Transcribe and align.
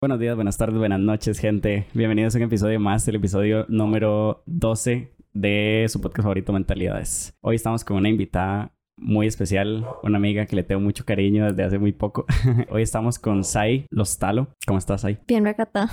Buenos 0.00 0.18
días, 0.18 0.34
buenas 0.34 0.56
tardes, 0.56 0.76
buenas 0.78 0.98
noches, 0.98 1.38
gente. 1.38 1.86
Bienvenidos 1.94 2.34
a 2.34 2.38
un 2.38 2.44
episodio 2.44 2.80
más, 2.80 3.06
el 3.06 3.14
episodio 3.16 3.64
número 3.68 4.42
12 4.46 5.12
de 5.32 5.86
su 5.88 6.00
podcast 6.00 6.24
favorito 6.24 6.52
Mentalidades. 6.52 7.34
Hoy 7.40 7.54
estamos 7.54 7.84
con 7.84 7.98
una 7.98 8.08
invitada 8.08 8.72
muy 8.96 9.28
especial, 9.28 9.86
una 10.02 10.16
amiga 10.18 10.46
que 10.46 10.56
le 10.56 10.64
tengo 10.64 10.80
mucho 10.80 11.04
cariño 11.04 11.46
desde 11.46 11.62
hace 11.62 11.78
muy 11.78 11.92
poco. 11.92 12.26
Hoy 12.70 12.82
estamos 12.82 13.20
con 13.20 13.44
Sai 13.44 13.86
Lostalo. 13.90 14.48
¿Cómo 14.66 14.78
estás, 14.78 15.02
Sai? 15.02 15.18
Bien, 15.28 15.44
Racata. 15.44 15.88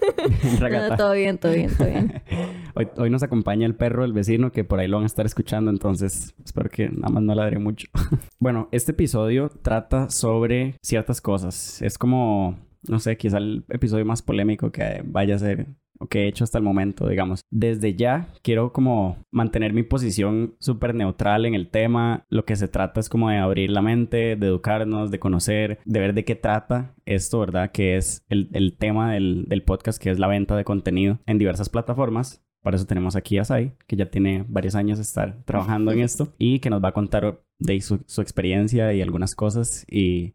Racata. 0.58 0.96
todo 0.96 1.12
bien, 1.12 1.36
todo 1.36 1.52
bien, 1.52 1.70
todo 1.76 1.88
bien. 1.88 2.22
Hoy, 2.74 3.10
nos 3.10 3.22
acompaña 3.22 3.66
el 3.66 3.74
perro 3.74 4.02
del 4.02 4.12
vecino 4.12 4.52
que 4.52 4.64
por 4.64 4.78
ahí 4.78 4.88
lo 4.88 4.96
van 4.96 5.04
a 5.04 5.06
estar 5.06 5.26
escuchando, 5.26 5.70
entonces 5.70 6.34
espero 6.44 6.70
que 6.70 6.88
nada 6.88 7.08
más 7.08 7.22
no 7.22 7.34
ladre 7.34 7.58
mucho. 7.58 7.88
bueno, 8.38 8.68
este 8.72 8.92
episodio 8.92 9.50
trata 9.62 10.10
sobre 10.10 10.76
ciertas 10.82 11.20
cosas. 11.20 11.82
Es 11.82 11.98
como, 11.98 12.58
no 12.88 12.98
sé, 12.98 13.16
quizá 13.16 13.38
el 13.38 13.64
episodio 13.68 14.04
más 14.04 14.22
polémico 14.22 14.70
que 14.70 15.02
vaya 15.04 15.36
a 15.36 15.38
ser 15.38 15.66
o 16.00 16.06
que 16.06 16.20
he 16.20 16.28
hecho 16.28 16.44
hasta 16.44 16.56
el 16.56 16.64
momento, 16.64 17.06
digamos. 17.06 17.42
Desde 17.50 17.94
ya 17.94 18.28
quiero 18.42 18.72
como 18.72 19.18
mantener 19.30 19.74
mi 19.74 19.82
posición 19.82 20.56
súper 20.58 20.94
neutral 20.94 21.44
en 21.44 21.54
el 21.54 21.68
tema. 21.68 22.24
Lo 22.30 22.46
que 22.46 22.56
se 22.56 22.68
trata 22.68 23.00
es 23.00 23.10
como 23.10 23.28
de 23.28 23.36
abrir 23.36 23.70
la 23.70 23.82
mente, 23.82 24.34
de 24.36 24.46
educarnos, 24.46 25.10
de 25.10 25.18
conocer, 25.18 25.78
de 25.84 26.00
ver 26.00 26.14
de 26.14 26.24
qué 26.24 26.36
trata 26.36 26.94
esto, 27.04 27.40
¿verdad? 27.40 27.70
Que 27.70 27.96
es 27.96 28.24
el, 28.30 28.76
tema 28.78 29.12
del 29.12 29.62
podcast, 29.66 30.02
que 30.02 30.10
es 30.10 30.18
la 30.18 30.26
venta 30.26 30.56
de 30.56 30.64
contenido 30.64 31.18
en 31.26 31.36
diversas 31.36 31.68
plataformas. 31.68 32.42
Para 32.62 32.76
eso 32.76 32.86
tenemos 32.86 33.16
aquí 33.16 33.38
a 33.38 33.44
Sai, 33.44 33.72
que 33.86 33.96
ya 33.96 34.10
tiene 34.10 34.44
varios 34.48 34.74
años 34.74 34.98
de 34.98 35.02
estar 35.02 35.42
trabajando 35.44 35.92
en 35.92 36.00
esto 36.00 36.34
y 36.38 36.58
que 36.58 36.68
nos 36.68 36.82
va 36.82 36.88
a 36.88 36.92
contar 36.92 37.42
de 37.58 37.80
su, 37.80 37.94
experiencia 38.20 38.92
y 38.92 39.00
algunas 39.00 39.34
cosas. 39.34 39.86
Y 39.90 40.34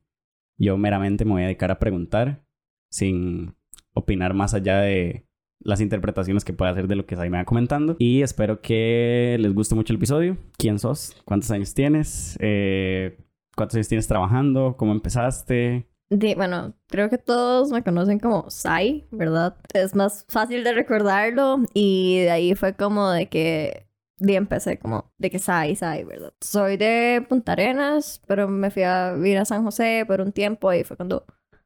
yo 0.58 0.77
meramente 0.77 1.23
me 1.23 1.31
voy 1.31 1.44
a 1.44 1.45
dedicar 1.45 1.69
a 1.69 1.80
preguntar 1.80 2.44
sin 2.89 3.55
opinar 3.94 4.33
más 4.33 4.53
allá 4.53 4.80
de 4.80 5.27
las 5.59 5.81
interpretaciones 5.81 6.44
que 6.44 6.53
pueda 6.53 6.72
hacer 6.72 6.88
de 6.88 6.95
lo 6.95 7.05
que 7.05 7.16
Sai 7.16 7.30
me 7.30 7.38
va 7.38 7.45
comentando. 7.45 7.95
Y 7.99 8.22
espero 8.22 8.59
que 8.59 9.38
les 9.39 9.53
guste 9.53 9.75
mucho 9.75 9.94
el 9.94 9.97
episodio. 9.97 10.38
¿Quién 10.58 10.80
sos? 10.80 11.16
¿Cuántos 11.25 11.52
años 11.52 11.75
tienes? 11.75 12.38
Eh, 12.42 13.17
¿Cuántos 13.55 13.75
años 13.75 13.88
tienes 13.88 14.08
trabajando? 14.08 14.75
¿Cómo 14.77 14.94
empezaste? 14.94 15.88
De, 16.09 16.36
bueno, 16.36 16.73
creo 16.88 17.09
que 17.09 17.17
todos 17.17 17.72
me 17.72 17.84
conocen 17.84 18.20
como 18.20 18.50
Sai, 18.50 19.08
¿verdad? 19.11 19.56
Es 19.73 19.95
más 19.95 20.25
fácil 20.30 20.64
de 20.64 20.73
recordarlo 20.73 21.64
y 21.73 22.20
de 22.20 22.30
ahí 22.31 22.56
fue 22.56 22.75
como 22.75 23.09
de 23.09 23.28
que 23.28 23.88
de 24.20 24.36
empecé 24.36 24.78
como 24.78 25.11
de 25.17 25.30
que 25.31 25.39
Sai, 25.39 25.76
Sai, 25.76 26.03
¿verdad? 26.03 26.31
Soy 26.42 26.78
de 26.78 27.26
Punta 27.28 27.53
Arenas, 27.53 28.22
pero 28.28 28.48
me 28.48 28.70
fui 28.70 28.83
a 28.83 29.14
vivir 29.14 29.39
a 29.39 29.45
San 29.45 29.64
José 29.64 30.03
por 30.08 30.22
un 30.22 30.31
tiempo 30.31 30.72
y 30.72 30.83
fue 30.83 30.95
cuando 30.95 31.26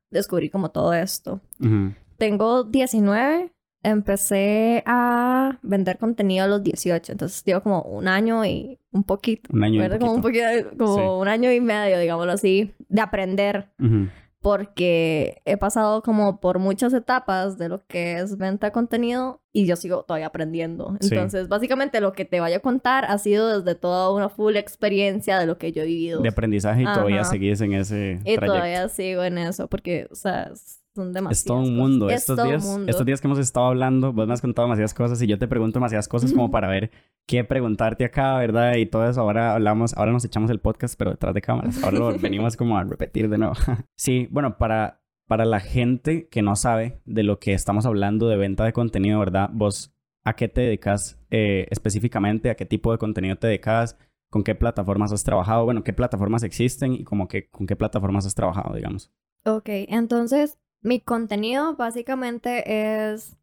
descubrí 0.10 0.50
como 0.50 0.72
todo 0.72 0.94
esto. 0.94 1.42
Uh 1.60 1.66
-huh. 1.66 1.95
Tengo 2.17 2.64
19, 2.64 3.52
empecé 3.84 4.84
a 4.86 5.60
vender 5.62 5.98
contenido 5.98 6.45
a 6.45 6.48
los 6.48 6.64
18, 6.64 7.12
entonces 7.12 7.44
llevo 7.45 7.62
como 7.62 7.82
un 7.84 8.08
año 8.08 8.44
y 8.45 8.80
un 8.92 9.04
poquito. 9.04 9.50
Un 9.54 9.64
año 9.64 9.84
y 9.84 9.86
un 9.86 10.00
Como 10.00 10.14
un 10.14 10.22
poquito. 10.22 10.45
poquito, 10.64 10.78
como 10.78 10.95
Sí. 10.95 11.02
un 11.22 11.28
año 11.28 11.52
y 11.52 11.60
medio, 11.62 12.00
digámoslo 12.00 12.32
así, 12.32 12.73
de 12.88 13.02
aprender 13.02 13.70
Uh 13.80 13.84
-huh. 13.86 14.12
Porque 14.42 15.42
he 15.45 15.58
pasado 15.58 16.02
como 16.02 16.40
por 16.40 16.59
muchas 16.59 16.94
etapas 16.94 17.58
de 17.58 17.68
lo 17.70 17.86
que 17.88 18.14
es 18.20 18.38
venta 18.38 18.68
de 18.68 18.72
contenido 18.72 19.42
y 19.52 19.66
yo 19.66 19.76
sigo 19.76 20.04
todavía 20.04 20.28
aprendiendo. 20.28 20.95
Sí. 21.02 21.09
Entonces, 21.14 21.50
básicamente 21.50 22.00
lo 22.00 22.14
que 22.14 22.23
te 22.23 22.40
vaya 22.40 22.58
a 22.58 22.62
contar 22.62 23.06
ha 23.06 23.17
sido 23.17 23.60
desde 23.62 23.76
toda 23.78 24.14
una 24.14 24.30
full 24.30 24.56
experiencia 24.56 25.38
de 25.40 25.45
lo 25.45 25.58
que 25.58 25.72
yo 25.73 25.82
he 25.84 25.86
vivido. 25.86 26.22
De 26.22 26.30
aprendizaje 26.30 26.84
y 26.84 26.86
todavía 26.86 27.23
seguís 27.26 27.60
en 27.62 27.73
ese 27.73 28.20
Y 28.22 28.36
trayecto. 28.36 28.45
todavía 28.45 28.88
sigo 28.90 29.23
en 29.23 29.38
eso 29.40 29.67
porque, 29.67 30.08
o 30.12 30.16
sea, 30.16 30.52
son 30.99 31.14
demasiadas 31.14 31.37
Es 31.39 31.43
todo 31.45 31.58
un 31.60 31.76
mundo. 31.76 32.10
Es 32.10 32.21
Estos, 32.21 32.36
todo 32.36 32.45
un 32.45 32.52
días, 32.52 32.65
mundo. 32.65 32.89
estos 32.89 33.05
días 33.05 33.21
que 33.21 33.27
hemos 33.27 33.39
estado 33.39 33.67
hablando, 33.67 34.14
vos 34.14 34.27
me 34.27 34.33
has 34.33 34.42
contado 34.42 34.67
demasiadas 34.67 34.93
cosas 34.93 35.21
y 35.21 35.27
yo 35.27 35.37
te 35.39 35.48
pregunto 35.48 35.80
demasiadas 35.80 36.08
cosas 36.08 36.32
como 36.33 36.52
para 36.52 36.67
ver 36.67 36.92
qué 37.27 37.43
preguntarte 37.43 38.05
acá, 38.05 38.37
¿verdad? 38.37 38.76
Y 38.76 38.86
todo 38.86 39.08
eso. 39.10 39.21
Ahora 39.21 39.54
hablamos, 39.54 39.95
ahora 39.98 40.11
nos 40.11 40.26
echamos 40.26 40.49
el 40.52 40.60
podcast, 40.60 40.95
pero 40.98 41.11
detrás 41.11 41.33
de 41.33 41.42
cámaras. 41.42 41.83
Ahora 41.83 41.98
lo 41.99 42.17
venimos 42.20 42.55
como 42.58 42.77
a 42.77 42.83
repetir 42.83 43.30
de 43.30 43.37
nuevo. 43.37 43.54
sí, 43.95 44.27
bueno, 44.32 44.58
para, 44.58 45.02
para 45.27 45.45
la 45.45 45.60
gente 45.60 46.27
que 46.30 46.42
no 46.42 46.55
sabe 46.55 47.02
de 47.05 47.23
lo 47.23 47.39
que 47.39 47.54
estamos 47.54 47.86
hablando 47.86 48.27
de 48.27 48.37
venta 48.37 48.66
de 48.66 48.73
contenido, 48.73 49.20
¿verdad? 49.20 49.49
Vos, 49.54 49.93
¿a 50.23 50.36
qué 50.36 50.48
te 50.48 50.61
dedicas 50.61 51.20
eh, 51.30 51.67
específicamente? 51.70 52.49
¿A 52.49 52.55
qué 52.55 52.66
tipo 52.66 52.92
de 52.92 52.98
contenido 52.98 53.36
te 53.37 53.48
dedicas? 53.48 53.98
¿Con 54.31 54.43
qué 54.43 54.54
plataformas 54.54 55.11
has 55.11 55.23
trabajado? 55.23 55.66
Bueno, 55.66 55.83
¿qué 55.83 55.93
plataformas 55.93 56.43
existen 56.43 56.93
y 56.93 57.04
como 57.04 57.27
que 57.27 57.49
con 57.49 57.66
qué 57.66 57.76
plataformas 57.76 58.26
has 58.27 58.36
trabajado, 58.36 58.76
digamos? 58.76 59.11
Ok, 59.45 59.70
entonces 59.87 60.60
mi 60.82 61.00
contenido 61.00 61.76
básicamente 61.76 62.64
es 63.12 63.38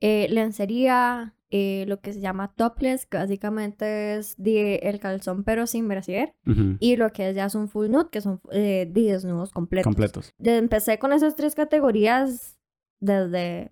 eh, 0.00 0.28
lencería, 0.28 1.34
eh, 1.50 1.84
lo 1.86 2.00
que 2.00 2.12
se 2.12 2.20
llama 2.20 2.52
topless, 2.54 3.06
que 3.06 3.16
básicamente 3.16 4.16
es 4.16 4.34
de 4.36 4.76
el 4.76 4.98
calzón 4.98 5.44
pero 5.44 5.66
sin 5.66 5.86
brasier, 5.88 6.34
y 6.80 6.96
lo 6.96 7.12
que 7.12 7.32
ya 7.32 7.46
es 7.46 7.54
un 7.54 7.68
full 7.68 7.90
nude, 7.90 8.08
que 8.10 8.20
son 8.20 8.40
eh, 8.50 8.88
de 8.90 9.02
desnudos 9.12 9.52
completos. 9.52 9.84
Completos. 9.84 10.34
Empecé 10.42 10.98
con 10.98 11.12
esas 11.12 11.36
tres 11.36 11.54
categorías 11.54 12.58
desde, 13.00 13.70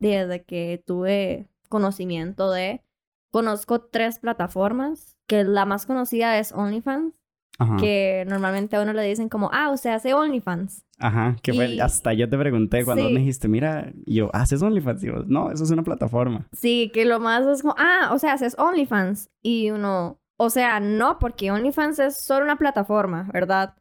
desde 0.00 0.44
que 0.44 0.82
tuve 0.84 1.48
conocimiento 1.68 2.50
de... 2.50 2.82
Conozco 3.30 3.82
tres 3.82 4.18
plataformas, 4.18 5.16
que 5.26 5.44
la 5.44 5.66
más 5.66 5.84
conocida 5.84 6.38
es 6.38 6.52
OnlyFans, 6.52 7.12
Ajá. 7.58 7.76
que 7.76 8.24
normalmente 8.26 8.76
a 8.76 8.82
uno 8.82 8.94
le 8.94 9.02
dicen 9.02 9.28
como, 9.28 9.50
ah, 9.52 9.70
usted 9.70 9.90
hace 9.90 10.14
OnlyFans. 10.14 10.85
Ajá, 10.98 11.36
que 11.42 11.52
fue, 11.52 11.74
Y- 11.74 11.80
hasta 11.80 12.12
yo 12.14 12.28
te 12.28 12.38
pregunté 12.38 12.84
cuando 12.84 13.06
Sí. 13.08 13.12
me 13.12 13.20
dijiste, 13.20 13.48
mira, 13.48 13.92
y 14.06 14.14
yo, 14.16 14.30
¿haces 14.32 14.62
OnlyFans? 14.62 15.04
Y 15.04 15.06
yo, 15.08 15.24
no, 15.26 15.50
eso 15.50 15.64
es 15.64 15.70
una 15.70 15.82
plataforma. 15.82 16.46
Sí, 16.52 16.90
que 16.94 17.04
lo 17.04 17.20
más 17.20 17.46
es 17.46 17.62
como, 17.62 17.74
ah, 17.78 18.10
o 18.12 18.18
sea, 18.18 18.32
haces 18.32 18.56
OnlyFans. 18.58 19.28
Y 19.42 19.70
uno, 19.70 20.18
o 20.38 20.48
sea, 20.50 20.80
no, 20.80 21.18
porque 21.18 21.50
OnlyFans 21.50 21.98
es 21.98 22.16
solo 22.18 22.44
una 22.44 22.56
plataforma, 22.56 23.28
¿verdad? 23.32 23.74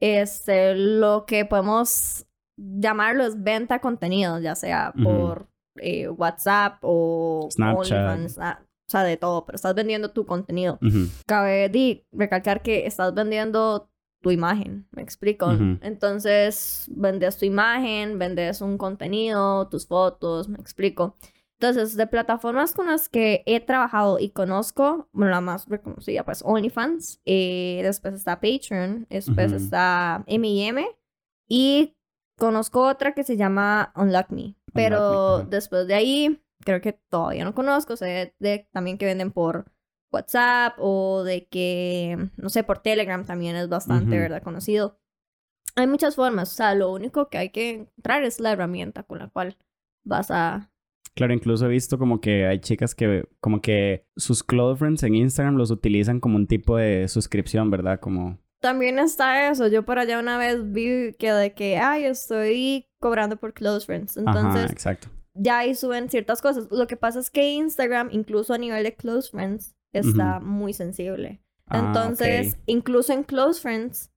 Este, 0.00 0.74
lo 0.74 1.26
que 1.26 1.44
podemos 1.44 2.26
llamarlo 2.56 3.24
es 3.24 3.42
venta 3.42 3.74
de 3.74 3.80
contenido, 3.80 4.38
ya 4.40 4.54
sea 4.54 4.92
por 5.02 5.48
eh, 5.76 6.08
WhatsApp 6.08 6.78
o 6.82 7.48
Snapchat. 7.52 7.98
OnlyFans, 7.98 8.38
ah, 8.38 8.60
o 8.62 8.90
sea, 8.90 9.04
de 9.04 9.16
todo, 9.16 9.46
pero 9.46 9.56
estás 9.56 9.74
vendiendo 9.74 10.10
tu 10.10 10.26
contenido. 10.26 10.78
Cabe 11.26 11.68
de 11.70 12.04
recalcar 12.12 12.62
que 12.62 12.86
estás 12.86 13.14
vendiendo 13.14 13.88
tu 14.22 14.30
imagen, 14.30 14.86
me 14.92 15.02
explico. 15.02 15.50
Entonces, 15.82 16.88
vendes 16.94 17.36
tu 17.36 17.44
imagen, 17.44 18.18
vendes 18.18 18.60
un 18.60 18.78
contenido, 18.78 19.68
tus 19.68 19.86
fotos, 19.86 20.48
me 20.48 20.58
explico. 20.58 21.16
Entonces, 21.60 21.96
de 21.96 22.06
plataformas 22.06 22.72
con 22.72 22.86
las 22.86 23.08
que 23.08 23.42
he 23.46 23.60
trabajado 23.60 24.18
y 24.18 24.30
conozco, 24.30 25.08
bueno, 25.12 25.30
la 25.30 25.40
más 25.40 25.68
reconocida, 25.68 26.24
pues 26.24 26.42
OnlyFans, 26.44 27.20
eh, 27.24 27.80
después 27.84 28.14
está 28.14 28.40
Patreon, 28.40 29.06
después 29.10 29.52
está 29.52 30.24
M&M 30.26 30.86
y 31.48 31.96
conozco 32.36 32.88
otra 32.88 33.14
que 33.14 33.22
se 33.22 33.36
llama 33.36 33.92
Unlock 33.94 34.30
Me. 34.30 34.56
Pero 34.72 35.44
después 35.44 35.86
de 35.86 35.94
ahí, 35.94 36.42
creo 36.64 36.80
que 36.80 36.92
todavía 36.92 37.44
no 37.44 37.54
conozco, 37.54 37.96
sé 37.96 38.34
de, 38.38 38.68
también 38.72 38.98
que 38.98 39.06
venden 39.06 39.30
por 39.30 39.70
WhatsApp 40.12 40.74
o 40.78 41.24
de 41.24 41.46
que, 41.46 42.28
no 42.36 42.50
sé, 42.50 42.62
por 42.62 42.78
Telegram 42.78 43.24
también 43.24 43.56
es 43.56 43.68
bastante, 43.68 44.10
Ujú. 44.10 44.22
¿verdad? 44.22 44.42
Conocido. 44.42 44.98
Hay 45.74 45.86
muchas 45.86 46.16
formas, 46.16 46.52
o 46.52 46.54
sea, 46.54 46.74
lo 46.74 46.92
único 46.92 47.28
que 47.28 47.38
hay 47.38 47.48
que 47.50 47.70
encontrar 47.70 48.24
es 48.24 48.40
la 48.40 48.52
herramienta 48.52 49.04
con 49.04 49.18
la 49.18 49.28
cual 49.28 49.56
vas 50.04 50.30
a... 50.30 50.70
Claro, 51.14 51.32
incluso 51.34 51.66
he 51.66 51.68
visto 51.68 51.98
como 51.98 52.20
que 52.20 52.46
hay 52.46 52.60
chicas 52.60 52.94
que, 52.94 53.26
como 53.40 53.60
que 53.60 54.06
sus 54.16 54.42
close 54.42 54.78
friends 54.78 55.02
en 55.02 55.14
Instagram 55.14 55.56
los 55.56 55.70
utilizan 55.70 56.20
como 56.20 56.36
un 56.36 56.46
tipo 56.46 56.76
de 56.76 57.08
suscripción, 57.08 57.70
¿verdad? 57.70 58.00
Como, 58.00 58.38
También 58.60 58.98
está 58.98 59.50
eso, 59.50 59.66
yo 59.68 59.84
por 59.84 59.98
allá 59.98 60.18
una 60.18 60.38
vez 60.38 60.72
vi 60.72 61.14
que 61.18 61.32
de 61.32 61.54
que, 61.54 61.78
ay, 61.78 62.04
estoy 62.04 62.86
cobrando 63.00 63.36
por 63.36 63.52
close 63.52 63.84
friends, 63.84 64.16
entonces 64.16 64.64
ajá, 64.64 64.72
exacto. 64.72 65.08
ya 65.34 65.58
ahí 65.58 65.74
suben 65.74 66.08
ciertas 66.08 66.40
cosas. 66.40 66.68
Lo 66.70 66.86
que 66.86 66.96
pasa 66.96 67.18
es 67.20 67.30
que 67.30 67.52
Instagram, 67.52 68.08
incluso 68.12 68.54
a 68.54 68.58
nivel 68.58 68.82
de 68.82 68.94
close 68.94 69.30
friends, 69.30 69.74
está 69.92 70.40
muy 70.40 70.72
sensible. 70.72 71.42
Ah, 71.66 71.78
Entonces, 71.78 72.58
incluso 72.66 73.12
en 73.12 73.22
close 73.22 73.60
friends, 73.60 74.10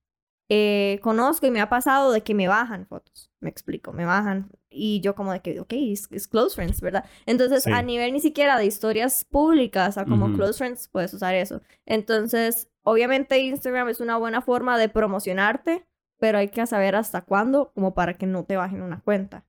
eh, 0.50 1.00
conozco 1.02 1.48
y 1.48 1.52
me 1.52 1.60
ha 1.62 1.70
pasado 1.70 2.12
de 2.12 2.22
que 2.22 2.36
me 2.36 2.48
bajan 2.48 2.86
fotos. 2.86 3.32
Me 3.40 3.50
explico, 3.50 3.94
me 3.94 4.06
bajan. 4.06 4.52
Y 4.70 5.00
yo 5.02 5.16
como 5.16 5.32
de 5.32 5.40
que, 5.40 5.60
ok, 5.60 5.74
es, 5.74 6.08
close 6.28 6.56
friends, 6.56 6.82
¿verdad? 6.82 7.06
Entonces, 7.26 7.64
Sí. 7.64 7.72
a 7.72 7.82
nivel 7.82 8.14
ni 8.14 8.20
siquiera 8.20 8.58
de 8.58 8.66
historias 8.66 9.26
públicas, 9.26 9.98
a 9.98 10.06
como 10.06 10.34
close 10.34 10.58
friends, 10.58 10.88
puedes 10.90 11.14
usar 11.14 11.34
eso. 11.34 11.62
Entonces, 11.86 12.70
obviamente 12.84 13.40
Instagram 13.40 13.90
es 13.90 14.00
una 14.02 14.18
buena 14.18 14.42
forma 14.42 14.78
de 14.78 14.90
promocionarte, 14.90 15.88
pero 16.20 16.38
hay 16.38 16.50
que 16.50 16.66
saber 16.68 16.96
hasta 16.96 17.22
cuándo, 17.22 17.72
como 17.74 17.94
para 17.94 18.14
que 18.14 18.26
no 18.28 18.44
te 18.46 18.56
bajen 18.56 18.82
una 18.82 19.02
cuenta. 19.02 19.46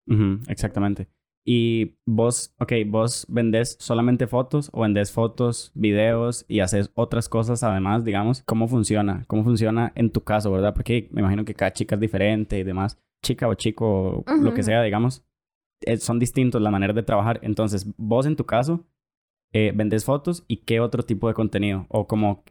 Exactamente. 0.48 1.08
Y 1.48 1.94
vos, 2.04 2.52
ok, 2.58 2.72
vos 2.88 3.24
vendés 3.28 3.76
solamente 3.78 4.26
fotos 4.26 4.68
o 4.72 4.80
vendés 4.80 5.12
fotos, 5.12 5.70
videos 5.74 6.44
y 6.48 6.58
haces 6.58 6.90
otras 6.94 7.28
cosas 7.28 7.62
además, 7.62 8.04
digamos. 8.04 8.42
¿Cómo 8.46 8.66
funciona? 8.66 9.24
¿Cómo 9.28 9.44
funciona 9.44 9.92
en 9.94 10.10
tu 10.10 10.22
caso, 10.24 10.50
verdad? 10.50 10.74
Porque 10.74 11.08
me 11.12 11.20
imagino 11.20 11.44
que 11.44 11.54
cada 11.54 11.72
chica 11.72 11.94
es 11.94 12.00
diferente 12.00 12.58
y 12.58 12.64
demás. 12.64 12.98
Chica 13.24 13.46
o 13.46 13.54
chico, 13.54 14.24
lo 14.42 14.54
que 14.54 14.64
sea, 14.64 14.82
digamos. 14.82 15.24
eh, 15.82 15.98
son 15.98 16.18
distintos 16.18 16.60
las 16.60 16.72
maneras 16.72 16.96
de 16.96 17.04
trabajar. 17.04 17.38
Entonces, 17.42 17.86
vos 17.96 18.26
en 18.26 18.34
tu 18.34 18.44
caso, 18.44 18.84
eh, 19.52 19.72
vendes 19.72 20.04
fotos 20.04 20.44
y 20.48 20.58
qué 20.64 20.80
otro 20.80 21.04
tipo 21.04 21.28
de 21.28 21.34
contenido 21.34 21.86
o 21.90 22.08
como 22.08 22.42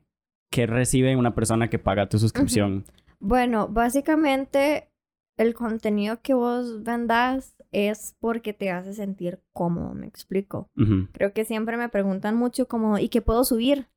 qué 0.52 0.68
recibe 0.68 1.18
una 1.18 1.36
persona 1.36 1.70
que 1.70 1.80
paga 1.80 2.08
tu 2.08 2.18
suscripción. 2.18 2.86
Bueno, 3.20 3.68
básicamente 3.68 4.88
el 5.38 5.54
contenido 5.54 6.22
que 6.22 6.34
vos 6.34 6.84
vendas 6.84 7.56
es 7.72 8.16
porque 8.20 8.54
te 8.54 8.72
hace 8.72 8.94
sentir 8.94 9.42
cómodo, 9.52 9.94
me 9.94 10.08
explico. 10.08 10.70
Creo 11.12 11.34
que 11.34 11.46
siempre 11.46 11.78
me 11.78 11.90
preguntan 11.90 12.36
mucho 12.36 12.68
como, 12.68 12.98
¿y 13.00 13.10
qué 13.10 13.22
puedo 13.22 13.44
subir? 13.44 13.88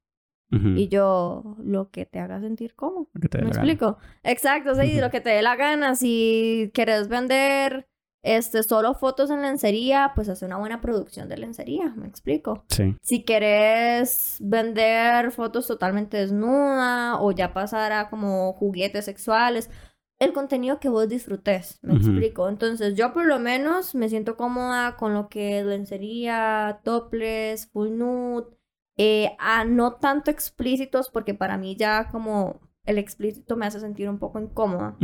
Y 0.50 0.88
yo, 0.88 1.56
lo 1.62 1.90
que 1.90 2.06
te 2.06 2.19
haga 2.20 2.40
sentir 2.40 2.75
cómodo. 2.75 3.11
Lo 3.12 3.20
que 3.20 3.29
te 3.29 3.37
dé 3.38 3.44
¿Me 3.44 3.50
la 3.50 3.56
gana. 3.56 3.70
explico? 3.70 3.99
Exacto, 4.23 4.75
sí, 4.75 4.99
lo 4.99 5.11
que 5.11 5.20
te 5.20 5.29
dé 5.29 5.43
la 5.43 5.56
gana. 5.56 5.94
Si 5.94 6.70
quieres 6.73 7.08
vender 7.08 7.87
este, 8.23 8.62
solo 8.62 8.94
fotos 8.94 9.31
en 9.31 9.43
lencería, 9.43 10.12
pues 10.14 10.29
hace 10.31 10.46
una 10.46 10.56
buena 10.56 10.81
producción 10.81 11.29
de 11.29 11.37
lencería, 11.37 11.93
me 11.96 12.08
explico. 12.08 12.64
Sí. 12.70 12.96
Si 13.02 13.25
quieres 13.25 14.38
vender 14.41 15.31
fotos 15.32 15.67
totalmente 15.67 16.17
desnuda 16.17 17.20
o 17.20 17.31
ya 17.31 17.52
pasar 17.52 17.93
a 17.93 18.08
como 18.08 18.55
juguetes 18.55 19.05
sexuales, 19.05 19.70
el 20.19 20.32
contenido 20.32 20.81
que 20.81 20.88
vos 20.88 21.09
disfrutes, 21.09 21.79
me 21.82 21.94
explico. 21.94 22.49
Entonces, 22.49 22.97
yo 22.97 23.12
por 23.12 23.26
lo 23.26 23.38
menos 23.38 23.94
me 23.94 24.09
siento 24.09 24.37
cómoda 24.37 24.97
con 24.97 25.15
lo 25.15 25.29
que 25.29 25.61
es 25.61 25.67
lencería, 25.67 26.81
topless, 26.82 27.69
full 27.69 27.91
nude, 27.91 28.49
eh, 28.97 29.37
a 29.38 29.65
no 29.65 29.94
tanto 29.94 30.31
explícitos, 30.31 31.11
porque 31.11 31.35
para 31.35 31.56
mí 31.56 31.76
ya 31.76 32.09
como 32.09 32.61
el 32.85 32.99
explícito 32.99 33.56
me 33.56 33.67
hace 33.67 33.79
sentir 33.79 34.09
un 34.09 34.19
poco 34.19 34.41
incómoda. 34.41 34.97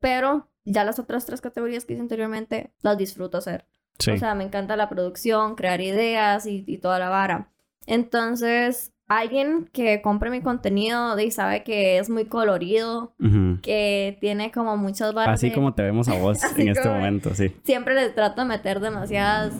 Pero 0.00 0.50
ya 0.64 0.84
las 0.84 0.98
otras 0.98 1.24
tres 1.24 1.40
categorías 1.40 1.86
que 1.86 1.94
hice 1.94 2.02
anteriormente 2.02 2.74
las 2.82 2.98
disfruto 2.98 3.38
hacer. 3.38 3.66
Sí. 3.98 4.10
O 4.12 4.18
sea, 4.18 4.34
me 4.34 4.44
encanta 4.44 4.76
la 4.76 4.90
producción, 4.90 5.54
crear 5.54 5.80
ideas 5.80 6.46
y, 6.46 6.62
y 6.66 6.78
toda 6.78 6.98
la 6.98 7.08
vara. 7.08 7.50
Entonces, 7.86 8.92
alguien 9.08 9.68
que 9.72 10.00
compre 10.02 10.30
mi 10.30 10.40
contenido 10.42 11.18
y 11.18 11.30
sabe 11.30 11.62
que 11.64 11.98
es 11.98 12.10
muy 12.10 12.26
colorido, 12.26 13.14
que 13.62 14.16
tiene 14.20 14.50
como 14.52 14.76
muchas 14.76 15.14
varas. 15.14 15.34
Así 15.34 15.50
como 15.50 15.74
te 15.74 15.82
vemos 15.82 16.08
a 16.08 16.14
vos 16.20 16.38
en 16.56 16.68
este 16.68 16.88
momento, 16.88 17.34
sí. 17.34 17.54
Siempre 17.64 17.94
les 17.94 18.14
trato 18.14 18.42
de 18.42 18.48
meter 18.48 18.80
demasiadas, 18.80 19.54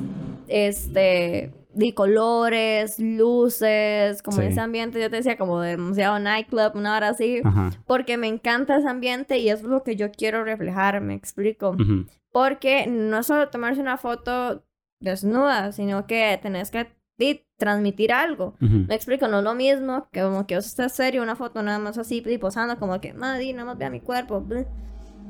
este, 0.49 1.53
de 1.75 1.95
colores, 1.95 2.99
luces, 2.99 4.23
como 4.23 4.39
Sí. 4.39 4.45
ese 4.45 4.61
ambiente, 4.61 5.01
yo 5.01 5.11
te 5.11 5.17
decía, 5.17 5.37
como 5.37 5.61
demasiado 5.61 6.19
nightclub, 6.19 6.73
una 6.75 6.97
hora 6.97 7.09
así. 7.11 7.41
Ajá. 7.45 7.71
Porque 7.87 8.17
me 8.17 8.27
encanta 8.29 8.77
ese 8.79 8.89
ambiente 8.89 9.39
y 9.39 9.49
es 9.51 9.63
lo 9.63 9.83
que 9.83 9.97
yo 9.97 10.11
quiero 10.11 10.45
reflejar, 10.45 11.01
me 11.01 11.15
explico. 11.15 11.77
Porque 12.33 12.87
no 12.87 13.19
es 13.21 13.27
solo 13.27 13.49
tomarse 13.49 13.81
una 13.81 13.97
foto 13.97 14.65
desnuda, 15.01 15.73
sino 15.73 16.07
que 16.07 16.39
tenés 16.43 16.71
que 16.71 16.89
di, 17.19 17.45
transmitir 17.57 18.13
algo. 18.13 18.55
Ujú. 18.63 18.85
Me 18.89 18.95
explico, 18.95 19.27
no 19.29 19.39
es 19.39 19.45
lo 19.45 19.55
mismo 19.55 20.09
que 20.13 20.23
como 20.23 20.47
que 20.47 20.55
vos 20.55 20.67
estés 20.67 20.93
serio, 20.93 21.23
una 21.23 21.35
foto 21.37 21.63
nada 21.63 21.79
más 21.81 21.99
así, 21.99 22.23
posando, 22.41 22.79
como 22.79 23.01
que, 23.01 23.13
madre, 23.13 23.53
nada 23.53 23.65
más 23.67 23.79
vea 23.79 23.91
mi 23.91 24.01
cuerpo. 24.01 24.41
bla". 24.41 24.65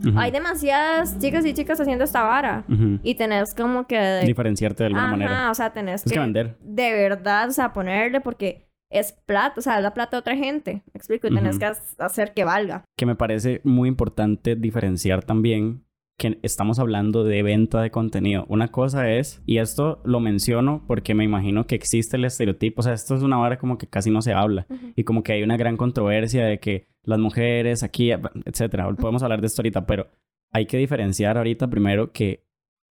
Ujú. 0.07 0.17
Hay 0.17 0.31
demasiadas 0.31 1.19
chicas 1.19 1.45
y 1.45 1.55
chicas 1.55 1.81
haciendo 1.81 2.05
esta 2.05 2.23
vara. 2.23 2.65
Ujú. 2.69 3.01
Y 3.03 3.15
tenés 3.17 3.53
como 3.55 3.87
que... 3.87 4.21
Diferenciarte 4.25 4.85
de 4.85 4.87
alguna 4.89 5.05
Ajá, 5.07 5.11
manera. 5.17 5.51
o 5.51 5.55
sea, 5.55 5.73
tenés 5.73 6.03
Es 6.05 6.13
que 6.13 6.15
que 6.15 6.21
vender. 6.21 6.57
de 6.61 6.93
verdad, 6.93 7.49
o 7.49 7.53
sea, 7.53 7.73
ponerle 7.73 8.21
porque 8.21 8.69
es 8.91 9.13
plata, 9.27 9.55
o 9.59 9.61
sea, 9.61 9.79
es 9.79 9.83
la 9.83 9.95
plata 9.95 10.17
de 10.17 10.21
otra 10.21 10.37
gente. 10.37 10.83
Me 10.93 10.99
explico, 10.99 11.27
y 11.27 11.35
tenés 11.35 11.57
Ujú. 11.57 11.59
que 11.61 11.65
ha- 11.67 12.05
hacer 12.07 12.33
que 12.33 12.45
valga. 12.45 12.85
Que 12.97 13.07
me 13.07 13.17
parece 13.17 13.61
muy 13.65 13.89
importante 13.89 14.55
diferenciar 14.55 15.25
también 15.25 15.85
que 16.19 16.39
estamos 16.43 16.81
hablando 16.81 17.23
de 17.23 17.43
venta 17.45 17.81
de 17.81 17.93
contenido. 17.93 18.45
Una 18.49 18.69
cosa 18.69 19.11
es, 19.11 19.41
y 19.47 19.59
esto 19.59 20.03
lo 20.05 20.19
menciono 20.19 20.85
porque 20.87 21.15
me 21.15 21.25
imagino 21.25 21.67
que 21.67 21.77
existe 21.77 22.17
el 22.17 22.25
estereotipo, 22.25 22.81
o 22.81 22.83
sea, 22.83 22.93
esto 22.93 23.15
es 23.15 23.23
una 23.23 23.37
vara 23.37 23.59
como 23.59 23.79
que 23.79 23.87
casi 23.87 24.11
no 24.11 24.21
se 24.21 24.33
habla 24.33 24.67
y 24.97 25.05
como 25.05 25.23
que 25.23 25.33
hay 25.33 25.43
una 25.45 25.57
gran 25.57 25.77
controversia 25.77 26.45
de 26.45 26.59
que 26.59 26.89
las 27.05 27.21
mujeres 27.21 27.85
aquí, 27.85 28.11
etcétera. 28.11 28.93
Podemos 28.97 29.23
hablar 29.23 29.41
de 29.41 29.47
esto 29.47 29.63
ahorita, 29.63 29.87
pero 29.87 30.09
hay 30.53 30.67
que 30.67 30.77
diferenciar 30.77 31.39
ahorita 31.39 31.71
primero 31.71 32.13
que 32.13 32.45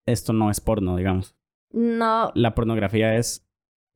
esto 0.08 0.34
no 0.34 0.50
es 0.50 0.60
porno, 0.60 0.98
digamos. 0.98 1.36
No, 1.72 2.32
La 2.34 2.56
pornografía 2.56 3.16
es, 3.16 3.48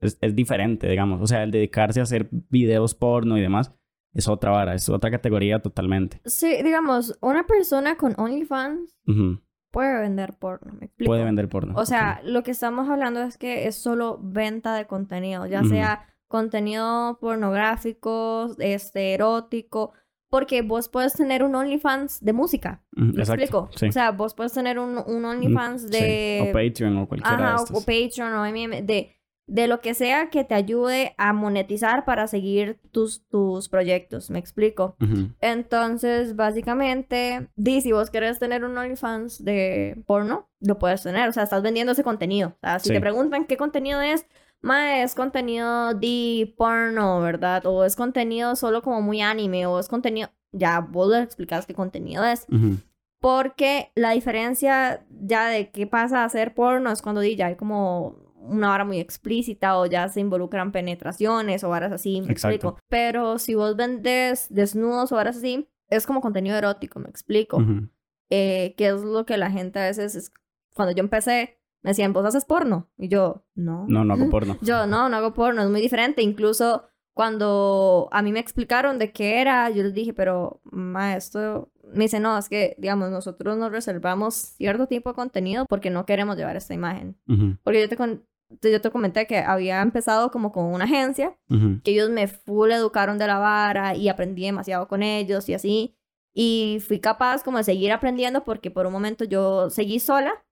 es, 0.02 0.20
es 0.22 0.36
diferente, 0.36 0.88
digamos. 0.88 1.20
O 1.22 1.28
sea, 1.28 1.44
el 1.44 1.52
dedicarse 1.52 2.00
a 2.00 2.04
hacer 2.04 2.30
videos 2.32 2.94
porno 2.94 3.38
y 3.40 3.42
demás 3.42 3.74
es 4.16 4.28
otra 4.28 4.50
vara, 4.52 4.74
es 4.74 4.90
otra 4.90 5.12
categoría 5.12 5.60
totalmente. 5.62 6.20
sí, 6.26 6.64
digamos, 6.64 7.16
una 7.22 7.46
persona 7.46 7.96
con 7.98 8.16
OnlyFans 8.18 8.98
Ujú. 9.08 9.40
puede 9.72 10.00
vender 10.02 10.34
porno, 10.40 10.74
me 10.80 10.86
explico. 10.88 11.10
Puede 11.12 11.24
vender 11.24 11.48
porno. 11.50 11.74
O 11.78 11.86
sea, 11.86 12.22
lo 12.24 12.42
que 12.42 12.50
estamos 12.52 12.90
hablando 12.90 13.22
es 13.22 13.38
que 13.38 13.68
es 13.68 13.76
solo 13.76 14.18
venta 14.24 14.74
de 14.76 14.88
contenido, 14.88 15.46
ya 15.46 15.60
Ujú. 15.60 15.70
sea 15.70 16.08
contenido 16.28 17.18
pornográfico, 17.22 18.56
este, 18.60 19.14
erótico, 19.14 19.92
porque 20.30 20.62
vos 20.64 20.90
puedes 20.90 21.14
tener 21.14 21.44
un 21.44 21.56
OnlyFans 21.56 22.20
de 22.24 22.34
música, 22.34 22.84
¿me 22.92 23.10
Exacto. 23.22 23.34
explico? 23.42 23.70
Sí. 23.76 23.88
O 23.88 23.92
sea, 23.92 24.12
vos 24.12 24.34
puedes 24.34 24.54
tener 24.54 24.80
un, 24.80 24.98
un 25.06 25.24
OnlyFans 25.26 25.84
Sí. 25.84 25.88
de... 25.90 26.48
O 26.50 26.54
Patreon 26.54 26.98
o 26.98 27.08
cualquiera 27.08 27.36
Ajá, 27.38 27.48
de 27.50 27.54
o, 27.54 27.64
estos. 27.64 27.78
o 27.78 27.86
Patreon 27.86 28.34
o 28.34 28.46
MM, 28.46 28.82
de, 28.82 29.16
de 29.48 29.68
lo 29.68 29.80
que 29.80 29.94
sea 29.94 30.30
que 30.32 30.44
te 30.44 30.56
ayude 30.56 31.14
a 31.18 31.32
monetizar 31.34 32.04
para 32.04 32.28
seguir 32.28 32.80
tus, 32.92 33.28
tus 33.28 33.70
proyectos, 33.70 34.30
¿me 34.32 34.40
explico? 34.40 34.96
Ujú. 35.02 35.30
Entonces, 35.40 36.36
básicamente, 36.36 37.50
di, 37.56 37.82
si 37.82 37.92
vos 37.92 38.10
querés 38.10 38.40
tener 38.40 38.66
un 38.66 38.78
OnlyFans 38.78 39.44
de 39.46 40.02
porno, 40.08 40.50
lo 40.62 40.80
puedes 40.80 41.04
tener. 41.04 41.30
O 41.30 41.34
sea, 41.34 41.44
estás 41.44 41.62
vendiendo 41.62 41.92
ese 41.92 42.04
contenido. 42.04 42.50
O 42.56 42.60
sea, 42.62 42.80
si 42.80 42.90
Sí. 42.90 42.94
te 42.96 43.02
preguntan 43.02 43.46
qué 43.46 43.56
contenido 43.56 44.02
es, 44.02 44.26
ma, 44.62 45.02
es 45.04 45.14
contenido 45.14 45.94
de 45.94 46.54
porno, 46.58 47.20
¿verdad? 47.22 47.66
O 47.68 47.84
es 47.86 47.96
contenido 47.96 48.56
solo 48.56 48.82
como 48.82 49.02
muy 49.02 49.22
anime, 49.22 49.66
o 49.68 49.80
es 49.80 49.88
contenido... 49.88 50.30
Ya, 50.52 50.80
vos 50.80 51.10
le 51.12 51.22
explicas 51.22 51.66
qué 51.66 51.74
contenido 51.74 52.24
es. 52.24 52.48
Ujú. 52.50 52.78
Porque 53.20 53.92
la 53.96 54.12
diferencia 54.12 55.06
ya 55.10 55.48
de 55.50 55.70
qué 55.70 55.86
pasa 55.86 56.22
a 56.22 56.26
hacer 56.26 56.54
porno 56.54 56.92
es 56.92 57.02
cuando 57.02 57.22
di, 57.22 57.36
ya 57.36 57.48
hay 57.48 57.56
como 57.56 58.16
una 58.48 58.74
hora 58.74 58.86
muy 58.86 59.00
explícita 59.00 59.78
o 59.78 59.86
ya 59.86 60.08
se 60.10 60.20
involucran 60.20 60.72
penetraciones 60.72 61.64
o 61.64 61.70
varas 61.70 61.92
así, 61.92 62.22
me 62.22 62.32
Exacto. 62.32 62.56
explico. 62.56 62.80
Pero 62.90 63.40
si 63.40 63.56
vos 63.56 63.76
vendes 63.76 64.48
desnudos 64.50 65.12
o 65.12 65.16
varas 65.16 65.38
así, 65.38 65.70
es 65.90 66.06
como 66.06 66.22
contenido 66.22 66.58
erótico, 66.58 67.00
me 67.00 67.10
explico. 67.10 67.58
Ujú. 67.58 67.90
Eh, 68.30 68.74
que 68.78 68.88
es 68.88 69.02
lo 69.04 69.26
que 69.26 69.38
la 69.38 69.52
gente 69.52 69.80
a 69.80 69.84
veces, 69.84 70.16
es... 70.16 70.32
cuando 70.74 70.94
yo 70.96 71.02
empecé, 71.02 71.60
me 71.84 71.92
decían, 71.92 72.14
¿vos 72.14 72.26
haces 72.26 72.46
porno? 72.46 72.90
Y 72.98 73.08
yo, 73.10 73.46
no. 73.54 73.86
No, 73.88 74.04
no 74.04 74.14
hago 74.16 74.30
porno. 74.32 74.58
Yo 74.62 74.88
no, 74.88 75.08
no 75.10 75.18
hago 75.18 75.34
porno, 75.36 75.62
es 75.62 75.70
muy 75.70 75.82
diferente. 75.82 76.24
Incluso 76.24 76.86
cuando 77.14 78.10
a 78.12 78.22
mí 78.22 78.32
me 78.32 78.40
explicaron 78.40 78.98
de 79.00 79.12
qué 79.12 79.40
era, 79.42 79.70
yo 79.70 79.84
les 79.84 79.94
dije, 79.94 80.14
pero 80.14 80.62
maestro, 80.66 81.72
me 81.94 82.06
dice, 82.06 82.20
no, 82.20 82.38
es 82.38 82.50
que, 82.50 82.76
digamos, 82.78 83.10
nosotros 83.12 83.58
nos 83.58 83.72
reservamos 83.72 84.34
cierto 84.36 84.88
tipo 84.88 85.10
de 85.10 85.16
contenido 85.16 85.66
porque 85.70 85.90
no 85.90 86.06
queremos 86.06 86.36
llevar 86.38 86.56
esta 86.56 86.74
imagen. 86.74 87.18
Ujú. 87.28 87.58
Porque 87.64 87.82
yo 87.82 87.88
te, 87.90 87.96
con- 87.98 88.26
yo 88.62 88.82
te 88.82 88.92
comenté 88.92 89.28
que 89.28 89.40
había 89.40 89.82
empezado 89.82 90.32
como 90.32 90.52
con 90.52 90.66
una 90.66 90.86
agencia, 90.86 91.38
Ujú. 91.50 91.82
que 91.84 91.92
ellos 91.92 92.10
me 92.10 92.28
full 92.28 92.72
educaron 92.72 93.18
de 93.18 93.28
la 93.28 93.38
vara 93.40 93.96
y 93.96 94.10
aprendí 94.10 94.44
demasiado 94.46 94.88
con 94.88 95.04
ellos 95.04 95.50
y 95.50 95.54
así. 95.54 95.96
Y 96.34 96.80
fui 96.86 97.00
capaz 97.00 97.44
como 97.44 97.58
de 97.58 97.64
seguir 97.64 97.92
aprendiendo 97.92 98.44
porque 98.44 98.72
por 98.72 98.86
un 98.86 98.94
momento 98.94 99.24
yo 99.24 99.70
seguí 99.70 100.00
sola 100.00 100.44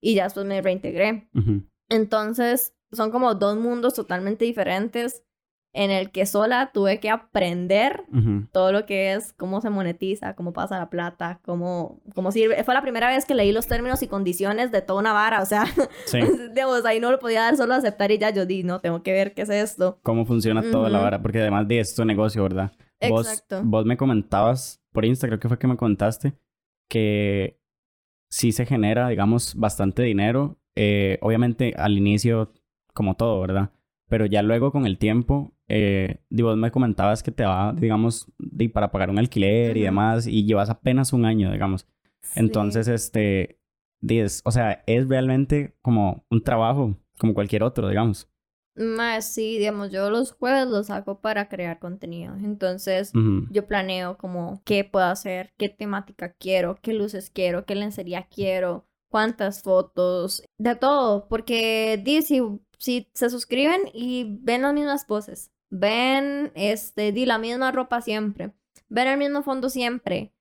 y 0.00 0.14
ya 0.14 0.24
después 0.24 0.46
me 0.46 0.60
reintegré. 0.62 1.28
Ujú. 1.34 1.62
Entonces, 1.88 2.74
son 2.92 3.10
como 3.10 3.34
dos 3.34 3.56
mundos 3.56 3.94
totalmente 3.94 4.44
diferentes 4.44 5.22
en 5.72 5.90
el 5.92 6.10
que 6.10 6.26
sola 6.26 6.70
tuve 6.74 6.98
que 6.98 7.10
aprender 7.10 8.02
Ujú. 8.12 8.46
todo 8.52 8.72
lo 8.72 8.86
que 8.86 9.12
es 9.12 9.32
cómo 9.34 9.60
se 9.60 9.70
monetiza, 9.70 10.34
cómo 10.34 10.52
pasa 10.52 10.78
la 10.78 10.90
plata, 10.90 11.38
cómo, 11.44 12.00
cómo 12.14 12.32
sirve. 12.32 12.62
Fue 12.64 12.74
la 12.74 12.82
primera 12.82 13.08
vez 13.08 13.24
que 13.24 13.34
leí 13.36 13.52
los 13.52 13.68
términos 13.68 14.02
y 14.02 14.08
condiciones 14.08 14.72
de 14.72 14.82
toda 14.82 14.98
una 15.00 15.12
vara, 15.12 15.40
o 15.42 15.46
sea, 15.46 15.66
Sí. 16.06 16.18
digamos, 16.54 16.84
ahí 16.84 16.98
no 16.98 17.10
lo 17.12 17.18
podía 17.20 17.42
dar 17.42 17.56
solo 17.56 17.74
aceptar 17.74 18.10
y 18.10 18.18
ya 18.18 18.30
yo 18.30 18.46
di, 18.46 18.64
no, 18.64 18.80
tengo 18.80 19.02
que 19.04 19.12
ver 19.12 19.32
qué 19.32 19.42
es 19.42 19.50
esto. 19.50 20.00
Cómo 20.02 20.24
funciona 20.26 20.62
toda 20.70 20.88
la 20.90 20.98
vara, 20.98 21.22
porque 21.22 21.40
además 21.40 21.68
de 21.68 21.78
esto 21.80 22.04
negocio, 22.04 22.42
¿verdad? 22.42 22.72
Vos, 23.08 23.28
Exacto. 23.28 23.62
vos 23.64 23.86
me 23.86 23.96
comentabas 23.96 24.82
por 24.92 25.04
Insta, 25.04 25.28
creo 25.28 25.38
que 25.38 25.48
fue 25.48 25.58
que 25.58 25.66
me 25.68 25.76
contaste, 25.76 26.34
que 26.88 27.58
sí 28.28 28.52
se 28.52 28.66
genera, 28.66 29.08
digamos, 29.08 29.54
bastante 29.54 30.02
dinero. 30.02 30.58
Eh, 30.76 31.18
obviamente 31.22 31.74
al 31.76 31.96
inicio, 31.96 32.52
como 32.92 33.14
todo, 33.14 33.40
¿verdad? 33.40 33.70
Pero 34.08 34.26
ya 34.26 34.42
luego 34.42 34.72
con 34.72 34.86
el 34.86 34.98
tiempo, 34.98 35.52
eh, 35.70 36.20
di, 36.28 36.42
vos 36.42 36.56
me 36.56 36.70
comentabas 36.70 37.22
que 37.22 37.30
te 37.30 37.44
va, 37.44 37.72
digamos, 37.72 38.26
di, 38.38 38.68
para 38.68 38.90
pagar 38.90 39.10
un 39.10 39.18
alquiler 39.18 39.76
y 39.76 39.82
demás, 39.82 40.26
y 40.26 40.44
llevas 40.44 40.68
apenas 40.68 41.12
un 41.12 41.24
año, 41.24 41.52
digamos. 41.52 41.86
Sí. 42.20 42.40
Entonces, 42.40 42.88
este, 42.88 43.60
dices, 44.00 44.42
o 44.44 44.50
sea, 44.50 44.82
es 44.86 45.08
realmente 45.08 45.76
como 45.82 46.24
un 46.30 46.42
trabajo, 46.42 46.96
como 47.18 47.34
cualquier 47.34 47.62
otro, 47.62 47.88
digamos. 47.88 48.28
Más 48.76 49.32
sí, 49.32 49.58
digamos, 49.58 49.90
yo 49.90 50.10
los 50.10 50.32
jueves 50.32 50.66
los 50.66 50.90
hago 50.90 51.20
para 51.20 51.48
crear 51.48 51.78
contenido. 51.78 52.34
Entonces, 52.36 53.12
Ujú. 53.14 53.46
yo 53.50 53.66
planeo 53.66 54.16
como 54.16 54.62
qué 54.64 54.84
puedo 54.84 55.06
hacer, 55.06 55.52
qué 55.56 55.68
temática 55.68 56.32
quiero, 56.32 56.78
qué 56.80 56.94
luces 56.94 57.30
quiero, 57.30 57.64
qué 57.64 57.74
lencería 57.74 58.28
quiero, 58.30 58.86
cuántas 59.08 59.62
fotos, 59.62 60.42
de 60.56 60.76
todo. 60.76 61.28
Porque 61.28 62.02
si, 62.24 62.40
si 62.78 63.08
se 63.12 63.28
suscriben 63.28 63.82
y 63.92 64.38
ven 64.40 64.62
las 64.62 64.72
mismas 64.72 65.04
poses, 65.04 65.50
ven 65.70 66.52
este, 66.54 67.12
di 67.12 67.26
la 67.26 67.38
misma 67.38 67.72
ropa 67.72 68.00
siempre, 68.00 68.52
ven 68.88 69.08
el 69.08 69.18
mismo 69.18 69.42
fondo 69.42 69.70
siempre, 69.70 70.32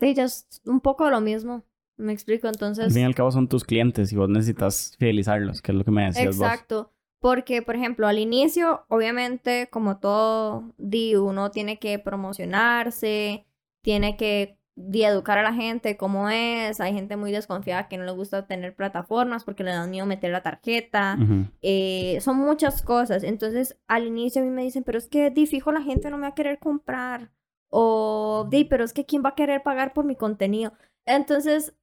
di, 0.00 0.14
ya 0.14 0.24
es 0.24 0.46
un 0.64 0.80
poco 0.80 1.08
lo 1.10 1.20
mismo. 1.20 1.64
Me 1.96 2.12
explico, 2.12 2.48
Al 2.48 2.54
entonces. 2.54 2.92
fin 2.92 3.02
y 3.02 3.04
al 3.04 3.14
cabo 3.14 3.30
son 3.30 3.48
tus 3.48 3.62
clientes 3.62 4.12
y 4.12 4.16
vos 4.16 4.28
necesitas 4.28 4.96
fidelizarlos, 4.98 5.62
que 5.62 5.70
es 5.70 5.78
lo 5.78 5.84
que 5.84 5.92
me 5.92 6.06
decías 6.06 6.36
vos. 6.36 6.44
Exacto. 6.44 6.90
Porque, 7.20 7.62
por 7.62 7.76
ejemplo, 7.76 8.08
al 8.08 8.18
inicio, 8.18 8.84
obviamente, 8.88 9.68
como 9.70 9.98
todo, 9.98 10.74
di, 10.76 11.14
uno 11.14 11.52
tiene 11.52 11.78
que 11.78 11.98
promocionarse, 12.00 13.46
tiene 13.80 14.16
que 14.16 14.58
di, 14.76 15.04
educar 15.04 15.38
a 15.38 15.42
la 15.42 15.52
gente 15.52 15.96
cómo 15.96 16.28
es. 16.28 16.80
Hay 16.80 16.92
gente 16.92 17.16
muy 17.16 17.32
desconfiada 17.32 17.88
que 17.88 17.96
no 17.96 18.04
le 18.04 18.12
gusta 18.12 18.46
tener 18.46 18.74
plataformas 18.74 19.44
porque 19.44 19.64
le 19.64 19.72
da 19.72 19.86
miedo 19.86 20.06
meter 20.06 20.30
la 20.30 20.42
tarjeta. 20.42 21.16
Eh, 21.62 22.18
son 22.20 22.38
muchas 22.38 22.82
cosas. 22.82 23.22
Entonces, 23.22 23.76
al 23.86 24.06
inicio 24.06 24.42
a 24.42 24.44
mí 24.44 24.50
me 24.50 24.62
dicen, 24.62 24.84
pero 24.84 24.98
es 24.98 25.08
que, 25.08 25.30
di, 25.30 25.46
fijo, 25.46 25.72
la 25.72 25.82
gente 25.82 26.10
no 26.10 26.16
me 26.16 26.22
va 26.22 26.28
a 26.28 26.34
querer 26.34 26.58
comprar. 26.58 27.30
O, 27.68 28.46
di, 28.50 28.64
pero 28.64 28.84
es 28.84 28.92
que 28.92 29.04
¿quién 29.04 29.24
va 29.24 29.30
a 29.30 29.34
querer 29.34 29.62
pagar 29.62 29.92
por 29.92 30.04
mi 30.04 30.16
contenido? 30.16 30.72
Entonces, 31.06 31.74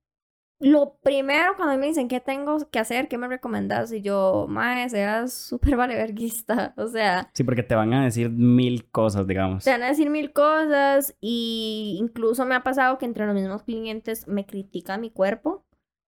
lo 0.62 0.98
primero 1.01 1.56
cuando 1.58 1.77
me 1.77 1.88
dicen 1.88 2.08
qué 2.08 2.20
tengo 2.20 2.58
que 2.70 2.80
hacer, 2.80 3.08
qué 3.08 3.18
me 3.18 3.27
recomendás, 3.27 3.91
y 3.91 4.01
yo, 4.01 4.46
mae, 4.48 4.88
seas 4.89 5.34
súper 5.34 5.75
valeverguista. 5.75 6.74
O 6.77 6.88
sea, 6.88 7.30
Sí, 7.34 7.44
porque 7.44 7.63
te 7.63 7.75
van 7.75 7.94
a 7.94 8.03
decir 8.03 8.30
mil 8.30 8.89
cosas, 8.91 9.27
digamos. 9.27 9.63
te 9.63 9.72
van 9.72 9.84
a 9.84 9.88
decir 9.89 10.10
mil 10.10 10.32
cosas 10.34 11.15
y 11.20 11.98
incluso 12.00 12.46
me 12.46 12.56
ha 12.56 12.63
pasado 12.63 12.98
que 12.98 13.06
entre 13.06 13.25
los 13.25 13.36
mismos 13.36 13.63
clientes 13.63 14.27
me 14.27 14.46
critican 14.46 15.01
mi 15.01 15.10
cuerpo. 15.12 15.65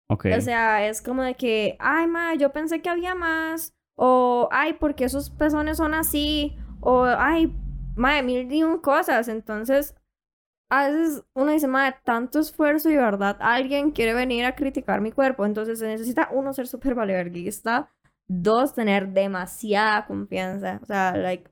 Ok. 0.08 0.26
O 0.36 0.40
sea, 0.40 0.86
es 0.88 1.02
como 1.02 1.22
de 1.22 1.34
que, 1.34 1.76
ay, 1.78 2.06
ma, 2.06 2.34
yo 2.34 2.50
pensé 2.50 2.80
que 2.80 2.88
había 2.88 3.14
más. 3.14 3.74
O, 3.94 4.48
ay, 4.52 4.74
porque 4.74 5.04
esos 5.04 5.28
pezones 5.30 5.76
son 5.76 5.92
así. 5.92 6.56
O, 6.80 7.04
ay, 7.04 7.52
ma, 7.94 8.22
mil 8.22 8.50
y 8.50 8.62
un 8.62 8.78
cosas. 8.78 9.28
Entonces, 9.28 9.94
a 10.70 10.88
veces 10.88 11.24
uno 11.34 11.52
dice, 11.52 11.66
ma, 11.68 11.92
tanto 12.04 12.40
esfuerzo 12.40 12.90
y 12.90 12.96
verdad, 12.96 13.36
alguien 13.40 13.90
quiere 13.92 14.14
venir 14.14 14.44
a 14.44 14.54
criticar 14.54 15.00
mi 15.00 15.12
cuerpo. 15.12 15.46
Entonces, 15.46 15.78
se 15.78 15.86
necesita, 15.86 16.28
uno, 16.32 16.52
ser 16.52 16.66
súper 16.68 16.94
valeverguista. 16.94 17.90
Dos, 18.28 18.74
tener 18.74 19.08
demasiada 19.08 20.06
confianza. 20.06 20.80
O 20.82 20.86
sea, 20.86 21.16
like, 21.16 21.50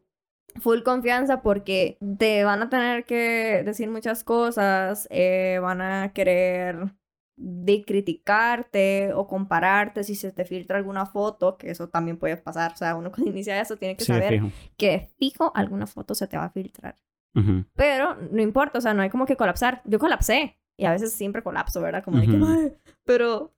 full 0.61 0.83
confianza 0.83 1.43
porque 1.43 1.99
te 2.19 2.45
van 2.45 2.63
a 2.63 2.69
tener 2.71 3.05
que 3.05 3.63
decir 3.65 3.91
muchas 3.91 4.25
cosas. 4.25 5.07
eh, 5.11 5.59
van 5.63 5.81
a 5.83 6.13
querer 6.13 6.95
de 7.39 7.85
criticarte 7.85 9.13
o 9.15 9.27
compararte 9.27 10.05
si 10.05 10.15
se 10.15 10.33
te 10.33 10.45
filtra 10.47 10.79
alguna 10.79 11.07
foto, 11.07 11.57
que 11.59 11.71
eso 11.71 11.89
también 11.89 12.19
puede 12.19 12.37
pasar. 12.39 12.73
O 12.73 12.77
sea, 12.77 12.97
uno 12.97 13.11
cuando 13.13 13.31
inicia 13.31 13.61
eso 13.61 13.77
tiene 13.77 13.97
que 13.97 14.05
Sí, 14.05 14.07
saber 14.07 14.35
fijo. 14.35 14.53
que 14.77 15.09
fijo 15.19 15.53
alguna 15.55 15.87
foto 15.87 16.15
se 16.15 16.27
te 16.29 16.37
va 16.39 16.45
a 16.47 16.51
filtrar. 16.51 16.97
Ujú. 17.37 17.65
Pero 17.75 18.17
no 18.33 18.41
importa, 18.43 18.79
o 18.79 18.81
sea, 18.81 18.95
no 18.95 19.03
hay 19.03 19.11
como 19.11 19.27
que 19.27 19.37
colapsar. 19.37 19.83
Yo 19.85 19.99
colapsé 19.99 20.57
y 20.77 20.85
a 20.87 20.91
veces 20.93 21.13
siempre 21.13 21.43
colapso, 21.43 21.81
¿verdad? 21.81 22.03
Como 22.03 22.19
de 22.19 22.27
que, 22.27 22.37
Ujú. 22.37 22.47
"Ay", 22.47 22.73
pero 23.05 23.53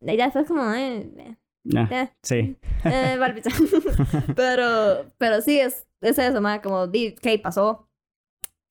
ya 0.00 0.24
después 0.24 0.48
como, 0.48 0.72
eh, 0.72 1.10
eh, 1.16 1.36
Ah, 1.76 1.88
eh, 1.90 2.10
sí. 2.22 2.56
eh, 2.86 3.18
pero, 4.34 5.10
pero 5.18 5.40
sí, 5.42 5.60
es, 5.60 5.86
es 6.00 6.18
eso, 6.18 6.40
ma, 6.40 6.60
como, 6.62 6.86
di, 6.86 7.14
¿qué 7.14 7.38
pasó? 7.38 7.88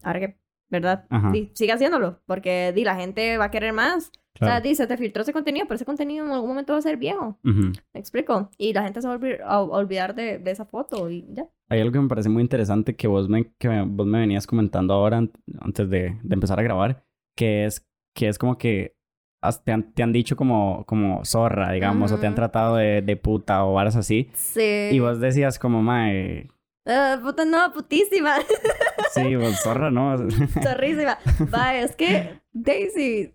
Ahora 0.03 0.19
que, 0.19 0.39
¿verdad? 0.69 1.05
Di, 1.31 1.51
sigue 1.53 1.71
haciéndolo, 1.73 2.19
porque 2.25 2.71
di, 2.73 2.83
la 2.83 2.95
gente 2.95 3.37
va 3.37 3.45
a 3.45 3.51
querer 3.51 3.73
más. 3.73 4.11
O 4.41 4.45
sea, 4.45 4.47
Claro. 4.47 4.63
di, 4.63 4.75
se 4.75 4.87
te 4.87 4.95
filtró 4.97 5.21
ese 5.23 5.33
contenido, 5.33 5.65
pero 5.67 5.75
ese 5.75 5.85
contenido 5.85 6.25
en 6.25 6.31
algún 6.31 6.49
momento 6.49 6.73
va 6.73 6.79
a 6.79 6.81
ser 6.81 6.97
viejo. 6.97 7.37
Ujú. 7.43 7.71
¿Me 7.93 7.99
explico? 7.99 8.49
Y 8.57 8.71
la 8.73 8.83
gente 8.83 9.01
se 9.01 9.07
va 9.07 9.13
a 9.13 9.17
olvidar, 9.17 9.41
a- 9.43 9.61
olvidar 9.61 10.15
de, 10.15 10.39
de 10.39 10.51
esa 10.51 10.65
foto 10.65 11.09
y 11.09 11.25
ya. 11.33 11.45
Hay 11.69 11.81
algo 11.81 11.91
que 11.91 11.99
me 11.99 12.07
parece 12.07 12.29
muy 12.29 12.41
interesante 12.41 12.95
que 12.95 13.07
vos 13.07 13.27
me, 13.29 13.51
que 13.59 13.67
vos 13.85 14.07
me 14.07 14.19
venías 14.19 14.47
comentando 14.47 14.93
ahora 14.93 15.17
an- 15.17 15.31
antes 15.59 15.89
de, 15.89 16.17
de 16.23 16.33
empezar 16.33 16.59
a 16.59 16.63
grabar, 16.63 17.03
que 17.37 17.65
es, 17.65 17.85
que 18.15 18.27
es 18.27 18.37
como 18.39 18.57
que 18.57 18.95
te 19.63 19.71
han, 19.71 19.93
te 19.93 20.03
han 20.03 20.11
dicho 20.11 20.35
como, 20.35 20.83
como 20.85 21.23
zorra, 21.25 21.71
digamos, 21.71 22.11
o 22.11 22.17
te 22.19 22.27
han 22.27 22.35
tratado 22.35 22.75
de, 22.75 23.01
de 23.01 23.15
puta 23.17 23.63
o 23.65 23.73
varas 23.73 23.95
así. 23.95 24.29
Sí. 24.33 24.89
Y 24.91 24.99
vos 24.99 25.19
decías 25.19 25.59
como, 25.59 25.81
mae, 25.81 26.49
Ah, 26.85 27.19
puta, 27.21 27.45
no, 27.45 27.71
putísima. 27.71 28.35
sí, 29.11 29.35
vos 29.35 29.59
zorra, 29.61 29.91
¿no? 29.91 30.17
Zorrísima. 30.63 31.19
Va, 31.53 31.75
es 31.77 31.95
que 31.95 32.39
Daisy. 32.51 33.33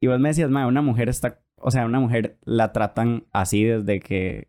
Y 0.00 0.06
vos 0.06 0.18
me 0.18 0.28
decías, 0.30 0.50
mae, 0.50 0.66
una 0.66 0.82
mujer 0.82 1.08
está, 1.08 1.40
o 1.56 1.70
sea, 1.70 1.84
una 1.86 2.00
mujer 2.00 2.38
la 2.44 2.72
tratan 2.72 3.26
así 3.32 3.64
desde 3.64 4.00
que 4.00 4.48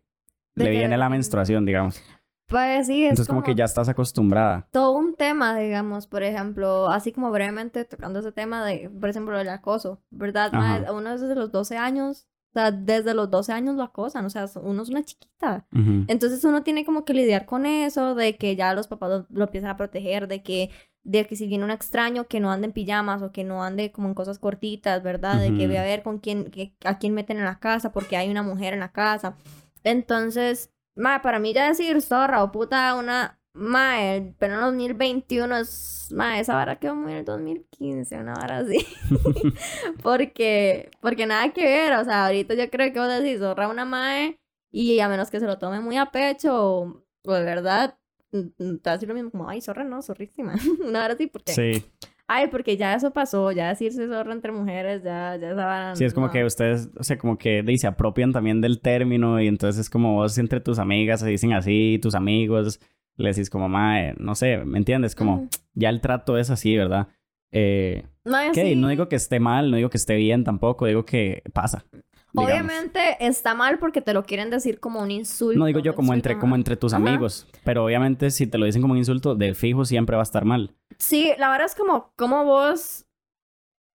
De 0.54 0.64
le 0.64 0.70
que- 0.72 0.78
viene 0.78 0.96
la 0.96 1.08
menstruación, 1.08 1.64
digamos. 1.66 2.02
Pues 2.48 2.86
sí, 2.86 3.04
es 3.04 3.10
Entonces 3.12 3.28
como 3.28 3.42
que 3.42 3.54
ya 3.54 3.64
estás 3.64 3.88
acostumbrada. 3.88 4.68
todo 4.72 4.92
un 4.92 5.14
tema, 5.16 5.56
digamos, 5.58 6.06
por 6.06 6.22
ejemplo, 6.22 6.90
así 6.90 7.10
como 7.10 7.30
brevemente 7.30 7.84
tocando 7.86 8.18
ese 8.18 8.30
tema 8.32 8.62
de, 8.64 8.90
por 9.00 9.08
ejemplo, 9.08 9.38
el 9.40 9.48
acoso, 9.48 10.02
¿verdad? 10.10 10.52
Ma? 10.52 10.74
Ajá. 10.76 10.92
Uno 10.92 11.12
desde 11.18 11.34
los 11.34 11.50
12 11.50 11.78
años, 11.78 12.26
o 12.52 12.58
sea, 12.58 12.70
desde 12.70 13.14
los 13.14 13.30
12 13.30 13.50
años 13.50 13.76
lo 13.76 13.82
acosan, 13.82 14.26
o 14.26 14.30
sea, 14.30 14.44
uno 14.62 14.82
es 14.82 14.90
una 14.90 15.02
chiquita. 15.02 15.66
Entonces 16.06 16.44
uno 16.44 16.62
tiene 16.62 16.84
como 16.84 17.06
que 17.06 17.14
lidiar 17.14 17.46
con 17.46 17.64
eso, 17.64 18.14
de 18.14 18.36
que 18.36 18.56
ya 18.56 18.74
los 18.74 18.88
papás 18.88 19.08
lo, 19.08 19.26
lo 19.30 19.44
empiezan 19.44 19.70
a 19.70 19.78
proteger, 19.78 20.28
de 20.28 20.42
que, 20.42 20.68
de 21.02 21.26
que 21.26 21.34
si 21.34 21.46
viene 21.46 21.64
un 21.64 21.70
extraño 21.70 22.26
que 22.28 22.40
no 22.40 22.50
ande 22.50 22.66
en 22.66 22.72
pijamas 22.72 23.22
o 23.22 23.32
que 23.32 23.42
no 23.42 23.64
ande 23.64 23.90
como 23.90 24.08
en 24.08 24.14
cosas 24.14 24.38
cortitas, 24.38 25.02
¿verdad? 25.02 25.40
De 25.40 25.48
que 25.54 25.64
Ujú. 25.64 25.68
ve 25.68 25.78
a 25.78 25.82
ver 25.82 26.02
con 26.02 26.18
quién, 26.18 26.50
que, 26.50 26.74
a 26.84 26.98
quién 26.98 27.14
meten 27.14 27.38
en 27.38 27.44
la 27.44 27.58
casa 27.58 27.90
porque 27.90 28.18
hay 28.18 28.30
una 28.30 28.42
mujer 28.42 28.74
en 28.74 28.80
la 28.80 28.92
casa. 28.92 29.34
Entonces, 29.82 30.70
ma, 30.94 31.22
para 31.22 31.38
mí 31.38 31.54
ya 31.54 31.66
decir 31.68 32.02
zorra 32.02 32.44
o 32.44 32.52
puta 32.52 32.94
una, 32.96 33.40
ma, 33.54 34.14
el- 34.14 34.34
pero 34.38 34.54
en 34.54 34.58
el 34.60 34.64
2021 34.66 35.56
es, 35.58 36.08
ma, 36.14 36.38
esa 36.40 36.54
vara 36.54 36.76
quedó 36.76 36.94
muy 36.94 37.12
en 37.12 37.18
el 37.18 37.24
2015, 37.24 38.18
una 38.18 38.34
vara 38.34 38.58
así. 38.58 38.86
porque, 40.02 40.90
porque 41.00 41.26
nada 41.26 41.52
que 41.52 41.64
ver, 41.64 41.92
o 41.94 42.04
sea, 42.04 42.26
ahorita 42.26 42.54
yo 42.54 42.68
creo 42.70 42.92
que 42.92 42.98
vos 42.98 43.08
decís 43.08 43.38
zorra 43.40 43.68
una 43.68 43.84
mae 43.84 44.38
y 44.70 45.00
a 45.00 45.08
menos 45.08 45.30
que 45.30 45.40
se 45.40 45.46
lo 45.46 45.58
tome 45.58 45.80
muy 45.80 45.96
a 45.96 46.06
pecho 46.10 46.54
o, 46.54 47.04
o 47.24 47.32
de 47.32 47.44
verdad, 47.44 47.98
mm, 48.32 48.38
mm, 48.38 48.78
te 48.78 48.88
va 48.88 48.92
a 48.92 48.94
decir 48.94 49.08
lo 49.08 49.14
mismo 49.14 49.30
como, 49.30 49.48
ay, 49.48 49.60
zorra 49.60 49.84
no, 49.84 50.02
zorrísima. 50.02 50.54
una 50.86 51.04
hora 51.04 51.14
así, 51.14 51.26
porque, 51.26 51.52
Sí, 51.52 51.84
ay, 52.26 52.46
porque 52.48 52.76
ya 52.78 52.94
eso 52.94 53.10
pasó, 53.10 53.52
ya 53.52 53.68
decirse 53.68 54.06
zorra 54.08 54.32
entre 54.32 54.52
mujeres, 54.52 55.02
ya, 55.02 55.36
ya 55.36 55.50
esa 55.50 55.64
vara, 55.66 55.96
sí, 55.96 56.04
es 56.04 56.14
como 56.14 56.26
no. 56.28 56.32
que 56.32 56.44
ustedes, 56.44 56.88
o 56.98 57.04
sea, 57.04 57.18
como 57.18 57.36
que 57.36 57.62
se 57.78 57.86
apropian 57.86 58.32
también 58.32 58.60
del 58.62 58.80
término 58.80 59.40
y 59.40 59.46
entonces 59.48 59.82
es 59.82 59.90
como 59.90 60.14
vos 60.14 60.38
entre 60.38 60.60
tus 60.60 60.78
amigas 60.78 61.20
se 61.20 61.28
dicen 61.28 61.52
así, 61.52 61.98
tus 62.00 62.14
amigos 62.14 62.80
le 63.16 63.28
decís 63.30 63.50
como, 63.50 63.68
mae, 63.68 64.14
no 64.18 64.34
sé, 64.34 64.58
¿me 64.64 64.78
entiendes? 64.78 65.14
Como 65.14 65.34
Ujú. 65.36 65.48
ya 65.74 65.88
el 65.90 66.00
trato 66.00 66.38
es 66.38 66.50
así, 66.50 66.76
¿verdad? 66.76 67.08
Eh, 67.50 68.04
Mae, 68.24 68.52
que 68.52 68.62
sí. 68.70 68.76
no 68.76 68.88
digo 68.88 69.08
que 69.08 69.16
esté 69.16 69.40
mal, 69.40 69.70
no 69.70 69.76
digo 69.76 69.90
que 69.90 69.98
esté 69.98 70.16
bien 70.16 70.44
tampoco, 70.44 70.86
digo 70.86 71.04
que 71.04 71.42
pasa. 71.52 71.84
digamos. 72.32 72.72
Obviamente 72.72 73.00
está 73.20 73.54
mal 73.54 73.78
porque 73.78 74.00
te 74.00 74.14
lo 74.14 74.24
quieren 74.24 74.48
decir 74.50 74.80
como 74.80 75.00
un 75.02 75.10
insulto. 75.10 75.58
No 75.58 75.66
digo 75.66 75.80
yo 75.80 75.92
¿me 75.92 75.96
como 75.96 76.14
entre, 76.14 76.38
como 76.38 76.54
entre 76.56 76.76
tus 76.76 76.94
Ajá. 76.94 77.02
amigos, 77.06 77.46
pero 77.64 77.84
obviamente 77.84 78.30
si 78.30 78.46
te 78.46 78.56
lo 78.58 78.64
dicen 78.66 78.80
como 78.80 78.92
un 78.92 78.98
insulto, 78.98 79.34
de 79.34 79.54
fijo 79.54 79.84
siempre 79.84 80.16
va 80.16 80.22
a 80.22 80.24
estar 80.24 80.44
mal. 80.44 80.74
Sí, 80.98 81.32
la 81.38 81.50
verdad 81.50 81.66
es 81.66 81.74
como, 81.74 82.12
como 82.16 82.44
vos 82.44 83.04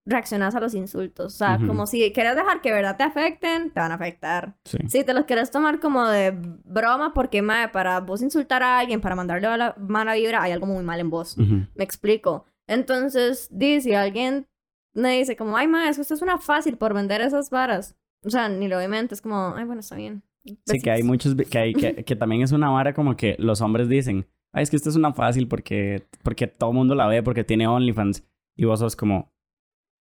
reaccionás 0.06 0.54
a 0.56 0.60
los 0.60 0.74
insultos. 0.76 1.34
O 1.34 1.38
sea, 1.38 1.56
Ujú. 1.58 1.68
como 1.68 1.88
si 1.88 2.12
quieres 2.12 2.36
dejar 2.36 2.62
que 2.62 2.72
verdad 2.72 2.96
te 2.98 3.04
afecten, 3.04 3.72
te 3.72 3.80
van 3.80 3.92
a 3.92 3.96
afectar. 3.96 4.56
Sí. 4.66 4.78
Si 4.88 5.04
te 5.04 5.14
los 5.14 5.26
quieres 5.26 5.50
tomar 5.52 5.80
como 5.80 6.08
de 6.08 6.32
broma, 6.64 7.14
porque 7.14 7.42
mae, 7.42 7.70
para 7.70 8.00
vos 8.02 8.22
insultar 8.22 8.62
a 8.64 8.80
alguien, 8.80 9.02
para 9.02 9.16
mandarle 9.16 9.48
a 9.48 9.58
la 9.58 9.76
mala 9.80 10.14
vibra, 10.14 10.44
hay 10.44 10.52
algo 10.52 10.68
muy 10.68 10.84
mal 10.84 11.00
en 11.00 11.10
vos. 11.10 11.38
Ujú. 11.38 11.66
Me 11.76 11.84
explico. 11.84 12.46
Entonces, 12.68 13.48
di, 13.52 13.82
si 13.82 13.94
alguien 13.94 14.48
me 14.94 15.18
dice 15.18 15.36
como, 15.36 15.58
ay, 15.58 15.68
mae, 15.68 15.90
es 15.90 15.98
que 15.98 16.02
usted 16.02 16.16
es 16.16 16.22
una 16.22 16.38
fácil 16.38 16.78
por 16.78 16.94
vender 16.94 17.22
esas 17.22 17.50
varas. 17.50 17.96
O 18.24 18.30
sea, 18.30 18.48
ni 18.50 18.68
lo 18.68 18.78
obviamente, 18.78 19.14
es 19.16 19.22
como, 19.22 19.54
ay, 19.56 19.66
bueno, 19.66 19.80
está 19.82 19.96
bien. 19.96 20.24
Sí, 20.66 20.80
que 20.80 20.92
hay 20.92 21.02
Besitos. 21.02 21.06
muchos, 21.36 21.50
que, 21.50 21.58
hay, 21.58 21.74
que, 21.74 22.04
que 22.04 22.16
también 22.16 22.44
es 22.44 22.52
una 22.52 22.70
vara 22.70 22.94
como 22.94 23.18
que 23.18 23.36
los 23.40 23.62
hombres 23.62 23.90
dicen, 23.90 24.28
ay, 24.54 24.64
es 24.64 24.70
que 24.70 24.76
esta 24.76 24.90
es 24.90 24.96
una 24.96 25.14
fácil 25.14 25.48
porque, 25.48 26.08
porque 26.24 26.46
todo 26.48 26.70
el 26.70 26.76
mundo 26.76 26.94
la 26.96 27.08
ve, 27.08 27.24
porque 27.24 27.44
tiene 27.44 27.68
OnlyFans. 27.68 28.24
Y 28.56 28.66
vos 28.66 28.80
sos 28.80 28.96
como, 28.96 29.32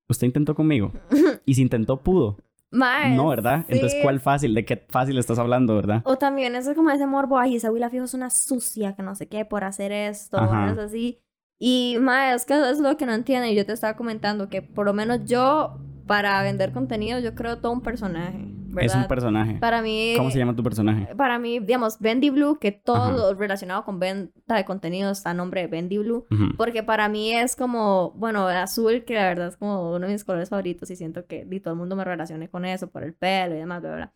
usted 0.10 0.28
intentó 0.28 0.56
conmigo. 0.56 0.92
Y 1.46 1.56
si 1.56 1.62
intentó, 1.62 2.02
pudo. 2.02 2.38
Mae, 2.72 3.16
No, 3.16 3.30
¿verdad? 3.30 3.66
Entonces. 3.68 4.00
¿cuál 4.04 4.20
fácil? 4.20 4.54
¿De 4.54 4.64
qué 4.64 4.86
fácil 4.90 5.18
estás 5.18 5.40
hablando, 5.40 5.76
verdad? 5.76 6.02
O 6.06 6.18
también 6.18 6.56
eso 6.56 6.72
es 6.72 6.76
como 6.76 6.92
ese 6.92 7.08
morbo, 7.08 7.40
ay, 7.40 7.56
esa 7.56 7.72
Willa 7.72 7.90
fijo 7.90 8.04
es 8.06 8.14
una 8.14 8.30
sucia, 8.30 8.96
que 8.96 9.02
no 9.02 9.16
sé 9.16 9.28
qué, 9.28 9.46
por 9.46 9.64
hacer 9.64 9.92
esto, 9.92 10.38
es 10.72 10.78
así. 10.78 11.20
Y, 11.58 11.98
mae, 12.00 12.36
es 12.36 12.46
que 12.46 12.54
es 12.70 12.80
lo 12.80 12.96
que 12.98 13.06
no 13.06 13.14
entienden. 13.14 13.52
Y 13.52 13.56
yo 13.56 13.66
te 13.66 13.74
estaba 13.74 13.96
comentando 13.96 14.50
que 14.50 14.62
por 14.62 14.86
lo 14.86 14.94
menos 14.94 15.26
yo 15.26 15.80
para 16.06 16.42
vender 16.42 16.72
contenido 16.72 17.20
yo 17.20 17.36
creo 17.36 17.60
todo 17.60 17.72
un 17.72 17.82
personaje, 17.82 18.48
¿verdad? 18.70 18.86
Es 18.86 18.96
un 18.96 19.08
personaje. 19.08 19.56
Para 19.60 19.82
mí... 19.82 20.14
¿Cómo 20.16 20.32
se 20.32 20.40
llama 20.40 20.56
tu 20.56 20.64
personaje? 20.64 21.16
Para 21.16 21.40
mí, 21.40 21.60
digamos, 21.60 22.00
Bendy 22.00 22.30
Blue, 22.30 22.58
que 22.60 22.72
todo 22.72 23.12
lo 23.12 23.34
relacionado 23.34 23.84
con 23.84 24.00
venta 24.00 24.56
de 24.56 24.66
contenido 24.66 25.12
está 25.12 25.32
a 25.32 25.34
nombre 25.34 25.62
de 25.62 25.68
Bendy 25.68 25.98
Blue, 25.98 26.26
porque 26.58 26.84
para 26.84 27.10
mí 27.10 27.34
es 27.34 27.56
como, 27.56 28.12
bueno, 28.12 28.50
el 28.50 28.58
azul, 28.58 29.04
que 29.04 29.16
la 29.16 29.28
verdad 29.28 29.48
es 29.50 29.58
como 29.58 29.94
uno 29.94 30.08
de 30.08 30.14
mis 30.14 30.24
colores 30.24 30.50
favoritos 30.50 30.90
y 30.92 30.96
siento 30.96 31.26
que 31.26 31.48
y 31.50 31.60
todo 31.60 31.74
el 31.74 31.80
mundo 31.80 31.96
me 31.96 32.04
relacione 32.04 32.50
con 32.50 32.66
eso, 32.66 32.90
por 32.90 33.04
el 33.04 33.14
pelo 33.14 33.56
y 33.56 33.60
demás, 33.60 33.82
¿verdad? 33.82 34.14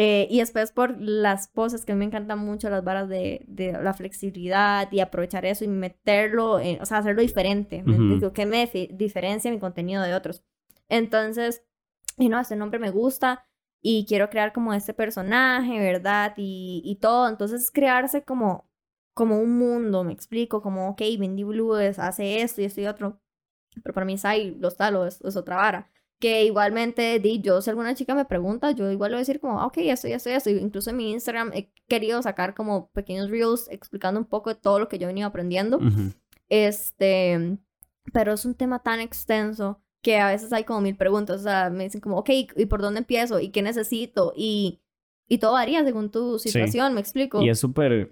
Eh, 0.00 0.28
y 0.30 0.38
después 0.38 0.70
por 0.70 1.00
las 1.00 1.48
poses, 1.48 1.84
que 1.84 1.92
me 1.94 2.04
encantan 2.04 2.38
mucho 2.38 2.70
las 2.70 2.84
varas 2.84 3.08
de, 3.08 3.44
de 3.48 3.72
la 3.72 3.94
flexibilidad 3.94 4.86
y 4.92 5.00
aprovechar 5.00 5.44
eso 5.44 5.64
y 5.64 5.68
meterlo, 5.68 6.52
o 6.52 6.86
sea, 6.86 6.98
hacerlo 6.98 7.20
diferente. 7.20 7.82
Uh 7.84 8.30
¿Qué 8.32 8.46
me 8.46 8.70
diferencia 8.92 9.50
mi 9.50 9.58
contenido 9.58 10.02
de 10.04 10.14
otros? 10.14 10.44
Entonces, 10.88 11.64
y 12.16 12.28
no, 12.28 12.38
este 12.38 12.54
nombre 12.54 12.78
me 12.78 12.90
gusta 12.90 13.47
y 13.80 14.06
quiero 14.06 14.30
crear 14.30 14.52
como 14.52 14.74
este 14.74 14.94
personaje, 14.94 15.78
¿verdad? 15.78 16.34
Y, 16.36 16.82
y 16.84 16.96
todo. 16.96 17.28
Entonces, 17.28 17.70
crearse 17.70 18.24
como, 18.24 18.68
como 19.14 19.38
un 19.40 19.58
mundo, 19.58 20.04
me 20.04 20.12
explico, 20.12 20.62
como, 20.62 20.90
ok, 20.90 21.00
Bendy 21.18 21.44
Blue 21.44 21.74
hace 21.74 22.42
esto 22.42 22.62
y 22.62 22.64
esto 22.64 22.80
y 22.80 22.86
otro. 22.86 23.20
Pero 23.82 23.94
para 23.94 24.06
mí, 24.06 24.18
Sai, 24.18 24.56
los 24.56 24.76
talos, 24.76 25.20
es 25.22 25.36
otra 25.36 25.56
vara 25.56 25.90
que 26.18 26.44
igualmente, 26.44 27.20
di, 27.20 27.40
yo 27.40 27.62
si 27.62 27.70
alguna 27.70 27.94
chica 27.94 28.14
me 28.14 28.24
pregunta, 28.24 28.72
yo 28.72 28.90
igual 28.90 29.12
voy 29.12 29.16
a 29.16 29.18
decir 29.20 29.40
como, 29.40 29.60
ah, 29.60 29.66
ok, 29.66 29.78
esto, 29.78 30.08
esto, 30.08 30.30
esto. 30.30 30.50
Incluso 30.50 30.90
en 30.90 30.96
mi 30.96 31.12
Instagram 31.12 31.52
he 31.54 31.72
querido 31.86 32.20
sacar 32.22 32.54
como 32.54 32.90
pequeños 32.90 33.30
reels 33.30 33.68
explicando 33.70 34.18
un 34.20 34.26
poco 34.26 34.50
de 34.50 34.56
todo 34.56 34.80
lo 34.80 34.88
que 34.88 34.98
yo 34.98 35.04
he 35.04 35.08
venido 35.08 35.28
aprendiendo. 35.28 35.78
Este, 36.48 37.58
pero 38.12 38.32
es 38.32 38.44
un 38.44 38.54
tema 38.54 38.82
tan 38.82 39.00
extenso 39.00 39.80
que 40.02 40.18
a 40.18 40.28
veces 40.28 40.52
hay 40.52 40.64
como 40.64 40.80
mil 40.80 40.96
preguntas. 40.96 41.40
O 41.40 41.42
sea, 41.42 41.70
me 41.70 41.84
dicen 41.84 42.00
como, 42.00 42.18
ok, 42.18 42.30
¿y 42.56 42.66
por 42.66 42.82
dónde 42.82 43.00
empiezo? 43.00 43.40
¿Y 43.40 43.50
qué 43.50 43.62
necesito? 43.62 44.32
Y, 44.36 44.80
y 45.28 45.38
todo 45.38 45.52
varía 45.52 45.84
según 45.84 46.10
tu 46.10 46.38
situación, 46.38 46.94
me 46.94 47.00
explico. 47.00 47.42
Y 47.42 47.48
es 47.48 47.58
súper, 47.58 48.10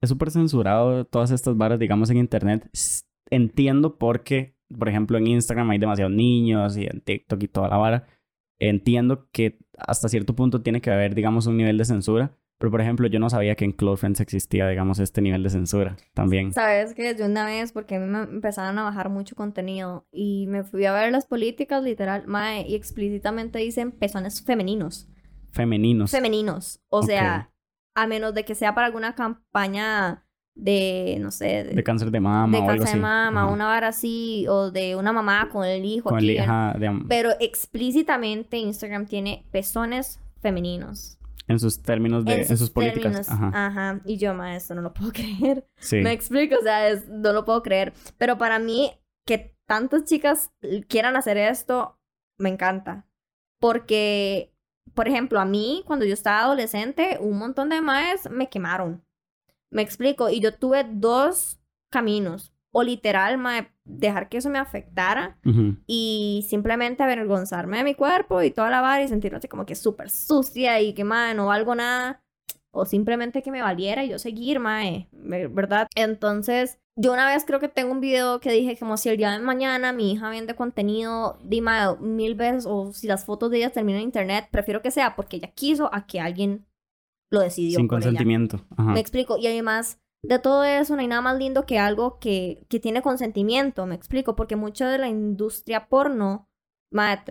es 0.00 0.08
súper 0.08 0.30
censurado 0.30 1.04
todas 1.04 1.30
estas 1.30 1.56
barras, 1.56 1.78
digamos, 1.78 2.10
en 2.10 2.18
internet. 2.18 2.68
Entiendo 3.30 3.98
por 3.98 4.22
qué 4.22 4.56
por 4.78 4.88
ejemplo, 4.88 5.18
en 5.18 5.26
Instagram 5.26 5.70
hay 5.70 5.78
demasiados 5.78 6.12
niños 6.12 6.76
y 6.76 6.84
en 6.84 7.00
TikTok 7.00 7.42
y 7.42 7.48
toda 7.48 7.68
la 7.68 7.76
vara. 7.76 8.06
Entiendo 8.58 9.28
que 9.32 9.58
hasta 9.78 10.08
cierto 10.08 10.34
punto 10.34 10.62
tiene 10.62 10.80
que 10.80 10.90
haber, 10.90 11.14
digamos, 11.14 11.46
un 11.46 11.56
nivel 11.56 11.78
de 11.78 11.84
censura. 11.84 12.36
Pero, 12.58 12.70
por 12.70 12.80
ejemplo, 12.80 13.06
yo 13.06 13.18
no 13.18 13.28
sabía 13.28 13.54
que 13.54 13.66
en 13.66 13.72
Close 13.72 14.00
Friends 14.00 14.20
existía, 14.20 14.66
digamos, 14.66 14.98
este 14.98 15.20
nivel 15.20 15.42
de 15.42 15.50
censura 15.50 15.96
también. 16.14 16.52
Sabes 16.52 16.94
que 16.94 17.14
yo 17.14 17.26
una 17.26 17.44
vez, 17.44 17.72
porque 17.72 17.96
a 17.96 18.00
mí 18.00 18.06
me 18.06 18.22
empezaron 18.22 18.78
a 18.78 18.84
bajar 18.84 19.10
mucho 19.10 19.36
contenido 19.36 20.06
y 20.10 20.46
me 20.46 20.64
fui 20.64 20.86
a 20.86 20.92
ver 20.92 21.12
las 21.12 21.26
políticas, 21.26 21.82
literal, 21.82 22.26
mae, 22.26 22.66
y 22.66 22.74
explícitamente 22.74 23.58
dicen 23.58 23.92
pezones 23.92 24.42
femeninos. 24.42 25.06
Femeninos. 25.50 26.10
Femeninos. 26.10 26.80
O 26.88 27.02
sea, 27.02 27.50
a 27.94 28.06
menos 28.06 28.34
de 28.34 28.44
que 28.44 28.54
sea 28.54 28.74
para 28.74 28.86
alguna 28.86 29.14
campaña 29.14 30.26
de, 30.54 31.18
no 31.20 31.30
sé, 31.30 31.64
de, 31.64 31.84
cáncer 31.84 32.10
de 32.10 32.20
mama 32.20 32.56
de 32.56 32.64
o 32.64 32.66
cáncer 32.66 32.94
de 32.94 33.00
mama, 33.00 33.46
una 33.52 33.66
vara 33.66 33.88
así, 33.88 34.46
o 34.48 34.70
de 34.70 34.96
una 34.96 35.12
mamá 35.12 35.50
con 35.52 35.66
el 35.66 35.84
hijo. 35.84 36.08
Con 36.08 36.20
el 36.20 36.30
hija 36.30 36.74
de... 36.78 37.04
Pero 37.06 37.30
explícitamente 37.38 38.56
Instagram 38.56 39.06
tiene 39.06 39.44
pezones 39.50 40.20
femeninos. 40.40 41.18
En 41.48 41.60
sus 41.60 41.80
términos 41.80 42.24
de, 42.24 42.42
en, 42.42 42.58
sus, 42.58 42.70
políticas. 42.70 43.28
Ajá. 43.28 43.50
Ajá. 43.54 44.00
Y 44.04 44.16
yo, 44.16 44.34
maestro, 44.34 44.76
no 44.76 44.82
lo 44.82 44.92
puedo 44.92 45.12
creer. 45.12 45.66
Sí. 45.78 45.96
Me 45.96 46.12
explico, 46.12 46.56
o 46.58 46.62
sea, 46.62 46.88
es, 46.88 47.08
no 47.08 47.32
lo 47.32 47.44
puedo 47.44 47.62
creer. 47.62 47.92
Pero 48.18 48.36
para 48.36 48.58
mí, 48.58 48.92
que 49.24 49.56
tantas 49.66 50.04
chicas 50.04 50.52
quieran 50.88 51.16
hacer 51.16 51.36
esto, 51.36 52.00
me 52.38 52.48
encanta. 52.48 53.06
Porque, 53.60 54.52
por 54.94 55.08
ejemplo, 55.08 55.40
a 55.40 55.44
mí, 55.44 55.82
cuando 55.86 56.04
yo 56.04 56.14
estaba 56.14 56.40
adolescente, 56.40 57.18
un 57.20 57.38
montón 57.38 57.68
de 57.68 57.80
maes 57.80 58.28
me 58.30 58.48
quemaron. 58.48 59.04
Me 59.70 59.82
explico. 59.82 60.28
Y 60.28 60.40
yo 60.40 60.54
tuve 60.54 60.84
dos 60.84 61.60
caminos. 61.90 62.52
O 62.78 62.82
literal, 62.82 63.40
dejar 63.86 64.28
que 64.28 64.36
eso 64.36 64.50
me 64.50 64.58
afectara 64.58 65.38
y 65.86 66.44
simplemente 66.46 67.02
avergonzarme 67.02 67.78
de 67.78 67.84
mi 67.84 67.94
cuerpo 67.94 68.42
y 68.42 68.50
toda 68.50 68.68
la 68.68 68.82
vara 68.82 69.02
y 69.02 69.08
sentirme 69.08 69.38
así 69.38 69.48
como 69.48 69.64
que 69.64 69.74
súper 69.74 70.10
sucia 70.10 70.78
y 70.82 70.92
que, 70.92 71.02
mae, 71.02 71.34
no 71.34 71.46
valgo 71.46 71.74
nada. 71.74 72.22
O 72.72 72.84
simplemente 72.84 73.42
que 73.42 73.50
me 73.50 73.62
valiera 73.62 74.04
y 74.04 74.10
yo 74.10 74.18
seguir, 74.18 74.60
mae, 74.60 75.08
¿verdad? 75.10 75.86
Entonces, 75.94 76.78
yo 76.96 77.14
una 77.14 77.26
vez 77.26 77.46
creo 77.46 77.60
que 77.60 77.68
tengo 77.70 77.92
un 77.92 78.02
video 78.02 78.40
que 78.40 78.52
dije 78.52 78.76
como 78.78 78.98
si 78.98 79.08
el 79.08 79.16
día 79.16 79.30
de 79.30 79.38
mañana 79.38 79.94
mi 79.94 80.12
hija 80.12 80.28
vende 80.28 80.54
contenido, 80.54 81.38
dime 81.42 81.72
mil 82.00 82.34
veces, 82.34 82.66
o 82.68 82.92
si 82.92 83.06
las 83.06 83.24
fotos 83.24 83.50
de 83.50 83.56
ella 83.56 83.70
terminan 83.70 84.02
en 84.02 84.08
internet, 84.08 84.48
prefiero 84.50 84.82
que 84.82 84.90
sea 84.90 85.16
porque 85.16 85.36
ella 85.36 85.50
quiso 85.54 85.88
a 85.94 86.06
que 86.06 86.20
alguien 86.20 86.66
lo 87.30 87.40
decidió. 87.40 87.78
Sin 87.78 87.88
consentimiento. 87.88 88.66
Me 88.76 89.00
explico. 89.00 89.38
Y 89.38 89.46
además 89.46 89.98
de 90.22 90.38
todo 90.38 90.64
eso, 90.64 90.94
no 90.94 91.00
hay 91.00 91.06
nada 91.06 91.22
más 91.22 91.38
lindo 91.38 91.66
que 91.66 91.78
algo 91.78 92.18
que, 92.18 92.66
que 92.68 92.80
tiene 92.80 93.02
consentimiento, 93.02 93.86
me 93.86 93.94
explico, 93.94 94.34
porque 94.34 94.56
mucha 94.56 94.88
de 94.88 94.98
la 94.98 95.08
industria 95.08 95.88
porno 95.88 96.48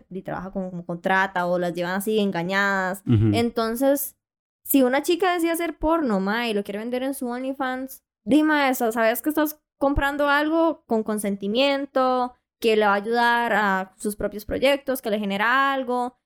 y 0.10 0.21
trabaja 0.21 0.52
como, 0.52 0.86
contrata 0.86 1.48
o 1.48 1.58
las 1.58 1.74
llevan 1.74 1.95
así 1.95 2.19
engañadas. 2.19 3.04
Entonces, 3.06 4.17
si 4.63 4.84
una 4.84 5.02
chica 5.02 5.34
decide 5.34 5.52
hacer 5.52 5.78
porno, 5.78 6.19
ma, 6.19 6.48
y 6.48 6.54
lo 6.54 6.63
quiere 6.63 6.80
vender 6.80 7.04
en 7.04 7.13
su 7.13 7.28
OnlyFans, 7.28 8.04
dime 8.24 8.69
eso, 8.69 8.91
sabes 8.91 9.21
que 9.21 9.30
estás 9.30 9.62
comprando 9.78 10.30
algo 10.30 10.84
con 10.86 11.04
consentimiento, 11.04 12.34
que 12.60 12.76
le 12.76 12.86
va 12.86 12.93
a 12.93 12.95
ayudar 12.95 13.54
a 13.54 13.93
sus 13.98 14.15
propios 14.15 14.45
proyectos, 14.45 15.02
que 15.02 15.10
le 15.10 15.19
genera 15.19 15.74
algo, 15.74 16.17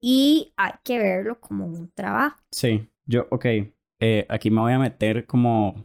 y 0.00 0.52
hay 0.56 0.72
que 0.82 0.98
verlo 0.98 1.40
como 1.40 1.66
un 1.66 1.90
trabajo. 1.92 2.38
Sí. 2.50 2.88
Yo, 3.08 3.26
ok, 3.30 3.46
eh, 4.00 4.26
aquí 4.28 4.50
me 4.50 4.60
voy 4.60 4.72
a 4.72 4.80
meter 4.80 5.26
como 5.26 5.84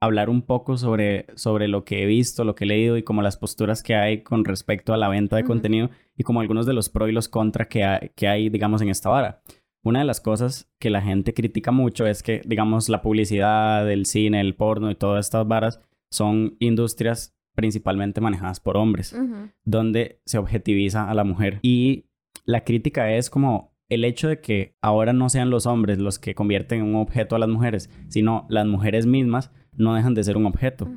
hablar 0.00 0.28
un 0.28 0.42
poco 0.42 0.76
sobre, 0.76 1.26
sobre 1.34 1.68
lo 1.68 1.84
que 1.84 2.02
he 2.02 2.06
visto, 2.06 2.44
lo 2.44 2.54
que 2.54 2.64
he 2.64 2.68
leído 2.68 2.96
y 2.96 3.02
como 3.02 3.22
las 3.22 3.36
posturas 3.36 3.82
que 3.82 3.94
hay 3.94 4.22
con 4.22 4.44
respecto 4.44 4.92
a 4.92 4.96
la 4.96 5.08
venta 5.08 5.36
de 5.36 5.44
contenido 5.44 5.90
y 6.16 6.22
como 6.22 6.40
algunos 6.40 6.66
de 6.66 6.74
los 6.74 6.88
pros 6.88 7.08
y 7.08 7.12
los 7.12 7.28
contra 7.28 7.68
que 7.68 7.84
hay, 7.84 8.10
que 8.14 8.28
hay, 8.28 8.48
digamos, 8.48 8.82
en 8.82 8.90
esta 8.90 9.08
vara. 9.08 9.42
Una 9.82 10.00
de 10.00 10.04
las 10.04 10.20
cosas 10.20 10.68
que 10.80 10.90
la 10.90 11.00
gente 11.00 11.32
critica 11.32 11.70
mucho 11.70 12.06
es 12.06 12.22
que, 12.22 12.42
digamos, 12.44 12.88
la 12.88 13.02
publicidad, 13.02 13.90
el 13.90 14.06
cine, 14.06 14.40
el 14.40 14.54
porno 14.54 14.90
y 14.90 14.96
todas 14.96 15.26
estas 15.26 15.46
varas 15.46 15.80
son 16.10 16.56
industrias 16.58 17.36
principalmente 17.54 18.20
manejadas 18.20 18.60
por 18.60 18.76
hombres, 18.76 19.16
donde 19.64 20.20
se 20.26 20.38
objetiviza 20.38 21.08
a 21.08 21.14
la 21.14 21.24
mujer. 21.24 21.60
Y 21.62 22.06
la 22.44 22.64
crítica 22.64 23.12
es 23.12 23.30
como, 23.30 23.75
el 23.88 24.04
hecho 24.04 24.28
de 24.28 24.40
que 24.40 24.76
ahora 24.80 25.12
no 25.12 25.28
sean 25.28 25.50
los 25.50 25.66
hombres 25.66 25.98
los 25.98 26.18
que 26.18 26.34
convierten 26.34 26.80
en 26.80 26.86
un 26.86 26.96
objeto 26.96 27.36
a 27.36 27.38
las 27.38 27.48
mujeres, 27.48 27.90
sino 28.08 28.46
las 28.48 28.66
mujeres 28.66 29.06
mismas 29.06 29.52
no 29.72 29.94
dejan 29.94 30.14
de 30.14 30.24
ser 30.24 30.36
un 30.36 30.46
objeto. 30.46 30.88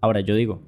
Ahora 0.00 0.20
yo 0.20 0.34
digo, 0.34 0.62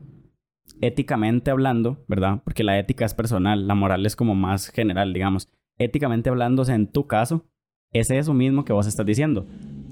éticamente 0.81 1.51
hablando, 1.51 2.05
¿verdad? 2.09 2.43
Porque 2.45 2.65
la 2.65 2.79
ética 2.79 3.05
es 3.05 3.15
personal, 3.15 3.67
la 3.67 3.75
moral 3.75 4.07
es 4.07 4.17
como 4.17 4.35
más 4.35 4.69
general, 4.69 5.13
digamos. 5.13 5.49
Éticamente 5.79 6.31
hablando, 6.31 6.63
o 6.63 6.65
sea, 6.65 6.77
en 6.77 6.87
tu 6.87 7.07
caso, 7.07 7.47
es 7.93 8.11
eso 8.11 8.35
mismo 8.35 8.65
que 8.65 8.73
vos 8.73 8.87
estás 8.87 9.07
diciendo. 9.07 9.47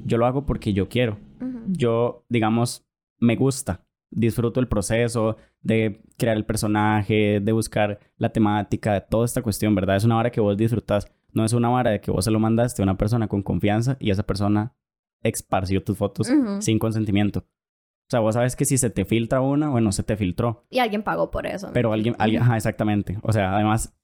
Yo 0.04 0.18
lo 0.18 0.26
hago 0.26 0.46
porque 0.46 0.72
yo 0.72 0.88
quiero. 0.88 1.18
Yo, 1.66 2.24
digamos, 2.28 2.86
me 3.18 3.36
gusta. 3.36 3.84
Disfruto 4.10 4.60
el 4.60 4.68
proceso 4.68 5.36
de 5.62 6.02
crear 6.18 6.36
el 6.36 6.44
personaje, 6.44 7.40
de 7.40 7.52
buscar 7.52 7.98
la 8.16 8.30
temática, 8.30 8.92
de 8.92 9.00
toda 9.00 9.24
esta 9.24 9.42
cuestión, 9.42 9.74
¿verdad? 9.74 9.96
Es 9.96 10.04
una 10.04 10.18
hora 10.18 10.30
que 10.30 10.40
vos 10.40 10.56
disfrutas 10.56 11.10
no 11.32 11.44
es 11.44 11.52
una 11.52 11.68
vara 11.68 11.90
de 11.90 12.00
que 12.00 12.10
vos 12.10 12.24
se 12.24 12.30
lo 12.30 12.40
mandaste 12.40 12.82
a 12.82 12.84
una 12.84 12.96
persona 12.96 13.28
con 13.28 13.42
confianza 13.42 13.96
y 14.00 14.10
esa 14.10 14.22
persona 14.22 14.74
esparció 15.22 15.82
tus 15.82 15.96
fotos 15.96 16.30
sin 16.60 16.78
consentimiento. 16.78 17.40
O 17.40 18.10
sea, 18.12 18.20
vos 18.20 18.34
sabes 18.34 18.56
que 18.56 18.64
si 18.64 18.76
se 18.76 18.90
te 18.90 19.04
filtra 19.04 19.40
una, 19.40 19.70
bueno, 19.70 19.90
se 19.92 20.02
te 20.02 20.16
filtró. 20.16 20.66
Y 20.68 20.80
alguien 20.80 21.02
pagó 21.02 21.30
por 21.30 21.46
eso. 21.46 21.70
Pero 21.72 21.92
alguien, 21.92 22.14
alguien, 22.18 22.42
ajá, 22.42 22.56
exactamente. 22.56 23.18
O 23.22 23.32
sea, 23.32 23.54
además, 23.54 23.96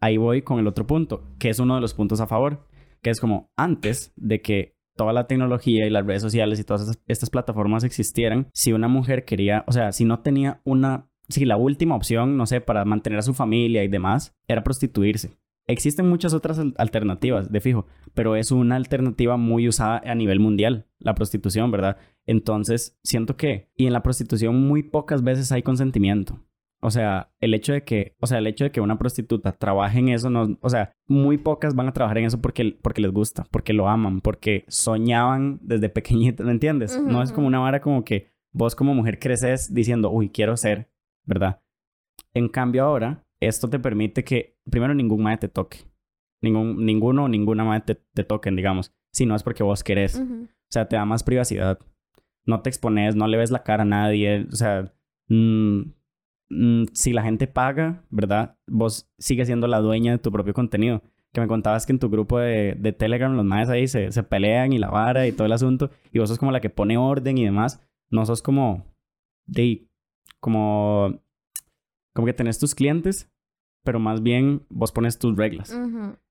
ahí 0.00 0.16
voy 0.18 0.42
con 0.42 0.60
el 0.60 0.66
otro 0.68 0.86
punto, 0.86 1.24
que 1.38 1.48
es 1.48 1.58
uno 1.58 1.74
de 1.74 1.80
los 1.80 1.94
puntos 1.94 2.20
a 2.20 2.26
favor, 2.26 2.68
que 3.02 3.10
es 3.10 3.20
como 3.20 3.50
antes 3.56 4.12
de 4.16 4.40
que 4.40 4.76
toda 4.96 5.12
la 5.12 5.26
tecnología 5.26 5.86
y 5.86 5.90
las 5.90 6.06
redes 6.06 6.22
sociales 6.22 6.60
y 6.60 6.64
todas 6.64 6.98
estas 7.06 7.30
plataformas 7.30 7.84
existieran, 7.84 8.48
si 8.52 8.72
una 8.72 8.86
mujer 8.86 9.24
quería, 9.24 9.64
o 9.66 9.72
sea, 9.72 9.92
si 9.92 10.04
no 10.04 10.20
tenía 10.20 10.60
una, 10.64 11.08
si 11.28 11.44
la 11.44 11.56
última 11.56 11.96
opción, 11.96 12.36
no 12.36 12.46
sé, 12.46 12.60
para 12.60 12.84
mantener 12.84 13.18
a 13.18 13.22
su 13.22 13.34
familia 13.34 13.82
y 13.82 13.88
demás, 13.88 14.36
era 14.46 14.62
prostituirse. 14.62 15.38
Existen 15.70 16.08
muchas 16.08 16.34
otras 16.34 16.60
alternativas, 16.78 17.52
de 17.52 17.60
fijo, 17.60 17.86
pero 18.12 18.34
es 18.34 18.50
una 18.50 18.76
alternativa 18.76 19.36
muy 19.36 19.68
usada 19.68 20.02
a 20.04 20.14
nivel 20.16 20.40
mundial, 20.40 20.88
la 20.98 21.14
prostitución, 21.14 21.70
¿verdad? 21.70 21.96
Entonces, 22.26 22.98
siento 23.04 23.36
que, 23.36 23.70
y 23.76 23.86
en 23.86 23.92
la 23.92 24.02
prostitución 24.02 24.60
muy 24.66 24.82
pocas 24.82 25.22
veces 25.22 25.52
hay 25.52 25.62
consentimiento. 25.62 26.40
O 26.82 26.90
sea, 26.90 27.30
el 27.40 27.54
hecho 27.54 27.72
de 27.72 27.84
que, 27.84 28.16
o 28.20 28.26
sea, 28.26 28.38
el 28.38 28.46
hecho 28.46 28.64
de 28.64 28.72
que 28.72 28.80
una 28.80 28.98
prostituta 28.98 29.52
trabaje 29.52 29.98
en 29.98 30.08
eso, 30.08 30.28
no, 30.30 30.58
o 30.60 30.70
sea, 30.70 30.92
muy 31.06 31.36
pocas 31.36 31.74
van 31.74 31.88
a 31.88 31.92
trabajar 31.92 32.18
en 32.18 32.24
eso 32.24 32.40
porque, 32.40 32.76
porque 32.82 33.02
les 33.02 33.12
gusta, 33.12 33.46
porque 33.50 33.72
lo 33.72 33.88
aman, 33.88 34.20
porque 34.20 34.64
soñaban 34.66 35.60
desde 35.62 35.88
pequeñitas, 35.90 36.44
¿me 36.44 36.52
entiendes? 36.52 36.98
No 37.00 37.22
es 37.22 37.32
como 37.32 37.46
una 37.46 37.58
vara 37.58 37.80
como 37.80 38.02
que 38.02 38.32
vos 38.52 38.74
como 38.74 38.94
mujer 38.94 39.18
creces 39.18 39.72
diciendo, 39.72 40.10
uy, 40.10 40.30
quiero 40.30 40.56
ser, 40.56 40.90
¿verdad? 41.26 41.60
En 42.32 42.48
cambio 42.48 42.84
ahora, 42.84 43.26
esto 43.40 43.68
te 43.68 43.78
permite 43.78 44.22
que, 44.22 44.58
primero, 44.70 44.94
ningún 44.94 45.22
mae 45.22 45.38
te 45.38 45.48
toque. 45.48 45.78
Ningún, 46.42 46.84
ninguno 46.84 47.24
o 47.24 47.28
ninguna 47.28 47.64
mae 47.64 47.80
te, 47.80 47.94
te 47.94 48.24
toquen, 48.24 48.56
digamos. 48.56 48.94
Si 49.12 49.26
no 49.26 49.34
es 49.34 49.42
porque 49.42 49.62
vos 49.62 49.82
querés. 49.82 50.16
Ujú. 50.16 50.44
O 50.44 50.72
sea, 50.72 50.88
te 50.88 50.96
da 50.96 51.04
más 51.04 51.22
privacidad. 51.22 51.78
No 52.46 52.60
te 52.62 52.70
expones, 52.70 53.16
no 53.16 53.26
le 53.26 53.36
ves 53.36 53.50
la 53.50 53.62
cara 53.62 53.82
a 53.82 53.86
nadie. 53.86 54.46
O 54.50 54.56
sea, 54.56 54.92
mm, 55.28 55.80
mm, 56.50 56.84
si 56.92 57.12
la 57.12 57.22
gente 57.22 57.46
paga, 57.46 58.04
¿verdad? 58.10 58.56
Vos 58.66 59.10
sigues 59.18 59.48
siendo 59.48 59.66
la 59.66 59.80
dueña 59.80 60.12
de 60.12 60.18
tu 60.18 60.30
propio 60.30 60.54
contenido. 60.54 61.02
Que 61.32 61.40
me 61.40 61.48
contabas 61.48 61.86
que 61.86 61.92
en 61.92 61.98
tu 61.98 62.10
grupo 62.10 62.38
de, 62.38 62.76
de 62.78 62.92
Telegram 62.92 63.34
los 63.34 63.44
maes 63.44 63.68
ahí 63.68 63.86
se, 63.86 64.10
se 64.10 64.22
pelean 64.22 64.72
y 64.72 64.78
la 64.78 64.90
vara 64.90 65.26
y 65.26 65.32
todo 65.32 65.46
el 65.46 65.52
asunto. 65.52 65.90
Y 66.12 66.18
vos 66.18 66.28
sos 66.28 66.38
como 66.38 66.52
la 66.52 66.60
que 66.60 66.70
pone 66.70 66.96
orden 66.96 67.38
y 67.38 67.44
demás. 67.44 67.80
No 68.10 68.26
sos 68.26 68.42
como... 68.42 68.86
De, 69.46 69.88
como... 70.40 71.20
Como 72.14 72.26
que 72.26 72.32
tenés 72.32 72.58
tus 72.58 72.74
clientes, 72.74 73.30
pero 73.84 73.98
más 74.00 74.22
bien 74.22 74.66
vos 74.68 74.92
pones 74.92 75.18
tus 75.18 75.36
reglas. 75.36 75.78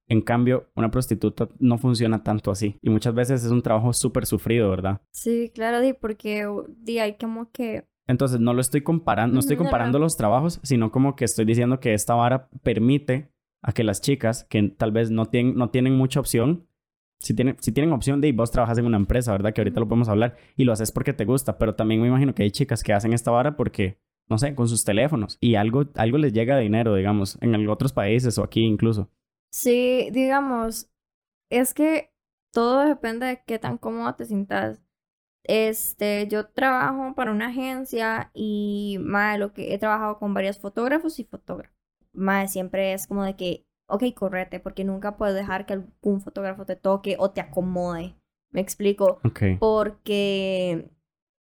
En 0.07 0.21
cambio, 0.21 0.69
una 0.75 0.89
prostituta 0.89 1.49
no 1.59 1.77
funciona 1.77 2.23
tanto 2.23 2.51
así. 2.51 2.77
Y 2.81 2.89
muchas 2.89 3.13
veces 3.13 3.43
es 3.43 3.51
un 3.51 3.61
trabajo 3.61 3.93
súper 3.93 4.25
sufrido, 4.25 4.69
¿verdad? 4.69 5.01
Sí, 5.11 5.51
claro, 5.53 5.81
di, 5.81 5.93
porque 5.93 6.47
di, 6.77 6.99
hay 6.99 7.17
como 7.17 7.51
que... 7.51 7.87
Entonces, 8.07 8.39
no 8.39 8.55
lo 8.55 8.61
estoy 8.61 8.81
comparando, 8.81 9.35
no 9.35 9.39
estoy 9.39 9.55
no, 9.55 9.63
comparando 9.63 9.99
los 9.99 10.17
trabajos, 10.17 10.59
sino 10.63 10.91
como 10.91 11.15
que 11.15 11.25
estoy 11.25 11.45
diciendo 11.45 11.79
que 11.79 11.93
esta 11.93 12.15
vara 12.15 12.49
permite 12.63 13.31
a 13.61 13.71
que 13.71 13.83
las 13.83 14.01
chicas 14.01 14.45
que 14.49 14.63
tal 14.69 14.91
vez 14.91 15.11
no 15.11 15.27
tienen, 15.27 15.55
no 15.55 15.69
tienen 15.69 15.95
mucha 15.95 16.19
opción, 16.19 16.67
si 17.19 17.35
tienen, 17.35 17.57
si 17.59 17.71
tienen 17.71 17.93
opción 17.93 18.21
de 18.21 18.29
y 18.29 18.31
vos 18.31 18.49
trabajas 18.49 18.77
en 18.77 18.85
una 18.85 18.97
empresa, 18.97 19.31
¿verdad? 19.31 19.53
Que 19.53 19.61
ahorita 19.61 19.79
lo 19.79 19.87
podemos 19.87 20.09
hablar 20.09 20.37
y 20.55 20.63
lo 20.63 20.71
haces 20.71 20.91
porque 20.91 21.13
te 21.13 21.25
gusta, 21.25 21.57
pero 21.57 21.75
también 21.75 22.01
me 22.01 22.07
imagino 22.07 22.33
que 22.33 22.43
hay 22.43 22.51
chicas 22.51 22.81
que 22.81 22.93
hacen 22.93 23.13
esta 23.13 23.31
vara 23.31 23.55
porque, 23.55 23.99
no 24.29 24.37
sé, 24.37 24.55
con 24.55 24.67
sus 24.67 24.83
teléfonos 24.83 25.37
y 25.41 25.55
algo, 25.55 25.85
algo 25.95 26.17
les 26.17 26.33
llega 26.33 26.55
de 26.55 26.63
dinero, 26.63 26.95
digamos, 26.95 27.37
en 27.41 27.67
otros 27.67 27.93
países 27.93 28.37
o 28.37 28.43
aquí 28.43 28.61
incluso. 28.61 29.09
Sí, 29.51 30.09
digamos, 30.11 30.89
es 31.49 31.73
que 31.73 32.11
todo 32.53 32.85
depende 32.85 33.25
de 33.25 33.43
qué 33.45 33.59
tan 33.59 33.77
cómodo 33.77 34.13
te 34.15 34.25
sientas. 34.25 34.81
Este, 35.43 36.27
yo 36.27 36.47
trabajo 36.47 37.15
para 37.15 37.31
una 37.31 37.47
agencia 37.47 38.29
y 38.33 38.97
más 39.01 39.39
lo 39.39 39.53
que 39.53 39.73
he 39.73 39.79
trabajado 39.79 40.19
con 40.19 40.33
varios 40.33 40.59
fotógrafos 40.59 41.19
y 41.19 41.23
fotógrafos. 41.23 41.75
Más 42.13 42.51
siempre 42.51 42.93
es 42.93 43.07
como 43.07 43.23
de 43.23 43.35
que, 43.35 43.65
ok, 43.87 44.03
correte, 44.13 44.59
porque 44.59 44.83
nunca 44.83 45.17
puedes 45.17 45.35
dejar 45.35 45.65
que 45.65 45.73
algún 45.73 46.21
fotógrafo 46.21 46.65
te 46.65 46.75
toque 46.75 47.15
o 47.17 47.31
te 47.31 47.41
acomode. 47.41 48.15
Me 48.51 48.61
explico. 48.61 49.19
Ok. 49.23 49.41
Porque, 49.59 50.91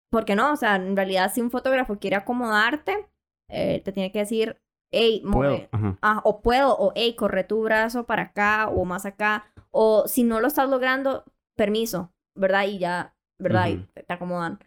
porque 0.09 0.35
no, 0.35 0.53
o 0.53 0.55
sea, 0.55 0.75
en 0.75 0.95
realidad 0.95 1.31
si 1.33 1.41
un 1.41 1.51
fotógrafo 1.51 1.99
quiere 1.99 2.15
acomodarte, 2.15 3.07
eh, 3.49 3.81
te 3.83 3.91
tiene 3.91 4.11
que 4.11 4.19
decir, 4.19 4.61
hey, 4.91 5.23
Puedo. 5.31 5.67
Ah, 6.01 6.21
o 6.23 6.41
puedo, 6.41 6.75
o 6.77 6.91
hey, 6.95 7.15
corre 7.15 7.43
tu 7.43 7.63
brazo 7.63 8.05
para 8.05 8.23
acá 8.23 8.69
o 8.69 8.85
más 8.85 9.05
acá. 9.05 9.45
O 9.71 10.07
si 10.07 10.23
no 10.23 10.39
lo 10.39 10.47
estás 10.47 10.69
logrando, 10.69 11.25
permiso, 11.55 12.11
¿verdad? 12.35 12.65
Y 12.65 12.79
ya, 12.79 13.15
¿verdad? 13.37 13.67
Y 13.67 13.77
te, 13.93 14.13
acomodan. 14.13 14.59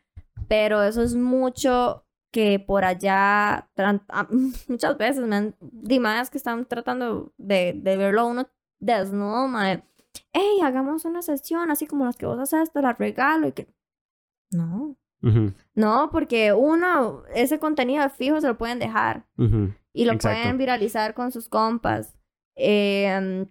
Pero 0.49 0.83
eso 0.83 1.03
es 1.03 1.15
mucho 1.15 2.05
que 2.33 2.59
por 2.59 2.85
allá, 2.85 3.69
ah, 3.77 4.29
muchas 4.69 4.97
veces 4.97 5.27
me 5.27 5.37
han, 5.37 5.57
dimas 5.61 6.31
que 6.31 6.39
están 6.39 6.67
tratando 6.67 7.33
de, 7.37 7.73
de 7.75 7.97
verlo 7.97 8.27
uno 8.27 8.49
desnudo, 8.81 9.49
madre. 9.49 9.85
Hey, 10.33 10.61
hagamos 10.63 11.05
una 11.05 11.23
sesión 11.23 11.71
así 11.71 11.87
como 11.87 12.05
las 12.05 12.17
que 12.17 12.27
vos 12.27 12.39
haces, 12.39 12.73
te 12.73 12.83
la 12.83 12.93
regalo 12.93 13.49
y 13.49 13.53
que... 13.53 13.73
No, 14.51 14.97
No, 15.75 16.11
porque 16.11 16.53
uno, 16.53 17.23
ese 17.35 17.59
contenido 17.59 18.09
fijo 18.11 18.41
se 18.41 18.49
lo 18.49 18.59
pueden 18.59 18.79
dejar 18.79 19.27
y 19.93 20.05
lo 20.05 20.13
Exacto. 20.13 20.41
pueden 20.41 20.59
viralizar 20.59 21.15
con 21.15 21.31
sus 21.33 21.49
compas. 21.49 22.17
Em, 22.57 23.47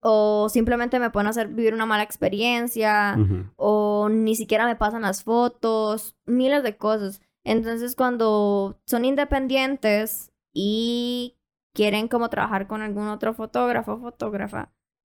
o 0.00 0.48
simplemente 0.48 0.98
me 0.98 1.10
pueden 1.10 1.28
hacer 1.28 1.48
vivir 1.48 1.74
una 1.74 1.86
mala 1.86 2.02
experiencia. 2.02 3.16
O 3.56 4.08
ni 4.10 4.34
siquiera 4.34 4.66
me 4.66 4.76
pasan 4.76 5.02
las 5.02 5.22
fotos. 5.22 6.16
Miles 6.24 6.62
de 6.62 6.76
cosas. 6.76 7.20
Entonces 7.44 7.94
cuando 7.94 8.80
son 8.86 9.04
independientes 9.04 10.32
y 10.52 11.36
quieren 11.74 12.08
como 12.08 12.30
trabajar 12.30 12.66
con 12.66 12.82
algún 12.82 13.08
otro 13.08 13.34
fotógrafo 13.34 13.94
o 13.94 14.00
fotógrafa, 14.00 14.72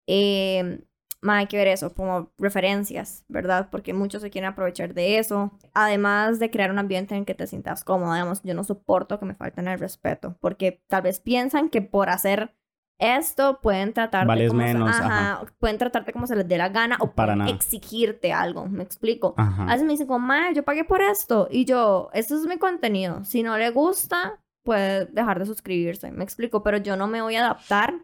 eh, 0.07 0.85
ma, 1.23 1.39
hay 1.39 1.47
que 1.47 1.57
ver 1.57 1.69
eso, 1.69 1.95
como 1.95 2.31
referencias, 2.39 3.25
¿verdad? 3.29 3.69
Porque 3.71 3.95
muchos 3.95 4.21
se 4.23 4.31
quieren 4.31 4.51
aprovechar 4.51 4.93
de 4.93 5.19
eso. 5.19 5.53
Además 5.73 6.39
de 6.39 6.51
crear 6.51 6.71
un 6.71 6.79
ambiente 6.79 7.15
en 7.15 7.21
el 7.21 7.27
que 7.27 7.35
te 7.35 7.47
sientas 7.47 7.85
cómodo, 7.85 8.13
digamos, 8.13 8.43
yo 8.43 8.55
no 8.55 8.65
soporto 8.65 9.19
que 9.19 9.25
me 9.27 9.35
falten 9.35 9.69
el 9.69 9.79
respeto, 9.79 10.37
porque 10.41 10.83
tal 10.89 11.03
vez 11.03 11.21
piensan 11.21 11.69
que 11.71 11.81
por 11.81 12.11
hacer 12.11 12.55
esto 12.99 13.61
pueden 13.61 13.93
tratarte 13.93 14.29
Vales 14.29 14.49
como 14.51 14.61
se- 14.63 14.75
menos, 14.75 14.91
ajá, 14.91 15.33
ajá. 15.41 15.47
pueden 15.59 15.79
tratarte 15.79 16.13
como 16.13 16.27
se 16.29 16.37
les 16.37 16.47
dé 16.47 16.57
la 16.57 16.69
gana 16.69 16.97
o 17.01 17.13
Para 17.13 17.33
pueden 17.33 17.39
nada. 17.39 17.51
exigirte 17.51 18.33
algo, 18.33 18.67
¿me 18.67 18.85
explico? 18.85 19.35
Ajá. 19.37 19.63
A 19.65 19.67
veces 19.67 19.83
me 19.85 19.93
dicen 19.93 20.07
como, 20.07 20.21
"Mae, 20.25 20.55
yo 20.55 20.63
pagué 20.63 20.85
por 20.85 21.03
esto. 21.03 21.49
Y 21.51 21.65
yo, 21.65 22.11
esto 22.13 22.37
es 22.37 22.47
mi 22.47 22.59
contenido. 22.59 23.25
Si 23.25 23.43
no 23.43 23.59
le 23.59 23.71
gusta, 23.71 24.41
puede 24.65 25.07
dejar 25.07 25.41
de 25.41 25.47
suscribirse. 25.47 26.13
Me 26.13 26.23
explico, 26.23 26.63
pero 26.63 26.77
yo 26.79 26.97
no 26.97 27.09
me 27.09 27.23
voy 27.23 27.35
a 27.35 27.41
adaptar 27.45 27.95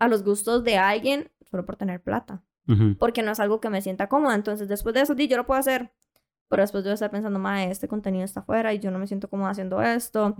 a 0.00 0.08
los 0.08 0.24
gustos 0.24 0.64
de 0.64 0.76
alguien 0.78 1.30
solo 1.48 1.64
por 1.64 1.76
tener 1.76 2.02
plata. 2.02 2.42
Porque 2.98 3.22
no 3.22 3.32
es 3.32 3.40
algo 3.40 3.60
que 3.60 3.70
me 3.70 3.80
sienta 3.80 4.08
cómoda. 4.08 4.34
Entonces, 4.34 4.68
después 4.68 4.94
de 4.94 5.00
eso, 5.00 5.14
di, 5.14 5.26
yo 5.26 5.36
lo 5.36 5.46
puedo 5.46 5.58
hacer. 5.58 5.90
Pero 6.50 6.62
después 6.62 6.82
yo 6.82 6.88
voy 6.88 6.92
a 6.92 6.94
estar 6.94 7.10
pensando, 7.10 7.38
mae, 7.38 7.70
este 7.70 7.88
contenido 7.88 8.24
está 8.24 8.40
afuera 8.40 8.72
y 8.72 8.78
yo 8.78 8.90
no 8.90 8.98
me 8.98 9.06
siento 9.06 9.28
cómoda 9.28 9.50
haciendo 9.50 9.82
esto. 9.82 10.36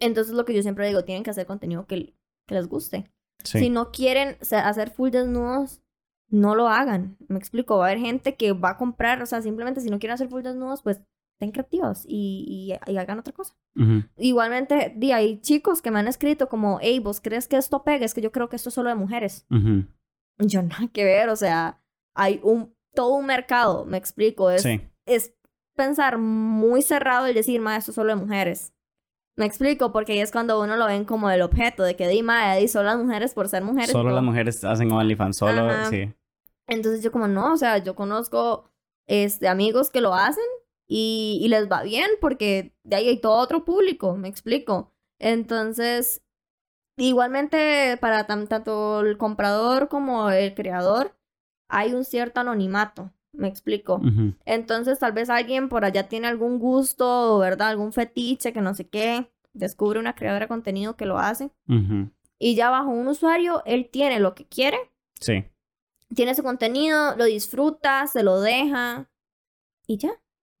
Entonces, 0.00 0.34
lo 0.34 0.44
que 0.44 0.54
yo 0.54 0.62
siempre 0.62 0.86
digo, 0.86 1.04
tienen 1.04 1.22
que 1.22 1.30
hacer 1.30 1.46
contenido 1.46 1.86
que, 1.86 2.14
que 2.46 2.54
les 2.54 2.68
guste. 2.68 3.10
Sí. 3.44 3.58
Si 3.58 3.70
no 3.70 3.90
quieren 3.90 4.36
hacer 4.40 4.90
full 4.90 5.10
desnudos, 5.10 5.80
no 6.28 6.54
lo 6.54 6.68
hagan. 6.68 7.16
Me 7.28 7.38
explico, 7.38 7.78
va 7.78 7.86
a 7.86 7.90
haber 7.90 8.00
gente 8.00 8.36
que 8.36 8.52
va 8.52 8.70
a 8.70 8.76
comprar, 8.76 9.22
o 9.22 9.26
sea, 9.26 9.42
simplemente 9.42 9.80
si 9.80 9.90
no 9.90 9.98
quieren 9.98 10.14
hacer 10.14 10.28
full 10.28 10.42
desnudos, 10.42 10.82
pues 10.82 11.00
estén 11.40 11.52
creativos 11.52 12.04
y, 12.06 12.76
y, 12.86 12.92
y 12.92 12.96
hagan 12.98 13.18
otra 13.18 13.32
cosa. 13.32 13.54
Igualmente, 14.18 14.92
di, 14.96 15.12
hay 15.12 15.40
chicos 15.40 15.80
que 15.80 15.90
me 15.90 15.98
han 15.98 16.06
escrito 16.06 16.48
como, 16.48 16.78
hey, 16.82 17.00
¿vos 17.00 17.20
crees 17.20 17.48
que 17.48 17.56
esto 17.56 17.82
pega? 17.82 18.04
Es 18.04 18.14
que 18.14 18.20
yo 18.20 18.30
creo 18.30 18.48
que 18.48 18.56
esto 18.56 18.68
es 18.68 18.74
solo 18.74 18.90
de 18.90 18.94
mujeres. 18.94 19.46
Ujú. 19.50 19.86
Yo 20.40 20.62
nada 20.62 20.88
que 20.92 21.04
ver, 21.04 21.28
o 21.28 21.36
sea, 21.36 21.80
hay 22.14 22.40
un, 22.42 22.74
todo 22.94 23.14
un 23.14 23.26
mercado, 23.26 23.84
me 23.84 23.96
explico, 23.98 24.50
es, 24.50 24.62
Sí. 24.62 24.80
es 25.06 25.34
pensar 25.76 26.18
muy 26.18 26.82
cerrado 26.82 27.26
el 27.26 27.34
decir, 27.34 27.60
ma, 27.60 27.76
esto 27.76 27.90
es 27.90 27.94
solo 27.94 28.10
de 28.14 28.20
mujeres. 28.20 28.72
Me 29.36 29.46
explico, 29.46 29.92
porque 29.92 30.12
ahí 30.12 30.20
es 30.20 30.32
cuando 30.32 30.60
uno 30.60 30.76
lo 30.76 30.86
ven 30.86 31.04
como 31.04 31.30
el 31.30 31.40
objeto 31.40 31.82
de 31.82 31.96
que, 31.96 32.08
di, 32.08 32.22
ma, 32.22 32.54
di, 32.56 32.68
solo 32.68 32.86
las 32.86 32.98
mujeres 32.98 33.32
por 33.32 33.48
ser 33.48 33.62
mujeres. 33.62 33.90
Solo 33.90 34.04
todo. 34.10 34.14
las 34.16 34.24
mujeres 34.24 34.62
hacen 34.64 34.90
OnlyFans, 34.92 35.36
solo, 35.36 35.70
Ajá. 35.70 35.88
sí. 35.88 36.12
Entonces 36.66 37.02
yo 37.02 37.10
como 37.10 37.26
no, 37.28 37.52
o 37.54 37.56
sea, 37.56 37.78
yo 37.78 37.94
conozco 37.94 38.70
este, 39.06 39.48
amigos 39.48 39.90
que 39.90 40.00
lo 40.00 40.14
hacen 40.14 40.44
y, 40.86 41.38
y 41.42 41.48
les 41.48 41.70
va 41.70 41.82
bien 41.82 42.08
porque 42.20 42.74
de 42.84 42.96
ahí 42.96 43.08
hay 43.08 43.18
todo 43.20 43.38
otro 43.38 43.64
público, 43.64 44.16
me 44.16 44.28
explico. 44.28 44.92
Entonces, 45.18 46.22
igualmente 47.08 47.96
para 48.00 48.26
tan- 48.26 48.46
tanto 48.46 49.00
el 49.00 49.16
comprador 49.18 49.88
como 49.88 50.30
el 50.30 50.54
creador 50.54 51.16
hay 51.68 51.94
un 51.94 52.04
cierto 52.04 52.40
anonimato, 52.40 53.10
me 53.32 53.48
explico. 53.48 54.00
Entonces 54.44 54.98
tal 54.98 55.12
vez 55.12 55.30
alguien 55.30 55.68
por 55.68 55.84
allá 55.84 56.08
tiene 56.08 56.26
algún 56.28 56.58
gusto, 56.58 57.38
¿verdad? 57.38 57.68
Algún 57.68 57.92
fetiche 57.92 58.52
que 58.52 58.60
no 58.60 58.74
sé 58.74 58.88
qué, 58.88 59.30
descubre 59.52 59.98
una 60.00 60.14
creadora 60.14 60.44
de 60.44 60.48
contenido 60.48 60.96
que 60.96 61.06
lo 61.06 61.18
hace 61.18 61.50
y 62.38 62.54
ya 62.54 62.70
bajo 62.70 62.90
un 62.90 63.06
usuario 63.08 63.62
él 63.66 63.88
tiene 63.90 64.18
lo 64.20 64.34
que 64.34 64.46
quiere 64.46 64.78
Sí. 65.20 65.44
tiene 66.14 66.34
su 66.34 66.42
contenido, 66.42 67.14
lo 67.16 67.24
disfruta, 67.24 68.06
se 68.06 68.22
lo 68.22 68.40
deja 68.40 69.08
y 69.86 69.98
ya. 69.98 70.10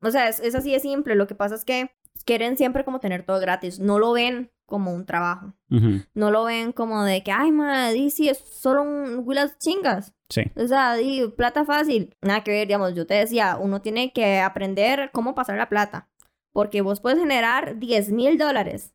O 0.02 0.10
sea, 0.10 0.28
es, 0.28 0.38
es 0.40 0.54
así 0.54 0.72
de 0.72 0.80
simple. 0.80 1.14
Lo 1.14 1.26
que 1.26 1.34
pasa 1.34 1.54
es 1.54 1.64
que 1.64 1.90
quieren 2.24 2.56
siempre 2.56 2.84
como 2.84 3.00
tener 3.00 3.24
todo 3.24 3.40
gratis. 3.40 3.78
No 3.78 3.98
lo 3.98 4.12
ven 4.12 4.50
como 4.66 4.94
un 4.94 5.04
trabajo. 5.04 5.52
Ujú. 5.70 6.02
No 6.14 6.30
lo 6.30 6.44
ven 6.44 6.72
como 6.72 7.04
de 7.04 7.22
que, 7.22 7.32
ay, 7.32 7.52
madre, 7.52 8.08
sí, 8.10 8.28
es 8.28 8.38
solo 8.38 8.82
un 8.82 9.22
huilas 9.26 9.58
chingas. 9.58 10.14
Sí. 10.28 10.42
O 10.56 10.66
sea, 10.66 10.96
plata 11.36 11.64
fácil. 11.64 12.16
Nada 12.22 12.42
que 12.42 12.52
ver, 12.52 12.68
digamos, 12.68 12.94
yo 12.94 13.06
te 13.06 13.14
decía, 13.14 13.58
uno 13.60 13.82
tiene 13.82 14.12
que 14.12 14.38
aprender 14.40 15.10
cómo 15.12 15.34
pasar 15.34 15.58
la 15.58 15.68
plata. 15.68 16.08
Porque 16.52 16.82
vos 16.82 17.00
puedes 17.00 17.18
generar 17.18 17.78
10 17.78 18.12
mil 18.12 18.38
dólares. 18.38 18.94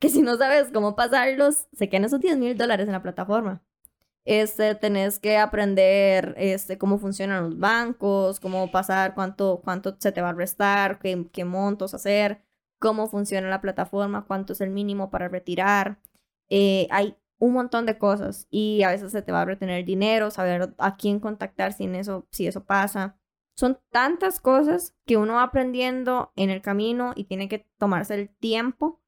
Que 0.00 0.08
si 0.08 0.22
no 0.22 0.36
sabes 0.36 0.70
cómo 0.72 0.96
pasarlos, 0.96 1.68
se 1.72 1.88
quedan 1.88 2.04
esos 2.04 2.20
10 2.20 2.36
mil 2.38 2.58
dólares 2.58 2.86
en 2.86 2.92
la 2.92 3.02
plataforma. 3.02 3.62
Este, 4.24 4.76
tenés 4.76 5.18
que 5.18 5.36
aprender 5.36 6.34
este, 6.36 6.78
cómo 6.78 6.98
funcionan 6.98 7.42
los 7.44 7.58
bancos, 7.58 8.38
cómo 8.38 8.70
pasar, 8.70 9.14
cuánto, 9.14 9.60
cuánto 9.64 9.96
se 9.98 10.12
te 10.12 10.20
va 10.20 10.30
a 10.30 10.34
restar, 10.34 11.00
qué, 11.00 11.28
qué 11.32 11.44
montos 11.44 11.92
hacer, 11.94 12.40
cómo 12.82 13.06
funciona 13.06 13.48
la 13.48 13.60
plataforma, 13.60 14.26
cuánto 14.26 14.54
es 14.54 14.60
el 14.60 14.70
mínimo 14.70 15.08
para 15.08 15.28
retirar. 15.28 16.00
Eh, 16.50 16.88
hay 16.90 17.16
un 17.38 17.52
montón 17.52 17.86
de 17.86 17.96
cosas 17.96 18.48
y 18.50 18.82
a 18.82 18.90
veces 18.90 19.12
se 19.12 19.22
te 19.22 19.30
va 19.30 19.42
a 19.42 19.44
retener 19.44 19.84
dinero, 19.84 20.32
saber 20.32 20.74
a 20.76 20.96
quién 20.96 21.20
contactar 21.20 21.72
si, 21.72 21.84
en 21.84 21.94
eso, 21.94 22.26
si 22.32 22.48
eso 22.48 22.64
pasa. 22.64 23.16
Son 23.56 23.78
tantas 23.90 24.40
cosas 24.40 24.96
que 25.06 25.16
uno 25.16 25.34
va 25.34 25.44
aprendiendo 25.44 26.32
en 26.34 26.50
el 26.50 26.60
camino 26.60 27.12
y 27.14 27.24
tiene 27.24 27.48
que 27.48 27.68
tomarse 27.78 28.14
el 28.14 28.28
tiempo 28.28 29.00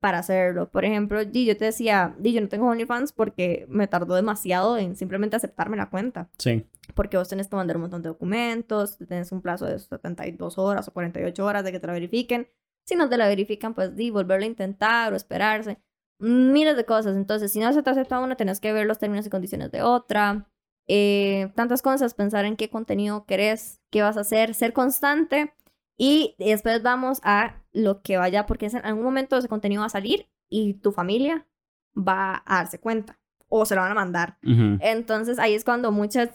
para 0.00 0.18
hacerlo. 0.18 0.70
Por 0.70 0.84
ejemplo, 0.84 1.22
yo 1.22 1.56
te 1.56 1.64
decía, 1.64 2.14
yo 2.20 2.40
no 2.42 2.48
tengo 2.48 2.68
OnlyFans 2.68 3.12
porque 3.12 3.64
me 3.70 3.88
tardó 3.88 4.16
demasiado 4.16 4.76
en 4.76 4.96
simplemente 4.96 5.36
aceptarme 5.36 5.78
la 5.78 5.88
cuenta. 5.88 6.28
Sí. 6.36 6.66
Porque 6.94 7.16
vos 7.16 7.28
tenés 7.28 7.48
que 7.48 7.56
mandar 7.56 7.76
un 7.76 7.82
montón 7.82 8.02
de 8.02 8.08
documentos, 8.10 8.98
tenés 8.98 9.32
un 9.32 9.40
plazo 9.40 9.64
de 9.64 9.78
72 9.78 10.58
horas 10.58 10.88
o 10.88 10.92
48 10.92 11.44
horas 11.44 11.64
de 11.64 11.72
que 11.72 11.80
te 11.80 11.86
la 11.86 11.94
verifiquen. 11.94 12.48
Si 12.88 12.96
no 12.96 13.10
te 13.10 13.18
la 13.18 13.28
verifican, 13.28 13.74
pues 13.74 13.94
di, 13.96 14.08
volverlo 14.08 14.44
a 14.44 14.48
intentar 14.48 15.12
o 15.12 15.16
esperarse. 15.16 15.78
Miles 16.18 16.74
de 16.74 16.86
cosas. 16.86 17.16
Entonces, 17.16 17.52
si 17.52 17.60
no 17.60 17.70
se 17.74 17.82
te 17.82 17.90
acepta 17.90 18.18
una, 18.18 18.34
tenés 18.34 18.60
que 18.60 18.72
ver 18.72 18.86
los 18.86 18.98
términos 18.98 19.26
y 19.26 19.30
condiciones 19.30 19.70
de 19.70 19.82
otra. 19.82 20.48
Eh, 20.86 21.52
tantas 21.54 21.82
cosas, 21.82 22.14
pensar 22.14 22.46
en 22.46 22.56
qué 22.56 22.70
contenido 22.70 23.26
querés, 23.26 23.82
qué 23.90 24.00
vas 24.00 24.16
a 24.16 24.20
hacer, 24.20 24.54
ser 24.54 24.72
constante 24.72 25.52
y 25.98 26.34
después 26.38 26.82
vamos 26.82 27.20
a 27.24 27.62
lo 27.72 28.00
que 28.00 28.16
vaya, 28.16 28.46
porque 28.46 28.64
en 28.64 28.76
algún 28.78 29.04
momento 29.04 29.36
ese 29.36 29.48
contenido 29.48 29.80
va 29.80 29.86
a 29.86 29.90
salir 29.90 30.30
y 30.48 30.72
tu 30.74 30.90
familia 30.90 31.46
va 31.94 32.42
a 32.46 32.60
darse 32.60 32.80
cuenta 32.80 33.18
o 33.50 33.66
se 33.66 33.74
lo 33.74 33.82
van 33.82 33.90
a 33.90 33.94
mandar. 33.94 34.38
Entonces 34.80 35.38
ahí 35.38 35.52
es 35.52 35.62
cuando 35.62 35.92
muchas 35.92 36.30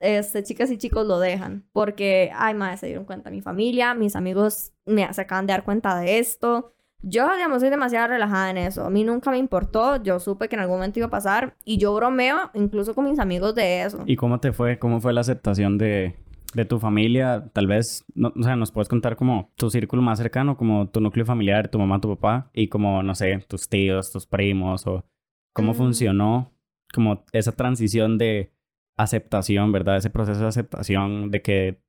este, 0.00 0.42
chicas 0.42 0.70
y 0.70 0.78
chicos 0.78 1.06
lo 1.06 1.18
dejan, 1.18 1.64
porque, 1.72 2.30
ay, 2.34 2.54
madre, 2.54 2.76
se 2.76 2.86
dieron 2.86 3.04
cuenta 3.04 3.30
mi 3.30 3.40
familia, 3.40 3.94
mis 3.94 4.16
amigos 4.16 4.72
me, 4.86 5.12
se 5.12 5.20
acaban 5.20 5.46
de 5.46 5.52
dar 5.52 5.64
cuenta 5.64 5.98
de 5.98 6.18
esto. 6.18 6.72
Yo, 7.00 7.32
digamos, 7.34 7.60
soy 7.60 7.70
demasiado 7.70 8.08
relajada 8.08 8.50
en 8.50 8.58
eso. 8.58 8.84
A 8.84 8.90
mí 8.90 9.04
nunca 9.04 9.30
me 9.30 9.38
importó. 9.38 10.02
Yo 10.02 10.18
supe 10.18 10.48
que 10.48 10.56
en 10.56 10.62
algún 10.62 10.78
momento 10.78 10.98
iba 10.98 11.06
a 11.06 11.10
pasar. 11.10 11.54
Y 11.64 11.78
yo 11.78 11.94
bromeo 11.94 12.50
incluso 12.54 12.92
con 12.92 13.04
mis 13.04 13.20
amigos 13.20 13.54
de 13.54 13.82
eso. 13.82 14.02
¿Y 14.04 14.16
cómo 14.16 14.40
te 14.40 14.52
fue? 14.52 14.80
¿Cómo 14.80 15.00
fue 15.00 15.12
la 15.12 15.20
aceptación 15.20 15.78
de, 15.78 16.16
de 16.54 16.64
tu 16.64 16.78
familia, 16.78 17.50
tal 17.52 17.66
vez, 17.66 18.04
no, 18.14 18.32
o 18.34 18.42
sea, 18.42 18.56
nos 18.56 18.72
puedes 18.72 18.88
contar 18.88 19.16
como 19.16 19.52
tu 19.56 19.70
círculo 19.70 20.02
más 20.02 20.18
cercano, 20.18 20.56
como 20.56 20.88
tu 20.88 21.00
núcleo 21.00 21.26
familiar, 21.26 21.68
tu 21.68 21.78
mamá, 21.78 22.00
tu 22.00 22.08
papá, 22.16 22.50
y 22.54 22.68
como, 22.68 23.02
no 23.02 23.14
sé, 23.14 23.44
tus 23.48 23.68
tíos, 23.68 24.10
tus 24.10 24.26
primos, 24.26 24.86
o 24.86 25.04
cómo 25.52 25.72
mm. 25.72 25.76
funcionó 25.76 26.52
como 26.92 27.24
esa 27.32 27.52
transición 27.52 28.16
de 28.16 28.54
aceptación, 28.98 29.72
¿verdad? 29.72 29.96
Ese 29.96 30.10
proceso 30.10 30.40
de 30.40 30.48
aceptación 30.48 31.30
de 31.30 31.40
que, 31.40 31.80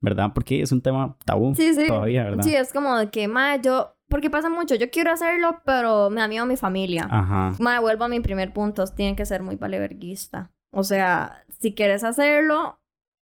¿verdad? 0.00 0.32
Porque 0.34 0.62
es 0.62 0.72
un 0.72 0.80
tema 0.80 1.16
tabú 1.24 1.54
sí, 1.54 1.74
sí. 1.74 1.86
todavía, 1.86 2.24
¿verdad? 2.24 2.42
Sí, 2.42 2.54
es 2.56 2.72
como 2.72 2.96
de 2.98 3.10
que, 3.10 3.28
ma, 3.28 3.56
yo, 3.56 3.96
porque 4.08 4.30
pasa 4.30 4.50
mucho, 4.50 4.74
yo 4.74 4.90
quiero 4.90 5.12
hacerlo, 5.12 5.60
pero 5.64 6.10
me 6.10 6.20
da 6.20 6.28
miedo 6.28 6.46
mi 6.46 6.56
familia. 6.56 7.06
Ajá. 7.08 7.52
Ma, 7.60 7.78
vuelvo 7.78 8.04
a 8.04 8.08
mi 8.08 8.20
primer 8.20 8.52
punto, 8.52 8.84
tiene 8.86 9.14
que 9.14 9.26
ser 9.26 9.42
muy 9.42 9.56
valeverguista. 9.56 10.50
O 10.72 10.82
sea, 10.82 11.44
si 11.60 11.74
quieres 11.74 12.02
hacerlo, 12.02 12.80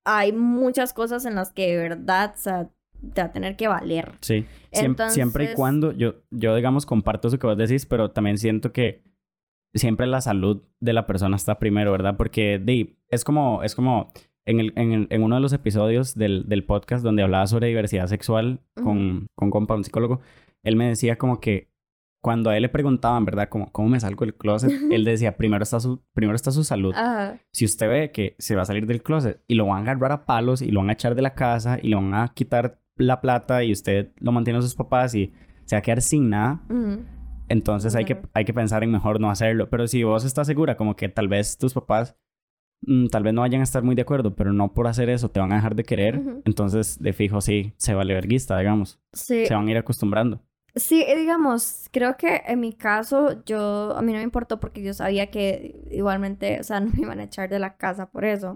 hay 0.05 0.33
muchas 0.33 0.93
cosas 0.93 1.25
en 1.27 1.35
las 1.35 1.53
que 1.53 1.69
de 1.69 1.77
verdad, 1.77 2.33
o 2.35 2.39
sea, 2.39 2.71
te 3.13 3.21
va 3.21 3.29
a 3.29 3.33
tener 3.33 3.57
que 3.57 3.69
valer. 3.69 4.13
Sí. 4.21 4.47
Siempre 5.11 5.53
y 5.53 5.55
cuando, 5.55 5.93
yo, 5.93 6.17
yo 6.31 6.57
digamos, 6.57 6.87
comparto 6.87 7.29
eso 7.29 7.39
que 7.39 7.47
vos 7.47 7.57
decís, 7.57 7.87
pero 7.87 8.11
también 8.11 8.39
siento 8.39 8.73
que 8.73 9.05
siempre 9.74 10.07
la 10.07 10.20
salud 10.20 10.62
de 10.81 10.92
la 10.92 11.07
persona 11.07 11.37
está 11.37 11.59
primero, 11.59 11.92
¿verdad? 11.92 12.16
Porque 12.16 12.59
de, 12.59 12.98
es 13.09 13.24
como, 13.24 13.62
es 13.62 13.74
como 13.74 14.11
en, 14.44 14.61
el, 14.61 14.72
en, 14.76 15.07
en, 15.11 15.22
uno 15.22 15.35
de 15.37 15.40
los 15.40 15.52
episodios 15.52 16.14
del, 16.14 16.48
del, 16.48 16.64
podcast 16.64 17.05
donde 17.05 17.22
hablaba 17.22 17.46
sobre 17.46 17.68
diversidad 17.68 18.07
sexual 18.07 18.61
con, 18.74 19.26
con 19.35 19.50
compa, 19.50 19.74
un 19.74 19.85
psicólogo, 19.85 20.20
él 20.62 20.76
me 20.76 20.88
decía 20.88 21.16
como 21.16 21.40
que 21.40 21.70
cuando 22.26 22.50
a 22.50 22.57
él 22.57 22.62
le 22.62 22.68
preguntaban, 22.68 23.24
¿verdad? 23.24 23.48
Como, 23.48 23.70
¿cómo 23.70 23.88
me 23.88 24.00
salgo 24.00 24.24
del 24.24 24.35
closet? 24.35 24.70
él 24.90 25.05
decía, 25.05 25.37
primero 25.37 25.62
está 25.62 25.79
su, 25.79 26.02
primero 26.12 26.35
está 26.35 26.50
su 26.50 26.64
salud. 26.64 26.92
Si 27.52 27.64
usted 27.64 27.88
ve 27.88 28.11
que 28.11 28.35
se 28.40 28.57
va 28.57 28.62
a 28.62 28.64
salir 28.64 28.87
del 28.87 29.02
closet 29.02 29.44
y 29.46 29.55
lo 29.55 29.66
van 29.66 29.79
a 29.87 29.92
agarrar 29.92 30.12
a 30.12 30.26
palos 30.26 30.61
y 30.61 30.72
lo 30.72 30.81
van 30.81 30.90
a 30.90 30.94
echar 30.94 31.14
de 31.14 31.22
la 31.22 31.35
casa 31.35 31.79
y 31.81 31.88
le 31.88 31.94
van 31.94 32.14
a 32.14 32.33
quitar 32.35 32.81
la 32.96 33.20
plata 33.20 33.62
y 33.62 33.70
usted 33.70 34.12
lo 34.18 34.33
mantiene 34.33 34.59
a 34.59 34.62
sus 34.62 34.74
papás 34.74 35.14
y 35.14 35.33
se 35.66 35.76
va 35.76 35.79
a 35.79 35.83
quedar 35.83 36.00
sin 36.00 36.31
nada, 36.31 36.62
entonces 37.49 37.95
hay, 37.95 38.05
que, 38.05 38.21
hay 38.35 38.45
que 38.45 38.55
pensar 38.55 38.83
en 38.83 38.91
mejor 38.91 39.21
no 39.21 39.31
hacerlo. 39.31 39.69
Pero 39.71 39.87
si 39.87 40.03
vos 40.03 40.25
estás 40.25 40.47
segura 40.47 40.77
como 40.77 40.97
que 40.97 41.09
tal 41.09 41.29
vez 41.29 41.59
tus 41.59 41.75
papás 41.75 42.17
mm, 42.83 43.07
tal 43.07 43.23
vez 43.23 43.35
no 43.35 43.43
vayan 43.43 43.61
a 43.61 43.65
estar 43.65 43.83
muy 43.83 43.95
de 43.95 44.03
acuerdo, 44.03 44.35
pero 44.35 44.53
no 44.53 44.73
por 44.73 44.87
hacer 44.87 45.09
eso 45.11 45.31
te 45.31 45.41
van 45.41 45.53
a 45.53 45.57
dejar 45.57 45.75
de 45.75 45.85
querer, 45.85 46.23
entonces 46.45 46.99
de 47.01 47.13
fijo 47.13 47.41
sí, 47.41 47.73
se 47.77 47.95
vale 47.95 48.15
verguista, 48.15 48.59
digamos. 48.59 49.01
Sí. 49.13 49.47
Se 49.47 49.55
van 49.55 49.69
a 49.69 49.71
ir 49.71 49.79
acostumbrando. 49.79 50.41
Sí, 50.77 51.07
digamos, 51.17 51.89
creo 51.91 52.19
que 52.19 52.43
en 52.47 52.61
mi 52.61 52.75
caso, 52.75 53.43
yo, 53.47 53.97
a 53.97 54.03
mí 54.03 54.13
no 54.13 54.19
me 54.19 54.25
importó 54.25 54.61
porque 54.61 54.83
yo 54.83 54.93
sabía 54.93 55.31
que 55.31 55.83
igualmente, 55.91 56.61
o 56.61 56.65
sea, 56.65 56.81
no 56.81 56.91
me 56.93 57.01
iban 57.01 57.19
a 57.19 57.25
echar 57.25 57.49
de 57.49 57.59
la 57.59 57.77
casa 57.77 58.11
por 58.11 58.27
eso. 58.27 58.55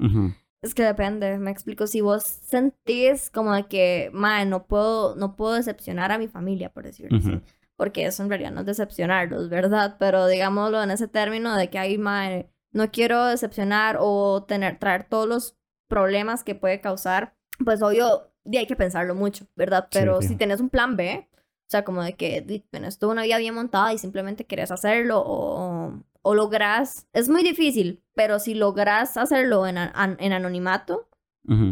Es 0.62 0.74
que 0.74 0.83
depende, 0.83 1.38
me 1.38 1.50
explico, 1.50 1.87
si 1.87 2.03
vos 2.03 2.22
sentís 2.22 3.31
como 3.31 3.55
de 3.55 3.66
que, 3.66 4.11
madre, 4.12 4.44
no 4.44 4.66
puedo, 4.66 5.16
no 5.16 5.35
puedo 5.35 5.55
decepcionar 5.55 6.12
a 6.12 6.18
mi 6.18 6.29
familia, 6.29 6.70
por 6.70 6.85
decirlo 6.85 7.16
así, 7.16 7.40
porque 7.80 8.04
eso 8.04 8.22
en 8.22 8.28
realidad 8.28 8.50
no 8.50 8.60
es 8.60 8.66
decepcionarlos, 8.66 9.48
¿verdad? 9.48 9.96
Pero 9.98 10.26
digámoslo 10.26 10.82
en 10.82 10.90
ese 10.90 11.08
término 11.08 11.56
de 11.56 11.70
que, 11.70 11.78
ay, 11.78 11.96
madre, 11.96 12.50
no 12.72 12.90
quiero 12.90 13.24
decepcionar 13.24 13.96
o 13.98 14.44
tener, 14.46 14.78
traer 14.78 15.04
todos 15.04 15.26
los 15.26 15.56
problemas 15.88 16.44
que 16.44 16.54
puede 16.54 16.82
causar, 16.82 17.38
pues 17.64 17.80
obvio, 17.80 18.34
y 18.44 18.58
hay 18.58 18.66
que 18.66 18.76
pensarlo 18.76 19.14
mucho, 19.14 19.46
¿verdad? 19.56 19.88
Pero 19.90 20.20
si 20.20 20.36
tenés 20.36 20.60
un 20.60 20.68
plan 20.68 20.94
B, 20.94 21.26
o 21.32 21.70
sea, 21.70 21.82
como 21.82 22.02
de 22.02 22.16
que, 22.16 22.64
bueno, 22.70 22.86
esto 22.86 23.08
una 23.08 23.22
vida 23.22 23.38
bien 23.38 23.54
montada 23.54 23.94
y 23.94 23.98
simplemente 23.98 24.44
querés 24.44 24.70
hacerlo 24.70 25.22
o, 25.24 26.02
o 26.20 26.34
logras. 26.34 27.08
Es 27.14 27.30
muy 27.30 27.42
difícil, 27.42 28.02
pero 28.14 28.40
si 28.40 28.52
logras 28.52 29.16
hacerlo 29.16 29.66
en, 29.66 29.78
en 29.78 30.32
anonimato, 30.34 31.08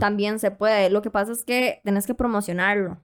también 0.00 0.38
se 0.38 0.52
puede. 0.52 0.88
Lo 0.88 1.02
que 1.02 1.10
pasa 1.10 1.32
es 1.32 1.44
que 1.44 1.82
tenés 1.84 2.06
que 2.06 2.14
promocionarlo. 2.14 2.96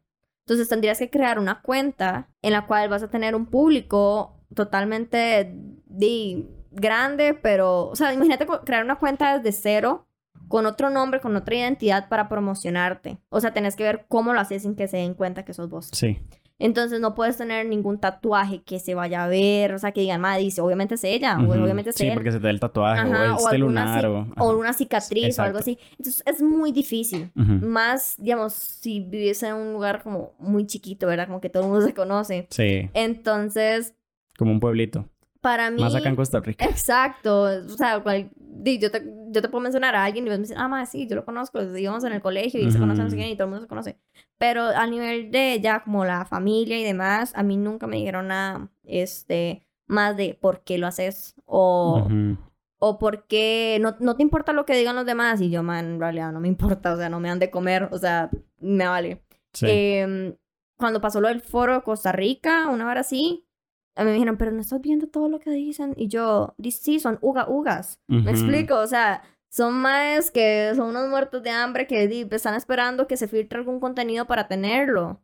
Entonces 0.46 0.68
tendrías 0.68 0.98
que 0.98 1.10
crear 1.10 1.38
una 1.38 1.62
cuenta 1.62 2.28
en 2.42 2.52
la 2.52 2.66
cual 2.66 2.88
vas 2.88 3.02
a 3.02 3.10
tener 3.10 3.34
un 3.34 3.46
público 3.46 4.40
totalmente 4.54 5.52
de, 5.86 6.46
grande, 6.74 7.34
pero, 7.34 7.88
o 7.88 7.96
sea, 7.96 8.12
imagínate 8.12 8.46
crear 8.64 8.84
una 8.84 8.96
cuenta 8.96 9.38
desde 9.38 9.52
cero 9.52 10.06
con 10.48 10.66
otro 10.66 10.90
nombre, 10.90 11.20
con 11.20 11.34
otra 11.36 11.54
identidad 11.54 12.08
para 12.08 12.28
promocionarte. 12.28 13.18
O 13.28 13.40
sea, 13.40 13.52
tenés 13.52 13.76
que 13.76 13.84
ver 13.84 14.06
cómo 14.08 14.34
lo 14.34 14.40
haces 14.40 14.62
sin 14.62 14.76
que 14.76 14.88
se 14.88 14.98
den 14.98 15.14
cuenta 15.14 15.44
que 15.44 15.54
sos 15.54 15.68
vos. 15.70 15.88
Sí. 15.92 16.20
Entonces 16.58 17.00
no 17.00 17.14
puedes 17.14 17.36
tener 17.36 17.66
ningún 17.66 17.98
tatuaje 17.98 18.62
que 18.62 18.78
se 18.78 18.94
vaya 18.94 19.24
a 19.24 19.28
ver, 19.28 19.74
o 19.74 19.78
sea, 19.78 19.90
que 19.92 20.02
digan, 20.02 20.20
madre, 20.20 20.42
dice, 20.42 20.60
obviamente 20.60 20.94
es 20.94 21.04
ella, 21.04 21.36
o 21.38 21.50
obviamente 21.50 21.90
es 21.90 21.96
Sí, 21.96 22.08
porque 22.14 22.30
se 22.30 22.38
te 22.38 22.44
da 22.44 22.50
el 22.50 22.60
tatuaje, 22.60 23.02
o 23.02 23.06
el 23.06 23.32
este 23.32 23.58
lunar, 23.58 24.06
o... 24.06 24.28
o... 24.38 24.56
una 24.56 24.72
cicatriz 24.72 25.38
o 25.38 25.42
algo 25.42 25.58
así. 25.58 25.78
Entonces 25.98 26.22
es 26.24 26.42
muy 26.42 26.70
difícil. 26.70 27.32
Más, 27.34 28.14
digamos, 28.18 28.52
si 28.52 29.00
viviese 29.00 29.48
en 29.48 29.54
un 29.54 29.72
lugar 29.72 30.02
como 30.02 30.32
muy 30.38 30.66
chiquito, 30.66 31.06
¿verdad? 31.06 31.26
Como 31.26 31.40
que 31.40 31.50
todo 31.50 31.64
el 31.64 31.70
mundo 31.70 31.84
se 31.84 31.94
conoce. 31.94 32.46
Sí. 32.50 32.88
Entonces... 32.94 33.94
Como 34.38 34.52
un 34.52 34.60
pueblito. 34.60 35.08
Para 35.40 35.70
mí... 35.70 35.80
Más 35.80 35.94
acá 35.94 36.08
en 36.08 36.16
Costa 36.16 36.40
Rica. 36.40 36.64
Exacto. 36.64 37.42
O 37.42 37.68
sea, 37.68 38.02
yo, 38.62 38.90
te, 38.90 39.04
yo 39.30 39.42
te 39.42 39.48
puedo 39.48 39.62
mencionar 39.62 39.94
a 39.94 40.04
alguien 40.04 40.26
y 40.26 40.30
me 40.30 40.38
dicen, 40.38 40.58
ah, 40.58 40.68
más 40.68 40.90
sí, 40.90 41.06
yo 41.06 41.16
lo 41.16 41.24
conozco, 41.24 41.62
íbamos 41.62 42.04
en 42.04 42.12
el 42.12 42.22
colegio 42.22 42.60
y 42.60 42.70
se 42.70 42.78
conocen, 42.78 43.06
y 43.18 43.34
todo 43.34 43.44
el 43.44 43.50
mundo 43.50 43.62
se 43.62 43.68
conoce. 43.68 43.98
Pero 44.38 44.64
a 44.66 44.86
nivel 44.86 45.30
de 45.30 45.60
ya 45.60 45.82
como 45.82 46.04
la 46.04 46.24
familia 46.24 46.78
y 46.78 46.84
demás, 46.84 47.32
a 47.34 47.42
mí 47.42 47.56
nunca 47.56 47.86
me 47.86 47.96
dijeron 47.96 48.28
nada, 48.28 48.70
este, 48.84 49.66
más 49.86 50.16
de 50.16 50.38
por 50.40 50.62
qué 50.62 50.78
lo 50.78 50.86
haces 50.86 51.34
o, 51.44 52.08
o 52.78 52.98
por 52.98 53.26
qué 53.26 53.78
no, 53.80 53.96
no 54.00 54.16
te 54.16 54.22
importa 54.22 54.52
lo 54.52 54.66
que 54.66 54.76
digan 54.76 54.96
los 54.96 55.06
demás. 55.06 55.40
Y 55.40 55.50
yo, 55.50 55.62
man, 55.62 55.84
en 55.94 56.00
realidad 56.00 56.32
no 56.32 56.40
me 56.40 56.48
importa, 56.48 56.92
o 56.94 56.96
sea, 56.96 57.08
no 57.08 57.20
me 57.20 57.30
han 57.30 57.38
de 57.38 57.50
comer, 57.50 57.88
o 57.90 57.98
sea, 57.98 58.30
me 58.58 58.86
vale. 58.86 59.24
Em, 59.62 60.34
cuando 60.76 61.00
pasó 61.00 61.20
lo 61.20 61.28
del 61.28 61.40
foro 61.40 61.74
de 61.74 61.82
Costa 61.82 62.12
Rica, 62.12 62.68
una 62.68 62.88
hora 62.88 63.00
así, 63.00 63.43
a 63.96 64.02
mí 64.02 64.10
me 64.10 64.14
dijeron, 64.14 64.36
pero 64.36 64.50
no 64.52 64.60
estás 64.60 64.80
viendo 64.80 65.06
todo 65.06 65.28
lo 65.28 65.38
que 65.38 65.50
dicen. 65.50 65.94
Y 65.96 66.08
yo, 66.08 66.54
sí, 66.70 66.98
son 66.98 67.18
uga 67.20 67.48
ugas. 67.48 68.00
Me 68.06 68.30
explico, 68.30 68.78
o 68.78 68.86
sea, 68.86 69.22
son 69.48 69.74
más 69.74 70.32
que 70.32 70.72
son 70.74 70.88
unos 70.88 71.08
muertos 71.08 71.42
de 71.44 71.50
hambre 71.50 71.86
que 71.86 72.26
están 72.30 72.54
esperando 72.54 73.06
que 73.06 73.16
se 73.16 73.28
filtre 73.28 73.60
algún 73.60 73.78
contenido 73.78 74.26
para 74.26 74.48
tenerlo. 74.48 75.20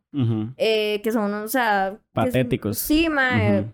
eh, 0.57 1.01
que 1.03 1.11
son, 1.11 1.33
o 1.33 1.47
sea... 1.47 1.99
Patéticos. 2.13 2.77
sí, 2.77 3.09
mae. 3.09 3.65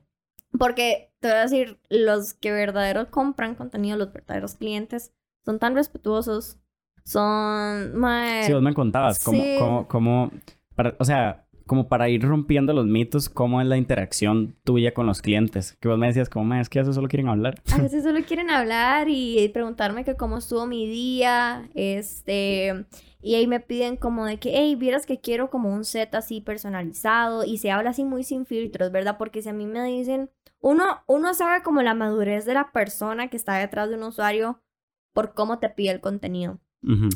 Porque 0.57 1.11
te 1.19 1.27
voy 1.27 1.37
a 1.37 1.41
decir, 1.41 1.79
los 1.89 2.33
que 2.33 2.51
verdaderos 2.51 3.07
compran 3.09 3.53
contenido, 3.53 3.97
los 3.97 4.11
verdaderos 4.11 4.55
clientes, 4.55 5.13
son 5.45 5.59
tan 5.59 5.75
respetuosos. 5.75 6.57
Son, 7.03 7.95
mae... 7.95 8.43
Sí, 8.43 8.53
vos 8.53 8.63
me 8.63 8.73
contabas 8.73 9.23
cómo, 9.23 9.43
cómo, 9.59 9.87
cómo... 9.87 10.31
Para, 10.75 10.95
o 10.99 11.05
sea, 11.05 11.46
como 11.67 11.87
para 11.87 12.09
ir 12.09 12.23
rompiendo 12.23 12.73
los 12.73 12.87
mitos, 12.87 13.29
¿cómo 13.29 13.61
es 13.61 13.67
la 13.67 13.77
interacción 13.77 14.55
tuya 14.63 14.93
con 14.93 15.05
los 15.05 15.21
clientes? 15.21 15.77
Que 15.79 15.87
vos 15.87 15.97
me 15.97 16.07
decías, 16.07 16.29
como, 16.29 16.55
es 16.55 16.69
que 16.69 16.79
a 16.79 16.81
veces 16.81 16.95
solo 16.95 17.07
quieren 17.07 17.29
hablar. 17.29 17.61
A 17.71 17.77
veces 17.77 18.03
solo 18.03 18.19
quieren 18.25 18.49
hablar 18.49 19.07
y 19.09 19.47
preguntarme 19.53 20.03
que 20.03 20.15
cómo 20.15 20.37
estuvo 20.39 20.65
mi 20.65 20.87
día, 20.87 21.69
este... 21.75 22.85
Y 23.19 23.35
ahí 23.35 23.47
me 23.47 23.59
piden 23.59 23.97
como 23.97 24.25
de 24.25 24.37
que, 24.37 24.51
hey, 24.53 24.75
vieras 24.75 25.05
que 25.05 25.19
quiero 25.19 25.49
como 25.49 25.73
un 25.73 25.83
set 25.83 26.13
así 26.15 26.39
personalizado 26.39 27.43
y 27.43 27.57
se 27.57 27.71
habla 27.71 27.89
así 27.89 28.03
muy 28.03 28.23
sin 28.23 28.45
filtros, 28.45 28.91
¿verdad? 28.91 29.17
Porque 29.17 29.41
si 29.41 29.49
a 29.49 29.53
mí 29.53 29.65
me 29.65 29.83
dicen, 29.83 30.29
uno, 30.59 31.03
uno 31.07 31.33
sabe 31.33 31.63
como 31.63 31.81
la 31.81 31.95
madurez 31.95 32.45
de 32.45 32.53
la 32.53 32.71
persona 32.71 33.27
que 33.27 33.35
está 33.35 33.55
detrás 33.57 33.89
de 33.89 33.95
un 33.95 34.03
usuario 34.03 34.61
por 35.13 35.33
cómo 35.33 35.57
te 35.59 35.69
pide 35.69 35.91
el 35.91 35.99
contenido. 35.99 36.59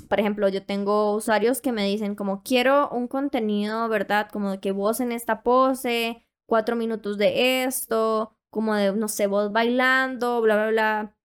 Por 0.10 0.20
ejemplo, 0.20 0.50
yo 0.50 0.66
tengo 0.66 1.16
usuarios 1.16 1.62
que 1.62 1.72
me 1.72 1.86
dicen 1.86 2.16
como 2.16 2.42
quiero 2.44 2.90
un 2.90 3.08
contenido, 3.08 3.88
¿verdad? 3.90 4.28
Como 4.32 4.60
que 4.60 4.72
vos 4.72 5.00
en 5.00 5.12
esta 5.12 5.44
pose, 5.44 6.26
cuatro 6.48 6.76
minutos 6.76 7.18
de 7.18 7.64
esto, 7.64 8.36
como 8.50 8.76
de, 8.76 8.92
no 8.94 9.08
sé, 9.08 9.28
vos 9.28 9.52
bailando, 9.52 10.42
bla, 10.42 10.56
bla, 10.56 10.68
bla. 10.70 11.16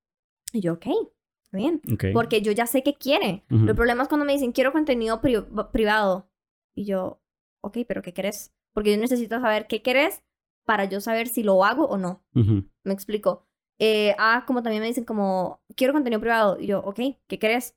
Y 0.53 0.61
yo, 0.61 0.75
ok, 0.75 0.87
bien. 1.53 1.81
Ok. 1.93 2.05
Porque 2.13 2.41
yo 2.43 2.53
ya 2.53 2.67
sé 2.67 2.83
qué 2.83 2.95
quiere. 2.95 3.45
Ujú. 3.51 3.67
El 3.69 3.75
problema 3.75 4.03
es 4.05 4.09
cuando 4.09 4.25
me 4.27 4.33
dicen, 4.33 4.53
quiero 4.53 4.71
contenido 4.73 5.21
pri- 5.21 5.45
privado. 5.73 6.29
Y 6.75 6.85
yo, 6.85 7.21
ok, 7.63 7.79
pero 7.89 8.03
¿qué 8.03 8.13
querés? 8.13 8.53
Porque 8.73 8.93
yo 8.93 8.99
necesito 9.01 9.41
saber 9.41 9.67
qué 9.67 9.83
querés 9.83 10.23
para 10.65 10.85
yo 10.85 11.01
saber 11.01 11.27
si 11.29 11.43
lo 11.43 11.65
hago 11.65 11.87
o 11.87 11.97
no. 11.97 12.23
Ujú. 12.35 12.65
Me 12.85 12.93
explico. 12.93 13.47
Eh, 13.79 14.15
ah, 14.19 14.45
como 14.47 14.63
también 14.63 14.83
me 14.83 14.89
dicen 14.89 15.05
como, 15.05 15.61
quiero 15.75 15.93
contenido 15.93 16.21
privado. 16.21 16.59
Y 16.61 16.67
yo, 16.67 16.81
ok, 16.81 17.01
¿qué 17.27 17.39
querés? 17.39 17.75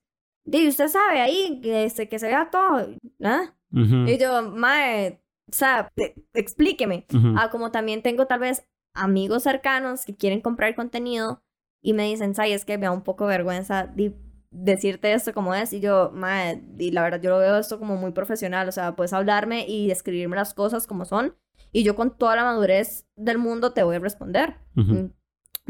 Y 0.51 0.67
usted 0.67 0.87
sabe 0.87 1.21
ahí 1.21 1.59
que 1.61 1.89
se, 1.89 2.07
que 2.09 2.19
se 2.19 2.27
vea 2.27 2.49
todo. 2.49 2.87
¿Ah? 3.23 3.53
Ujú. 3.71 4.07
Y 4.07 4.17
yo, 4.17 4.41
mae, 4.51 5.21
o 5.49 5.53
sea, 5.53 5.91
explíqueme. 6.33 7.05
Ah, 7.37 7.49
como 7.49 7.71
también 7.71 8.01
tengo 8.01 8.25
tal 8.27 8.39
vez 8.39 8.65
amigos 8.93 9.43
cercanos 9.43 10.05
que 10.05 10.15
quieren 10.15 10.41
comprar 10.41 10.75
contenido 10.75 11.43
y 11.81 11.93
me 11.93 12.05
dicen, 12.05 12.33
Say, 12.35 12.51
es 12.53 12.65
que 12.65 12.77
me 12.77 12.85
da 12.85 12.91
un 12.91 13.03
poco 13.03 13.25
de 13.27 13.37
vergüenza 13.37 13.85
di- 13.87 14.15
decirte 14.51 15.13
esto 15.13 15.33
como 15.33 15.53
es. 15.53 15.71
Y 15.73 15.79
yo, 15.79 16.11
mae, 16.13 16.63
y 16.79 16.91
la 16.91 17.03
verdad 17.03 17.21
yo 17.21 17.29
lo 17.29 17.37
veo 17.37 17.57
esto 17.57 17.77
como 17.79 17.95
muy 17.97 18.11
profesional. 18.11 18.67
O 18.67 18.71
sea, 18.71 18.95
puedes 18.95 19.13
hablarme 19.13 19.65
y 19.67 19.87
describirme 19.87 20.35
las 20.35 20.53
cosas 20.53 20.87
como 20.87 21.05
son. 21.05 21.35
Y 21.71 21.83
yo 21.83 21.95
con 21.95 22.17
toda 22.17 22.35
la 22.35 22.43
madurez 22.43 23.05
del 23.15 23.37
mundo 23.37 23.73
te 23.73 23.83
voy 23.83 23.97
a 23.97 23.99
responder. 23.99 24.55
Mm, 24.73 25.11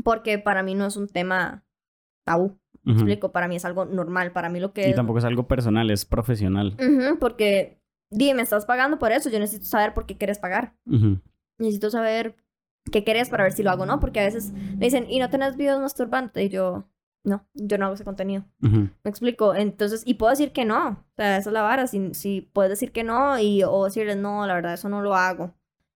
Porque 0.04 0.40
para 0.40 0.64
mí 0.64 0.76
no 0.76 0.86
es 0.86 0.96
un 0.96 1.08
tema 1.10 1.66
tabú. 2.26 2.58
¿Me 2.90 2.96
Ujú. 2.96 3.02
explico? 3.04 3.32
Para 3.32 3.48
mí 3.48 3.56
es 3.56 3.66
algo 3.66 3.86
normal. 3.86 4.32
Para 4.32 4.50
mí 4.50 4.60
lo 4.60 4.74
que 4.74 4.88
Y 4.88 4.90
es... 4.92 4.96
tampoco 4.96 5.20
es 5.20 5.26
algo 5.26 5.48
personal, 5.48 5.92
es 5.92 6.06
profesional. 6.06 6.76
Ujú, 6.80 7.20
porque, 7.20 7.82
dime, 8.10 8.36
me 8.36 8.42
estás 8.42 8.66
pagando 8.66 8.98
por 8.98 9.12
eso. 9.12 9.30
Yo 9.30 9.40
necesito 9.40 9.66
saber 9.66 9.94
por 9.94 10.06
qué 10.06 10.18
quieres 10.18 10.40
pagar. 10.40 10.74
Ujú. 10.88 11.20
Necesito 11.60 11.92
saber 11.92 12.36
qué 12.92 13.04
querés 13.04 13.30
para 13.30 13.44
ver 13.44 13.54
si 13.54 13.62
lo 13.62 13.70
hago 13.70 13.84
o 13.84 13.86
no. 13.86 14.00
Porque 14.00 14.20
a 14.22 14.24
veces 14.24 14.52
me 14.52 14.86
dicen, 14.86 15.06
¿y 15.10 15.20
no 15.20 15.30
tenés 15.30 15.56
videos 15.56 15.80
masturbantes? 15.80 16.44
Y 16.44 16.50
yo, 16.50 16.86
no, 17.24 17.46
yo 17.54 17.78
no 17.78 17.86
hago 17.86 17.94
ese 17.96 18.06
contenido. 18.06 18.46
Me 18.60 18.90
explico. 19.04 19.54
Entonces, 19.54 20.02
y 20.06 20.16
puedo 20.16 20.32
decir 20.32 20.52
que 20.52 20.66
no. 20.66 20.90
O 20.90 21.16
sea, 21.16 21.38
esa 21.38 21.50
es 21.50 21.54
la 21.54 21.62
vara. 21.62 21.86
Si, 21.86 22.14
si 22.16 22.42
puedes 22.42 22.72
decir 22.72 22.92
que 22.92 23.04
no 23.04 23.38
y 23.40 23.62
o 23.64 23.86
decirles, 23.86 24.18
no, 24.18 24.48
la 24.48 24.56
verdad, 24.56 24.74
eso 24.74 24.90
no 24.90 25.02
lo 25.04 25.14
hago. 25.16 25.54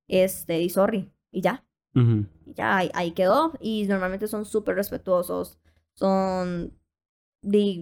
Este, 0.07 0.61
y 0.61 0.69
sorry. 0.69 1.11
Y 1.31 1.41
ya. 1.41 1.65
Y 1.95 2.53
ya, 2.53 2.77
ahí, 2.77 2.91
ahí 2.93 3.11
quedó. 3.11 3.53
Y 3.59 3.85
normalmente 3.87 4.27
son 4.27 4.45
súper 4.45 4.75
respetuosos. 4.75 5.59
Son 5.95 6.73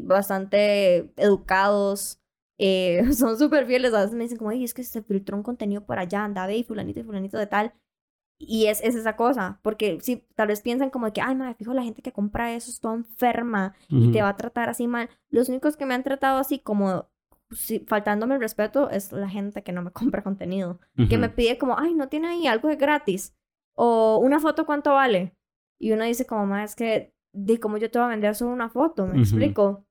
bastante 0.06 1.12
educados. 1.18 2.20
eh, 2.58 3.04
son 3.14 3.38
súper 3.38 3.66
fieles. 3.66 3.94
A 3.94 4.02
veces 4.02 4.16
me 4.16 4.24
dicen 4.24 4.38
como, 4.38 4.50
ay, 4.52 4.64
es 4.64 4.74
que 4.74 4.84
se 4.84 5.02
filtró 5.04 5.38
un 5.38 5.44
contenido 5.44 5.86
por 5.86 6.00
allá, 6.00 6.24
anda, 6.24 6.46
ve, 6.48 6.58
y 6.58 6.64
fulanito 6.64 7.00
y 7.00 7.04
fulanito 7.04 7.38
de 7.38 7.48
tal. 7.48 7.74
Y 8.40 8.66
es, 8.68 8.82
es 8.82 8.96
esa 8.96 9.16
cosa. 9.16 9.60
Porque 9.62 10.00
si 10.02 10.18
tal 10.36 10.48
vez 10.48 10.62
piensan 10.62 10.90
como 10.90 11.06
de 11.08 11.14
que, 11.14 11.22
ay, 11.22 11.36
madre, 11.36 11.56
fijo, 11.56 11.74
la 11.74 11.84
gente 11.84 12.02
que 12.02 12.12
compra 12.12 12.54
eso 12.54 12.72
es 12.72 12.80
toda 12.80 12.96
enferma 12.96 13.76
y 13.90 14.04
Ujú. 14.06 14.12
te 14.14 14.22
va 14.22 14.30
a 14.30 14.38
tratar 14.38 14.70
así 14.70 14.88
mal. 14.88 15.10
Los 15.30 15.50
únicos 15.50 15.78
que 15.78 15.86
me 15.86 15.94
han 15.94 16.04
tratado 16.04 16.40
así 16.40 16.60
como 16.60 17.10
si- 17.52 17.80
faltándome 17.82 18.36
el 18.36 18.42
respeto 18.42 18.90
es 18.90 19.12
la 19.12 19.30
gente 19.30 19.62
que 19.64 19.72
no 19.74 19.82
me 19.84 19.92
compra 20.20 20.24
contenido 20.24 20.80
que 21.10 21.18
me 21.18 21.30
pide 21.30 21.58
como, 21.58 21.78
ay, 21.78 21.94
no 21.94 22.08
tiene 22.10 22.30
ahí 22.30 22.48
algo 22.48 22.68
de 22.70 22.76
gratis. 22.78 23.36
O 23.76 24.18
una 24.18 24.40
foto, 24.40 24.66
¿cuánto 24.66 24.94
vale? 24.94 25.36
Y 25.80 25.92
uno 25.92 26.04
dice 26.04 26.26
como, 26.26 26.46
más 26.46 26.72
es 26.72 26.76
que, 26.76 27.14
de 27.34 27.60
cómo 27.60 27.78
yo 27.78 27.90
te 27.90 27.98
voy 28.00 28.08
a 28.08 28.10
vender 28.10 28.36
solo 28.36 28.52
una 28.52 28.70
foto, 28.70 29.06
¿me 29.06 29.12
Ujú. 29.14 29.22
explico? 29.22 29.86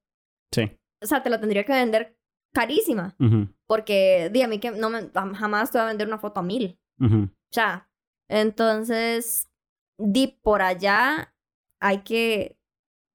Sí. 0.53 0.70
O 1.03 1.07
sea, 1.07 1.22
te 1.22 1.31
la 1.31 1.40
tendría 1.40 1.64
que 1.64 1.72
vender 1.72 2.16
carísima. 2.53 3.14
Ujú. 3.18 3.48
Porque, 3.66 4.29
di 4.33 4.42
a 4.42 4.48
mí 4.48 4.59
que 4.59 4.70
no 4.72 4.90
me, 4.90 5.11
jam- 5.12 5.35
jamás 5.35 5.70
te 5.70 5.79
voy 5.79 5.85
a 5.87 5.88
vender 5.88 6.07
una 6.09 6.18
foto 6.18 6.40
a 6.40 6.42
mil. 6.42 6.79
Ujú. 7.00 7.24
O 7.24 7.53
sea, 7.53 7.88
entonces, 8.29 9.50
di 9.98 10.38
por 10.42 10.62
allá 10.62 11.35
hay 11.81 11.98
que 12.03 12.59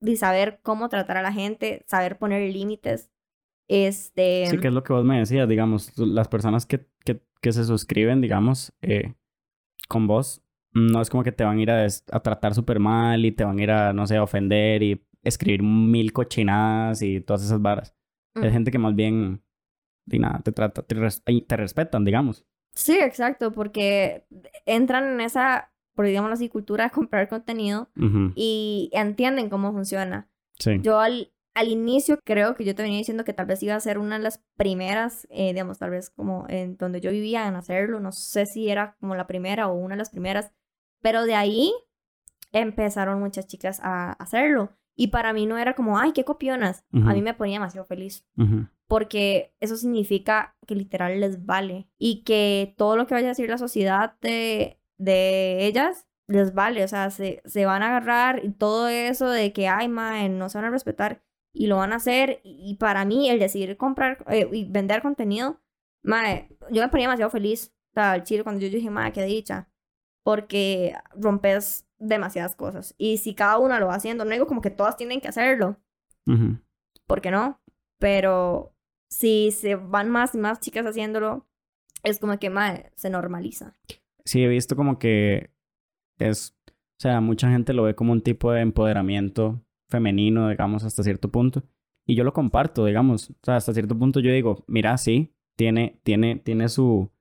di, 0.01 0.15
saber 0.17 0.59
cómo 0.63 0.89
tratar 0.89 1.17
a 1.17 1.21
la 1.21 1.31
gente, 1.33 1.83
saber 1.87 2.17
poner 2.17 2.51
límites. 2.51 3.09
Este. 3.67 4.45
Sí, 4.47 4.59
que 4.59 4.67
es 4.67 4.73
lo 4.73 4.83
que 4.83 4.93
vos 4.93 5.03
me 5.05 5.17
decías, 5.19 5.47
digamos, 5.49 5.97
las 5.97 6.27
personas 6.27 6.65
que, 6.65 6.87
que, 7.03 7.21
que 7.41 7.51
se 7.51 7.63
suscriben, 7.63 8.21
digamos, 8.21 8.73
eh, 8.81 9.15
con 9.87 10.07
vos, 10.07 10.41
no 10.75 11.01
es 11.01 11.09
como 11.09 11.23
que 11.23 11.31
te 11.31 11.43
van 11.43 11.57
a 11.57 11.61
ir 11.61 11.71
a, 11.71 11.85
a 11.85 12.19
tratar 12.19 12.53
súper 12.53 12.79
mal 12.79 13.25
y 13.25 13.31
te 13.31 13.43
van 13.43 13.57
a 13.57 13.63
ir 13.63 13.71
a, 13.71 13.93
no 13.93 14.05
sé, 14.05 14.17
a 14.17 14.23
ofender 14.23 14.83
y 14.83 15.03
escribir 15.23 15.63
mil 15.63 16.13
cochinadas 16.13 17.01
y 17.01 17.21
todas 17.21 17.43
esas 17.43 17.61
varas. 17.61 17.95
Ujú. 18.35 18.45
Es 18.45 18.51
gente 18.53 18.69
que 18.71 18.77
más 18.77 18.93
bien, 18.95 19.41
de 20.05 20.19
nada, 20.19 20.41
te 20.43 20.51
trata, 20.51 20.83
te, 20.83 20.95
res- 20.95 21.23
y 21.25 21.41
te 21.41 21.57
respetan, 21.57 22.03
digamos. 22.05 22.45
Sí, 22.75 22.97
exacto, 23.01 23.51
porque 23.53 24.25
entran 24.65 25.05
en 25.13 25.21
esa, 25.21 25.71
por 25.95 26.05
digamos 26.05 26.31
así, 26.31 26.49
cultura 26.49 26.83
de 26.83 26.91
comprar 26.91 27.29
contenido 27.29 27.89
y 28.35 28.89
entienden 28.93 29.49
cómo 29.49 29.71
funciona. 29.71 30.29
Sí. 30.59 30.79
Yo 30.81 30.99
al, 30.99 31.31
al 31.53 31.69
inicio 31.69 32.19
creo 32.25 32.53
que 32.55 32.65
yo 32.65 32.75
te 32.75 32.83
venía 32.83 32.97
diciendo 32.97 33.23
que 33.23 33.31
tal 33.33 33.45
vez 33.45 33.63
iba 33.63 33.75
a 33.75 33.79
ser 33.79 33.97
una 33.97 34.17
de 34.17 34.23
las 34.23 34.43
primeras, 34.57 35.25
eh, 35.31 35.53
digamos, 35.53 35.79
tal 35.79 35.91
vez 35.91 36.09
como 36.09 36.45
en 36.49 36.75
donde 36.75 36.99
yo 36.99 37.11
vivía 37.11 37.47
en 37.47 37.55
hacerlo, 37.55 38.01
no 38.01 38.11
sé 38.11 38.45
si 38.45 38.69
era 38.69 38.97
como 38.99 39.15
la 39.15 39.25
primera 39.25 39.67
o 39.69 39.73
una 39.75 39.95
de 39.95 39.99
las 39.99 40.09
primeras, 40.09 40.51
pero 41.05 41.23
de 41.23 41.35
ahí 41.35 41.71
empezaron 42.51 43.19
muchas 43.19 43.45
chicas 43.45 43.79
a 43.83 44.13
hacerlo. 44.13 44.75
Y 44.95 45.09
para 45.09 45.33
mí 45.33 45.45
no 45.45 45.59
era 45.59 45.75
como, 45.75 45.99
ay, 45.99 46.13
qué 46.13 46.23
copionas. 46.23 46.83
A 46.91 47.13
mí 47.13 47.21
me 47.21 47.35
ponía 47.35 47.57
demasiado 47.57 47.85
feliz 47.85 48.27
porque 48.87 49.53
eso 49.59 49.75
significa 49.75 50.57
que 50.65 50.73
literal 50.73 51.19
les 51.19 51.45
vale 51.45 51.87
y 51.99 52.23
que 52.23 52.73
todo 52.75 52.97
lo 52.97 53.05
que 53.05 53.13
vaya 53.13 53.27
a 53.27 53.35
decir 53.35 53.47
la 53.51 53.59
sociedad 53.59 54.15
de, 54.21 54.81
de 54.97 55.67
ellas 55.67 56.07
les 56.25 56.55
vale, 56.55 56.83
o 56.83 56.87
sea, 56.87 57.11
se, 57.11 57.43
se 57.45 57.67
van 57.67 57.83
a 57.83 57.89
agarrar 57.89 58.43
y 58.43 58.49
todo 58.49 58.87
eso 58.87 59.29
de 59.29 59.53
que, 59.53 59.67
ay, 59.67 59.87
mae, 59.87 60.27
no 60.29 60.49
se 60.49 60.57
van 60.57 60.65
a 60.65 60.71
respetar 60.71 61.21
y 61.53 61.67
lo 61.67 61.77
van 61.77 61.93
a 61.93 61.97
hacer. 61.97 62.41
Y 62.43 62.77
para 62.77 63.05
mí 63.05 63.29
el 63.29 63.37
decidir 63.37 63.77
comprar 63.77 64.25
eh, 64.27 64.49
y 64.51 64.65
vender 64.65 65.03
contenido, 65.03 65.61
mae, 66.01 66.49
yo 66.71 66.81
me 66.81 66.89
ponía 66.89 67.05
demasiado 67.05 67.29
feliz, 67.29 67.75
o 67.91 67.93
sea, 67.93 68.15
el 68.15 68.23
chile 68.23 68.41
cuando 68.43 68.59
yo 68.59 68.69
dije, 68.71 68.89
mae, 68.89 69.13
qué 69.13 69.23
dicha, 69.23 69.69
porque 70.25 70.95
rompes 71.13 71.85
demasiadas 71.99 72.55
cosas 72.55 72.95
y 72.97 73.17
si 73.17 73.35
cada 73.35 73.59
una 73.59 73.79
lo 73.79 73.85
va 73.85 73.93
haciendo, 73.93 74.25
no 74.25 74.31
digo 74.31 74.47
como 74.47 74.59
que 74.61 74.71
todas 74.71 74.97
tienen 74.97 75.21
que 75.21 75.27
hacerlo, 75.27 75.77
Ujú. 76.25 76.57
¿por 77.05 77.21
qué 77.21 77.29
no? 77.29 77.61
Pero 77.99 78.73
si 79.07 79.51
se 79.51 79.75
van 79.75 80.09
más 80.09 80.33
y 80.33 80.39
más 80.39 80.59
chicas 80.59 80.83
haciéndolo, 80.87 81.45
es 82.01 82.17
como 82.17 82.39
que 82.39 82.49
mae, 82.49 82.91
se 82.95 83.11
normaliza. 83.11 83.75
Sí, 84.25 84.43
he 84.43 84.47
visto 84.47 84.75
como 84.75 84.97
que 84.97 85.51
es, 86.17 86.57
o 86.67 86.99
sea, 86.99 87.21
mucha 87.21 87.51
gente 87.51 87.73
lo 87.73 87.83
ve 87.83 87.93
como 87.93 88.11
un 88.11 88.21
tipo 88.21 88.51
de 88.51 88.61
empoderamiento 88.61 89.61
femenino, 89.89 90.49
digamos, 90.49 90.83
hasta 90.83 91.03
cierto 91.03 91.29
punto. 91.29 91.61
Y 92.07 92.15
yo 92.15 92.23
lo 92.23 92.33
comparto, 92.33 92.85
digamos, 92.85 93.29
o 93.29 93.35
sea, 93.43 93.57
hasta 93.57 93.73
cierto 93.73 93.95
punto 93.95 94.21
yo 94.21 94.31
digo, 94.31 94.63
mira, 94.65 94.97
sí, 94.97 95.35
tiene, 95.55 95.99
tiene, 96.01 96.37
tiene 96.37 96.67
su, 96.67 97.11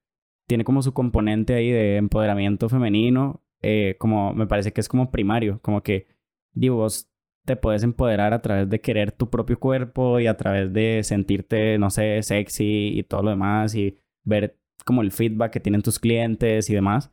tiene 0.47 0.65
como 0.65 0.83
su 0.83 0.93
componente 0.93 1.55
ahí 1.55 1.71
de 1.71 1.97
empoderamiento 1.97 2.69
femenino, 2.69 3.43
eh, 3.63 3.97
como 3.99 4.35
me 4.35 4.47
parece 4.47 4.73
que 4.73 4.81
es 4.81 4.89
como 4.89 5.11
primario, 5.11 5.61
como 5.63 5.83
que, 5.83 6.07
digo, 6.53 6.77
vos 6.77 7.11
te 7.45 7.57
puedes 7.57 7.83
empoderar 7.83 8.33
a 8.33 8.43
través 8.43 8.69
de 8.69 8.81
querer 8.81 9.13
tu 9.13 9.31
propio 9.31 9.59
cuerpo 9.59 10.19
y 10.21 10.27
a 10.27 10.37
través 10.37 10.73
de 10.73 11.03
sentirte, 11.03 11.79
no 11.79 11.91
sé, 11.91 12.23
sexy 12.23 12.99
y 12.99 13.03
todo 13.03 13.23
lo 13.23 13.31
demás 13.31 13.75
y 13.75 13.99
ver 14.25 14.59
como 14.85 15.03
el 15.03 15.13
feedback 15.13 15.53
que 15.53 15.61
tienen 15.61 15.83
tus 15.83 15.99
clientes 15.99 16.69
y 16.71 16.75
demás. 16.75 17.13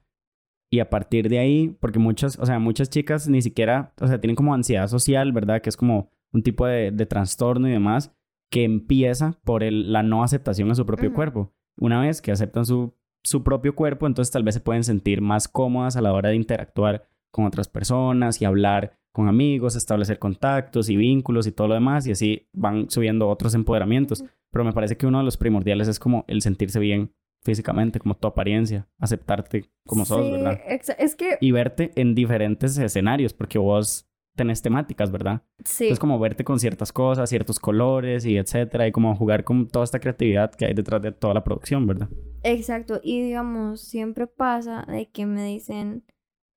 Y 0.69 0.79
a 0.79 0.89
partir 0.89 1.27
de 1.27 1.39
ahí, 1.39 1.75
porque 1.81 1.99
muchas, 1.99 2.39
o 2.39 2.45
sea, 2.45 2.59
muchas 2.59 2.89
chicas 2.89 3.27
ni 3.27 3.41
siquiera, 3.41 3.93
o 3.99 4.07
sea, 4.07 4.21
tienen 4.21 4.37
como 4.37 4.53
ansiedad 4.53 4.87
social, 4.87 5.33
¿verdad? 5.33 5.61
Que 5.61 5.69
es 5.69 5.75
como 5.75 6.11
un 6.31 6.43
tipo 6.43 6.65
de, 6.65 6.91
de 6.91 7.05
trastorno 7.05 7.67
y 7.67 7.71
demás, 7.71 8.15
que 8.49 8.63
empieza 8.63 9.37
por 9.43 9.63
el, 9.63 9.91
la 9.91 10.01
no 10.01 10.23
aceptación 10.23 10.71
a 10.71 10.75
su 10.75 10.85
propio 10.85 11.09
Ujú. 11.09 11.15
cuerpo. 11.15 11.53
Una 11.77 11.99
vez 11.99 12.21
que 12.21 12.31
aceptan 12.31 12.65
su, 12.65 12.93
su 13.23 13.43
propio 13.43 13.75
cuerpo, 13.75 14.07
entonces 14.07 14.31
tal 14.31 14.43
vez 14.43 14.55
se 14.55 14.61
pueden 14.61 14.83
sentir 14.83 15.21
más 15.21 15.47
cómodas 15.47 15.95
a 15.95 16.01
la 16.01 16.13
hora 16.13 16.29
de 16.29 16.35
interactuar 16.35 17.07
con 17.31 17.45
otras 17.45 17.67
personas 17.67 18.41
y 18.41 18.45
hablar 18.45 18.97
con 19.11 19.27
amigos, 19.27 19.75
establecer 19.75 20.19
contactos 20.19 20.89
y 20.89 20.95
vínculos 20.95 21.45
y 21.47 21.51
todo 21.51 21.67
lo 21.67 21.73
demás, 21.73 22.07
y 22.07 22.11
así 22.11 22.47
van 22.53 22.89
subiendo 22.89 23.29
otros 23.29 23.53
empoderamientos. 23.55 24.23
Pero 24.51 24.63
me 24.65 24.73
parece 24.73 24.97
que 24.97 25.05
uno 25.05 25.19
de 25.19 25.25
los 25.25 25.37
primordiales 25.37 25.87
es 25.87 25.99
como 25.99 26.25
el 26.27 26.41
sentirse 26.41 26.79
bien 26.79 27.13
físicamente, 27.43 27.99
como 27.99 28.15
tu 28.15 28.27
apariencia, 28.27 28.87
aceptarte 28.99 29.65
como 29.85 30.05
sos, 30.05 30.25
Sí, 30.25 30.31
¿verdad? 30.31 30.59
Es 30.67 31.15
que, 31.15 31.37
Y 31.41 31.51
verte 31.51 31.91
en 31.95 32.15
diferentes 32.15 32.77
escenarios, 32.77 33.33
porque 33.33 33.57
vos 33.57 34.07
tenés 34.35 34.61
temáticas, 34.61 35.11
¿verdad? 35.11 35.43
sí, 35.65 35.85
Entonces 35.85 35.99
como 35.99 36.19
verte 36.19 36.43
con 36.43 36.59
ciertas 36.59 36.91
cosas, 36.91 37.29
ciertos 37.29 37.59
colores 37.59 38.25
y 38.25 38.37
etcétera, 38.37 38.87
y 38.87 38.91
como 38.91 39.15
jugar 39.15 39.43
con 39.43 39.67
toda 39.67 39.85
esta 39.85 39.99
creatividad 39.99 40.51
que 40.53 40.65
hay 40.65 40.73
detrás 40.73 41.01
de 41.01 41.11
toda 41.11 41.33
la 41.33 41.43
producción, 41.43 41.85
¿verdad? 41.87 42.09
exacto. 42.43 42.99
Y 43.03 43.21
digamos, 43.21 43.81
siempre 43.81 44.27
pasa 44.27 44.85
de 44.87 45.09
que 45.09 45.25
me 45.25 45.45
dicen, 45.45 46.03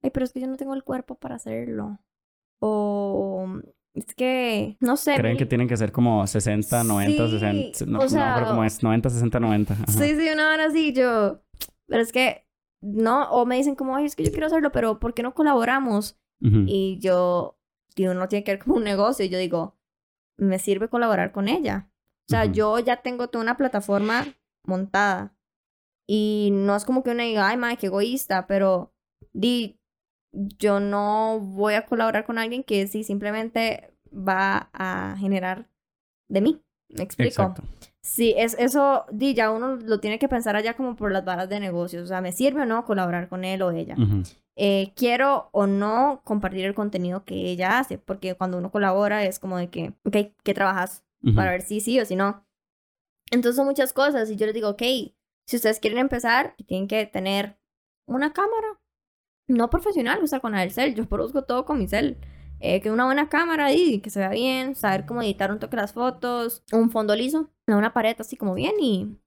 ay, 0.03 0.11
pero 0.11 0.25
es 0.25 0.33
que 0.33 0.41
yo 0.41 0.47
no 0.47 0.57
tengo 0.57 0.75
el 0.75 0.85
cuerpo 0.85 1.16
para 1.16 1.35
hacerlo. 1.35 1.99
O 2.61 3.47
es 3.95 4.14
que, 4.14 4.77
no 4.81 4.97
sé. 4.97 5.14
Creen 5.16 5.37
que 5.37 5.47
tienen 5.47 5.68
que 5.68 5.77
ser 5.77 5.93
como 5.93 6.27
60, 6.27 6.85
90, 6.85 7.27
Sí, 7.27 7.33
60, 7.33 7.87
no, 7.87 7.99
o 8.01 8.03
no, 8.05 8.35
pero 8.35 8.47
como 8.47 8.64
es 8.64 8.83
90, 8.83 9.11
60, 9.11 9.41
90. 9.41 9.75
Ajá. 9.75 9.87
Sí, 9.89 10.16
sí, 10.16 10.29
una 10.33 10.53
hora 10.53 10.66
así, 10.66 10.93
yo. 10.93 11.43
Pero 11.87 12.03
es 12.03 12.11
que, 12.12 12.47
no, 12.81 13.31
o 13.31 13.47
me 13.47 13.57
dicen 13.57 13.75
como, 13.75 13.95
ay, 13.95 14.07
es 14.07 14.16
que 14.16 14.25
yo 14.25 14.31
quiero 14.31 14.47
hacerlo, 14.47 14.72
pero 14.72 14.99
¿por 14.99 15.14
qué 15.14 15.22
no 15.22 15.35
colaboramos? 15.35 16.18
Y 16.66 16.99
yo, 17.01 17.59
digo, 18.03 18.15
no 18.15 18.29
tiene 18.29 18.45
que 18.45 18.53
ver 18.53 18.65
con 18.65 18.75
un 18.75 18.85
negocio. 18.85 19.25
Y 19.25 19.29
yo 19.29 19.39
digo, 19.39 19.77
me 20.37 20.59
sirve 20.59 20.89
colaborar 20.89 21.33
con 21.33 21.49
ella. 21.49 21.91
O 22.27 22.31
sea, 22.31 22.47
yo 22.47 22.79
ya 22.79 23.03
tengo 23.03 23.29
toda 23.29 23.43
una 23.43 23.57
plataforma 23.57 24.27
montada. 24.65 25.37
Y 26.07 26.51
no 26.53 26.75
es 26.77 26.85
como 26.85 27.03
que 27.03 27.11
uno 27.11 27.23
diga, 27.23 27.49
ay, 27.49 27.57
madre, 27.57 27.77
qué 27.77 27.87
egoísta, 27.87 28.47
pero 28.47 28.95
di, 29.33 29.79
yo 30.33 30.81
no 30.81 31.39
voy 31.41 31.75
a 31.75 31.87
colaborar 31.87 32.25
con 32.25 32.39
alguien 32.39 32.65
que 32.65 32.87
sí 32.87 33.05
simplemente 33.05 33.95
va 34.11 34.71
a 34.73 35.17
generar 35.19 35.69
de 36.29 36.41
mí. 36.41 36.63
¿Me 36.89 37.05
explico? 37.05 37.43
Exacto. 37.43 37.63
Sí, 38.05 38.35
es, 38.37 38.55
eso, 38.59 39.07
di, 39.11 39.33
ya 39.33 39.51
uno 39.51 39.77
lo 39.77 39.99
tiene 39.99 40.19
que 40.19 40.29
pensar 40.29 40.57
allá 40.57 40.77
como 40.77 40.95
por 40.95 41.11
las 41.11 41.25
varas 41.25 41.49
de 41.49 41.59
negocios. 41.59 42.05
O 42.05 42.07
sea, 42.07 42.21
¿me 42.21 42.33
sirve 42.33 42.61
o 42.61 42.67
no 42.67 42.85
colaborar 42.85 43.31
con 43.31 43.45
él 43.45 43.63
o 43.63 43.71
ella? 43.71 43.97
Eh, 44.57 44.93
quiero 44.95 45.49
o 45.53 45.67
no 45.67 46.21
compartir 46.23 46.67
el 46.67 46.75
contenido 46.75 47.25
que 47.25 47.35
ella 47.35 47.79
hace, 47.79 47.97
porque 47.97 48.35
cuando 48.35 48.59
uno 48.59 48.71
colabora 48.71 49.25
es 49.25 49.39
como 49.39 49.57
de 49.57 49.71
que, 49.71 49.95
ok, 50.05 50.35
¿qué 50.43 50.53
trabajas? 50.53 51.03
Para 51.35 51.51
ver 51.51 51.63
si 51.63 51.81
sí 51.81 51.99
o 51.99 52.05
si 52.05 52.15
no. 52.15 52.47
Entonces 53.31 53.57
son 53.57 53.65
muchas 53.65 53.95
cosas 53.95 54.31
y 54.31 54.37
yo 54.37 54.45
les 54.45 54.55
digo, 54.55 54.69
ok, 54.69 54.83
si 55.47 55.57
ustedes 55.57 55.81
quieren 55.81 55.99
empezar, 55.99 56.55
tienen 56.67 56.87
que 56.87 57.07
tener 57.07 57.59
una 58.07 58.35
cámara, 58.35 58.83
no 59.49 59.71
profesional, 59.71 60.23
usar 60.23 60.43
con 60.43 60.55
el 60.55 60.71
cel, 60.73 60.95
yo 60.95 61.09
produzco 61.09 61.45
todo 61.45 61.65
con 61.65 61.79
mi 61.79 61.89
cel. 61.89 62.19
Eh, 62.67 62.81
que 62.81 62.91
una 62.91 63.05
buena 63.05 63.29
cámara 63.29 63.75
y 63.75 64.01
que 64.01 64.09
se 64.09 64.21
vea 64.21 64.31
bien, 64.31 64.75
saber 64.75 65.05
cómo 65.05 65.21
editar 65.21 65.53
un 65.53 65.59
toque 65.59 65.77
las 65.77 65.93
fotos, 65.93 66.65
un 66.73 66.91
fondo 66.91 67.15
liso, 67.15 67.51
una 67.67 67.93
pared 67.93 68.17
así 68.19 68.39
como 68.39 68.55
bien 68.55 68.73
y, 68.81 69.19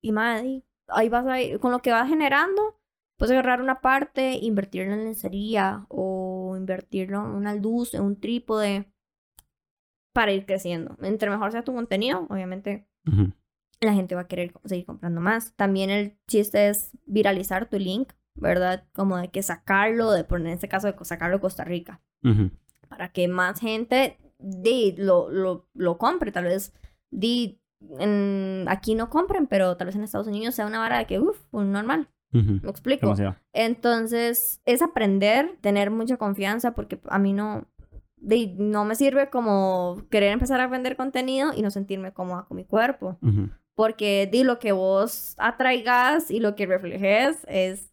y 0.00 0.10
madre, 0.10 0.64
ahí 0.86 1.10
vas 1.10 1.26
a 1.26 1.38
ir, 1.38 1.60
con 1.60 1.70
lo 1.70 1.80
que 1.80 1.90
vas 1.90 2.08
generando, 2.08 2.80
puedes 3.18 3.32
agarrar 3.32 3.60
una 3.60 3.82
parte, 3.82 4.38
invertirlo 4.40 4.94
en 4.94 5.04
lencería 5.04 5.84
o 5.90 6.54
invertirlo 6.56 7.26
en 7.26 7.32
una 7.32 7.54
luz, 7.54 7.92
en 7.92 8.04
un 8.04 8.18
trípode 8.18 8.90
para 10.14 10.32
ir 10.32 10.46
creciendo. 10.46 10.96
Entre 11.02 11.28
mejor 11.28 11.52
sea 11.52 11.64
tu 11.64 11.74
contenido, 11.74 12.26
obviamente 12.30 12.88
Ujú. 13.06 13.34
la 13.82 13.92
gente 13.92 14.14
va 14.14 14.22
a 14.22 14.28
querer 14.28 14.54
seguir 14.64 14.86
comprando 14.86 15.20
más. 15.20 15.54
También 15.56 15.90
el 15.90 16.16
chiste 16.26 16.70
es 16.70 16.92
viralizar 17.04 17.68
tu 17.68 17.78
link, 17.78 18.14
¿verdad? 18.34 18.88
Como 18.94 19.18
de 19.18 19.28
que 19.28 19.42
sacarlo, 19.42 20.10
de 20.10 20.24
poner 20.24 20.46
en 20.46 20.52
este 20.54 20.70
caso 20.70 20.90
de 20.90 21.04
sacarlo 21.04 21.36
de 21.36 21.42
Costa 21.42 21.64
Rica, 21.64 22.00
Ujú. 22.24 22.50
Para 22.88 23.10
que 23.12 23.28
más 23.28 23.60
gente 23.60 24.18
di, 24.38 24.94
lo, 24.96 25.30
lo, 25.30 25.66
lo 25.74 25.98
compre. 25.98 26.32
Tal 26.32 26.44
vez 26.44 26.72
di, 27.10 27.60
en- 27.98 28.64
aquí 28.68 28.94
no 28.94 29.10
compren, 29.10 29.46
pero 29.46 29.76
tal 29.76 29.86
vez 29.86 29.96
en 29.96 30.02
Estados 30.04 30.26
Unidos 30.28 30.54
sea 30.54 30.66
una 30.66 30.78
vara 30.78 30.98
de 30.98 31.06
que, 31.06 31.18
uff, 31.20 31.38
normal. 31.52 32.08
Ujú. 32.32 32.60
¿Me 32.62 32.70
explico? 32.70 33.06
Demasiado. 33.06 33.36
Entonces, 33.54 34.60
es 34.66 34.82
aprender, 34.82 35.56
tener 35.60 35.90
mucha 35.90 36.16
confianza, 36.16 36.74
porque 36.74 37.00
a 37.08 37.18
mí 37.18 37.32
no, 37.32 37.64
de- 38.16 38.54
no 38.58 38.84
me 38.84 38.94
sirve 38.96 39.30
como 39.30 40.02
querer 40.10 40.32
empezar 40.32 40.60
a 40.60 40.66
vender 40.66 40.96
contenido 40.96 41.52
y 41.56 41.62
no 41.62 41.70
sentirme 41.70 42.12
cómoda 42.12 42.44
con 42.46 42.56
mi 42.56 42.64
cuerpo. 42.64 43.16
Ujú. 43.22 43.48
Porque 43.74 44.28
di 44.30 44.42
lo 44.44 44.58
que 44.58 44.72
vos 44.72 45.34
atraigas 45.38 46.30
y 46.30 46.40
lo 46.40 46.54
que 46.56 46.66
reflejes 46.66 47.44
es 47.48 47.92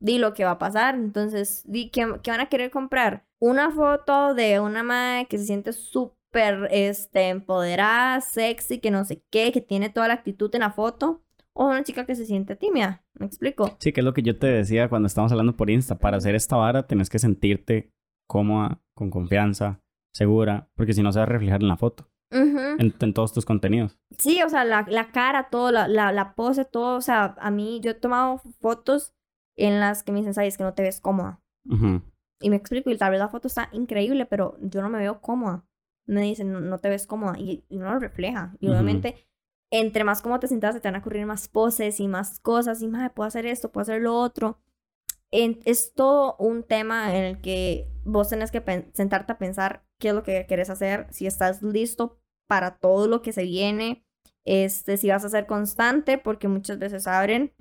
di 0.00 0.18
lo 0.18 0.34
que 0.34 0.44
va 0.44 0.52
a 0.52 0.58
pasar. 0.58 0.94
Entonces, 0.94 1.62
di 1.66 1.90
que, 1.90 2.20
que 2.22 2.30
van 2.30 2.40
a 2.40 2.48
querer 2.48 2.70
comprar 2.70 3.26
una 3.40 3.70
foto 3.70 4.34
de 4.34 4.60
una 4.60 4.82
madre 4.82 5.26
que 5.26 5.38
se 5.38 5.46
siente 5.46 5.72
súper 5.72 6.68
este, 6.70 7.28
empoderada, 7.28 8.20
sexy, 8.20 8.78
que 8.78 8.90
no 8.90 9.04
sé 9.04 9.22
qué, 9.30 9.52
que 9.52 9.60
tiene 9.60 9.90
toda 9.90 10.08
la 10.08 10.14
actitud 10.14 10.54
en 10.54 10.60
la 10.60 10.72
foto. 10.72 11.22
O 11.56 11.66
una 11.66 11.84
chica 11.84 12.04
que 12.04 12.16
se 12.16 12.26
siente 12.26 12.56
tímida. 12.56 13.04
¿Me 13.14 13.26
explico? 13.26 13.76
Sí, 13.78 13.92
que 13.92 14.00
es 14.00 14.04
lo 14.04 14.12
que 14.12 14.22
yo 14.22 14.36
te 14.36 14.48
decía 14.48 14.88
cuando 14.88 15.06
estábamos 15.06 15.30
hablando 15.30 15.56
por 15.56 15.70
Insta. 15.70 15.98
Para 15.98 16.16
hacer 16.16 16.34
esta 16.34 16.56
vara 16.56 16.88
tenés 16.88 17.08
que 17.08 17.20
sentirte 17.20 17.92
cómoda, 18.26 18.80
con 18.92 19.08
confianza, 19.10 19.80
segura, 20.12 20.68
porque 20.74 20.94
si 20.94 21.02
no 21.02 21.12
se 21.12 21.20
va 21.20 21.24
a 21.24 21.26
reflejar 21.28 21.62
en 21.62 21.68
la 21.68 21.76
foto, 21.76 22.10
en, 22.32 22.92
en 22.98 23.14
todos 23.14 23.32
tus 23.32 23.44
contenidos. 23.44 23.96
Sí, 24.18 24.42
o 24.42 24.48
sea, 24.48 24.64
la, 24.64 24.84
la 24.88 25.12
cara, 25.12 25.48
todo, 25.48 25.70
la, 25.70 25.86
la, 25.86 26.10
la 26.10 26.34
pose, 26.34 26.64
todo. 26.64 26.96
O 26.96 27.00
sea, 27.00 27.36
a 27.38 27.50
mí 27.52 27.80
yo 27.84 27.92
he 27.92 27.94
tomado 27.94 28.40
fotos 28.60 29.14
en 29.56 29.80
las 29.80 30.02
que 30.02 30.12
me 30.12 30.18
dicen, 30.18 30.34
sabes 30.34 30.56
que 30.56 30.64
no 30.64 30.74
te 30.74 30.82
ves 30.82 31.00
cómoda. 31.00 31.40
Ujú. 31.68 32.02
Y 32.40 32.50
me 32.50 32.56
explico, 32.56 32.90
y 32.90 32.98
tal 32.98 33.10
vez 33.12 33.20
la 33.20 33.28
foto 33.28 33.48
está 33.48 33.68
increíble, 33.72 34.26
pero 34.26 34.56
yo 34.60 34.82
no 34.82 34.90
me 34.90 34.98
veo 34.98 35.20
cómoda. 35.20 35.64
Me 36.06 36.20
dicen, 36.22 36.52
no, 36.52 36.60
no 36.60 36.78
te 36.78 36.88
ves 36.88 37.06
cómoda. 37.06 37.38
Y, 37.38 37.64
y 37.68 37.78
no 37.78 37.92
lo 37.92 37.98
refleja. 37.98 38.54
Y 38.60 38.66
Ujú. 38.66 38.74
obviamente, 38.74 39.26
entre 39.70 40.04
más 40.04 40.20
cómodo 40.20 40.40
te 40.40 40.48
sientas, 40.48 40.74
se 40.74 40.80
te 40.80 40.88
van 40.88 40.96
a 40.96 40.98
ocurrir 40.98 41.26
más 41.26 41.48
poses 41.48 42.00
y 42.00 42.08
más 42.08 42.40
cosas. 42.40 42.82
Y 42.82 42.88
más, 42.88 43.12
puedo 43.12 43.26
hacer 43.26 43.46
esto, 43.46 43.72
puedo 43.72 43.82
hacer 43.82 44.02
lo 44.02 44.14
otro. 44.14 44.60
En- 45.30 45.60
es 45.64 45.94
todo 45.94 46.36
un 46.38 46.62
tema 46.64 47.16
en 47.16 47.24
el 47.24 47.40
que 47.40 47.88
vos 48.04 48.28
tenés 48.28 48.50
que 48.50 48.62
sentarte 48.92 49.32
a 49.32 49.38
pensar 49.38 49.84
qué 49.98 50.08
es 50.08 50.14
lo 50.14 50.22
que 50.22 50.46
querés 50.46 50.70
hacer, 50.70 51.06
si 51.10 51.26
estás 51.26 51.62
listo 51.62 52.18
para 52.46 52.76
todo 52.76 53.08
lo 53.08 53.22
que 53.22 53.32
se 53.32 53.44
viene, 53.44 54.04
este, 54.44 54.96
si 54.96 55.08
vas 55.08 55.24
a 55.24 55.30
ser 55.30 55.46
constante, 55.46 56.18
porque 56.18 56.48
muchas 56.48 56.78
veces 56.78 57.06
abren 57.06 57.54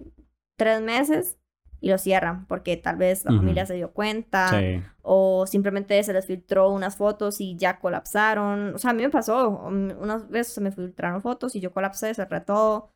tres 0.58 0.82
meses 0.82 1.38
y 1.84 1.90
lo 1.90 1.98
cierran, 1.98 2.46
porque 2.48 2.78
tal 2.78 2.96
vez 2.96 3.26
la 3.26 3.32
familia 3.34 3.66
se 3.66 3.74
dio 3.74 3.92
cuenta 3.92 4.48
Sí. 4.58 4.82
o 5.02 5.46
simplemente 5.46 6.02
se 6.02 6.14
les 6.14 6.26
filtró 6.26 6.70
unas 6.70 6.96
fotos 6.96 7.42
y 7.42 7.58
ya 7.58 7.80
colapsaron. 7.80 8.74
O 8.74 8.78
sea, 8.78 8.92
a 8.92 8.94
mí 8.94 9.04
me 9.04 9.10
pasó, 9.10 9.50
um, 9.50 9.92
unas 10.00 10.30
veces 10.30 10.54
se 10.54 10.62
me 10.62 10.72
filtraron 10.72 11.22
fotos 11.22 11.56
y 11.56 11.60
yo 11.60 11.74
colapsé, 11.74 12.14
cerré 12.14 12.40
todo, 12.40 12.94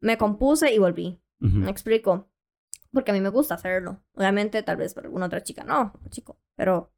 me 0.00 0.16
compuse 0.16 0.72
y 0.72 0.78
volví. 0.78 1.20
Me 1.38 1.70
explico. 1.70 2.28
Porque 2.92 3.10
a 3.10 3.14
mí 3.14 3.20
me 3.20 3.28
gusta 3.28 3.54
hacerlo. 3.56 4.02
Obviamente, 4.14 4.62
tal 4.62 4.76
vez 4.78 4.94
para 4.94 5.06
alguna 5.06 5.26
otra 5.26 5.42
chica 5.42 5.62
no, 5.62 5.92
chico, 6.08 6.38
pero 6.56 6.92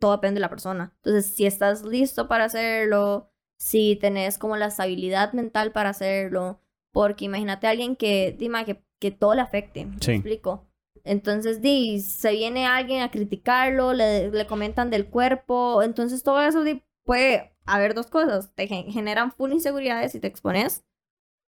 todo 0.00 0.12
depende 0.12 0.34
de 0.34 0.40
la 0.40 0.50
persona. 0.50 0.92
Entonces, 0.96 1.26
si 1.32 1.46
estás 1.46 1.84
listo 1.84 2.26
para 2.26 2.44
hacerlo, 2.44 3.30
si 3.56 3.94
tenés 3.96 4.36
como 4.36 4.56
la 4.56 4.66
estabilidad 4.66 5.32
mental 5.32 5.70
para 5.72 5.90
hacerlo, 5.90 6.60
porque 6.92 7.24
imagínate 7.26 7.66
a 7.66 7.70
alguien 7.70 7.94
que, 7.96 8.34
dime, 8.38 8.64
que, 8.64 8.82
que 9.00 9.10
todo 9.12 9.34
le 9.36 9.40
afecte. 9.42 9.86
¿Me 9.86 9.96
Sí. 10.00 10.12
explico? 10.12 10.67
Entonces, 11.08 11.60
di, 11.62 12.00
se 12.00 12.32
viene 12.32 12.66
alguien 12.66 13.02
a 13.02 13.10
criticarlo, 13.10 13.92
le, 13.94 14.30
le 14.30 14.46
comentan 14.46 14.90
del 14.90 15.06
cuerpo, 15.08 15.82
entonces 15.82 16.22
todo 16.22 16.40
eso 16.42 16.62
di, 16.64 16.82
puede 17.04 17.54
haber 17.66 17.94
dos 17.94 18.06
cosas, 18.08 18.52
te 18.54 18.66
gen- 18.66 18.90
generan 18.92 19.32
full 19.32 19.52
inseguridades 19.52 20.12
si 20.12 20.20
te 20.20 20.26
expones, 20.26 20.84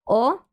o 0.04 0.44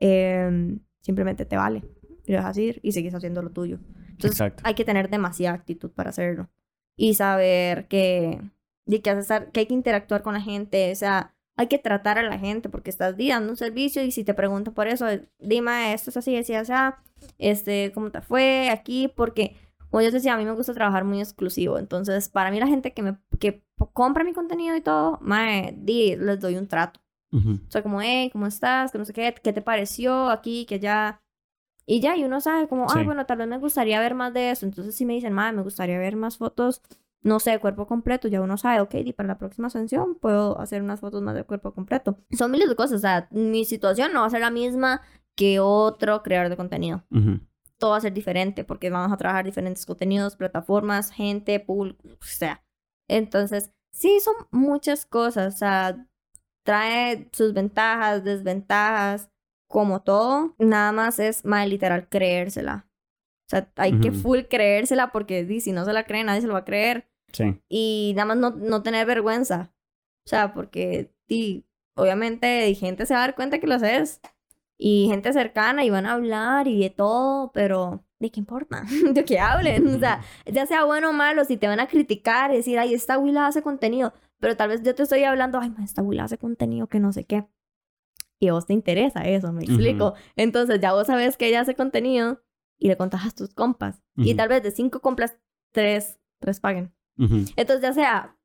em, 0.00 0.80
simplemente 1.00 1.44
te 1.44 1.56
vale, 1.56 1.82
y 2.26 2.32
lo 2.32 2.38
dejas 2.38 2.58
ir 2.58 2.80
y 2.82 2.92
sigues 2.92 3.14
haciendo 3.14 3.42
lo 3.42 3.50
tuyo. 3.50 3.78
Entonces, 4.10 4.32
Exacto. 4.32 4.62
hay 4.66 4.74
que 4.74 4.84
tener 4.84 5.08
demasiada 5.10 5.56
actitud 5.56 5.90
para 5.90 6.10
hacerlo, 6.10 6.48
y 6.96 7.14
saber 7.14 7.88
que, 7.88 8.40
di, 8.86 9.00
que, 9.00 9.10
haces- 9.10 9.50
que 9.52 9.60
hay 9.60 9.66
que 9.66 9.74
interactuar 9.74 10.22
con 10.22 10.34
la 10.34 10.40
gente, 10.40 10.92
o 10.92 10.94
sea, 10.96 11.34
hay 11.56 11.66
que 11.66 11.78
tratar 11.78 12.18
a 12.18 12.22
la 12.22 12.38
gente 12.38 12.68
porque 12.68 12.90
estás 12.90 13.16
dando 13.16 13.50
un 13.50 13.56
servicio 13.56 14.02
y 14.02 14.10
si 14.10 14.24
te 14.24 14.34
preguntan 14.34 14.74
por 14.74 14.88
eso, 14.88 15.06
dime, 15.38 15.92
esto 15.92 16.10
es 16.10 16.16
así, 16.16 16.36
así, 16.36 16.54
así, 16.54 16.72
este, 17.38 17.92
¿cómo 17.92 18.10
te 18.10 18.20
fue 18.22 18.70
aquí? 18.70 19.08
Porque, 19.14 19.56
como 19.90 20.00
yo 20.02 20.08
te 20.08 20.16
decía, 20.16 20.34
a 20.34 20.38
mí 20.38 20.44
me 20.44 20.52
gusta 20.52 20.72
trabajar 20.74 21.04
muy 21.04 21.20
exclusivo. 21.20 21.78
Entonces, 21.78 22.28
para 22.28 22.50
mí 22.50 22.58
la 22.58 22.66
gente 22.66 22.92
que 22.92 23.02
me 23.02 23.18
que 23.38 23.62
compra 23.92 24.24
mi 24.24 24.32
contenido 24.32 24.74
y 24.76 24.80
todo, 24.80 25.18
mae, 25.20 25.74
di, 25.76 26.16
les 26.16 26.40
doy 26.40 26.56
un 26.56 26.66
trato. 26.68 27.00
Ujú. 27.32 27.60
O 27.66 27.70
sea, 27.70 27.82
como, 27.82 28.00
hey, 28.00 28.30
¿cómo 28.32 28.46
estás? 28.46 28.92
Que 28.92 28.98
no 28.98 29.04
sé 29.04 29.12
qué, 29.12 29.34
¿qué 29.42 29.52
te 29.52 29.62
pareció 29.62 30.30
aquí, 30.30 30.64
que 30.66 30.76
allá? 30.76 31.22
Y 31.84 32.00
ya, 32.00 32.16
y 32.16 32.24
uno 32.24 32.40
sabe 32.40 32.68
como, 32.68 32.84
ah, 32.86 32.94
Sí. 32.98 33.04
bueno, 33.04 33.26
tal 33.26 33.38
vez 33.38 33.48
me 33.48 33.58
gustaría 33.58 33.98
ver 34.00 34.14
más 34.14 34.32
de 34.32 34.50
eso. 34.50 34.64
Entonces, 34.66 34.94
si 34.94 35.04
me 35.04 35.14
dicen, 35.14 35.32
mae, 35.32 35.52
me 35.52 35.62
gustaría 35.62 35.98
ver 35.98 36.16
más 36.16 36.36
fotos, 36.38 36.80
no 37.22 37.38
sé, 37.40 37.58
cuerpo 37.58 37.86
completo, 37.86 38.28
ya 38.28 38.40
uno 38.40 38.56
sabe, 38.58 38.80
ok, 38.80 38.94
y 38.96 39.12
para 39.12 39.28
la 39.28 39.38
próxima 39.38 39.70
sesión 39.70 40.16
puedo 40.16 40.58
hacer 40.60 40.82
unas 40.82 41.00
fotos 41.00 41.22
más 41.22 41.34
de 41.34 41.44
cuerpo 41.44 41.72
completo. 41.72 42.18
Son 42.32 42.50
miles 42.50 42.68
de 42.68 42.76
cosas, 42.76 42.98
o 42.98 43.00
sea, 43.00 43.28
mi 43.30 43.64
situación 43.64 44.12
no 44.12 44.20
va 44.20 44.26
a 44.26 44.30
ser 44.30 44.40
la 44.40 44.50
misma 44.50 45.02
que 45.36 45.60
otro 45.60 46.22
creador 46.22 46.50
de 46.50 46.56
contenido 46.56 47.04
Ujú. 47.10 47.40
todo 47.78 47.92
va 47.92 47.96
a 47.96 48.00
ser 48.00 48.12
diferente 48.12 48.64
porque 48.64 48.90
vamos 48.90 49.12
a 49.12 49.16
trabajar 49.16 49.44
diferentes 49.44 49.86
contenidos, 49.86 50.36
plataformas, 50.36 51.10
gente, 51.10 51.58
público, 51.58 52.06
o 52.06 52.16
sea. 52.24 52.62
Entonces, 53.08 53.72
sí, 53.92 54.20
son 54.20 54.34
muchas 54.50 55.06
cosas, 55.06 55.54
o 55.54 55.58
sea, 55.58 56.06
trae 56.64 57.28
sus 57.32 57.52
ventajas, 57.54 58.24
desventajas, 58.24 59.30
como 59.68 60.02
todo, 60.02 60.54
nada 60.58 60.92
más 60.92 61.18
es 61.18 61.44
más 61.44 61.66
literal 61.66 62.08
creérsela. 62.08 62.86
O 63.46 63.50
sea, 63.50 63.70
hay 63.76 63.98
que 64.00 64.10
Ujú. 64.10 64.18
full 64.18 64.40
creérsela 64.48 65.12
porque 65.12 65.46
si 65.60 65.72
no 65.72 65.84
se 65.84 65.92
la 65.92 66.04
cree, 66.04 66.24
nadie 66.24 66.42
se 66.42 66.46
lo 66.46 66.52
va 66.52 66.60
a 66.60 66.64
creer. 66.64 67.08
Sí. 67.32 67.58
Y 67.68 68.12
nada 68.16 68.26
más 68.26 68.36
no, 68.36 68.50
no 68.50 68.82
tener 68.82 69.06
vergüenza. 69.06 69.72
O 70.24 70.28
sea, 70.28 70.54
porque 70.54 71.12
di, 71.28 71.64
obviamente 71.94 72.74
gente 72.74 73.06
se 73.06 73.14
va 73.14 73.20
a 73.20 73.26
dar 73.26 73.34
cuenta 73.34 73.58
que 73.58 73.66
lo 73.66 73.74
haces. 73.74 74.20
Y 74.78 75.06
gente 75.08 75.32
cercana 75.32 75.84
y 75.84 75.90
van 75.90 76.06
a 76.06 76.14
hablar 76.14 76.66
y 76.66 76.80
de 76.80 76.90
todo, 76.90 77.52
pero 77.52 78.04
¿de 78.18 78.30
qué 78.30 78.40
importa? 78.40 78.84
de 79.12 79.24
que 79.24 79.38
hablen. 79.38 79.86
O 79.94 79.98
sea, 79.98 80.22
ya 80.46 80.66
sea 80.66 80.84
bueno 80.84 81.10
o 81.10 81.12
malo, 81.12 81.44
si 81.44 81.56
te 81.56 81.68
van 81.68 81.80
a 81.80 81.86
criticar 81.86 82.52
y 82.52 82.56
decir, 82.56 82.78
ay, 82.78 82.94
esta 82.94 83.18
Willa 83.18 83.46
hace 83.46 83.62
contenido, 83.62 84.12
pero 84.40 84.56
tal 84.56 84.70
vez 84.70 84.82
yo 84.82 84.94
te 84.94 85.04
estoy 85.04 85.22
hablando, 85.24 85.60
ay, 85.60 85.72
esta 85.84 86.02
Willa 86.02 86.24
hace 86.24 86.38
contenido 86.38 86.88
que 86.88 86.98
no 86.98 87.12
sé 87.12 87.24
qué. 87.24 87.46
Y 88.40 88.48
a 88.48 88.54
vos 88.54 88.66
te 88.66 88.72
interesa 88.72 89.20
eso, 89.22 89.52
me 89.52 89.62
explico. 89.62 90.14
Entonces 90.34 90.80
ya 90.80 90.92
vos 90.92 91.06
sabes 91.06 91.36
que 91.36 91.46
ella 91.46 91.60
hace 91.60 91.76
contenido 91.76 92.42
y 92.76 92.88
le 92.88 92.96
contas 92.96 93.24
a 93.24 93.30
tus 93.30 93.54
compas. 93.54 94.02
Y 94.16 94.30
Ujú. 94.30 94.36
tal 94.36 94.48
vez 94.48 94.64
de 94.64 94.72
cinco 94.72 95.00
compras, 95.00 95.38
tres, 95.70 96.18
tres 96.40 96.58
paguen. 96.58 96.92
Ujú. 97.24 97.44
Entonces, 97.56 97.82
ya 97.82 97.92
sea 97.92 98.36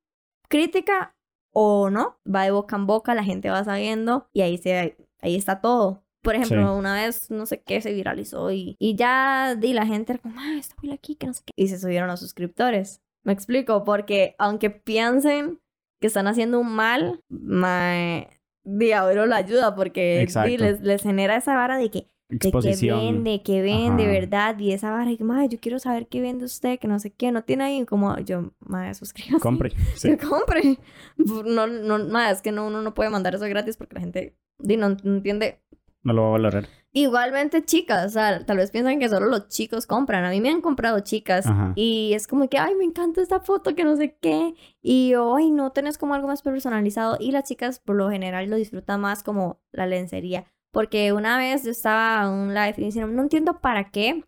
crítica 0.50 1.16
o 1.54 1.90
no, 1.90 2.18
va 2.34 2.44
de 2.44 2.52
boca 2.52 2.76
en 2.76 2.86
boca, 2.88 3.16
la 3.16 3.24
gente 3.24 3.50
va 3.50 3.64
sabiendo 3.64 4.30
y 4.34 4.42
ahí, 4.42 4.58
se, 4.58 4.98
ahí 5.22 5.36
está 5.36 5.60
todo. 5.62 6.04
Por 6.22 6.36
ejemplo, 6.36 6.74
Sí. 6.74 6.80
una 6.80 6.94
vez, 6.94 7.32
no 7.32 7.46
sé 7.46 7.62
qué, 7.62 7.82
se 7.82 7.94
viralizó 7.94 8.52
y, 8.52 8.76
y 8.80 8.96
ya 8.96 9.56
di 9.56 9.74
la 9.74 9.86
gente 9.86 10.14
era 10.14 10.22
como, 10.22 10.40
ah, 10.40 10.56
está 10.60 10.76
muy 10.82 10.92
aquí, 10.92 11.16
que 11.16 11.28
no 11.28 11.34
sé 11.34 11.44
qué. 11.46 11.52
Y 11.56 11.68
se 11.70 11.80
subieron 11.80 12.08
los 12.10 12.20
suscriptores. 12.20 13.02
Me 13.24 13.34
explico, 13.34 13.84
porque 13.84 14.36
aunque 14.38 14.70
piensen 14.70 15.60
que 16.02 16.08
están 16.08 16.28
haciendo 16.28 16.60
un 16.60 16.72
mal, 16.74 17.22
mae, 17.30 18.30
di, 18.64 18.92
Auro 18.92 19.26
la 19.26 19.38
ayuda 19.38 19.74
porque 19.76 20.28
di, 20.46 20.58
les, 20.58 20.82
les 20.82 21.02
genera 21.02 21.36
esa 21.38 21.56
vara 21.56 21.78
de 21.78 21.90
que 21.90 22.08
de 22.30 22.40
que 22.40 22.48
Exposición. 22.50 23.00
vende, 23.00 23.42
que 23.42 23.62
vende, 23.62 24.04
Ajá. 24.04 24.12
¿verdad? 24.12 24.60
Y 24.60 24.74
esa 24.74 24.92
vara, 24.92 25.12
y 25.12 25.18
que, 25.18 25.24
madre, 25.24 25.48
yo 25.50 25.60
quiero 25.60 25.80
saber 25.80 26.08
qué 26.08 26.22
vende 26.22 26.46
usted, 26.46 26.78
que 26.80 26.88
no 26.88 27.00
sé 27.00 27.12
qué, 27.12 27.32
no 27.32 27.44
tiene 27.44 27.64
ahí 27.64 27.86
como, 27.86 28.18
yo, 28.20 28.52
madre, 28.60 28.94
suscríbase. 28.94 29.40
Compre. 29.40 29.72
Sí. 29.96 30.18
Compre. 30.18 30.78
No, 31.18 31.68
no, 31.68 32.00
madre, 32.06 32.34
es 32.34 32.42
que 32.42 32.52
no, 32.52 32.68
uno 32.68 32.82
no 32.82 32.94
puede 32.94 33.10
mandar 33.10 33.36
eso 33.36 33.46
gratis 33.46 33.78
porque 33.78 33.96
la 33.96 34.02
gente 34.02 34.36
no, 34.60 34.90
no 34.90 35.16
entiende. 35.16 35.62
No 36.04 36.14
lo 36.14 36.22
va 36.24 36.28
a 36.28 36.32
valorar. 36.32 36.68
Igualmente, 36.94 37.64
chicas, 37.64 38.06
o 38.06 38.10
sea, 38.10 38.46
tal 38.46 38.58
vez 38.58 38.72
piensan 38.72 39.00
que 39.00 39.10
solo 39.10 39.28
los 39.28 39.50
chicos 39.50 39.86
compran. 39.86 40.24
A 40.26 40.30
mí 40.30 40.42
me 40.42 40.50
han 40.50 40.62
comprado 40.62 41.00
chicas 41.02 41.46
Ajá. 41.46 41.74
y 41.76 42.14
es 42.14 42.28
como 42.28 42.50
que, 42.50 42.58
ay, 42.58 42.76
me 42.76 42.86
encanta 42.86 43.22
esta 43.22 43.40
foto, 43.40 43.76
que 43.76 43.84
no 43.84 43.96
sé 43.98 44.18
qué. 44.20 44.56
Y 44.82 45.10
yo, 45.10 45.36
ay, 45.36 45.52
no 45.52 45.72
tenés 45.72 45.98
como 45.98 46.14
algo 46.16 46.28
más 46.28 46.42
personalizado. 46.42 47.18
Y 47.20 47.32
las 47.32 47.44
chicas, 47.44 47.80
por 47.80 47.98
lo 47.98 48.10
general, 48.10 48.50
lo 48.50 48.56
disfrutan 48.56 49.02
más 49.02 49.22
como 49.22 49.60
la 49.72 49.86
lencería. 49.86 50.46
Porque 50.78 51.12
una 51.12 51.40
vez 51.40 51.64
yo 51.64 51.72
estaba 51.72 52.28
en 52.28 52.34
un 52.34 52.54
live 52.54 52.76
y 52.78 52.84
diciendo, 52.84 53.12
no 53.12 53.24
entiendo 53.24 53.62
para 53.62 53.90
qué, 53.90 54.24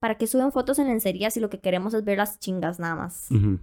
para 0.00 0.16
qué 0.16 0.26
suben 0.26 0.50
fotos 0.50 0.80
en 0.80 0.88
lencería 0.88 1.30
si 1.30 1.38
lo 1.38 1.50
que 1.50 1.60
queremos 1.60 1.94
es 1.94 2.02
ver 2.02 2.18
las 2.18 2.40
chingas 2.40 2.80
nada 2.80 2.96
más. 2.96 3.30
Ujú. 3.30 3.60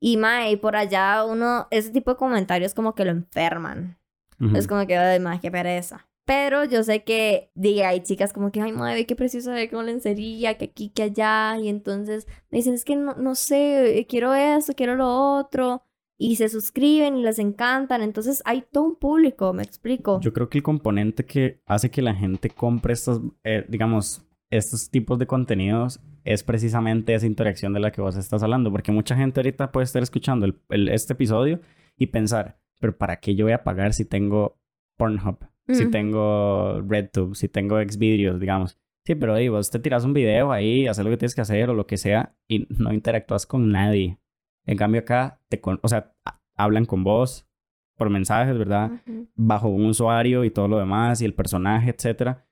Y 0.00 0.16
mae, 0.16 0.52
y 0.52 0.56
por 0.58 0.76
allá 0.76 1.24
uno, 1.24 1.66
ese 1.72 1.90
tipo 1.90 2.12
de 2.12 2.18
comentarios 2.18 2.72
como 2.72 2.94
que 2.94 3.04
lo 3.04 3.10
enferman. 3.10 3.98
Ujú. 4.40 4.56
Es 4.56 4.68
como 4.68 4.86
que, 4.86 4.96
ay, 4.96 5.18
mae, 5.18 5.40
qué 5.40 5.50
pereza. 5.50 6.06
Pero 6.24 6.64
yo 6.64 6.84
sé 6.84 7.02
que, 7.02 7.50
diga, 7.56 7.88
hay 7.88 8.04
chicas 8.04 8.32
como 8.32 8.52
que, 8.52 8.60
ay, 8.60 8.70
madre, 8.70 9.04
qué 9.04 9.16
precioso 9.16 9.50
ve 9.50 9.68
con 9.68 9.86
lencería, 9.86 10.58
que 10.58 10.66
aquí, 10.66 10.90
que 10.90 11.02
allá. 11.02 11.58
Y 11.58 11.68
entonces 11.68 12.28
me 12.50 12.58
dicen, 12.58 12.74
es 12.74 12.84
que 12.84 12.94
no, 12.94 13.14
no 13.14 13.34
sé, 13.34 14.06
quiero 14.08 14.34
esto, 14.34 14.72
quiero 14.74 14.94
lo 14.94 15.08
otro. 15.08 15.82
Y 16.18 16.36
se 16.36 16.48
suscriben 16.48 17.16
y 17.16 17.22
les 17.22 17.38
encantan. 17.38 18.02
Entonces 18.02 18.42
hay 18.46 18.64
todo 18.72 18.84
un 18.84 18.96
público, 18.96 19.52
me 19.52 19.62
explico. 19.62 20.20
Yo 20.20 20.32
creo 20.32 20.48
que 20.48 20.58
el 20.58 20.62
componente 20.64 21.24
que 21.24 21.60
hace 21.66 21.90
que 21.90 22.02
la 22.02 22.14
gente 22.14 22.48
compre 22.50 22.94
estos, 22.94 23.20
eh, 23.44 23.64
digamos, 23.68 24.22
estos 24.50 24.90
tipos 24.90 25.18
de 25.18 25.26
contenidos 25.26 26.00
es 26.24 26.42
precisamente 26.42 27.14
esa 27.14 27.26
interacción 27.26 27.72
de 27.72 27.80
la 27.80 27.90
que 27.92 28.00
vos 28.00 28.16
estás 28.16 28.42
hablando. 28.42 28.70
Porque 28.70 28.92
mucha 28.92 29.16
gente 29.16 29.40
ahorita 29.40 29.72
puede 29.72 29.84
estar 29.84 30.02
escuchando 30.02 30.46
el- 30.46 30.58
el- 30.70 30.88
este 30.88 31.12
episodio 31.12 31.60
y 31.98 32.06
pensar, 32.06 32.58
pero 32.80 32.96
¿para 32.96 33.16
qué 33.20 33.34
yo 33.34 33.44
voy 33.44 33.52
a 33.52 33.64
pagar 33.64 33.92
si 33.92 34.04
tengo 34.04 34.58
Pornhub? 34.96 35.38
Si 35.68 35.90
tengo 35.90 36.80
RedTube, 36.82 37.34
si 37.34 37.48
tengo 37.48 37.76
Xvideos, 37.82 38.38
digamos. 38.38 38.78
Sí, 39.04 39.16
pero 39.16 39.34
ahí 39.34 39.48
vos 39.48 39.68
te 39.70 39.80
tiras 39.80 40.04
un 40.04 40.12
video 40.14 40.52
ahí, 40.52 40.86
haces 40.86 41.04
lo 41.04 41.10
que 41.10 41.16
tienes 41.16 41.34
que 41.34 41.40
hacer 41.40 41.68
o 41.70 41.74
lo 41.74 41.86
que 41.86 41.96
sea 41.96 42.36
y 42.48 42.66
no 42.70 42.92
interactúas 42.92 43.46
con 43.46 43.70
nadie. 43.72 44.18
En 44.66 44.76
cambio 44.76 45.00
acá, 45.00 45.40
te 45.48 45.60
con- 45.60 45.80
o 45.82 45.88
sea, 45.88 46.12
hablan 46.56 46.84
con 46.86 47.04
vos 47.04 47.48
por 47.96 48.10
mensajes, 48.10 48.58
¿verdad? 48.58 48.90
Bajo 49.34 49.68
un 49.68 49.86
usuario 49.86 50.44
y 50.44 50.50
todo 50.50 50.68
lo 50.68 50.78
demás 50.78 51.22
y 51.22 51.24
el 51.24 51.34
personaje, 51.34 51.90
etcétera. 51.90 52.46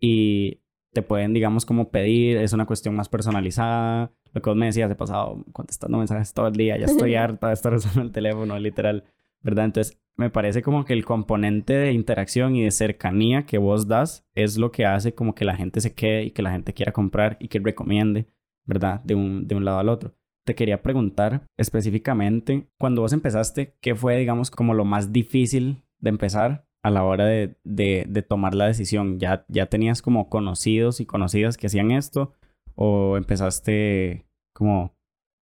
Y 0.00 0.62
te 0.92 1.02
pueden, 1.02 1.32
digamos, 1.34 1.64
como 1.66 1.90
pedir, 1.90 2.36
es 2.38 2.52
una 2.52 2.66
cuestión 2.66 2.94
más 2.96 3.08
personalizada. 3.08 4.10
Lo 4.32 4.42
que 4.42 4.50
vos 4.50 4.56
me 4.56 4.66
decías, 4.66 4.90
he 4.90 4.94
pasado 4.94 5.44
contestando 5.52 5.98
mensajes 5.98 6.32
todo 6.34 6.48
el 6.48 6.54
día, 6.54 6.76
ya 6.78 6.86
estoy 6.86 7.14
harta 7.16 7.48
de 7.48 7.54
estar 7.54 7.72
usando 7.74 8.02
el 8.02 8.12
teléfono, 8.12 8.58
literal, 8.58 9.04
¿verdad? 9.42 9.66
Entonces, 9.66 10.00
me 10.16 10.30
parece 10.30 10.62
como 10.62 10.84
que 10.84 10.94
el 10.94 11.04
componente 11.04 11.74
de 11.74 11.92
interacción 11.92 12.56
y 12.56 12.64
de 12.64 12.70
cercanía 12.72 13.46
que 13.46 13.58
vos 13.58 13.86
das 13.86 14.26
es 14.34 14.58
lo 14.58 14.72
que 14.72 14.84
hace 14.84 15.14
como 15.14 15.34
que 15.34 15.44
la 15.44 15.54
gente 15.56 15.80
se 15.80 15.94
quede 15.94 16.24
y 16.24 16.30
que 16.32 16.42
la 16.42 16.50
gente 16.50 16.74
quiera 16.74 16.90
comprar 16.92 17.36
y 17.40 17.46
que 17.48 17.60
recomiende, 17.60 18.26
¿verdad? 18.64 19.00
De 19.04 19.14
un, 19.14 19.46
de 19.46 19.54
un 19.54 19.64
lado 19.64 19.78
al 19.78 19.88
otro. 19.88 20.14
Te 20.48 20.54
quería 20.54 20.80
preguntar 20.80 21.42
específicamente, 21.58 22.70
cuando 22.78 23.02
vos 23.02 23.12
empezaste, 23.12 23.76
¿qué 23.82 23.94
fue, 23.94 24.16
digamos, 24.16 24.50
como 24.50 24.72
lo 24.72 24.86
más 24.86 25.12
difícil 25.12 25.84
de 25.98 26.08
empezar 26.08 26.66
a 26.82 26.88
la 26.88 27.04
hora 27.04 27.26
de, 27.26 27.58
de, 27.64 28.22
tomar 28.26 28.54
la 28.54 28.64
decisión? 28.64 29.20
¿Ya, 29.20 29.44
¿Ya 29.48 29.66
tenías 29.66 30.00
como 30.00 30.30
conocidos 30.30 31.00
y 31.00 31.04
conocidas 31.04 31.58
que 31.58 31.66
hacían 31.66 31.90
esto? 31.90 32.32
¿O 32.76 33.18
empezaste 33.18 34.26
como 34.54 34.96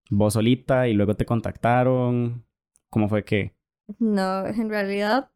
vos 0.09 0.33
solita 0.33 0.89
y 0.89 0.93
luego 0.95 1.15
te 1.15 1.25
contactaron? 1.25 2.45
¿Cómo 2.89 3.07
fue 3.07 3.23
que? 3.23 3.55
No, 3.99 4.45
en 4.47 4.69
realidad 4.69 5.31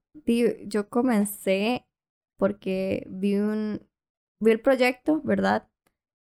yo 0.66 0.90
comencé 0.90 1.88
porque 2.38 3.08
vi 3.10 3.38
un 3.38 3.80
vi 4.42 4.52
el 4.52 4.60
proyecto, 4.60 5.22
¿verdad? 5.24 5.70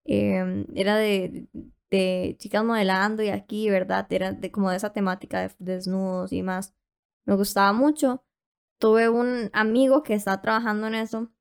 Em, 0.05 0.65
era 0.75 0.95
de, 0.95 1.49
de 1.97 2.35
chicas 2.39 2.63
modelando 2.63 3.21
y 3.23 3.29
aquí, 3.29 3.69
¿verdad? 3.69 4.07
Era 4.09 4.37
como 4.51 4.71
de 4.71 4.77
esa 4.77 4.93
temática 4.93 5.41
de 5.41 5.51
desnudos 5.59 6.33
y 6.33 6.41
más. 6.41 6.73
Me 7.25 7.35
gustaba 7.35 7.71
mucho. 7.73 8.23
Tuve 8.79 9.09
un 9.09 9.49
amigo 9.53 10.03
que 10.03 10.15
está 10.15 10.41
trabajando 10.41 10.87
en 10.87 10.95
eso 10.95 11.31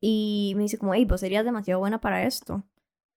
y 0.00 0.54
me 0.56 0.64
dice 0.64 0.78
como, 0.78 0.94
hey, 0.94 1.04
vos 1.04 1.20
serías 1.20 1.44
demasiado 1.44 1.80
buena 1.80 2.00
para 2.00 2.24
esto. 2.24 2.64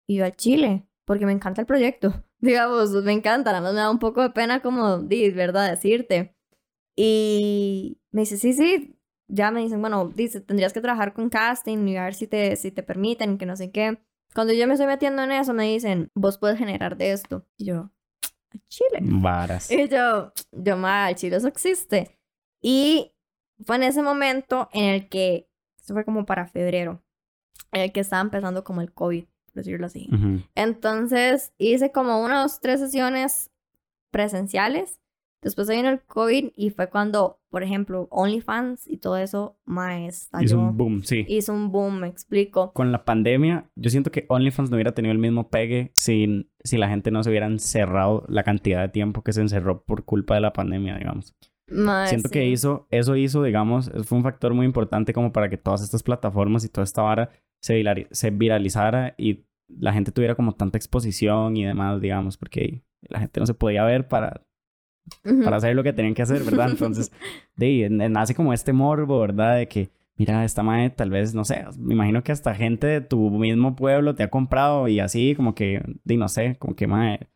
Y 0.07 0.17
yo 0.17 0.25
al 0.25 0.35
Chile, 0.35 0.87
porque 1.05 1.25
me 1.25 1.31
encanta 1.33 1.61
el 1.61 1.67
proyecto. 1.67 2.23
Digamos, 2.39 2.91
me 2.91 3.11
encanta, 3.11 3.51
nada 3.51 3.71
me 3.71 3.79
da 3.79 3.89
un 3.89 3.99
poco 3.99 4.21
de 4.21 4.29
pena 4.29 4.61
como, 4.61 4.99
¿verdad? 5.07 5.69
Decirte. 5.71 6.35
Y 6.95 7.99
me 8.11 8.21
dice, 8.21 8.37
sí, 8.37 8.53
sí, 8.53 8.99
ya 9.27 9.51
me 9.51 9.61
dicen, 9.61 9.81
bueno, 9.81 10.09
dice, 10.09 10.41
tendrías 10.41 10.73
que 10.73 10.81
trabajar 10.81 11.13
con 11.13 11.29
casting 11.29 11.87
y 11.87 11.97
a 11.97 12.03
ver 12.05 12.13
si 12.13 12.27
te, 12.27 12.55
si 12.55 12.71
te 12.71 12.83
permiten, 12.83 13.37
que 13.37 13.45
no 13.45 13.55
sé 13.55 13.71
qué. 13.71 13.99
Cuando 14.33 14.53
yo 14.53 14.67
me 14.67 14.73
estoy 14.73 14.87
metiendo 14.87 15.23
en 15.23 15.31
eso, 15.31 15.53
me 15.53 15.65
dicen, 15.65 16.11
vos 16.13 16.37
puedes 16.37 16.57
generar 16.57 16.97
de 16.97 17.11
esto. 17.11 17.45
Y 17.57 17.65
yo, 17.65 17.91
"¿A 18.53 18.57
Chile. 18.67 18.99
Varas. 19.01 19.69
Y 19.71 19.87
yo, 19.89 20.31
yo, 20.51 20.77
mal, 20.77 21.15
Chile, 21.15 21.37
eso 21.37 21.47
existe. 21.47 22.17
Y 22.61 23.13
fue 23.65 23.75
en 23.77 23.83
ese 23.83 24.01
momento 24.01 24.69
en 24.73 24.85
el 24.85 25.09
que, 25.09 25.49
eso 25.81 25.93
fue 25.93 26.05
como 26.05 26.25
para 26.25 26.45
febrero, 26.47 27.03
en 27.71 27.81
el 27.81 27.91
que 27.91 27.99
estaba 28.01 28.21
empezando 28.21 28.63
como 28.63 28.81
el 28.81 28.93
COVID, 28.93 29.25
por 29.25 29.53
decirlo 29.55 29.85
así. 29.87 30.07
Ujú. 30.13 30.41
Entonces 30.55 31.53
hice 31.57 31.91
como 31.91 32.21
unas 32.23 32.59
tres 32.61 32.79
sesiones 32.79 33.51
presenciales. 34.11 34.99
Después 35.41 35.67
se 35.67 35.75
vino 35.75 35.89
el 35.89 36.01
COVID 36.01 36.51
y 36.55 36.69
fue 36.71 36.89
cuando, 36.89 37.39
por 37.49 37.63
ejemplo, 37.63 38.07
OnlyFans 38.11 38.87
y 38.87 38.97
todo 38.97 39.17
eso, 39.17 39.57
más 39.65 40.29
Hizo 40.41 40.59
un 40.59 40.75
boom, 40.75 41.03
sí. 41.03 41.25
hizo 41.29 41.53
un 41.53 41.71
boom, 41.71 42.01
me 42.01 42.07
explico. 42.07 42.73
Con 42.73 42.91
la 42.91 43.05
pandemia, 43.05 43.69
yo 43.75 43.89
siento 43.89 44.11
que 44.11 44.25
OnlyFans 44.27 44.69
no 44.69 44.75
hubiera 44.75 44.93
tenido 44.93 45.13
el 45.13 45.17
mismo 45.17 45.49
pegue 45.49 45.91
sin, 45.93 46.51
si 46.63 46.77
la 46.77 46.89
gente 46.89 47.09
no 47.11 47.23
se 47.23 47.29
hubiera 47.29 47.47
encerrado 47.47 48.25
la 48.27 48.43
cantidad 48.43 48.81
de 48.81 48.89
tiempo 48.89 49.23
que 49.23 49.31
se 49.31 49.41
encerró 49.41 49.83
por 49.83 50.03
culpa 50.03 50.35
de 50.35 50.41
la 50.41 50.51
pandemia, 50.51 50.97
digamos. 50.97 51.35
Siento 52.07 52.29
que 52.29 52.41
sí. 52.41 52.47
hizo, 52.47 52.87
eso 52.89 53.15
hizo, 53.15 53.43
digamos, 53.43 53.91
fue 54.03 54.17
un 54.17 54.23
factor 54.23 54.53
muy 54.53 54.65
importante 54.65 55.13
como 55.13 55.31
para 55.31 55.49
que 55.49 55.57
todas 55.57 55.81
estas 55.81 56.03
plataformas 56.03 56.65
y 56.65 56.69
toda 56.69 56.83
esta 56.83 57.03
vara 57.03 57.29
se, 57.61 57.81
se 58.11 58.31
viralizara 58.31 59.13
y 59.17 59.45
la 59.67 59.93
gente 59.93 60.11
tuviera 60.11 60.35
como 60.35 60.53
tanta 60.53 60.77
exposición 60.77 61.55
y 61.55 61.63
demás, 61.63 62.01
digamos, 62.01 62.37
porque 62.37 62.83
la 63.01 63.19
gente 63.19 63.39
no 63.39 63.45
se 63.45 63.53
podía 63.53 63.83
ver 63.83 64.07
para, 64.07 64.41
Para 65.43 65.57
hacer 65.57 65.75
lo 65.75 65.83
que 65.83 65.93
tenían 65.93 66.13
que 66.13 66.21
hacer, 66.21 66.43
¿verdad? 66.43 66.69
Entonces, 66.71 67.11
de 67.55 67.89
nace 67.89 68.35
como 68.35 68.53
este 68.53 68.73
morbo, 68.73 69.19
¿verdad? 69.19 69.57
De 69.57 69.67
que, 69.67 69.89
mira, 70.17 70.43
esta 70.45 70.63
madre 70.63 70.89
tal 70.89 71.09
vez, 71.09 71.33
no 71.33 71.45
sé, 71.45 71.65
me 71.77 71.93
imagino 71.93 72.23
que 72.23 72.31
hasta 72.31 72.55
gente 72.55 72.87
de 72.87 73.01
tu 73.01 73.29
mismo 73.29 73.75
pueblo 73.75 74.15
te 74.15 74.23
ha 74.23 74.29
comprado 74.29 74.87
y 74.87 74.99
así, 74.99 75.35
como 75.35 75.55
que, 75.55 75.81
de, 76.03 76.17
no 76.17 76.27
sé, 76.27 76.55
como 76.59 76.75
que, 76.75 76.87
madre, 76.87 77.29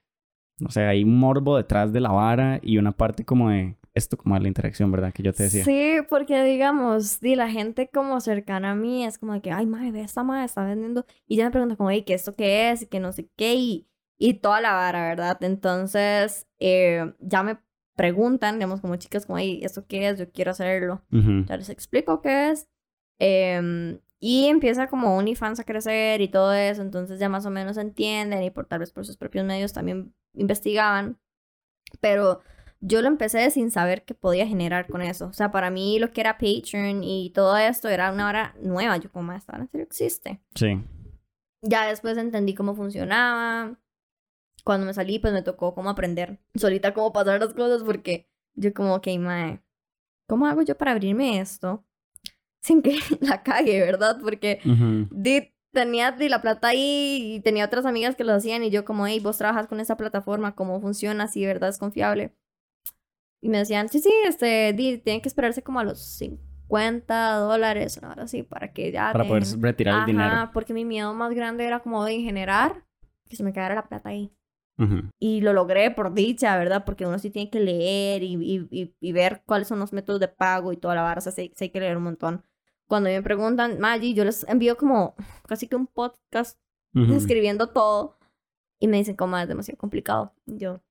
no 0.59 0.69
sé, 0.69 0.83
hay 0.83 1.03
un 1.03 1.17
morbo 1.17 1.57
detrás 1.57 1.91
de 1.93 1.99
la 1.99 2.11
vara 2.11 2.59
y 2.61 2.77
una 2.77 2.91
parte 2.91 3.25
como 3.25 3.49
de 3.49 3.75
esto, 3.93 4.17
como 4.17 4.35
de 4.35 4.41
la 4.41 4.47
interacción, 4.47 4.91
¿verdad? 4.91 5.13
Que 5.13 5.23
yo 5.23 5.33
te 5.33 5.43
decía. 5.43 5.63
Sí, 5.63 5.97
porque 6.09 6.43
digamos, 6.43 7.19
di 7.19 7.35
la 7.35 7.49
gente 7.49 7.89
como 7.93 8.19
cercana 8.21 8.71
a 8.71 8.75
mí 8.75 9.05
es 9.05 9.17
como 9.17 9.33
de 9.33 9.41
que, 9.41 9.51
ay, 9.51 9.65
madre, 9.65 9.91
ve 9.91 10.01
esta 10.01 10.23
madre, 10.23 10.45
está 10.45 10.65
vendiendo. 10.65 11.05
Y 11.27 11.37
ya 11.37 11.45
me 11.45 11.51
pregunta 11.51 11.75
como, 11.75 11.91
hey, 11.91 12.03
¿qué 12.05 12.13
esto 12.13 12.35
qué 12.35 12.71
es? 12.71 12.83
Y 12.83 12.87
que 12.87 12.99
no 12.99 13.11
sé 13.11 13.29
qué. 13.35 13.55
Y, 13.55 13.87
y 14.17 14.35
toda 14.35 14.61
la 14.61 14.73
vara, 14.73 15.07
¿verdad? 15.07 15.37
Entonces, 15.43 16.47
eh, 16.59 17.13
ya 17.19 17.43
me 17.43 17.57
preguntan, 17.95 18.55
digamos, 18.55 18.81
como 18.81 18.95
chicas, 18.95 19.25
como, 19.25 19.37
hey, 19.37 19.59
¿esto 19.63 19.85
qué 19.87 20.09
es? 20.09 20.19
Yo 20.19 20.31
quiero 20.31 20.51
hacerlo. 20.51 21.03
Ujú. 21.11 21.45
Ya 21.47 21.57
les 21.57 21.69
explico 21.69 22.21
qué 22.21 22.51
es. 22.51 22.67
Em, 23.19 23.99
y 24.19 24.47
empieza 24.47 24.87
como 24.87 25.15
OnlyFans 25.17 25.59
a 25.59 25.63
crecer 25.63 26.21
y 26.21 26.27
todo 26.29 26.53
eso. 26.53 26.81
Entonces 26.81 27.19
ya 27.19 27.29
más 27.29 27.45
o 27.45 27.49
menos 27.49 27.77
entienden 27.77 28.43
y 28.43 28.51
por 28.51 28.65
tal 28.65 28.79
vez 28.79 28.91
por 28.91 29.05
sus 29.05 29.17
propios 29.17 29.45
medios 29.45 29.73
también 29.73 30.13
investigaban. 30.33 31.19
Pero 32.01 32.41
yo 32.79 33.01
lo 33.01 33.07
empecé 33.07 33.49
sin 33.49 33.69
saber 33.71 34.03
qué 34.03 34.13
podía 34.13 34.47
generar 34.47 34.87
con 34.87 35.01
eso. 35.01 35.27
O 35.27 35.33
sea, 35.33 35.51
para 35.51 35.69
mí 35.69 35.99
lo 35.99 36.11
que 36.11 36.21
era 36.21 36.37
Patreon 36.37 37.03
y 37.03 37.31
todo 37.31 37.57
esto 37.57 37.89
era 37.89 38.11
una 38.11 38.27
hora 38.27 38.55
nueva. 38.61 38.97
Yo 38.97 39.11
como, 39.11 39.33
esta 39.33 39.53
hora 39.53 39.63
en 39.63 39.69
serio 39.69 39.85
existe. 39.85 40.41
Sí. 40.55 40.81
Ya 41.61 41.87
después 41.87 42.17
entendí 42.17 42.53
cómo 42.55 42.75
funcionaba. 42.75 43.77
Cuando 44.63 44.85
me 44.85 44.93
salí, 44.93 45.19
pues 45.19 45.33
me 45.33 45.41
tocó 45.41 45.75
como 45.75 45.89
aprender 45.89 46.39
solita 46.55 46.93
cómo 46.93 47.11
pasar 47.11 47.39
las 47.39 47.53
cosas 47.53 47.83
porque 47.83 48.29
yo 48.55 48.73
como, 48.73 48.95
ok, 48.95 49.07
mae, 49.19 49.61
¿cómo 50.27 50.47
hago 50.47 50.61
yo 50.61 50.77
para 50.77 50.91
abrirme 50.91 51.39
esto? 51.39 51.85
Sin 52.61 52.81
que 52.81 52.97
la 53.21 53.43
cague, 53.43 53.79
¿verdad? 53.81 54.19
Porque 54.21 54.59
Ujú. 54.65 55.07
di, 55.11 55.53
tenía 55.71 56.11
di, 56.11 56.29
la 56.29 56.41
plata 56.41 56.69
ahí 56.69 57.35
y 57.35 57.39
tenía 57.41 57.65
otras 57.65 57.85
amigas 57.85 58.15
que 58.15 58.23
lo 58.23 58.33
hacían 58.33 58.63
y 58.63 58.69
yo 58.69 58.85
como, 58.85 59.05
hey, 59.05 59.19
vos 59.19 59.37
trabajas 59.37 59.67
con 59.67 59.79
esa 59.79 59.97
plataforma, 59.97 60.55
¿cómo 60.55 60.79
funciona? 60.79 61.27
Si 61.27 61.45
verdad 61.45 61.69
es 61.69 61.77
confiable. 61.77 62.33
Y 63.41 63.49
me 63.49 63.57
decían, 63.57 63.89
sí, 63.89 63.99
sí, 63.99 64.13
este, 64.25 64.71
di, 64.71 64.97
tienen 64.99 65.21
que 65.21 65.27
esperarse 65.27 65.61
como 65.61 65.81
a 65.81 65.83
los 65.83 65.99
50 65.99 67.35
dólares, 67.35 67.99
ahora 68.01 68.25
sí, 68.27 68.43
para 68.43 68.71
que 68.71 68.93
ya 68.93 69.11
Para 69.11 69.25
poder 69.27 69.43
retirar 69.59 69.95
el 69.95 69.99
Ajá, 70.01 70.05
dinero. 70.05 70.51
porque 70.53 70.73
mi 70.73 70.85
miedo 70.85 71.13
más 71.13 71.33
grande 71.33 71.65
era 71.65 71.81
como 71.81 72.05
de 72.05 72.21
generar 72.21 72.85
que 73.27 73.35
se 73.35 73.43
me 73.43 73.51
quedara 73.51 73.75
la 73.75 73.89
plata 73.89 74.09
ahí. 74.09 74.31
Y 75.19 75.41
lo 75.41 75.53
logré 75.53 75.91
por 75.91 76.13
dicha, 76.13 76.57
¿verdad? 76.57 76.83
Porque 76.85 77.05
uno 77.05 77.19
sí 77.19 77.29
tiene 77.29 77.49
que 77.49 77.59
leer 77.59 78.23
y, 78.23 78.33
y, 78.33 78.67
y, 78.71 78.95
y 78.99 79.11
ver 79.11 79.43
cuáles 79.45 79.67
son 79.67 79.79
los 79.79 79.93
métodos 79.93 80.19
de 80.19 80.27
pago 80.27 80.73
y 80.73 80.77
toda 80.77 80.95
la 80.95 81.03
vara. 81.03 81.19
O 81.19 81.21
sea, 81.21 81.31
sí, 81.31 81.51
sí 81.55 81.65
hay 81.65 81.69
que 81.69 81.79
leer 81.79 81.97
un 81.97 82.03
montón. 82.03 82.43
Cuando 82.87 83.09
me 83.09 83.21
preguntan, 83.21 83.79
Maggi, 83.79 84.13
yo 84.13 84.25
les 84.25 84.47
envío 84.49 84.75
como 84.75 85.15
casi 85.47 85.67
que 85.67 85.75
un 85.75 85.87
podcast 85.87 86.59
escribiendo 86.93 87.67
todo. 87.67 88.17
Y 88.79 88.87
me 88.87 88.97
dicen, 88.97 89.15
como 89.15 89.37
es 89.37 89.47
demasiado 89.47 89.77
complicado. 89.77 90.33
Yo, 90.45 90.81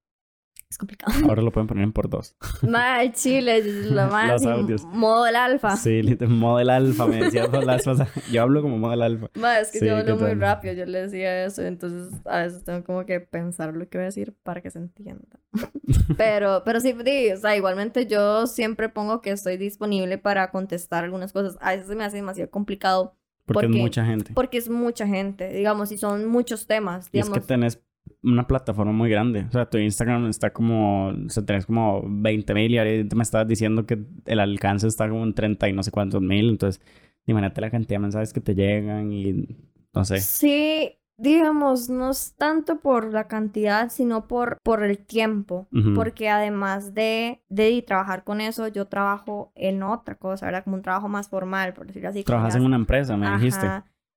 es 0.73 0.79
complicado. 0.79 1.13
Ahora 1.29 1.43
lo 1.43 1.51
pueden 1.53 1.67
poner 1.69 1.85
en 1.85 1.93
por 1.93 2.09
dos. 2.09 2.35
Más 2.69 3.13
chile, 3.13 3.59
es 3.59 3.67
lo 3.91 4.07
más. 4.09 4.43
Los 4.43 4.47
audios. 4.47 4.85
Modo 4.87 5.25
del 5.25 5.37
alfa. 5.37 5.77
Sí, 5.77 6.01
model 6.27 6.71
alfa, 6.71 7.07
me 7.07 7.17
decía 7.25 7.47
la 7.47 7.75
vez 7.75 7.85
pasada. 7.85 8.09
Yo 8.33 8.43
hablo 8.43 8.63
como 8.63 8.79
model 8.79 9.03
alfa. 9.03 9.29
Ma, 9.35 9.59
es 9.61 9.71
que 9.71 9.79
Sí, 9.81 9.87
yo 9.87 9.97
hablo 9.97 10.17
¿qué 10.19 10.25
muy 10.25 10.35
rápido, 10.35 10.75
yo 10.75 10.87
le 10.87 11.03
decía 11.03 11.45
eso, 11.45 11.63
entonces 11.63 12.21
a 12.27 12.39
veces 12.43 12.65
tengo 12.65 12.83
como 12.85 13.05
que 13.07 13.21
pensar 13.21 13.75
lo 13.75 13.89
que 13.89 13.99
voy 13.99 14.03
a 14.03 14.07
decir 14.07 14.35
para 14.43 14.61
que 14.61 14.71
se 14.71 14.79
entienda. 14.79 15.39
pero, 16.17 16.63
pero 16.65 16.81
sí, 16.81 16.95
o 17.33 17.37
sea, 17.37 17.57
igualmente 17.57 18.07
yo 18.07 18.47
siempre 18.47 18.89
pongo 18.89 19.21
que 19.21 19.31
estoy 19.31 19.57
disponible 19.57 20.19
para 20.19 20.51
contestar 20.51 21.05
algunas 21.05 21.33
cosas. 21.33 21.57
A 21.61 21.73
veces 21.73 21.87
se 21.87 21.95
me 21.97 22.05
hace 22.05 22.17
demasiado 22.17 22.51
complicado 22.51 23.17
Porque 23.45 23.67
Porque- 23.67 23.77
es 23.77 23.83
mucha 23.83 24.05
gente. 24.05 24.33
porque 24.35 24.59
es 24.59 24.69
mucha 24.69 25.07
gente, 25.07 25.49
digamos, 25.53 25.93
y 25.93 25.99
son 25.99 26.27
muchos 26.27 26.67
temas, 26.67 27.09
Y 27.13 27.19
es 27.19 27.29
que 27.29 27.41
tenés 27.41 27.83
una 28.23 28.47
plataforma 28.47 28.93
muy 28.93 29.11
grande. 29.11 29.47
O 29.49 29.53
sea, 29.53 29.69
tu 29.69 29.79
Instagram 29.79 30.27
está 30.27 30.53
como... 30.53 31.09
O 31.09 31.29
sea, 31.29 31.45
tenés 31.45 31.67
como 31.67 32.03
20 32.07 32.55
mil 32.55 32.71
y 32.73 32.79
ahorita 32.79 33.17
me 33.17 33.23
estabas 33.23 33.49
diciendo 33.49 33.87
que 33.87 34.05
el 34.27 34.41
alcance 34.41 34.87
está 34.87 35.09
como 35.09 35.25
en 35.25 35.35
30 35.35 35.69
y 35.69 35.73
no 35.73 35.83
sé 35.83 35.91
cuántos 35.91 36.23
mil. 36.23 36.49
Entonces, 36.49 36.81
imagínate 37.27 37.61
la 37.61 37.71
cantidad 37.71 37.99
de 37.99 38.03
mensajes 38.03 38.33
que 38.33 38.41
te 38.41 38.55
llegan 38.55 39.13
y... 39.13 39.47
No 39.95 40.05
sé. 40.05 40.21
Sí, 40.21 40.99
digamos, 41.19 41.91
no 41.91 42.11
es 42.11 42.35
tanto 42.37 42.81
por 42.81 43.13
la 43.13 43.29
cantidad, 43.29 43.91
sino 43.91 44.27
por, 44.27 44.59
por 44.63 44.83
el 44.85 44.99
tiempo. 44.99 45.69
Porque 45.95 46.29
además 46.29 46.95
de, 46.95 47.45
de 47.49 47.83
trabajar 47.87 48.25
con 48.25 48.41
eso, 48.41 48.69
yo 48.69 48.87
trabajo 48.87 49.53
en 49.55 49.83
otra 49.83 50.17
cosa, 50.17 50.47
¿verdad? 50.47 50.65
Como 50.65 50.77
un 50.77 50.83
trabajo 50.83 51.09
más 51.09 51.29
formal, 51.29 51.75
por 51.75 51.87
decirlo 51.87 52.09
así. 52.09 52.25
Trabajas 52.25 52.57
en 52.57 52.65
una 52.65 52.77
empresa, 52.77 53.17
me 53.17 53.31
dijiste. 53.37 53.67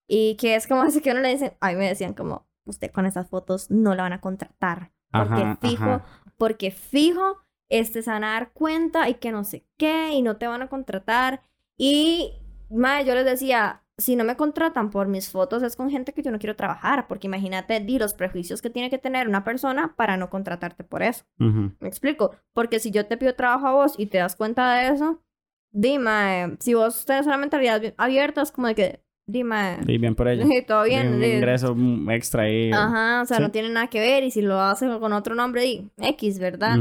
Y 0.07 0.35
que 0.35 0.55
es 0.55 0.67
como 0.67 0.81
así 0.81 1.01
que 1.01 1.11
uno 1.11 1.21
le 1.21 1.29
dicen, 1.29 1.53
a 1.59 1.69
mí 1.69 1.75
me 1.75 1.87
decían 1.87 2.13
como, 2.13 2.47
usted 2.65 2.91
con 2.91 3.05
esas 3.05 3.29
fotos 3.29 3.69
no 3.71 3.95
la 3.95 4.03
van 4.03 4.13
a 4.13 4.21
contratar. 4.21 4.91
Porque 5.11 5.41
Ajá, 5.41 5.57
fijo, 5.61 5.83
ajá. 5.83 6.05
porque 6.37 6.71
fijo, 6.71 7.37
este 7.69 8.01
se 8.01 8.11
van 8.11 8.23
a 8.23 8.33
dar 8.33 8.51
cuenta 8.51 9.07
y 9.09 9.15
que 9.15 9.31
no 9.31 9.43
sé 9.43 9.65
qué, 9.77 10.11
y 10.13 10.21
no 10.21 10.37
te 10.37 10.47
van 10.47 10.61
a 10.61 10.67
contratar. 10.67 11.41
Y, 11.77 12.33
madre, 12.69 13.05
yo 13.05 13.15
les 13.15 13.25
decía, 13.25 13.83
si 13.97 14.15
no 14.15 14.25
me 14.25 14.35
contratan 14.35 14.89
por 14.89 15.07
mis 15.07 15.29
fotos 15.29 15.63
es 15.63 15.75
con 15.75 15.89
gente 15.89 16.13
que 16.13 16.21
yo 16.21 16.31
no 16.31 16.39
quiero 16.39 16.55
trabajar, 16.55 17.07
porque 17.07 17.27
imagínate, 17.27 17.79
di 17.79 17.97
los 17.97 18.13
prejuicios 18.13 18.61
que 18.61 18.69
tiene 18.69 18.89
que 18.89 18.97
tener 18.97 19.27
una 19.27 19.43
persona 19.43 19.95
para 19.95 20.17
no 20.17 20.29
contratarte 20.29 20.83
por 20.83 21.01
eso. 21.01 21.23
¿Me 21.37 21.87
explico? 21.87 22.35
Porque 22.53 22.79
si 22.79 22.91
yo 22.91 23.05
te 23.05 23.17
pido 23.17 23.35
trabajo 23.35 23.67
a 23.67 23.71
vos 23.71 23.95
y 23.97 24.07
te 24.07 24.17
das 24.17 24.35
cuenta 24.35 24.73
de 24.75 24.89
eso, 24.89 25.23
dime, 25.71 26.57
si 26.59 26.73
vos 26.73 27.05
tenés 27.05 27.25
una 27.25 27.37
mentalidad 27.37 27.79
bien 27.79 27.93
abierta, 27.97 28.41
es 28.41 28.51
como 28.51 28.67
de 28.67 28.75
que, 28.75 29.04
dime, 29.27 29.77
Y 29.87 29.97
bien 29.97 30.15
por 30.15 30.27
ello. 30.27 30.45
sí, 30.45 30.61
todo 30.67 30.83
bien. 30.83 31.15
un 31.15 31.23
ingreso 31.23 31.75
extra 32.09 32.43
ahí. 32.43 32.71
Ajá, 32.71 33.21
o 33.21 33.25
sea, 33.25 33.37
Sí. 33.37 33.43
no 33.43 33.51
tiene 33.51 33.69
nada 33.69 33.87
que 33.87 33.99
ver. 33.99 34.23
Y 34.23 34.31
si 34.31 34.41
lo 34.41 34.59
hacen 34.59 34.97
con 34.99 35.13
otro 35.13 35.35
nombre, 35.35 35.61
di 35.63 35.89
X, 35.97 36.39
¿verdad? 36.39 36.77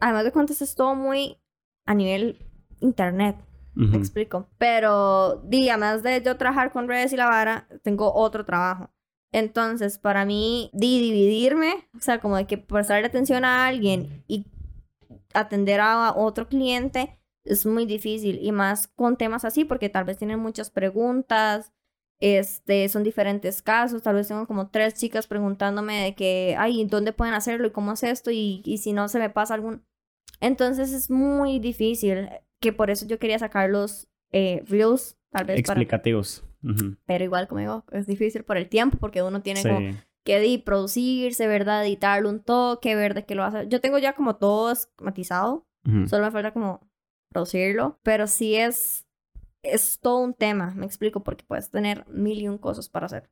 Además 0.00 0.24
de 0.24 0.32
cuentas, 0.32 0.62
es 0.62 0.74
todo 0.74 0.94
muy 0.94 1.38
a 1.86 1.94
nivel 1.94 2.36
internet. 2.80 3.36
ujú. 3.76 3.86
Me 3.88 3.96
explico. 3.96 4.46
Pero, 4.58 5.40
di, 5.44 5.68
además 5.68 6.02
de 6.02 6.22
yo 6.22 6.36
trabajar 6.36 6.72
con 6.72 6.88
redes 6.88 7.12
y 7.12 7.16
la 7.16 7.26
vara, 7.26 7.66
tengo 7.82 8.12
otro 8.12 8.44
trabajo. 8.44 8.90
Entonces, 9.32 9.98
para 9.98 10.24
mí, 10.24 10.70
di, 10.72 11.00
dividirme, 11.00 11.88
o 11.96 12.00
sea, 12.00 12.18
como 12.20 12.36
de 12.36 12.46
que 12.46 12.58
prestarle 12.58 13.06
atención 13.06 13.44
a 13.44 13.66
alguien 13.66 14.24
y 14.26 14.46
atender 15.34 15.80
a 15.80 16.12
otro 16.16 16.48
cliente 16.48 17.18
es 17.44 17.66
muy 17.66 17.86
difícil. 17.86 18.38
Y 18.42 18.52
más 18.52 18.86
con 18.88 19.16
temas 19.16 19.44
así, 19.44 19.64
porque 19.64 19.88
tal 19.88 20.04
vez 20.04 20.16
tienen 20.18 20.38
muchas 20.40 20.70
preguntas, 20.70 21.72
este, 22.20 22.88
son 22.88 23.02
diferentes 23.04 23.62
casos. 23.62 24.02
Tal 24.02 24.14
vez 24.16 24.28
tengo 24.28 24.46
como 24.46 24.68
tres 24.70 24.94
chicas 24.94 25.26
preguntándome 25.26 26.02
de 26.02 26.14
que, 26.14 26.54
ay, 26.58 26.84
¿dónde 26.86 27.12
pueden 27.12 27.34
hacerlo 27.34 27.66
y 27.68 27.70
cómo 27.72 27.92
es 27.92 28.02
esto? 28.02 28.30
Y, 28.30 28.62
y 28.64 28.78
si 28.78 28.92
no 28.92 29.08
se 29.08 29.18
me 29.18 29.30
pasa 29.30 29.54
algún... 29.54 29.84
Entonces 30.40 30.92
es 30.92 31.10
muy 31.10 31.58
difícil, 31.58 32.28
que 32.60 32.72
por 32.72 32.90
eso 32.90 33.06
yo 33.06 33.18
quería 33.18 33.38
sacar 33.38 33.70
los 33.70 34.08
eh, 34.32 34.62
reels, 34.68 35.16
tal 35.30 35.46
vez 35.46 35.62
para... 35.62 35.80
Explicativos. 35.80 36.44
Ujú. 36.62 36.96
Pero 37.06 37.24
igual, 37.24 37.48
como 37.48 37.60
digo, 37.60 37.84
es 37.92 38.06
difícil 38.06 38.44
por 38.44 38.56
el 38.56 38.68
tiempo, 38.68 38.98
porque 38.98 39.22
uno 39.22 39.42
tiene 39.42 39.62
como 39.62 39.78
Sí. 39.80 39.96
que 40.24 40.40
di- 40.40 40.58
producirse, 40.58 41.46
¿verdad? 41.46 41.84
Editarle 41.86 42.28
un 42.28 42.40
toque, 42.40 42.94
ver 42.94 43.14
de 43.14 43.24
qué 43.24 43.34
lo 43.34 43.44
hace. 43.44 43.66
Yo 43.68 43.80
tengo 43.80 43.98
ya 43.98 44.12
como 44.14 44.36
todo 44.36 44.70
esquematizado, 44.72 45.66
Ujú. 45.86 46.06
solo 46.08 46.24
me 46.26 46.30
falta 46.30 46.52
como 46.52 46.80
producirlo, 47.30 47.98
pero 48.02 48.26
sí 48.26 48.54
es, 48.56 49.06
es 49.72 49.98
todo 50.00 50.18
un 50.18 50.34
tema, 50.34 50.72
me 50.74 50.86
explico, 50.86 51.22
porque 51.22 51.44
puedes 51.46 51.70
tener 51.70 52.06
mil 52.08 52.40
y 52.40 52.48
un 52.48 52.58
cosas 52.58 52.88
para 52.88 53.06
hacer. 53.06 53.30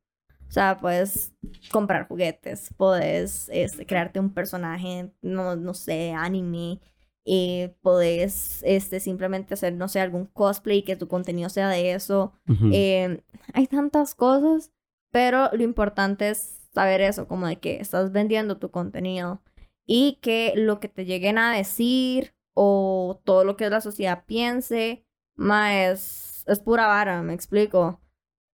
O 0.49 0.53
sea, 0.53 0.79
puedes 0.81 1.33
comprar 1.73 2.07
juguetes, 2.07 2.73
puedes 2.77 3.49
este, 3.53 3.85
crearte 3.85 4.21
un 4.21 4.33
personaje, 4.33 5.13
no, 5.21 5.57
no 5.57 5.75
sé, 5.75 6.13
anime, 6.13 6.81
eh, 7.25 7.75
puedes 7.83 8.63
este, 8.65 9.01
simplemente 9.01 9.55
hacer, 9.55 9.73
no 9.73 9.89
sé, 9.89 10.01
algún 10.01 10.27
cosplay, 10.27 10.83
que 10.83 10.95
tu 10.95 11.09
contenido 11.09 11.49
sea 11.49 11.69
de 11.69 11.93
eso. 11.93 12.33
Eh, 12.73 13.21
hay 13.53 13.67
tantas 13.67 14.15
cosas, 14.15 14.73
pero 15.11 15.51
lo 15.53 15.65
importante 15.65 16.31
es 16.31 16.69
saber 16.73 17.01
eso, 17.01 17.27
como 17.27 17.47
de 17.49 17.57
que 17.57 17.81
estás 17.81 18.13
vendiendo 18.13 18.59
tu 18.59 18.71
contenido 18.71 19.43
y 19.87 20.19
que 20.21 20.53
lo 20.55 20.79
que 20.79 20.89
te 20.89 21.05
lleguen 21.05 21.39
a 21.39 21.57
decir 21.57 22.35
o 22.55 23.21
todo 23.25 23.45
lo 23.45 23.57
que 23.57 23.71
la 23.71 23.81
sociedad 23.81 24.25
piense, 24.27 25.06
ma, 25.37 25.85
es, 25.85 26.45
es 26.47 26.61
pura 26.61 26.87
vara, 26.87 27.23
me 27.23 27.35
explico. 27.35 28.01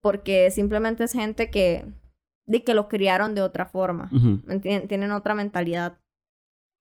Porque 0.02 0.50
simplemente 0.50 1.04
es 1.04 1.12
gente 1.12 1.50
que, 1.50 1.86
de 2.46 2.64
que 2.64 2.74
lo 2.74 2.88
criaron 2.88 3.34
de 3.34 3.42
otra 3.42 3.66
forma. 3.66 4.10
Ujú. 4.12 4.40
¿me 4.44 4.54
entienden? 4.54 4.88
Tienen 4.88 5.12
otra 5.12 5.34
mentalidad. 5.34 6.00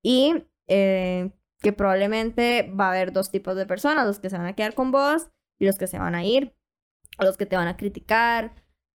Y 0.03 0.45
eh, 0.67 1.31
que 1.59 1.73
probablemente 1.73 2.71
va 2.71 2.87
a 2.87 2.89
haber 2.89 3.13
dos 3.13 3.29
tipos 3.29 3.55
de 3.55 3.67
personas, 3.67 4.07
los 4.07 4.19
que 4.19 4.29
se 4.29 4.37
van 4.37 4.47
a 4.47 4.53
quedar 4.53 4.73
con 4.73 4.91
vos 4.91 5.29
y 5.59 5.65
los 5.65 5.77
que 5.77 5.87
se 5.87 5.99
van 5.99 6.15
a 6.15 6.25
ir, 6.25 6.55
o 7.19 7.23
los 7.23 7.37
que 7.37 7.45
te 7.45 7.55
van 7.55 7.67
a 7.67 7.77
criticar. 7.77 8.55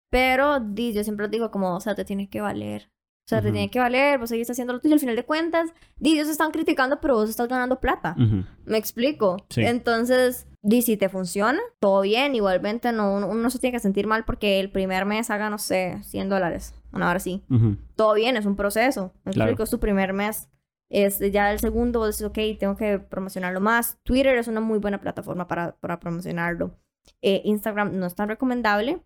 Pero 0.10 0.62
di, 0.62 0.94
yo 0.94 1.04
siempre 1.04 1.28
digo 1.28 1.52
como, 1.52 1.76
o 1.76 1.80
sea, 1.82 1.96
te 1.96 2.06
tiene 2.06 2.30
que 2.30 2.40
valer. 2.40 2.93
O 3.26 3.30
sea, 3.30 3.40
te 3.42 3.48
Ujú. 3.48 3.54
tiene 3.54 3.72
que 3.72 3.80
valer, 3.80 4.20
vos 4.20 4.30
seguís 4.30 4.50
haciendo 4.50 4.74
lo 4.74 4.82
tuyo. 4.82 4.96
Al 4.96 5.00
final 5.00 5.16
de 5.16 5.24
cuentas, 5.24 5.72
di, 5.98 6.14
ellos 6.14 6.28
están 6.28 6.52
criticando, 6.52 7.00
pero 7.00 7.16
vos 7.16 7.30
estás 7.30 7.48
ganando 7.48 7.80
plata. 7.80 8.16
Ujú. 8.18 8.44
¿Me 8.66 8.78
explico? 8.78 9.38
Sí. 9.50 9.62
Entonces, 9.64 10.46
di, 10.62 10.82
si 10.82 10.98
te 10.98 11.08
funciona, 11.08 11.60
todo 11.80 12.02
bien. 12.02 12.36
Igualmente, 12.36 12.92
no, 12.92 13.14
uno, 13.16 13.34
no 13.34 13.50
se 13.50 13.60
tiene 13.60 13.72
que 13.78 13.80
sentir 13.80 14.08
mal 14.08 14.26
porque 14.26 14.60
el 14.60 14.70
primer 14.72 15.06
mes 15.06 15.30
haga, 15.30 15.50
no 15.50 15.58
sé, 15.58 16.00
100 16.04 16.28
dólares. 16.28 16.74
Una 16.92 17.10
hora 17.10 17.20
sí. 17.22 17.44
Ujú. 17.50 17.78
Todo 17.96 18.14
bien, 18.14 18.36
es 18.36 18.46
un 18.46 18.58
proceso. 18.58 19.14
¿Me 19.24 19.32
Claro. 19.32 19.52
explico? 19.52 19.64
Es 19.64 19.70
tu 19.70 19.80
primer 19.80 20.12
mes. 20.12 20.50
Este, 20.90 21.32
ya 21.32 21.52
el 21.54 21.60
segundo, 21.60 22.00
vos 22.00 22.18
decís, 22.18 22.26
ok, 22.28 22.60
tengo 22.60 22.76
que 22.76 23.00
promocionarlo 23.00 23.62
más. 23.62 23.98
Twitter 24.04 24.38
es 24.38 24.50
una 24.50 24.60
muy 24.60 24.80
buena 24.80 25.00
plataforma 25.00 25.48
para, 25.48 25.78
para 25.78 25.98
promocionarlo. 26.00 26.76
Eh, 27.22 27.42
Instagram 27.46 27.98
no 27.98 28.06
es 28.06 28.16
tan 28.16 28.28
recomendable, 28.28 29.02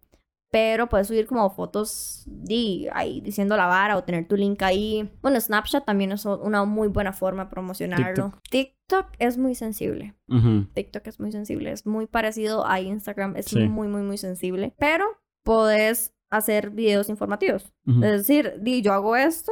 pero 0.51 0.87
puedes 0.87 1.07
subir 1.07 1.27
como 1.27 1.49
fotos 1.49 2.23
di, 2.25 2.87
ahí 2.93 3.21
diciendo 3.21 3.57
la 3.57 3.65
vara 3.67 3.97
o 3.97 4.03
tener 4.03 4.27
tu 4.27 4.35
link 4.37 4.61
ahí. 4.63 5.11
Bueno, 5.21 5.39
Snapchat 5.39 5.85
también 5.85 6.11
es 6.13 6.25
una 6.25 6.63
muy 6.65 6.87
buena 6.87 7.11
forma 7.13 7.45
de 7.45 7.49
promocionarlo. 7.49 8.33
TikTok 8.49 9.07
es 9.19 9.37
muy 9.37 9.55
sensible. 9.55 10.15
Ujú. 10.29 10.65
TikTok 10.73 11.05
es 11.07 11.19
muy 11.19 11.31
sensible, 11.31 11.71
es 11.71 11.85
muy 11.85 12.07
parecido 12.07 12.65
a 12.65 12.79
Instagram, 12.79 13.35
es 13.35 13.45
Sí. 13.45 13.67
muy, 13.67 13.87
muy, 13.87 14.01
muy 14.03 14.17
sensible. 14.17 14.73
Pero 14.79 15.05
podés 15.43 16.13
hacer 16.29 16.69
videos 16.71 17.09
informativos. 17.09 17.73
Ujú. 17.85 18.03
Es 18.03 18.11
decir, 18.11 18.55
di, 18.61 18.81
yo 18.81 18.93
hago 18.93 19.15
esto 19.15 19.51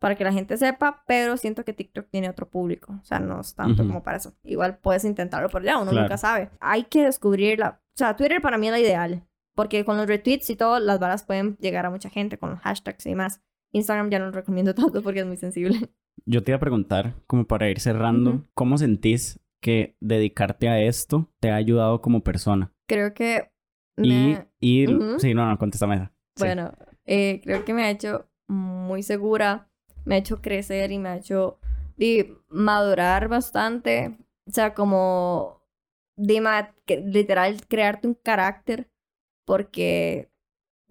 para 0.00 0.14
que 0.14 0.24
la 0.24 0.32
gente 0.32 0.56
sepa, 0.56 1.02
pero 1.06 1.36
siento 1.36 1.64
que 1.64 1.72
TikTok 1.72 2.08
tiene 2.08 2.28
otro 2.30 2.48
público. 2.48 2.94
O 3.00 3.04
sea, 3.04 3.18
no 3.20 3.40
es 3.40 3.54
tanto 3.54 3.82
Ujú. 3.82 3.90
como 3.90 4.02
para 4.02 4.16
eso. 4.16 4.32
Igual 4.44 4.78
puedes 4.78 5.04
intentarlo 5.04 5.48
por 5.50 5.62
allá, 5.62 5.76
uno 5.78 5.90
Claro. 5.90 6.04
nunca 6.06 6.16
sabe. 6.16 6.50
Hay 6.60 6.84
que 6.84 7.04
descubrirla. 7.04 7.80
O 7.94 7.96
sea, 7.98 8.16
Twitter 8.16 8.40
para 8.40 8.56
mí 8.58 8.68
es 8.68 8.72
la 8.72 8.80
ideal. 8.80 9.24
Porque 9.54 9.84
con 9.84 9.96
los 9.96 10.06
retweets 10.06 10.50
y 10.50 10.56
todo, 10.56 10.78
las 10.78 10.98
balas 10.98 11.24
pueden 11.24 11.56
llegar 11.58 11.86
a 11.86 11.90
mucha 11.90 12.08
gente 12.10 12.38
con 12.38 12.50
los 12.50 12.60
hashtags 12.60 13.04
y 13.06 13.10
demás. 13.10 13.40
Instagram 13.72 14.10
ya 14.10 14.18
no 14.18 14.26
lo 14.26 14.32
recomiendo 14.32 14.74
tanto 14.74 15.02
porque 15.02 15.20
es 15.20 15.26
muy 15.26 15.36
sensible. 15.36 15.90
Yo 16.26 16.42
te 16.42 16.52
iba 16.52 16.56
a 16.56 16.60
preguntar, 16.60 17.14
como 17.26 17.46
para 17.46 17.68
ir 17.70 17.80
cerrando, 17.80 18.30
Ujú. 18.30 18.46
¿cómo 18.54 18.78
sentís 18.78 19.40
que 19.60 19.96
dedicarte 20.00 20.68
a 20.68 20.80
esto 20.80 21.30
te 21.40 21.50
ha 21.50 21.56
ayudado 21.56 22.00
como 22.00 22.22
persona? 22.22 22.72
Creo 22.86 23.14
que 23.14 23.50
Y, 23.96 24.08
me... 24.08 24.48
y 24.60 24.86
Ujú. 24.86 25.18
sí, 25.18 25.34
no, 25.34 25.48
no, 25.48 25.58
contéstame 25.58 25.96
esa. 25.96 26.12
Sí. 26.36 26.44
Bueno, 26.44 26.72
eh, 27.04 27.40
creo 27.42 27.64
que 27.64 27.74
me 27.74 27.84
ha 27.84 27.90
hecho 27.90 28.28
muy 28.48 29.02
segura, 29.02 29.68
me 30.04 30.14
ha 30.16 30.18
hecho 30.18 30.40
crecer 30.40 30.90
y 30.92 30.98
me 30.98 31.10
ha 31.10 31.16
hecho 31.16 31.58
di, 31.96 32.36
madurar 32.48 33.28
bastante. 33.28 34.16
O 34.46 34.50
sea, 34.50 34.74
como, 34.74 35.62
que, 36.86 37.00
literal, 37.00 37.66
crearte 37.68 38.08
un 38.08 38.14
carácter, 38.14 38.89
porque 39.50 40.30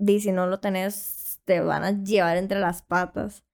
si 0.06 0.34
no 0.34 0.46
lo 0.46 0.60
tenés, 0.60 1.40
te 1.46 1.62
van 1.62 1.86
a 1.86 2.04
llevar 2.04 2.36
entre 2.36 2.60
las 2.60 2.82
patas. 2.82 3.46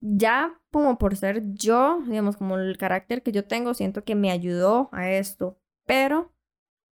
Ya 0.00 0.60
como 0.72 0.98
por 0.98 1.14
ser 1.14 1.44
yo, 1.54 2.02
digamos, 2.08 2.36
como 2.36 2.58
el 2.58 2.76
carácter 2.76 3.22
que 3.22 3.30
yo 3.30 3.44
tengo, 3.44 3.72
siento 3.72 4.02
que 4.02 4.16
me 4.16 4.32
ayudó 4.32 4.88
a 4.90 5.12
esto, 5.12 5.60
pero 5.86 6.32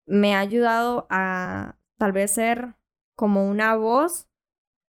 me 0.06 0.34
ha 0.34 0.38
ayudado 0.38 1.06
a 1.10 1.76
tal 1.98 2.12
vez 2.12 2.30
ser 2.30 2.76
como 3.14 3.46
una 3.46 3.76
voz 3.76 4.26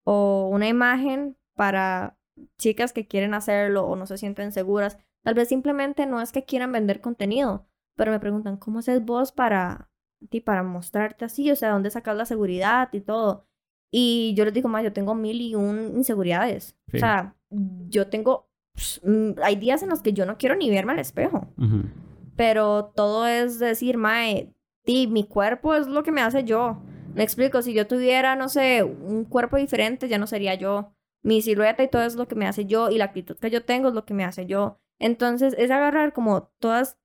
o 0.04 0.48
una 0.52 0.68
imagen 0.68 1.40
para 1.56 2.20
chicas 2.60 2.94
que 2.94 3.08
quieren 3.08 3.34
hacerlo 3.34 3.88
o 3.88 3.96
no 3.96 4.06
se 4.06 4.20
sienten 4.20 4.52
seguras. 4.52 5.00
Tal 5.24 5.34
vez 5.34 5.48
simplemente 5.50 6.06
no 6.06 6.22
es 6.22 6.32
que 6.32 6.46
quieran 6.46 6.72
vender 6.72 7.02
contenido, 7.02 7.68
pero 7.96 8.12
me 8.12 8.20
preguntan, 8.20 8.58
¿cómo 8.58 8.78
haces 8.78 9.04
vos 9.04 9.32
para, 9.32 9.89
ti, 10.28 10.42
para 10.42 10.64
mostrarte 10.64 11.26
así? 11.26 11.50
O 11.52 11.56
sea, 11.56 11.72
¿dónde 11.72 11.92
sacas 11.92 12.16
la 12.16 12.26
seguridad 12.26 12.90
y 12.92 13.02
todo? 13.02 13.46
Y 13.92 14.34
yo 14.36 14.46
les 14.46 14.54
digo, 14.54 14.70
más, 14.70 14.84
yo 14.84 14.94
tengo 14.94 15.16
mil 15.16 15.42
y 15.42 15.56
un 15.56 15.94
inseguridades. 15.96 16.76
Sí. 16.92 16.98
O 16.98 17.00
sea, 17.00 17.36
yo 17.50 18.08
tengo, 18.08 18.50
pss, 18.76 19.02
mm, 19.04 19.32
hay 19.44 19.56
días 19.56 19.82
en 19.84 19.90
los 19.90 20.02
que 20.02 20.14
yo 20.14 20.26
no 20.26 20.38
quiero 20.38 20.56
ni 20.56 20.70
verme 20.70 20.94
al 20.94 21.00
espejo, 21.00 21.48
pero 22.36 22.92
todo 22.96 23.28
es 23.28 23.60
decir, 23.60 23.98
mae, 23.98 24.54
ti, 24.84 25.08
mi 25.08 25.24
cuerpo 25.24 25.76
es 25.76 25.88
lo 25.88 26.04
que 26.04 26.12
me 26.12 26.22
hace 26.22 26.44
yo. 26.44 26.82
Me 27.16 27.24
explico, 27.24 27.62
si 27.62 27.74
yo 27.74 27.88
tuviera, 27.88 28.36
no 28.36 28.50
sé, 28.50 28.84
un 28.84 29.26
cuerpo 29.26 29.58
diferente, 29.58 30.08
ya 30.08 30.18
no 30.20 30.28
sería 30.28 30.54
yo. 30.56 30.94
Mi 31.22 31.42
silueta 31.42 31.84
y 31.84 31.90
todo 31.90 32.04
es 32.04 32.16
lo 32.16 32.28
que 32.28 32.36
me 32.36 32.48
hace 32.48 32.66
yo 32.66 32.90
y 32.90 32.98
la 32.98 33.06
actitud 33.06 33.38
que 33.38 33.50
yo 33.50 33.66
tengo 33.66 33.90
es 33.90 33.94
lo 33.94 34.06
que 34.06 34.14
me 34.14 34.24
hace 34.24 34.46
yo. 34.46 34.80
Entonces, 35.00 35.56
es 35.58 35.72
agarrar 35.72 36.14
como 36.14 36.52
todas 36.60 36.98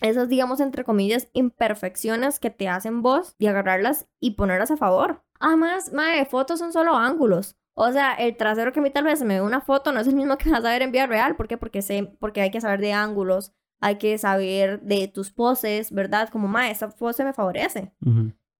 esas, 0.00 0.28
digamos, 0.28 0.60
entre 0.60 0.84
comillas, 0.84 1.28
imperfecciones 1.32 2.40
que 2.40 2.50
te 2.50 2.68
hacen 2.68 3.02
vos 3.02 3.34
y 3.38 3.46
agarrarlas 3.46 4.08
y 4.20 4.32
ponerlas 4.32 4.70
a 4.70 4.76
favor. 4.76 5.22
Además, 5.40 5.92
mae, 5.92 6.24
fotos 6.26 6.58
son 6.58 6.72
solo 6.72 6.96
ángulos. 6.96 7.56
O 7.76 7.90
sea, 7.90 8.14
el 8.14 8.36
trasero 8.36 8.72
que 8.72 8.80
a 8.80 8.82
mí 8.82 8.90
tal 8.90 9.04
vez 9.04 9.22
me 9.22 9.34
ve 9.34 9.40
una 9.40 9.60
foto 9.60 9.92
no 9.92 10.00
es 10.00 10.06
el 10.06 10.14
mismo 10.14 10.38
que 10.38 10.50
vas 10.50 10.64
a 10.64 10.70
ver 10.70 10.82
en 10.82 10.92
vida 10.92 11.06
real. 11.06 11.36
¿Por 11.36 11.48
qué? 11.48 11.56
Porque, 11.56 11.82
sé, 11.82 12.16
porque 12.20 12.40
hay 12.40 12.50
que 12.50 12.60
saber 12.60 12.80
de 12.80 12.92
ángulos, 12.92 13.52
hay 13.80 13.98
que 13.98 14.16
saber 14.18 14.80
de 14.82 15.08
tus 15.08 15.30
poses, 15.30 15.92
¿verdad? 15.92 16.28
Como, 16.28 16.48
mae, 16.48 16.70
esa 16.70 16.88
pose 16.88 17.24
me 17.24 17.32
favorece. 17.32 17.92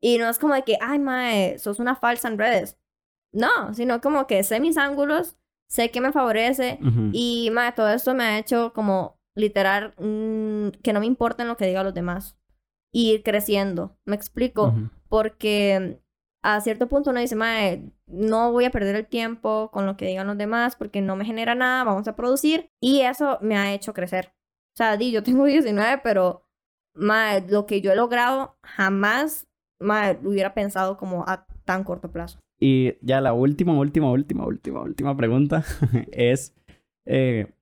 Y 0.01 0.19
no 0.19 0.29
es 0.29 0.39
como 0.39 0.55
de 0.55 0.63
que, 0.63 0.79
ay, 0.81 0.99
mae, 0.99 1.59
sos 1.59 1.79
una 1.79 1.97
falsa 1.97 2.29
en 2.29 2.39
redes. 2.39 2.79
No, 3.33 3.73
sino 3.75 4.01
como 4.01 4.27
que 4.27 4.43
sé 4.45 4.61
mis 4.61 4.77
ángulos, 4.77 5.37
sé 5.69 5.91
que 5.91 6.01
me 6.01 6.13
favorece. 6.13 6.79
Y, 7.13 7.51
mae, 7.53 7.73
todo 7.73 7.89
esto 7.89 8.15
me 8.15 8.25
ha 8.25 8.39
hecho 8.39 8.73
como 8.75 9.14
literal 9.35 9.95
mm, 9.99 10.81
que 10.83 10.93
no 10.93 11.01
me 11.01 11.07
importa 11.07 11.45
lo 11.45 11.57
que 11.57 11.67
digan 11.67 11.85
los 11.85 11.95
demás. 11.95 12.39
Y 12.93 13.13
ir 13.13 13.23
creciendo. 13.23 13.97
Me 14.05 14.15
explico. 14.15 14.73
Porque 15.09 16.01
a 16.43 16.61
cierto 16.61 16.89
punto 16.89 17.11
uno 17.11 17.21
dice, 17.21 17.35
mae, 17.35 17.91
no 18.07 18.53
voy 18.53 18.67
a 18.67 18.71
perder 18.71 18.95
el 18.95 19.07
tiempo 19.07 19.71
con 19.73 19.87
lo 19.87 19.97
que 19.97 20.07
digan 20.07 20.27
los 20.27 20.39
demás 20.39 20.77
porque 20.77 21.01
no 21.01 21.17
me 21.17 21.25
genera 21.25 21.55
nada, 21.55 21.85
vamos 21.85 22.07
a 22.07 22.15
producir. 22.15 22.69
Y 22.81 23.01
eso 23.01 23.39
me 23.41 23.57
ha 23.57 23.75
hecho 23.75 23.95
crecer. 23.95 24.33
O 24.75 24.77
sea, 24.77 24.97
di, 24.97 25.11
yo 25.11 25.23
tengo 25.23 25.45
19, 25.47 26.01
pero 26.05 26.47
mae, 26.95 27.45
lo 27.49 27.67
que 27.67 27.81
yo 27.81 27.91
he 27.91 27.97
logrado 27.97 28.57
jamás 28.63 29.49
mae, 29.81 30.19
hubiera 30.23 30.55
pensado 30.55 30.97
como 30.97 31.25
a 31.27 31.47
tan 31.65 31.85
corto 31.85 32.11
plazo. 32.11 32.39
Y 32.61 32.95
ya 33.01 33.21
la 33.21 33.33
última, 33.33 33.77
última, 33.79 34.11
última, 34.11 34.47
última, 34.47 34.81
última 34.81 35.17
pregunta 35.17 35.65
es, 36.13 36.55
eh, 37.07 37.53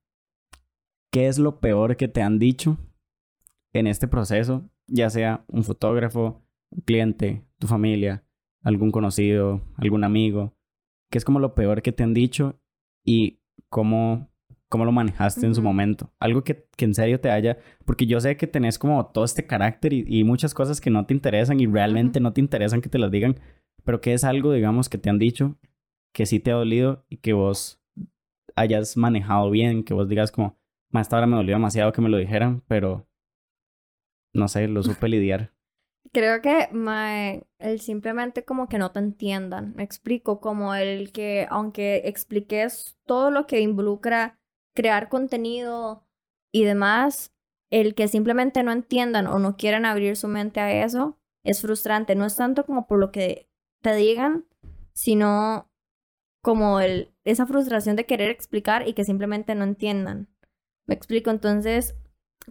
¿qué 1.12 1.28
es 1.28 1.38
lo 1.38 1.60
peor 1.60 1.96
que 1.96 2.08
te 2.08 2.22
han 2.22 2.40
dicho 2.40 2.78
en 3.72 3.86
este 3.86 4.08
proceso? 4.08 4.68
Ya 4.88 5.10
sea 5.10 5.44
un 5.46 5.62
fotógrafo, 5.62 6.42
un 6.70 6.80
cliente, 6.80 7.44
tu 7.58 7.68
familia, 7.68 8.24
algún 8.62 8.90
conocido, 8.90 9.60
algún 9.76 10.02
amigo. 10.02 10.56
¿Qué 11.10 11.18
es 11.18 11.24
como 11.24 11.38
lo 11.38 11.54
peor 11.54 11.82
que 11.82 11.92
te 11.92 12.02
han 12.02 12.14
dicho 12.14 12.58
y 13.04 13.40
cómo, 13.68 14.30
cómo 14.68 14.86
lo 14.86 14.92
manejaste 14.92 15.46
en 15.46 15.54
su 15.54 15.62
momento? 15.62 16.10
Algo 16.18 16.42
que, 16.42 16.66
que 16.76 16.86
en 16.86 16.94
serio 16.94 17.20
te 17.20 17.30
haya... 17.30 17.58
Porque 17.84 18.06
yo 18.06 18.18
sé 18.18 18.38
que 18.38 18.46
tenés 18.46 18.78
como 18.78 19.04
todo 19.06 19.24
este 19.24 19.46
carácter 19.46 19.92
y, 19.92 20.04
y 20.06 20.24
muchas 20.24 20.54
cosas 20.54 20.80
que 20.80 20.90
no 20.90 21.04
te 21.04 21.12
interesan 21.12 21.60
y 21.60 21.66
realmente 21.66 22.20
no 22.20 22.32
te 22.32 22.40
interesan 22.40 22.80
que 22.80 22.88
te 22.88 22.98
las 22.98 23.10
digan, 23.10 23.38
pero 23.84 24.00
que 24.00 24.14
es 24.14 24.24
algo, 24.24 24.52
digamos, 24.52 24.88
que 24.88 24.98
te 24.98 25.10
han 25.10 25.18
dicho 25.18 25.58
que 26.14 26.24
sí 26.24 26.40
te 26.40 26.52
ha 26.52 26.54
dolido 26.54 27.04
y 27.08 27.18
que 27.18 27.34
vos 27.34 27.82
hayas 28.54 28.96
manejado 28.96 29.50
bien, 29.50 29.82
que 29.82 29.94
vos 29.94 30.08
digas 30.08 30.30
como, 30.30 30.61
más 30.92 31.06
esta 31.06 31.16
hora 31.16 31.26
me 31.26 31.36
dolió 31.36 31.54
demasiado 31.54 31.92
que 31.92 32.00
me 32.00 32.08
lo 32.08 32.18
dijeran, 32.18 32.62
pero 32.68 33.08
no 34.34 34.48
sé, 34.48 34.68
lo 34.68 34.82
supe 34.82 35.08
lidiar. 35.08 35.52
Creo 36.12 36.42
que 36.42 36.68
el 37.58 37.80
simplemente 37.80 38.44
como 38.44 38.68
que 38.68 38.78
no 38.78 38.92
te 38.92 38.98
entiendan. 38.98 39.72
Me 39.74 39.82
explico, 39.82 40.40
como 40.40 40.74
el 40.74 41.10
que 41.12 41.46
aunque 41.48 42.02
expliques 42.04 42.98
todo 43.06 43.30
lo 43.30 43.46
que 43.46 43.60
involucra 43.60 44.38
crear 44.74 45.08
contenido 45.08 46.06
y 46.52 46.64
demás, 46.64 47.32
el 47.70 47.94
que 47.94 48.08
simplemente 48.08 48.62
no 48.62 48.72
entiendan 48.72 49.26
o 49.26 49.38
no 49.38 49.56
quieran 49.56 49.86
abrir 49.86 50.16
su 50.16 50.28
mente 50.28 50.60
a 50.60 50.84
eso 50.84 51.18
es 51.44 51.62
frustrante. 51.62 52.14
No 52.14 52.26
es 52.26 52.36
tanto 52.36 52.66
como 52.66 52.86
por 52.86 52.98
lo 52.98 53.10
que 53.10 53.48
te 53.80 53.94
digan, 53.94 54.44
sino 54.92 55.70
como 56.42 56.80
el, 56.80 57.14
esa 57.24 57.46
frustración 57.46 57.96
de 57.96 58.06
querer 58.06 58.30
explicar 58.30 58.86
y 58.86 58.92
que 58.92 59.04
simplemente 59.04 59.54
no 59.54 59.64
entiendan. 59.64 60.28
Me 60.86 60.94
explico, 60.94 61.30
entonces 61.30 61.94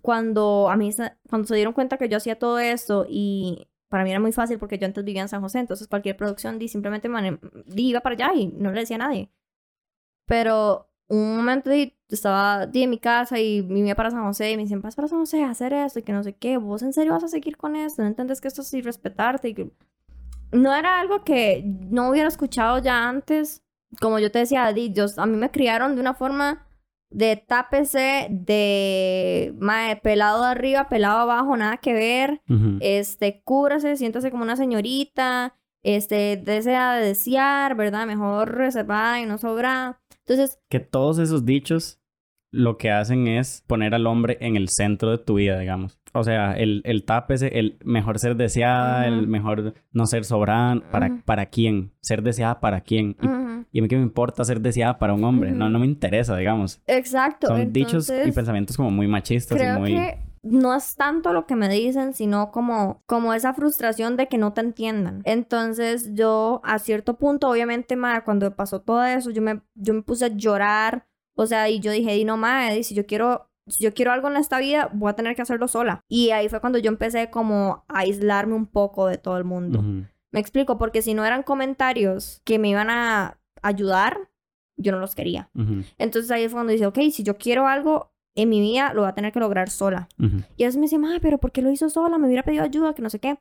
cuando 0.01 0.69
a 0.69 0.77
mí 0.77 0.89
cuando 1.29 1.47
se 1.47 1.55
dieron 1.55 1.73
cuenta 1.73 1.97
que 1.97 2.07
yo 2.07 2.17
hacía 2.17 2.39
todo 2.39 2.59
esto 2.59 3.05
y 3.09 3.67
para 3.89 4.03
mí 4.03 4.11
era 4.11 4.19
muy 4.21 4.31
fácil 4.31 4.57
porque 4.57 4.77
yo 4.77 4.85
antes 4.85 5.03
vivía 5.03 5.21
en 5.21 5.27
San 5.27 5.41
José, 5.41 5.59
entonces 5.59 5.87
cualquier 5.87 6.15
producción 6.15 6.57
di, 6.57 6.69
simplemente 6.69 7.09
di, 7.65 7.89
iba 7.89 7.99
para 7.99 8.15
allá 8.15 8.31
y 8.33 8.47
no 8.47 8.71
le 8.71 8.79
decía 8.79 8.95
a 8.95 8.99
nadie. 8.99 9.29
Pero 10.25 10.89
un 11.09 11.35
momento 11.35 11.69
di, 11.69 11.97
estaba 12.07 12.67
di, 12.67 12.83
en 12.83 12.89
mi 12.89 12.99
casa 12.99 13.37
y 13.39 13.57
iba 13.57 13.95
para 13.95 14.11
San 14.11 14.23
José 14.23 14.51
y 14.51 14.55
me 14.55 14.63
decían, 14.63 14.81
vas 14.81 14.95
para 14.95 15.09
San 15.09 15.19
José 15.19 15.43
a 15.43 15.49
hacer 15.49 15.73
esto 15.73 15.99
y 15.99 16.03
que 16.03 16.13
no 16.13 16.23
sé 16.23 16.33
qué, 16.37 16.57
vos 16.57 16.83
en 16.83 16.93
serio 16.93 17.11
vas 17.11 17.25
a 17.25 17.27
seguir 17.27 17.57
con 17.57 17.75
esto, 17.75 18.01
no 18.01 18.07
entiendes 18.07 18.39
que 18.39 18.47
esto 18.47 18.61
es 18.61 18.73
irrespetarte 18.73 19.49
y 19.49 19.53
que... 19.53 19.71
No 20.53 20.73
era 20.75 20.99
algo 20.99 21.23
que 21.23 21.63
no 21.65 22.09
hubiera 22.09 22.27
escuchado 22.27 22.79
ya 22.79 23.07
antes. 23.07 23.63
Como 24.01 24.19
yo 24.19 24.31
te 24.31 24.39
decía, 24.39 24.71
di, 24.73 24.91
yo, 24.91 25.05
a 25.15 25.25
mí 25.25 25.37
me 25.37 25.49
criaron 25.49 25.95
de 25.95 26.01
una 26.01 26.13
forma 26.13 26.67
de 27.11 27.35
tápese, 27.35 28.27
de 28.29 29.53
mae, 29.59 29.97
pelado 29.97 30.43
arriba, 30.43 30.87
pelado 30.89 31.19
abajo, 31.19 31.55
nada 31.57 31.77
que 31.77 31.93
ver. 31.93 32.41
Este, 32.79 33.41
cúbrase, 33.43 33.95
siéntase 33.97 34.31
como 34.31 34.43
una 34.43 34.55
señorita. 34.55 35.55
Este, 35.83 36.37
desea 36.37 36.95
de 36.95 37.07
desear, 37.07 37.75
¿verdad? 37.75 38.05
Mejor 38.05 38.55
reservada 38.55 39.19
y 39.19 39.25
no 39.25 39.37
sobrada. 39.37 40.01
Entonces, 40.25 40.59
Que 40.69 40.79
todos 40.79 41.17
esos 41.19 41.45
dichos 41.45 42.00
lo 42.51 42.77
que 42.77 42.91
hacen 42.91 43.27
es 43.27 43.63
poner 43.65 43.95
al 43.95 44.05
hombre 44.07 44.37
en 44.41 44.55
el 44.57 44.67
centro 44.69 45.11
de 45.11 45.17
tu 45.17 45.35
vida, 45.35 45.57
digamos. 45.57 45.99
O 46.13 46.23
sea, 46.23 46.53
el, 46.53 46.81
el 46.83 47.05
tápese, 47.05 47.57
el 47.57 47.77
mejor 47.85 48.19
ser 48.19 48.35
deseada, 48.35 49.07
el 49.07 49.27
mejor 49.27 49.73
no 49.93 50.05
ser 50.05 50.25
sobrada. 50.25 50.81
¿Para, 50.91 51.07
Ujú. 51.07 51.21
¿Para 51.23 51.45
quién? 51.45 51.93
Ser 52.01 52.21
deseada 52.21 52.59
para 52.59 52.81
quién. 52.81 53.15
Y, 53.21 53.77
y 53.77 53.79
a 53.79 53.81
mí 53.81 53.87
qué 53.87 53.95
me 53.95 54.03
importa 54.03 54.43
ser 54.43 54.59
deseada 54.59 54.99
para 54.99 55.13
un 55.13 55.23
hombre. 55.23 55.51
No, 55.51 55.69
no 55.69 55.79
me 55.79 55.85
interesa, 55.85 56.35
digamos. 56.35 56.81
exacto. 56.87 57.47
Son 57.47 57.71
dichos 57.71 58.09
y 58.09 58.31
pensamientos 58.33 58.75
como 58.75 58.91
muy 58.91 59.07
machistas 59.07 59.57
y 59.57 59.61
creo 59.61 59.79
muy... 59.79 59.93
que 59.93 60.19
no 60.43 60.75
es 60.75 60.95
tanto 60.95 61.31
lo 61.33 61.45
que 61.45 61.55
me 61.55 61.69
dicen, 61.69 62.13
sino 62.13 62.51
como, 62.51 63.03
como 63.05 63.33
esa 63.33 63.53
frustración 63.53 64.17
de 64.17 64.27
que 64.27 64.37
no 64.37 64.51
te 64.51 64.61
entiendan. 64.61 65.21
Entonces 65.23 66.13
yo 66.13 66.61
a 66.65 66.79
cierto 66.79 67.17
punto, 67.17 67.49
obviamente, 67.49 67.95
ma, 67.95 68.23
cuando 68.25 68.53
pasó 68.55 68.81
todo 68.81 69.03
eso, 69.05 69.29
yo 69.29 69.41
me, 69.41 69.61
yo 69.75 69.93
me 69.93 70.01
puse 70.01 70.25
a 70.25 70.29
llorar. 70.29 71.07
O 71.41 71.47
sea, 71.47 71.69
y 71.69 71.79
yo 71.79 71.91
dije, 71.91 72.13
di 72.13 72.23
no, 72.23 72.37
di, 72.71 72.83
si 72.83 72.93
yo 72.93 73.05
quiero... 73.05 73.47
Si 73.67 73.83
yo 73.83 73.93
quiero 73.93 74.11
algo 74.11 74.27
en 74.27 74.37
esta 74.37 74.59
vida, 74.59 74.89
voy 74.91 75.11
a 75.11 75.13
tener 75.13 75.35
que 75.35 75.43
hacerlo 75.43 75.67
sola. 75.67 76.01
Y 76.09 76.31
ahí 76.31 76.49
fue 76.49 76.59
cuando 76.59 76.79
yo 76.79 76.89
empecé 76.89 77.29
como 77.29 77.85
a 77.87 77.99
aislarme 77.99 78.55
un 78.55 78.65
poco 78.65 79.07
de 79.07 79.19
todo 79.19 79.37
el 79.37 79.43
mundo. 79.43 79.79
Ujú. 79.79 80.07
Me 80.31 80.39
explico, 80.39 80.79
porque 80.79 81.03
si 81.03 81.13
no 81.13 81.23
eran 81.25 81.43
comentarios 81.43 82.41
que 82.43 82.57
me 82.57 82.69
iban 82.69 82.89
a 82.89 83.39
ayudar, 83.61 84.29
yo 84.77 84.91
no 84.91 84.99
los 84.99 85.13
quería. 85.13 85.51
Ujú. 85.53 85.83
Entonces 85.99 86.31
ahí 86.31 86.47
fue 86.47 86.55
cuando 86.55 86.73
dice, 86.73 86.87
ok, 86.87 86.97
si 87.11 87.23
yo 87.23 87.37
quiero 87.37 87.67
algo 87.67 88.11
en 88.35 88.49
mi 88.49 88.59
vida, 88.59 88.93
lo 88.93 89.01
voy 89.01 89.09
a 89.09 89.15
tener 89.15 89.31
que 89.31 89.39
lograr 89.39 89.69
sola. 89.69 90.09
Ujú. 90.17 90.37
Y 90.57 90.63
a 90.63 90.67
veces 90.67 90.77
me 90.77 90.87
decía, 90.87 90.99
ay, 91.05 91.19
pero 91.21 91.37
¿por 91.37 91.51
qué 91.51 91.61
lo 91.61 91.71
hizo 91.71 91.89
sola? 91.89 92.17
Me 92.17 92.27
hubiera 92.27 92.43
pedido 92.43 92.63
ayuda, 92.63 92.95
que 92.95 93.03
no 93.03 93.11
sé 93.11 93.19
qué. 93.19 93.37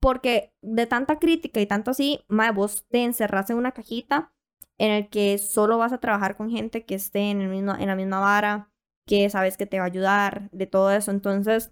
Porque 0.00 0.52
de 0.62 0.86
tanta 0.86 1.18
crítica 1.18 1.60
y 1.60 1.66
tanto 1.66 1.90
así, 1.90 2.20
mae, 2.28 2.52
vos 2.52 2.84
te 2.88 3.02
encerras 3.02 3.48
en 3.48 3.56
una 3.56 3.72
cajita 3.72 4.34
en 4.78 4.90
el 4.92 5.08
que 5.08 5.38
solo 5.38 5.78
vas 5.78 5.92
a 5.92 5.98
trabajar 5.98 6.36
con 6.36 6.50
gente 6.50 6.84
que 6.84 6.94
esté 6.94 7.30
en, 7.30 7.40
el 7.40 7.48
mismo, 7.48 7.74
en 7.74 7.86
la 7.86 7.96
misma 7.96 8.20
vara, 8.20 8.70
que 9.06 9.30
sabes 9.30 9.56
que 9.56 9.66
te 9.66 9.78
va 9.78 9.84
a 9.84 9.88
ayudar, 9.88 10.50
de 10.52 10.66
todo 10.66 10.90
eso. 10.90 11.10
Entonces, 11.10 11.70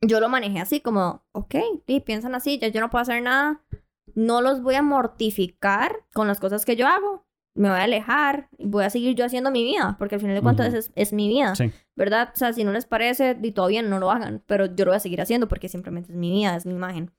yo 0.00 0.20
lo 0.20 0.28
manejé 0.28 0.60
así 0.60 0.80
como, 0.80 1.24
ok, 1.32 1.54
sí, 1.86 2.00
piensan 2.00 2.34
así, 2.34 2.58
ya 2.58 2.68
yo 2.68 2.80
no 2.80 2.90
puedo 2.90 3.02
hacer 3.02 3.22
nada, 3.22 3.62
no 4.14 4.40
los 4.40 4.62
voy 4.62 4.74
a 4.74 4.82
mortificar 4.82 6.04
con 6.12 6.26
las 6.26 6.40
cosas 6.40 6.64
que 6.64 6.76
yo 6.76 6.86
hago, 6.86 7.24
me 7.54 7.68
voy 7.68 7.78
a 7.78 7.84
alejar 7.84 8.48
y 8.58 8.66
voy 8.66 8.84
a 8.84 8.90
seguir 8.90 9.14
yo 9.14 9.24
haciendo 9.24 9.50
mi 9.50 9.62
vida, 9.62 9.96
porque 9.98 10.16
al 10.16 10.20
final 10.20 10.34
de 10.34 10.42
cuentas 10.42 10.68
Ujú. 10.68 10.76
es, 10.78 10.92
es 10.94 11.12
mi 11.12 11.28
vida, 11.28 11.54
Sí. 11.54 11.70
¿verdad? 11.94 12.30
O 12.34 12.36
sea, 12.36 12.52
si 12.52 12.64
no 12.64 12.72
les 12.72 12.86
parece, 12.86 13.38
y 13.40 13.52
todo 13.52 13.66
bien, 13.68 13.90
no 13.90 13.98
lo 13.98 14.10
hagan, 14.10 14.42
pero 14.46 14.66
yo 14.66 14.84
lo 14.84 14.90
voy 14.90 14.96
a 14.96 15.00
seguir 15.00 15.20
haciendo 15.20 15.48
porque 15.48 15.68
simplemente 15.68 16.12
es 16.12 16.18
mi 16.18 16.30
vida, 16.30 16.56
es 16.56 16.66
mi 16.66 16.72
imagen. 16.72 17.12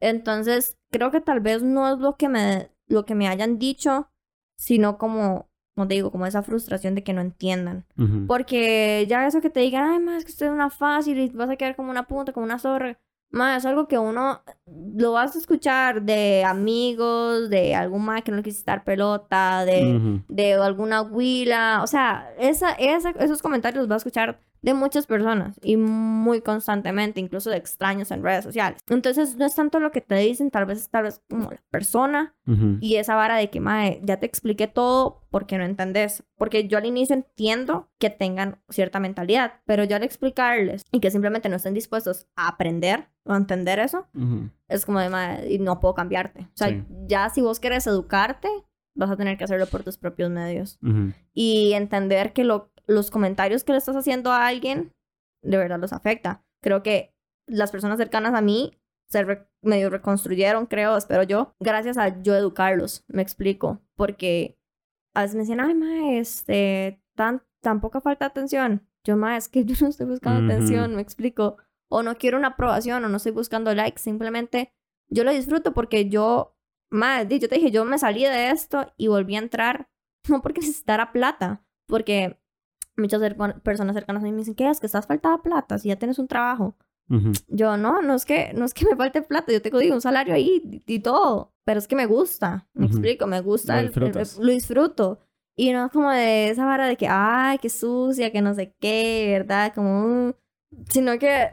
Entonces, 0.00 0.78
creo 0.90 1.10
que 1.10 1.20
tal 1.20 1.40
vez 1.40 1.62
no 1.62 1.92
es 1.92 1.98
lo 1.98 2.16
que 2.16 2.28
me, 2.28 2.70
lo 2.86 3.04
que 3.04 3.14
me 3.14 3.28
hayan 3.28 3.58
dicho, 3.58 4.10
sino 4.58 4.98
como, 4.98 5.48
como 5.74 5.88
te 5.88 5.94
digo, 5.94 6.10
como 6.10 6.26
esa 6.26 6.42
frustración 6.42 6.94
de 6.94 7.02
que 7.04 7.12
no 7.14 7.20
entiendan. 7.22 7.86
Porque 8.26 9.06
ya 9.08 9.26
eso 9.26 9.40
que 9.40 9.48
te 9.50 9.60
digan, 9.60 9.84
ay, 9.90 9.98
más 10.00 10.24
que 10.24 10.32
usted 10.32 10.46
es 10.46 10.52
una 10.52 10.68
fácil 10.68 11.18
y 11.18 11.28
vas 11.30 11.48
a 11.48 11.56
quedar 11.56 11.76
como 11.76 11.90
una 11.90 12.06
punta, 12.06 12.32
como 12.32 12.44
una 12.44 12.58
zorra. 12.58 12.98
Más 13.30 13.58
es 13.58 13.66
algo 13.66 13.86
que 13.88 13.98
uno 13.98 14.40
lo 14.66 15.12
vas 15.12 15.36
a 15.36 15.38
escuchar 15.38 16.02
de 16.02 16.44
amigos, 16.44 17.50
de 17.50 17.74
algún 17.74 18.04
más 18.04 18.22
que 18.22 18.30
no 18.30 18.38
le 18.38 18.42
quisiste 18.42 18.70
dar 18.70 18.84
pelota, 18.84 19.64
de, 19.66 20.22
de 20.28 20.54
alguna 20.54 21.02
huila. 21.02 21.80
O 21.82 21.86
sea, 21.86 22.32
esa, 22.38 22.72
esa, 22.72 23.10
esos 23.10 23.42
comentarios 23.42 23.82
los 23.82 23.88
vas 23.88 23.96
a 23.96 24.04
escuchar 24.08 24.40
de 24.62 24.74
muchas 24.74 25.06
personas 25.06 25.58
y 25.62 25.76
muy 25.76 26.40
constantemente, 26.40 27.20
incluso 27.20 27.50
de 27.50 27.56
extraños 27.56 28.10
en 28.10 28.22
redes 28.22 28.44
sociales. 28.44 28.80
Entonces, 28.88 29.36
no 29.36 29.46
es 29.46 29.54
tanto 29.54 29.78
lo 29.80 29.90
que 29.92 30.00
te 30.00 30.16
dicen, 30.16 30.50
tal 30.50 30.66
vez 30.66 30.78
es 30.78 30.88
tal 30.90 31.04
vez 31.04 31.20
como 31.30 31.50
la 31.50 31.62
persona 31.70 32.34
y 32.80 32.96
esa 32.96 33.14
vara 33.14 33.36
de 33.36 33.50
que, 33.50 33.60
mae, 33.60 34.00
ya 34.02 34.18
te 34.18 34.26
expliqué 34.26 34.66
todo 34.68 35.22
porque 35.30 35.58
no 35.58 35.64
entendés. 35.64 36.24
Porque 36.36 36.66
yo 36.66 36.78
al 36.78 36.86
inicio 36.86 37.14
entiendo 37.14 37.90
que 37.98 38.08
tengan 38.10 38.58
cierta 38.70 39.00
mentalidad, 39.00 39.54
pero 39.66 39.84
yo 39.84 39.96
al 39.96 40.02
explicarles 40.02 40.82
y 40.90 41.00
que 41.00 41.10
simplemente 41.10 41.48
no 41.48 41.56
estén 41.56 41.74
dispuestos 41.74 42.26
a 42.36 42.48
aprender 42.48 43.08
o 43.24 43.32
a 43.32 43.36
entender 43.36 43.78
eso, 43.78 44.06
es 44.68 44.86
como 44.86 44.98
de, 45.00 45.10
mae, 45.10 45.52
y 45.52 45.58
no 45.58 45.78
puedo 45.80 45.94
cambiarte. 45.94 46.40
O 46.42 46.56
sea, 46.56 46.68
Sí. 46.68 46.82
ya 47.06 47.28
si 47.28 47.42
vos 47.42 47.60
querés 47.60 47.86
educarte, 47.86 48.48
vas 48.94 49.10
a 49.10 49.16
tener 49.16 49.36
que 49.38 49.44
hacerlo 49.44 49.66
por 49.66 49.84
tus 49.84 49.98
propios 49.98 50.30
medios. 50.30 50.78
Y 51.34 51.72
entender 51.74 52.32
que 52.32 52.42
lo- 52.44 52.72
los 52.88 53.10
comentarios 53.10 53.62
que 53.62 53.72
le 53.72 53.78
estás 53.78 53.94
haciendo 53.96 54.32
a 54.32 54.46
alguien, 54.48 54.92
de 55.42 55.56
verdad 55.56 55.78
los 55.78 55.92
afecta. 55.92 56.44
Creo 56.62 56.82
que 56.82 57.14
las 57.46 57.70
personas 57.70 57.98
cercanas 57.98 58.34
a 58.34 58.40
mí 58.40 58.80
se 59.08 59.22
re- 59.22 59.48
medio 59.62 59.88
reconstruyeron, 59.90 60.66
creo, 60.66 60.96
espero 60.96 61.22
yo, 61.22 61.54
gracias 61.60 61.96
a 61.98 62.20
yo 62.22 62.34
educarlos, 62.34 63.04
me 63.08 63.22
explico, 63.22 63.80
porque 63.94 64.58
a 65.14 65.22
veces 65.22 65.36
me 65.36 65.42
decían, 65.42 65.60
ay, 65.60 65.74
ma, 65.74 66.12
este, 66.18 67.00
tan, 67.14 67.42
tan 67.62 67.80
poca 67.80 68.00
falta 68.00 68.24
de 68.26 68.30
atención. 68.30 68.86
Yo, 69.04 69.16
ma, 69.16 69.36
es 69.36 69.48
que 69.48 69.64
yo 69.66 69.74
no 69.80 69.88
estoy 69.88 70.06
buscando 70.06 70.44
atención, 70.52 70.94
me 70.96 71.02
explico. 71.02 71.56
O 71.90 72.02
no 72.02 72.16
quiero 72.16 72.36
una 72.36 72.48
aprobación, 72.48 73.04
o 73.04 73.08
no 73.08 73.16
estoy 73.16 73.32
buscando 73.32 73.74
likes, 73.74 74.02
simplemente 74.02 74.72
yo 75.10 75.24
lo 75.24 75.32
disfruto 75.32 75.72
porque 75.72 76.08
yo, 76.10 76.54
ma, 76.90 77.22
yo 77.22 77.48
te 77.48 77.54
dije, 77.54 77.70
yo 77.70 77.84
me 77.86 77.98
salí 77.98 78.24
de 78.24 78.50
esto 78.50 78.92
y 78.98 79.06
volví 79.08 79.36
a 79.36 79.38
entrar, 79.38 79.88
no 80.28 80.42
porque 80.42 80.60
necesitara 80.60 81.12
plata, 81.12 81.64
porque 81.86 82.38
muchas 82.98 83.20
cerca- 83.20 83.58
personas 83.62 83.94
cercanas 83.94 84.22
a 84.22 84.24
mí 84.26 84.32
me 84.32 84.38
dicen, 84.38 84.54
¿qué 84.54 84.68
es? 84.68 84.80
Que 84.80 84.86
estás 84.86 85.06
falta 85.06 85.30
de 85.32 85.38
plata, 85.38 85.78
si 85.78 85.88
ya 85.88 85.96
tienes 85.96 86.18
un 86.18 86.28
trabajo. 86.28 86.74
Ujú. 87.10 87.32
Yo, 87.48 87.76
no, 87.78 88.02
no 88.02 88.14
es 88.14 88.24
que, 88.26 88.52
no 88.54 88.64
es 88.66 88.74
que 88.74 88.84
me 88.84 88.94
falte 88.96 89.22
plata, 89.22 89.50
yo 89.52 89.62
tengo 89.62 89.78
digo, 89.78 89.94
un 89.94 90.00
salario 90.02 90.34
ahí 90.34 90.62
y, 90.86 90.94
y 90.94 90.98
todo, 91.00 91.52
pero 91.64 91.78
es 91.78 91.88
que 91.88 91.96
me 91.96 92.04
gusta, 92.06 92.66
me 92.74 92.84
Ujú. 92.86 92.94
explico, 92.96 93.26
me 93.26 93.40
gusta, 93.40 93.74
Lo 93.74 93.78
el- 93.80 93.84
el- 93.86 93.90
disfrutas. 93.92 94.38
lo 94.38 94.52
disfruto. 94.52 95.18
Y 95.56 95.72
no 95.72 95.86
es 95.86 95.92
como 95.92 96.10
de 96.10 96.50
esa 96.50 96.64
vara 96.66 96.86
de 96.86 96.96
que, 96.96 97.08
ay, 97.08 97.58
qué 97.58 97.68
sucia, 97.70 98.30
que 98.30 98.42
no 98.42 98.54
sé 98.54 98.74
qué, 98.78 99.28
¿verdad? 99.38 99.72
Como, 99.74 100.06
mm, 100.28 100.32
sino 100.90 101.18
que 101.18 101.48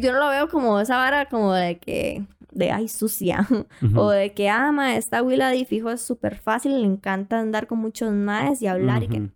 yo 0.00 0.12
no 0.12 0.18
lo 0.20 0.28
veo 0.28 0.48
como 0.48 0.78
esa 0.80 0.96
vara 0.96 1.26
como 1.28 1.52
de 1.52 1.78
que, 1.78 2.24
de, 2.52 2.70
ay, 2.70 2.88
sucia. 2.88 3.46
Ujú. 3.82 4.00
O 4.00 4.10
de 4.10 4.32
que, 4.32 4.48
ah, 4.48 4.70
ma, 4.72 4.96
esta 4.96 5.22
Willa 5.22 5.48
de 5.48 5.64
fijo 5.64 5.90
es 5.90 6.00
súper 6.00 6.36
fácil, 6.36 6.80
le 6.80 6.86
encanta 6.86 7.38
andar 7.40 7.66
con 7.66 7.78
muchos 7.78 8.12
maes 8.12 8.62
y 8.62 8.66
hablar 8.68 9.02
y 9.02 9.08
que. 9.08 9.28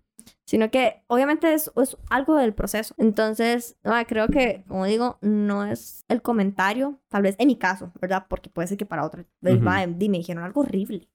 Sino 0.47 0.71
que 0.71 1.03
obviamente 1.07 1.53
es, 1.55 1.71
es 1.77 1.97
algo 2.11 2.37
del 2.37 2.55
proceso. 2.55 2.95
Entonces, 2.99 3.77
no, 3.83 3.93
creo 4.07 4.29
que, 4.29 4.65
como 4.69 4.85
digo, 4.85 5.19
no 5.23 5.65
es 5.65 6.05
el 6.09 6.23
comentario, 6.23 7.01
tal 7.09 7.23
vez 7.23 7.37
en 7.39 7.49
mi 7.49 7.57
caso, 7.57 7.93
¿verdad? 8.01 8.27
Porque 8.29 8.51
puede 8.51 8.69
ser 8.69 8.77
que 8.77 8.87
para 8.87 9.09
pues, 9.11 9.25
Ujú. 9.57 9.65
va, 9.65 9.87
di, 9.87 10.09
me 10.09 10.19
dijeron 10.19 10.45
algo 10.45 10.61
horrible. 10.63 11.09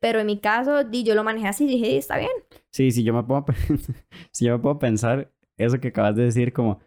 Pero 0.00 0.20
en 0.20 0.26
mi 0.26 0.38
caso, 0.38 0.84
di, 0.84 1.02
yo 1.02 1.14
lo 1.14 1.24
manejé 1.24 1.48
así 1.48 1.64
y 1.64 1.68
dije, 1.68 1.96
está 1.96 2.18
bien. 2.18 2.30
Sí, 2.70 2.90
si 2.92 3.02
yo 3.02 3.12
me 3.14 3.22
puedo, 3.24 3.44
si 4.32 4.46
yo 4.46 4.56
me 4.56 4.62
puedo 4.62 4.78
pensar 4.78 5.32
eso 5.56 5.80
que 5.80 5.88
acabas 5.88 6.14
de 6.14 6.24
decir, 6.24 6.52
como 6.52 6.80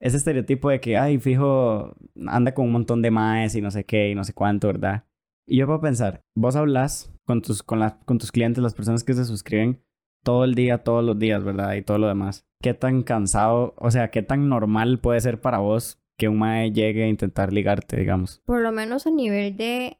ese 0.00 0.16
estereotipo 0.16 0.70
de 0.70 0.80
que, 0.80 0.96
ay, 0.96 1.18
fijo, 1.18 1.94
anda 2.26 2.54
con 2.54 2.66
un 2.66 2.72
montón 2.72 3.02
de 3.02 3.10
maes 3.10 3.54
y 3.54 3.60
no 3.60 3.70
sé 3.70 3.84
qué 3.84 4.10
y 4.10 4.14
no 4.14 4.24
sé 4.24 4.32
cuánto, 4.32 4.68
¿verdad? 4.68 5.04
Y 5.46 5.56
yo 5.58 5.66
puedo 5.66 5.80
pensar, 5.80 6.24
vos 6.36 6.56
hablas 6.56 7.12
con 7.24 7.40
tus, 7.40 7.62
con, 7.62 7.78
las 7.78 7.94
con 8.04 8.18
tus 8.18 8.30
clientes, 8.30 8.62
las 8.62 8.74
personas 8.74 9.02
que 9.02 9.14
se 9.14 9.24
suscriben 9.24 9.82
todo 10.28 10.44
el 10.44 10.54
día, 10.54 10.84
todos 10.84 11.02
los 11.02 11.18
días, 11.18 11.42
¿verdad? 11.42 11.72
Y 11.72 11.80
todo 11.80 11.96
lo 11.96 12.06
demás. 12.06 12.46
¿Qué 12.60 12.74
tan 12.74 13.02
cansado, 13.02 13.72
o 13.78 13.90
sea, 13.90 14.10
qué 14.10 14.22
tan 14.22 14.50
normal 14.50 14.98
puede 14.98 15.22
ser 15.22 15.40
para 15.40 15.56
vos 15.56 16.02
que 16.18 16.28
un 16.28 16.38
mae 16.38 16.70
llegue 16.70 17.04
a 17.04 17.08
intentar 17.08 17.50
ligarte, 17.50 17.96
digamos? 17.96 18.42
Por 18.44 18.60
lo 18.60 18.70
menos 18.70 19.06
a 19.06 19.10
nivel 19.10 19.56
de... 19.56 19.96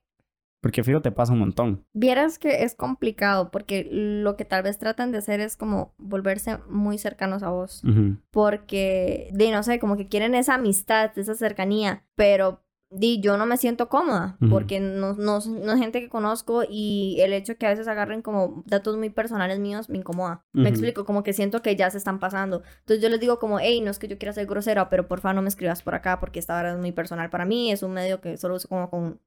Porque 0.61 0.85
fijo 0.85 1.01
te 1.01 1.13
pasa 1.13 1.33
un 1.33 1.39
montón. 1.39 1.87
Vieras 1.95 2.39
que 2.39 2.63
es 2.65 2.75
complicado 2.75 3.51
porque 3.51 3.89
lo 3.91 4.37
que 4.37 4.45
tal 4.45 4.65
vez 4.65 4.77
tratan 4.77 5.13
de 5.13 5.19
hacer 5.19 5.41
es 5.41 5.57
como 5.57 5.95
volverse 5.97 6.59
muy 6.69 6.99
cercanos 6.99 7.43
a 7.43 7.49
vos. 7.49 7.83
Porque, 8.31 9.31
de 9.33 9.51
no 9.51 9.63
sé, 9.63 9.79
como 9.79 9.97
que 9.97 10.09
quieren 10.09 10.35
esa 10.35 10.57
amistad, 10.57 11.19
esa 11.19 11.37
cercanía, 11.37 12.05
pero 12.17 12.61
di, 12.91 13.21
yo 13.21 13.37
no 13.37 13.45
me 13.45 13.57
siento 13.59 13.89
cómoda 13.89 14.39
porque 14.49 14.81
no, 14.81 15.15
no, 15.15 15.41
no 15.41 15.73
es 15.73 15.79
gente 15.79 16.01
que 16.01 16.09
conozco 16.09 16.63
y 16.69 17.19
el 17.21 17.33
hecho 17.33 17.57
que 17.57 17.67
a 17.67 17.71
veces 17.71 17.87
agarren 17.87 18.23
como 18.23 18.63
datos 18.67 18.97
muy 18.97 19.11
personales 19.11 19.59
míos 19.59 19.89
me 19.91 19.99
incomoda. 19.99 20.45
Me 20.53 20.63
Ujú. 20.63 20.69
explico, 20.71 21.05
como 21.05 21.23
que 21.23 21.33
siento 21.33 21.61
que 21.61 21.77
ya 21.77 21.91
se 21.91 21.99
están 21.99 22.19
pasando. 22.19 22.63
Entonces 22.81 23.03
yo 23.03 23.09
les 23.11 23.21
digo 23.21 23.39
como, 23.39 23.61
hey, 23.61 23.81
no 23.81 23.91
es 23.91 23.99
que 23.99 24.09
yo 24.09 24.17
quiera 24.19 24.33
ser 24.33 24.47
grosera, 24.47 24.89
pero 24.89 25.07
porfa 25.07 25.33
no 25.35 25.43
me 25.43 25.49
escribas 25.49 25.83
por 25.83 25.95
acá 25.95 26.19
porque 26.19 26.39
esta 26.39 26.59
hora 26.59 26.73
es 26.73 26.79
muy 26.79 26.93
personal 26.93 27.29
para 27.31 27.45
mí, 27.45 27.71
es 27.71 27.83
un 27.83 27.93
medio 27.93 28.21
que 28.21 28.37
solo 28.39 28.55
uso 28.55 28.69
como 28.69 28.89
con, 28.89 29.21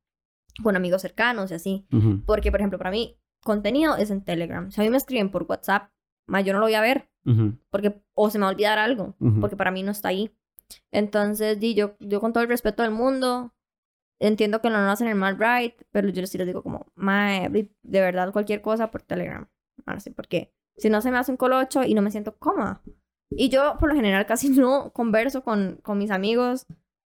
con 0.64 0.76
amigos 0.76 1.02
cercanos 1.02 1.52
y 1.52 1.54
así. 1.54 1.86
Porque, 2.26 2.52
por 2.52 2.62
ejemplo, 2.62 2.80
para 2.80 2.92
mí, 2.92 3.18
contenido 3.44 3.96
es 3.96 4.10
en 4.10 4.24
Telegram. 4.24 4.72
Si 4.72 4.82
a 4.82 4.84
mí 4.84 4.90
me 4.90 4.98
escriben 4.98 5.30
por 5.30 5.44
WhatsApp, 5.44 5.92
ma, 6.26 6.42
yo 6.42 6.54
no 6.54 6.60
lo 6.60 6.66
voy 6.66 6.76
a 6.76 6.82
ver 6.82 7.10
porque 7.70 8.02
o 8.16 8.30
se 8.32 8.40
me 8.40 8.44
va 8.44 8.50
a 8.50 8.54
olvidar 8.54 8.80
algo, 8.80 9.16
porque 9.40 9.56
para 9.56 9.70
mí 9.70 9.84
no 9.84 9.92
está 9.92 10.10
ahí. 10.10 10.32
Entonces, 10.92 11.60
di, 11.60 11.74
yo, 11.74 11.96
yo 12.00 12.20
con 12.20 12.34
todo 12.34 12.44
el 12.44 12.50
respeto 12.50 12.84
del 12.84 12.92
mundo, 12.92 13.54
entiendo 14.20 14.62
que 14.62 14.70
no 14.70 14.80
lo 14.80 14.90
hacen 14.90 15.08
el 15.08 15.16
mal 15.16 15.38
right, 15.38 15.76
pero 15.92 16.10
yo 16.10 16.26
sí 16.28 16.38
les 16.38 16.48
digo 16.48 16.64
como, 16.64 16.92
mae, 16.96 17.50
de 17.50 18.02
verdad 18.02 18.32
cualquier 18.32 18.62
cosa 18.62 18.92
por 18.92 19.02
Telegram. 19.02 19.48
Ahora 19.86 20.00
sí, 20.00 20.12
porque 20.12 20.54
si 20.78 20.90
no 20.90 21.02
se 21.02 21.12
me 21.12 21.18
hace 21.18 21.32
un 21.32 21.38
colocho 21.38 21.84
y 21.84 21.94
no 21.94 22.02
me 22.02 22.12
siento 22.12 22.38
cómoda. 22.38 22.82
Y 23.30 23.50
yo, 23.50 23.78
por 23.80 23.90
lo 23.90 23.96
general, 23.96 24.26
casi 24.28 24.50
no 24.50 24.92
converso 24.92 25.44
con, 25.44 25.80
con 25.82 25.98
mis 25.98 26.12
amigos 26.12 26.68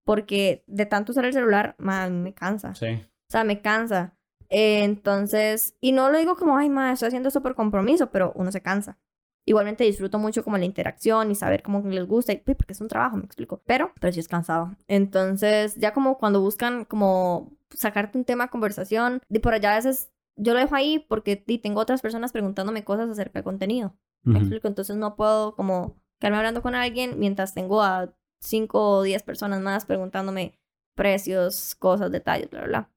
porque 0.05 0.64
de 0.66 0.86
tanto 0.86 1.12
usar 1.12 1.24
el 1.24 1.32
celular, 1.32 1.76
ma, 1.78 2.05
a 2.05 2.11
mí 2.11 2.18
me 2.18 2.34
cansa. 2.34 2.74
Sí. 2.74 2.86
O 2.92 3.30
sea, 3.30 3.44
me 3.44 3.61
cansa. 3.61 4.16
Eh, 4.48 4.84
entonces, 4.84 5.76
y 5.80 5.92
no 5.92 6.11
lo 6.11 6.18
digo 6.18 6.36
como, 6.36 6.57
ay, 6.57 6.68
ma, 6.68 6.92
estoy 6.92 7.09
haciendo 7.09 7.28
esto 7.28 7.42
por 7.42 7.55
compromiso, 7.55 8.11
pero 8.11 8.32
uno 8.34 8.53
se 8.53 8.61
cansa. 8.61 8.98
Igualmente 9.45 9.84
disfruto 9.84 10.18
mucho 10.18 10.45
como 10.45 10.57
la 10.57 10.64
interacción 10.64 11.30
y 11.30 11.34
saber 11.34 11.62
cómo 11.62 11.80
les 11.88 12.07
gusta, 12.07 12.32
y, 12.32 12.36
porque 12.36 12.72
es 12.72 12.80
un 12.80 12.88
trabajo, 12.88 13.16
me 13.16 13.24
explico. 13.24 13.61
Pero, 13.66 13.93
pero 14.01 14.12
sí 14.12 14.20
es 14.20 14.28
cansado. 14.28 14.76
Entonces, 14.86 15.74
ya 15.76 15.93
como 15.93 16.18
cuando 16.18 16.40
buscan 16.40 16.84
como 16.84 17.51
sacarte 17.70 18.18
un 18.18 18.24
tema 18.24 18.45
de 18.45 18.51
conversación, 18.51 19.20
de 19.28 19.40
por 19.40 19.55
allá 19.55 19.72
a 19.72 19.76
veces 19.76 20.11
yo 20.36 20.55
lo 20.55 20.61
dejo 20.61 20.74
ahí 20.74 21.05
porque 21.09 21.36
tengo 21.36 21.80
otras 21.80 22.01
personas 22.01 22.32
preguntándome 22.32 22.84
cosas 22.84 23.11
acerca 23.11 23.38
del 23.38 23.45
contenido. 23.45 23.95
¿Me 24.22 24.34
Ujú. 24.34 24.40
explico? 24.40 24.68
Entonces 24.68 24.97
no 24.97 25.16
puedo 25.16 25.55
como 25.57 25.97
quedarme 26.20 26.38
hablando 26.38 26.62
con 26.62 26.74
alguien 26.74 27.18
mientras 27.18 27.55
tengo 27.55 27.82
a 27.82 28.14
5 28.40 28.99
o 28.99 29.03
10 29.03 29.22
personas 29.22 29.61
más 29.61 29.84
preguntándome 29.84 30.59
precios, 30.95 31.74
cosas, 31.74 32.12
detalles, 32.12 32.51
bla, 32.51 32.61
bla, 32.61 32.68
bla. 32.68 32.90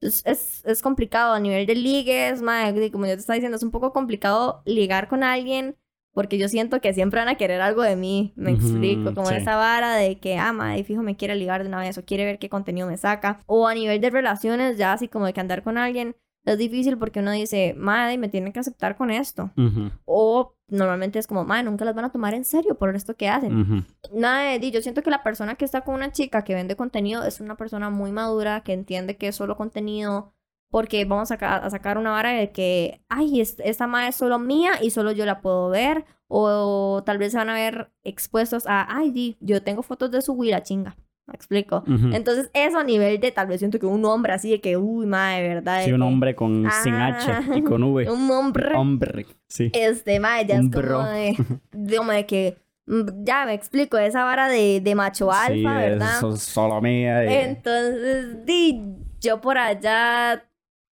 Entonces 0.00 0.22
es, 0.24 0.64
es 0.64 0.82
complicado 0.82 1.34
a 1.34 1.40
nivel 1.40 1.66
de 1.66 1.74
ligues, 1.74 2.40
y 2.40 2.90
como 2.90 3.06
yo 3.06 3.14
te 3.14 3.20
estaba 3.20 3.34
diciendo, 3.34 3.56
es 3.56 3.62
un 3.62 3.70
poco 3.70 3.92
complicado 3.92 4.62
ligar 4.64 5.08
con 5.08 5.22
alguien 5.22 5.76
porque 6.12 6.38
yo 6.38 6.48
siento 6.48 6.80
que 6.80 6.92
siempre 6.92 7.20
van 7.20 7.28
a 7.28 7.36
querer 7.36 7.60
algo 7.60 7.82
de 7.82 7.96
mí, 7.96 8.32
me 8.36 8.52
Ujú, 8.52 8.56
explico, 8.66 9.14
como 9.14 9.28
sí. 9.28 9.34
esa 9.36 9.56
vara 9.56 9.94
de 9.96 10.18
que, 10.18 10.36
ah, 10.38 10.52
mae, 10.52 10.84
fijo 10.84 11.02
me 11.02 11.16
quiere 11.16 11.34
ligar 11.36 11.62
de 11.62 11.68
una 11.68 11.80
vez 11.80 11.96
o 11.98 12.04
quiere 12.04 12.24
ver 12.24 12.38
qué 12.38 12.48
contenido 12.48 12.86
me 12.88 12.96
saca. 12.96 13.40
O 13.46 13.66
a 13.68 13.74
nivel 13.74 14.00
de 14.00 14.10
relaciones, 14.10 14.76
ya 14.76 14.92
así 14.92 15.08
como 15.08 15.26
de 15.26 15.32
que 15.32 15.40
andar 15.40 15.62
con 15.62 15.78
alguien, 15.78 16.16
es 16.44 16.58
difícil 16.58 16.96
porque 16.98 17.20
uno 17.20 17.32
dice, 17.32 17.74
madre, 17.76 18.18
me 18.18 18.28
tienen 18.28 18.52
que 18.52 18.60
aceptar 18.60 18.96
con 18.96 19.10
esto. 19.10 19.50
Ujú, 19.56 19.90
O 20.04 20.54
normalmente 20.68 21.18
es 21.18 21.26
como, 21.26 21.44
madre, 21.44 21.64
nunca 21.64 21.84
las 21.84 21.94
van 21.94 22.06
a 22.06 22.12
tomar 22.12 22.34
en 22.34 22.44
serio 22.44 22.76
por 22.76 22.94
esto 22.94 23.14
que 23.14 23.28
hacen. 23.28 23.60
ujú. 23.60 23.84
Nada 24.12 24.58
de 24.58 24.70
yo 24.70 24.82
siento 24.82 25.02
que 25.02 25.10
la 25.10 25.22
persona 25.22 25.54
que 25.56 25.64
está 25.64 25.82
con 25.82 25.94
una 25.94 26.12
chica 26.12 26.42
que 26.44 26.54
vende 26.54 26.76
contenido 26.76 27.24
es 27.24 27.40
una 27.40 27.56
persona 27.56 27.90
muy 27.90 28.12
madura, 28.12 28.62
que 28.62 28.72
entiende 28.72 29.16
que 29.16 29.28
es 29.28 29.36
solo 29.36 29.56
contenido, 29.56 30.32
porque 30.70 31.04
vamos 31.04 31.30
a, 31.30 31.34
a 31.34 31.70
sacar 31.70 31.98
una 31.98 32.10
vara 32.10 32.30
de 32.32 32.50
que, 32.52 33.00
ay, 33.08 33.40
es- 33.40 33.60
esta 33.64 33.86
madre 33.86 34.08
es 34.08 34.16
solo 34.16 34.38
mía 34.38 34.72
y 34.80 34.90
solo 34.90 35.12
yo 35.12 35.26
la 35.26 35.40
puedo 35.40 35.68
ver, 35.70 36.04
o 36.28 37.02
tal 37.04 37.18
vez 37.18 37.32
se 37.32 37.38
van 37.38 37.50
a 37.50 37.54
ver 37.54 37.90
expuestos 38.04 38.64
a, 38.66 38.86
ay, 38.96 39.10
di, 39.10 39.36
yo 39.40 39.62
tengo 39.62 39.82
fotos 39.82 40.10
de 40.10 40.22
su 40.22 40.32
huila 40.32 40.62
chinga. 40.62 40.96
¿Me 41.26 41.34
explico? 41.34 41.84
Ujú. 41.86 42.10
Entonces, 42.12 42.50
eso 42.54 42.78
a 42.78 42.82
nivel 42.84 43.20
de 43.20 43.30
tal 43.30 43.46
vez 43.46 43.60
siento 43.60 43.78
que 43.78 43.86
un 43.86 44.04
hombre 44.04 44.32
así 44.32 44.50
de 44.50 44.60
que, 44.60 44.76
uy, 44.76 45.06
madre, 45.06 45.46
¿verdad? 45.48 45.84
Sí, 45.84 45.92
un 45.92 46.00
que- 46.00 46.06
hombre 46.06 46.34
con 46.34 46.68
sin 46.82 46.94
H 46.94 47.30
Ah. 47.30 47.42
y 47.54 47.62
con 47.62 47.84
V. 47.84 48.10
Un 48.10 48.28
hombre. 48.32 48.76
Hombre, 48.76 49.26
sí. 49.48 49.70
Este, 49.72 50.18
madre, 50.18 50.46
ya 50.48 50.54
Un 50.58 50.66
es 50.66 50.72
como 50.72 50.82
bro. 50.86 51.04
de, 51.04 51.36
de, 51.72 51.98
de 52.14 52.26
que, 52.26 52.56
mm, 52.86 53.22
ya 53.24 53.46
me 53.46 53.54
explico, 53.54 53.96
esa 53.98 54.24
vara 54.24 54.48
de, 54.48 54.80
de 54.80 54.94
macho 54.96 55.30
alfa, 55.30 55.52
sí, 55.54 55.62
¿verdad? 55.62 56.16
eso 56.18 56.34
es 56.34 56.42
solo 56.42 56.80
mía. 56.80 57.24
y- 57.24 57.34
Entonces, 57.44 58.44
di, 58.44 58.82
yo 59.20 59.40
por 59.40 59.56
allá 59.58 60.42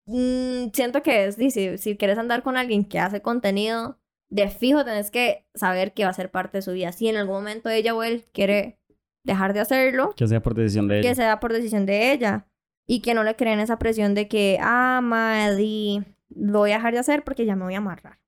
mm, 0.05 0.67
siento 0.73 1.01
que 1.03 1.25
es, 1.25 1.35
si, 1.35 1.77
si 1.77 1.97
quieres 1.97 2.17
andar 2.17 2.43
con 2.43 2.57
alguien 2.57 2.85
que 2.85 2.99
hace 2.99 3.21
contenido, 3.21 3.99
de 4.29 4.49
fijo 4.49 4.83
tenés 4.83 5.11
que 5.11 5.45
saber 5.53 5.93
que 5.93 6.03
va 6.05 6.09
a 6.09 6.13
ser 6.13 6.31
parte 6.31 6.57
de 6.57 6.61
su 6.63 6.71
vida. 6.71 6.91
Si 6.91 7.07
en 7.07 7.17
algún 7.17 7.35
momento 7.35 7.69
ella 7.69 7.93
o 7.93 8.01
él 8.03 8.25
quiere 8.33 8.79
dejar 9.25 9.53
de 9.53 9.59
hacerlo, 9.59 10.13
Que 10.15 10.27
sea 10.27 10.41
por 10.41 10.55
decisión 10.55 10.87
de 10.87 10.99
ella. 10.99 11.09
que 11.09 11.15
sea 11.15 11.39
por 11.39 11.53
decisión 11.53 11.85
de 11.85 12.11
ella. 12.11 12.47
Y 12.85 12.99
que 13.01 13.13
no 13.13 13.23
le 13.23 13.35
creen 13.37 13.59
esa 13.61 13.79
presión 13.79 14.13
de 14.15 14.27
que, 14.27 14.57
ah, 14.61 14.99
madre, 15.01 16.03
lo 16.35 16.59
voy 16.59 16.71
a 16.71 16.75
dejar 16.75 16.93
de 16.93 16.99
hacer 16.99 17.23
porque 17.23 17.45
ya 17.45 17.55
me 17.55 17.63
voy 17.63 17.75
a 17.75 17.77
amarrar. 17.77 18.19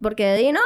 Porque 0.00 0.34
di, 0.34 0.50
no, 0.52 0.60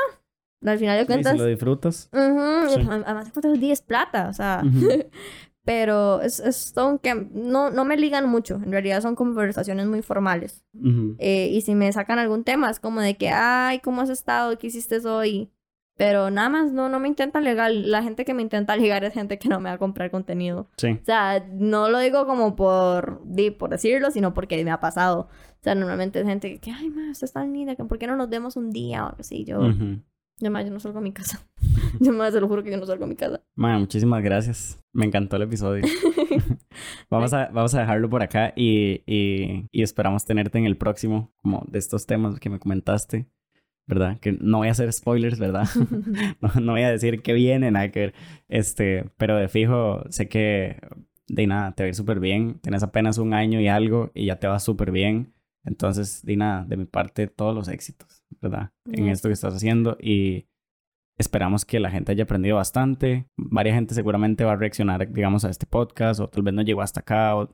al 0.65 0.79
final 0.79 0.97
de 0.97 1.03
Sí, 1.03 1.07
cuentas... 1.07 1.33
si 1.33 1.39
lo 1.39 1.45
disfrutas. 1.47 2.09
Ujú, 2.13 2.69
Sí. 2.75 2.81
Además 2.89 3.27
de 3.27 3.33
cuentas, 3.33 3.61
di 3.61 3.71
es 3.73 3.83
plata, 3.83 4.29
o 4.29 4.33
sea... 4.33 4.63
Ujú. 4.65 4.89
Pero 5.69 6.23
es, 6.23 6.41
es 6.41 6.57
son 6.75 6.99
que 6.99 7.15
no, 7.15 7.71
no 7.71 7.85
me 7.85 7.99
ligan 7.99 8.27
mucho. 8.27 8.55
En 8.55 8.73
realidad 8.73 9.03
son 9.03 9.15
conversaciones 9.15 9.87
muy 9.87 10.01
formales. 10.01 10.65
Ujú. 10.73 11.15
Eh, 11.19 11.51
y 11.53 11.61
si 11.61 11.75
me 11.75 11.93
sacan 11.93 12.19
algún 12.19 12.43
tema, 12.43 12.71
es 12.71 12.81
como 12.81 13.03
de 13.03 13.19
que, 13.19 13.29
ay, 13.29 13.81
¿cómo 13.81 14.01
has 14.01 14.09
estado? 14.09 14.57
¿Qué 14.57 14.69
hiciste 14.69 15.07
hoy? 15.07 15.51
Pero 15.99 16.31
nada 16.31 16.49
más, 16.49 16.73
no, 16.73 16.89
no 16.89 16.99
me 17.01 17.09
intenta 17.09 17.43
ligar. 17.43 17.71
La 17.71 18.03
gente 18.03 18.25
que 18.25 18.33
me 18.33 18.41
intenta 18.41 18.77
ligar 18.77 19.05
es 19.05 19.13
gente 19.13 19.39
que 19.39 19.51
no 19.51 19.61
me 19.61 19.69
va 19.69 19.75
a 19.75 19.79
comprar 19.79 20.11
contenido. 20.11 20.71
Sí. 20.79 20.93
O 21.03 21.05
sea, 21.05 21.47
no 21.53 21.91
lo 21.91 21.99
digo 21.99 22.25
como 22.27 22.57
por, 22.57 23.21
por 23.59 23.69
decirlo, 23.69 24.11
sino 24.11 24.33
porque 24.33 24.65
me 24.65 24.71
ha 24.71 24.81
pasado. 24.81 25.29
O 25.61 25.63
sea, 25.63 25.75
normalmente 25.75 26.19
es 26.19 26.25
gente 26.27 26.61
que, 26.61 26.71
ay, 26.71 26.89
ma, 26.89 27.11
usted 27.11 27.27
es 27.27 27.33
tan 27.35 27.53
linda, 27.53 27.75
¿por 27.75 27.99
qué 27.99 28.07
no 28.07 28.17
nos 28.17 28.31
vemos 28.31 28.57
un 28.57 28.71
día? 28.71 29.05
O 29.05 29.17
así. 29.21 29.45
Yo, 29.45 29.61
Ujú. 29.61 30.01
yo, 30.39 30.51
ma, 30.51 30.63
yo 30.63 30.71
no 30.71 30.81
salgo 30.81 31.01
a 31.01 31.03
mi 31.03 31.13
casa. 31.13 31.47
yo, 32.01 32.13
ma, 32.13 32.31
se 32.31 32.41
lo 32.41 32.49
juro 32.49 32.63
que 32.63 32.71
yo 32.71 32.77
no 32.77 32.87
salgo 32.87 33.05
a 33.05 33.09
mi 33.09 33.17
casa. 33.17 33.43
Bueno, 33.57 33.81
muchísimas 33.81 34.23
gracias. 34.23 34.83
Me 34.93 35.07
encantó 35.07 35.37
el 35.37 35.43
episodio. 35.43 35.85
vamos, 37.11 37.33
a, 37.33 37.49
vamos 37.49 37.75
a 37.75 37.81
dejarlo 37.81 38.09
por 38.09 38.23
acá 38.23 38.53
y, 38.57 39.03
y, 39.07 39.69
y 39.71 39.83
esperamos 39.83 40.25
tenerte 40.25 40.59
en 40.59 40.67
el 40.67 40.77
próximo, 40.77 41.33
como 41.37 41.65
de 41.69 41.79
estos 41.79 42.07
temas 42.07 42.39
que 42.41 42.51
me 42.51 42.59
comentaste, 42.59 43.29
¿verdad? 43.87 44.19
Que 44.21 44.33
no 44.33 44.59
voy 44.59 44.69
a 44.69 44.73
hacer 44.73 44.93
spoilers, 44.93 45.39
¿verdad? 45.39 45.69
no, 46.41 46.61
no 46.61 46.73
voy 46.73 46.83
a 46.83 46.91
decir 46.91 47.23
que 47.23 47.33
viene, 47.33 47.71
nada 47.71 47.91
que 47.91 48.01
ver. 48.01 48.15
Este, 48.49 49.11
pero 49.17 49.37
de 49.37 49.49
fijo, 49.49 50.05
sé 50.11 50.29
que 50.29 50.81
de 51.27 51.47
nada, 51.47 51.73
te 51.73 51.83
va 51.83 51.87
a 51.87 51.89
ir 51.89 51.95
súper 51.95 52.21
bien. 52.21 52.59
Tienes 52.61 52.83
apenas 52.83 53.19
un 53.19 53.35
año 53.35 53.61
y 53.61 53.69
algo 53.69 54.11
y 54.15 54.27
ya 54.27 54.39
te 54.39 54.47
va 54.47 54.59
súper 54.59 54.93
bien. 54.93 55.35
Entonces, 55.65 56.25
de 56.25 56.37
nada, 56.37 56.65
de 56.65 56.77
mi 56.77 56.87
parte, 56.87 57.27
todos 57.27 57.55
los 57.55 57.69
éxitos, 57.69 58.25
¿verdad? 58.41 58.71
En 58.91 59.09
esto 59.09 59.29
que 59.29 59.35
estás 59.35 59.55
haciendo 59.55 59.99
y 60.01 60.47
esperamos 61.19 61.65
que 61.65 61.81
la 61.81 61.91
gente 61.91 62.13
haya 62.13 62.25
aprendido 62.25 62.57
bastante. 62.57 63.27
Varia 63.37 63.75
gente 63.75 63.95
seguramente 63.95 64.45
va 64.45 64.53
a 64.53 64.57
reaccionar, 64.57 65.13
digamos, 65.13 65.45
a 65.45 65.51
este 65.51 65.67
podcast 65.67 66.21
o 66.21 66.29
tal 66.29 66.43
vez 66.43 66.55
no 66.55 66.63
llegó 66.63 66.81
hasta 66.81 67.01
acá, 67.01 67.37
o 67.37 67.53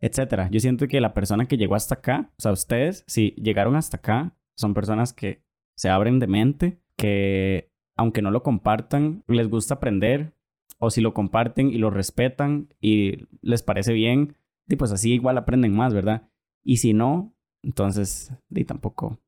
etcétera. 0.00 0.48
Yo 0.50 0.60
siento 0.60 0.88
que 0.88 1.00
la 1.00 1.12
persona 1.12 1.46
que 1.46 1.56
llegó 1.56 1.74
hasta 1.74 1.96
acá, 1.96 2.30
o 2.38 2.40
sea, 2.40 2.52
ustedes, 2.52 3.04
si 3.06 3.32
llegaron 3.32 3.76
hasta 3.76 3.98
acá, 3.98 4.34
son 4.56 4.74
personas 4.74 5.12
que 5.12 5.42
se 5.76 5.90
abren 5.90 6.18
de 6.18 6.26
mente, 6.26 6.80
que 6.96 7.70
aunque 7.96 8.22
no 8.22 8.30
lo 8.30 8.42
compartan, 8.42 9.24
les 9.26 9.48
gusta 9.48 9.74
aprender, 9.74 10.32
o 10.78 10.90
si 10.90 11.00
lo 11.00 11.12
comparten 11.12 11.70
y 11.70 11.78
lo 11.78 11.90
respetan 11.90 12.68
y 12.80 13.26
les 13.42 13.62
parece 13.62 13.92
bien, 13.92 14.36
y 14.68 14.76
pues 14.76 14.92
así 14.92 15.12
igual 15.12 15.36
aprenden 15.36 15.74
más, 15.74 15.92
¿verdad? 15.92 16.28
Y 16.62 16.78
si 16.78 16.94
no, 16.94 17.34
entonces, 17.62 18.32
y 18.50 18.64
tampoco, 18.64 19.18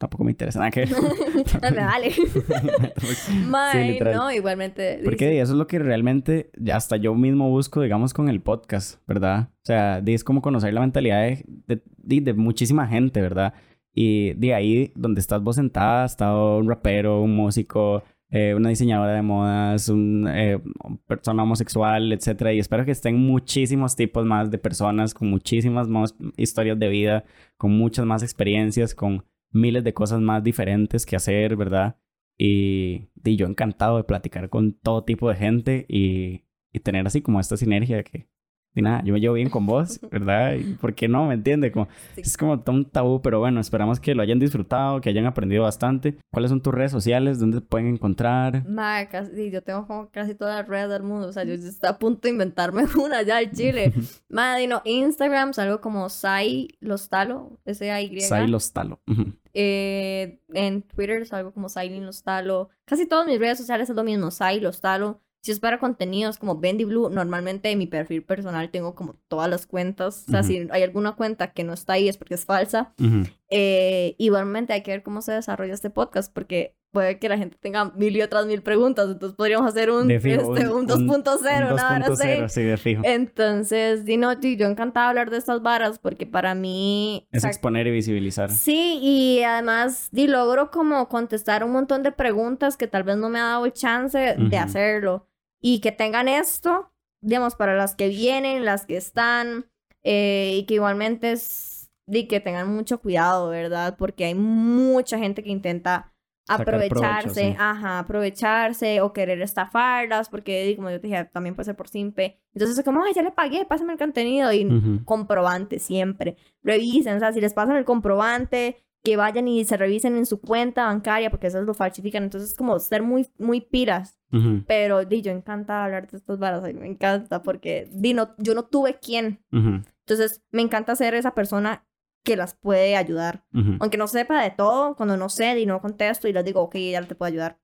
tampoco 0.00 0.24
me 0.24 0.30
interesa 0.30 0.58
nada 0.60 0.70
que 0.70 0.80
ver. 0.80 0.90
me 1.74 1.84
vale. 1.84 2.10
Mae, 3.46 4.00
no, 4.00 4.32
igualmente. 4.32 5.00
Porque 5.04 5.26
dice- 5.28 5.40
eso 5.42 5.52
es 5.52 5.58
lo 5.58 5.66
que 5.66 5.78
realmente 5.78 6.50
ya 6.58 6.76
hasta 6.76 6.96
yo 6.96 7.14
mismo 7.14 7.50
busco, 7.50 7.82
digamos, 7.82 8.14
con 8.14 8.30
el 8.30 8.40
podcast, 8.40 8.98
¿verdad? 9.06 9.50
O 9.56 9.66
sea, 9.66 10.02
es 10.04 10.24
como 10.24 10.40
conocer 10.40 10.72
la 10.72 10.80
mentalidad 10.80 11.20
de, 11.20 11.44
de, 11.66 11.82
di, 11.98 12.20
de 12.20 12.32
muchísima 12.32 12.86
gente, 12.86 13.20
¿verdad? 13.20 13.52
Y 13.92 14.32
de 14.34 14.54
ahí 14.54 14.90
donde 14.96 15.20
estás 15.20 15.42
vos 15.42 15.56
sentada, 15.56 16.04
ha 16.04 16.06
estado 16.06 16.56
un 16.58 16.68
rapero, 16.68 17.20
un 17.20 17.36
músico, 17.36 18.02
eh, 18.30 18.54
una 18.54 18.70
diseñadora 18.70 19.12
de 19.12 19.22
modas, 19.22 19.90
un, 19.90 20.26
eh, 20.32 20.58
persona 21.06 21.42
homosexual, 21.42 22.10
etcétera. 22.14 22.54
Y 22.54 22.58
espero 22.58 22.86
que 22.86 22.92
estén 22.92 23.16
muchísimos 23.16 23.96
tipos 23.96 24.24
más 24.24 24.50
de 24.50 24.56
personas 24.56 25.12
con 25.12 25.28
muchísimas 25.28 25.88
más 25.88 26.14
historias 26.38 26.78
de 26.78 26.88
vida, 26.88 27.24
con 27.58 27.72
muchas 27.76 28.06
más 28.06 28.22
experiencias, 28.22 28.94
con 28.94 29.24
miles 29.52 29.84
de 29.84 29.94
cosas 29.94 30.20
más 30.20 30.42
diferentes 30.42 31.06
que 31.06 31.16
hacer, 31.16 31.56
¿verdad? 31.56 31.96
Y, 32.38 33.08
y 33.24 33.36
yo 33.36 33.46
encantado 33.46 33.96
de 33.98 34.04
platicar 34.04 34.48
con 34.48 34.74
todo 34.74 35.04
tipo 35.04 35.28
de 35.28 35.36
gente 35.36 35.86
y, 35.88 36.44
y 36.72 36.80
tener 36.80 37.06
así 37.06 37.22
como 37.22 37.40
esta 37.40 37.56
sinergia 37.56 38.02
que, 38.02 38.28
y 38.74 38.82
nada, 38.82 39.02
yo 39.04 39.12
me 39.12 39.20
llevo 39.20 39.34
bien 39.34 39.50
con 39.50 39.66
vos, 39.66 40.00
¿verdad? 40.10 40.54
Y 40.54 40.74
¿Por 40.74 40.94
qué 40.94 41.08
no? 41.08 41.26
¿Me 41.26 41.34
entiende? 41.34 41.72
Como, 41.72 41.88
Sí. 42.14 42.22
Es 42.22 42.36
como 42.36 42.62
un 42.66 42.84
tabú, 42.84 43.20
pero 43.20 43.38
bueno, 43.40 43.60
esperamos 43.60 43.98
que 44.00 44.14
lo 44.14 44.22
hayan 44.22 44.38
disfrutado, 44.38 45.00
que 45.00 45.08
hayan 45.08 45.26
aprendido 45.26 45.62
bastante. 45.64 46.16
¿Cuáles 46.32 46.50
son 46.50 46.62
tus 46.62 46.72
redes 46.74 46.92
sociales? 46.92 47.38
¿Dónde 47.38 47.60
te 47.60 47.66
pueden 47.66 47.88
encontrar? 47.88 48.66
Mae, 48.68 49.08
casi, 49.08 49.50
yo 49.50 49.62
tengo 49.62 49.86
como 49.86 50.10
casi 50.10 50.34
todas 50.34 50.56
las 50.56 50.68
redes 50.68 50.88
del 50.90 51.02
mundo. 51.02 51.28
O 51.28 51.32
sea, 51.32 51.44
yo 51.44 51.54
estoy 51.54 51.88
a 51.88 51.98
punto 51.98 52.22
de 52.22 52.30
inventarme 52.30 52.84
una 53.02 53.22
ya 53.22 53.38
al 53.38 53.50
chile. 53.52 53.92
Madre, 54.28 54.66
no, 54.66 54.82
Instagram 54.84 55.52
salgo 55.52 55.80
como 55.80 56.08
Sai 56.08 56.68
Lostalo, 56.80 57.58
S-A-Y. 57.64 58.20
Sai 58.20 58.46
Los 58.48 58.72
Talo. 58.72 59.00
Ujú. 59.08 59.32
Eh, 59.52 60.40
en 60.52 60.82
Twitter 60.82 61.26
salgo 61.26 61.52
como 61.52 61.68
Sailin 61.68 62.06
Lostalo. 62.06 62.68
Casi 62.84 63.06
todas 63.06 63.26
mis 63.26 63.38
redes 63.38 63.58
sociales 63.58 63.90
es 63.90 63.96
lo 63.96 64.04
mismo, 64.04 64.30
Sai 64.30 64.60
Lostalo. 64.60 65.20
Si 65.42 65.52
es 65.52 65.60
para 65.60 65.78
contenidos 65.78 66.36
como 66.36 66.58
Bendy 66.58 66.84
Blue, 66.84 67.08
normalmente 67.08 67.70
en 67.70 67.78
mi 67.78 67.86
perfil 67.86 68.22
personal 68.22 68.70
tengo 68.70 68.94
como 68.94 69.14
todas 69.28 69.48
las 69.48 69.66
cuentas. 69.66 70.24
O 70.28 70.30
sea, 70.30 70.42
si 70.42 70.68
hay 70.70 70.82
alguna 70.82 71.12
cuenta 71.12 71.52
que 71.52 71.64
no 71.64 71.72
está 71.72 71.94
ahí 71.94 72.08
es 72.08 72.18
porque 72.18 72.34
es 72.34 72.44
falsa. 72.44 72.92
Ujú. 73.00 73.26
Eh, 73.48 74.16
igualmente 74.18 74.74
hay 74.74 74.82
que 74.82 74.90
ver 74.90 75.02
cómo 75.02 75.22
se 75.22 75.32
desarrolla 75.32 75.72
este 75.72 75.88
podcast 75.88 76.32
porque 76.32 76.76
puede 76.92 77.18
que 77.18 77.28
la 77.28 77.38
gente 77.38 77.56
tenga 77.60 77.92
mil 77.96 78.16
y 78.16 78.22
otras 78.22 78.46
mil 78.46 78.62
preguntas. 78.62 79.08
Entonces 79.10 79.36
podríamos 79.36 79.66
hacer 79.68 79.90
un, 79.90 80.08
fijo, 80.20 80.54
este, 80.54 80.68
un 80.68 80.86
2.0, 80.86 81.06
un 81.06 81.72
una 81.72 81.82
vara 81.82 82.06
así. 82.06 82.28
2.0, 82.28 82.48
sí, 82.48 82.62
de 82.62 82.76
fijo. 82.76 83.02
Entonces, 83.04 84.04
di, 84.04 84.16
no, 84.16 84.38
yo 84.38 84.66
encantada 84.66 85.06
de 85.06 85.10
hablar 85.10 85.30
de 85.30 85.38
estas 85.38 85.62
varas 85.62 85.98
porque 85.98 86.26
para 86.26 86.54
mí... 86.54 87.26
Es 87.32 87.38
o 87.38 87.40
sea, 87.42 87.50
exponer 87.50 87.86
y 87.86 87.92
visibilizar. 87.92 88.50
Sí, 88.50 88.98
y 89.00 89.42
además 89.42 90.08
di, 90.12 90.26
logro 90.26 90.70
como 90.70 91.08
contestar 91.08 91.64
un 91.64 91.72
montón 91.72 92.02
de 92.02 92.12
preguntas 92.12 92.76
que 92.76 92.86
tal 92.86 93.04
vez 93.04 93.16
no 93.16 93.28
me 93.28 93.38
ha 93.38 93.44
dado 93.44 93.66
el 93.66 93.72
chance 93.72 94.36
de 94.36 94.58
hacerlo. 94.58 95.29
Y 95.60 95.80
que 95.80 95.92
tengan 95.92 96.28
esto, 96.28 96.92
digamos, 97.20 97.54
para 97.54 97.74
las 97.76 97.94
que 97.94 98.08
vienen, 98.08 98.64
las 98.64 98.86
que 98.86 98.96
están, 98.96 99.66
eh, 100.02 100.56
y 100.56 100.66
que 100.66 100.74
igualmente 100.74 101.32
es, 101.32 101.90
di, 102.06 102.26
que 102.26 102.40
tengan 102.40 102.72
mucho 102.74 103.00
cuidado, 103.00 103.48
¿verdad? 103.50 103.96
Porque 103.98 104.24
hay 104.24 104.34
mucha 104.34 105.18
gente 105.18 105.42
que 105.42 105.50
intenta 105.50 106.12
Sacar 106.46 106.66
provecho, 106.66 106.94
aprovecharse, 106.94 107.50
sí. 107.50 107.56
ajá, 107.58 107.98
aprovecharse 108.00 109.00
o 109.02 109.12
querer 109.12 109.40
estafarlas, 109.42 110.28
porque 110.28 110.72
como 110.76 110.90
yo 110.90 111.00
te 111.00 111.06
dije, 111.06 111.24
también 111.26 111.54
puede 111.54 111.66
ser 111.66 111.76
por 111.76 111.88
simple. 111.88 112.40
Entonces 112.54 112.78
es 112.78 112.84
como, 112.84 113.04
ay, 113.04 113.12
ya 113.14 113.22
le 113.22 113.30
pagué, 113.30 113.64
pásame 113.66 113.92
el 113.92 113.98
contenido 113.98 114.52
y 114.52 114.64
Ujú. 114.64 115.04
comprobante 115.04 115.78
siempre. 115.78 116.36
Revisen, 116.62 117.16
o 117.16 117.20
sea, 117.20 117.32
si 117.32 117.40
les 117.40 117.54
pasan 117.54 117.76
el 117.76 117.84
comprobante, 117.84 118.82
que 119.02 119.16
vayan 119.16 119.48
y 119.48 119.64
se 119.64 119.76
revisen 119.76 120.16
en 120.16 120.26
su 120.26 120.40
cuenta 120.40 120.84
bancaria, 120.86 121.30
porque 121.30 121.46
eso 121.46 121.62
lo 121.62 121.72
falsifican. 121.74 122.22
Entonces, 122.24 122.50
es 122.50 122.56
como 122.56 122.78
ser 122.78 123.02
muy, 123.02 123.26
muy 123.38 123.60
piras. 123.62 124.18
Pero, 124.66 125.04
di, 125.04 125.22
yo 125.22 125.32
encantada 125.32 125.84
hablar 125.86 126.08
de 126.10 126.16
estos 126.18 126.38
varas, 126.38 126.62
me 126.74 126.86
encanta, 126.86 127.42
porque, 127.42 127.88
di, 127.92 128.12
no, 128.14 128.34
yo 128.38 128.54
no 128.54 128.64
tuve 128.66 128.98
quién. 129.00 129.42
Ujú. 129.52 129.82
Entonces, 130.06 130.42
me 130.50 130.62
encanta 130.62 130.94
ser 130.96 131.14
esa 131.14 131.34
persona 131.34 131.86
que 132.22 132.36
las 132.36 132.54
puede 132.54 132.96
ayudar. 132.96 133.44
Aunque 133.80 133.96
no 133.96 134.06
sepa 134.06 134.42
de 134.42 134.50
todo, 134.50 134.94
cuando 134.96 135.16
no 135.16 135.28
sé 135.30 135.58
y 135.58 135.66
no 135.66 135.80
contesto 135.80 136.28
y 136.28 136.32
les 136.34 136.44
digo, 136.44 136.60
ok, 136.60 136.76
ya 136.76 137.02
te 137.02 137.14
puedo 137.14 137.28
ayudar. 137.28 137.58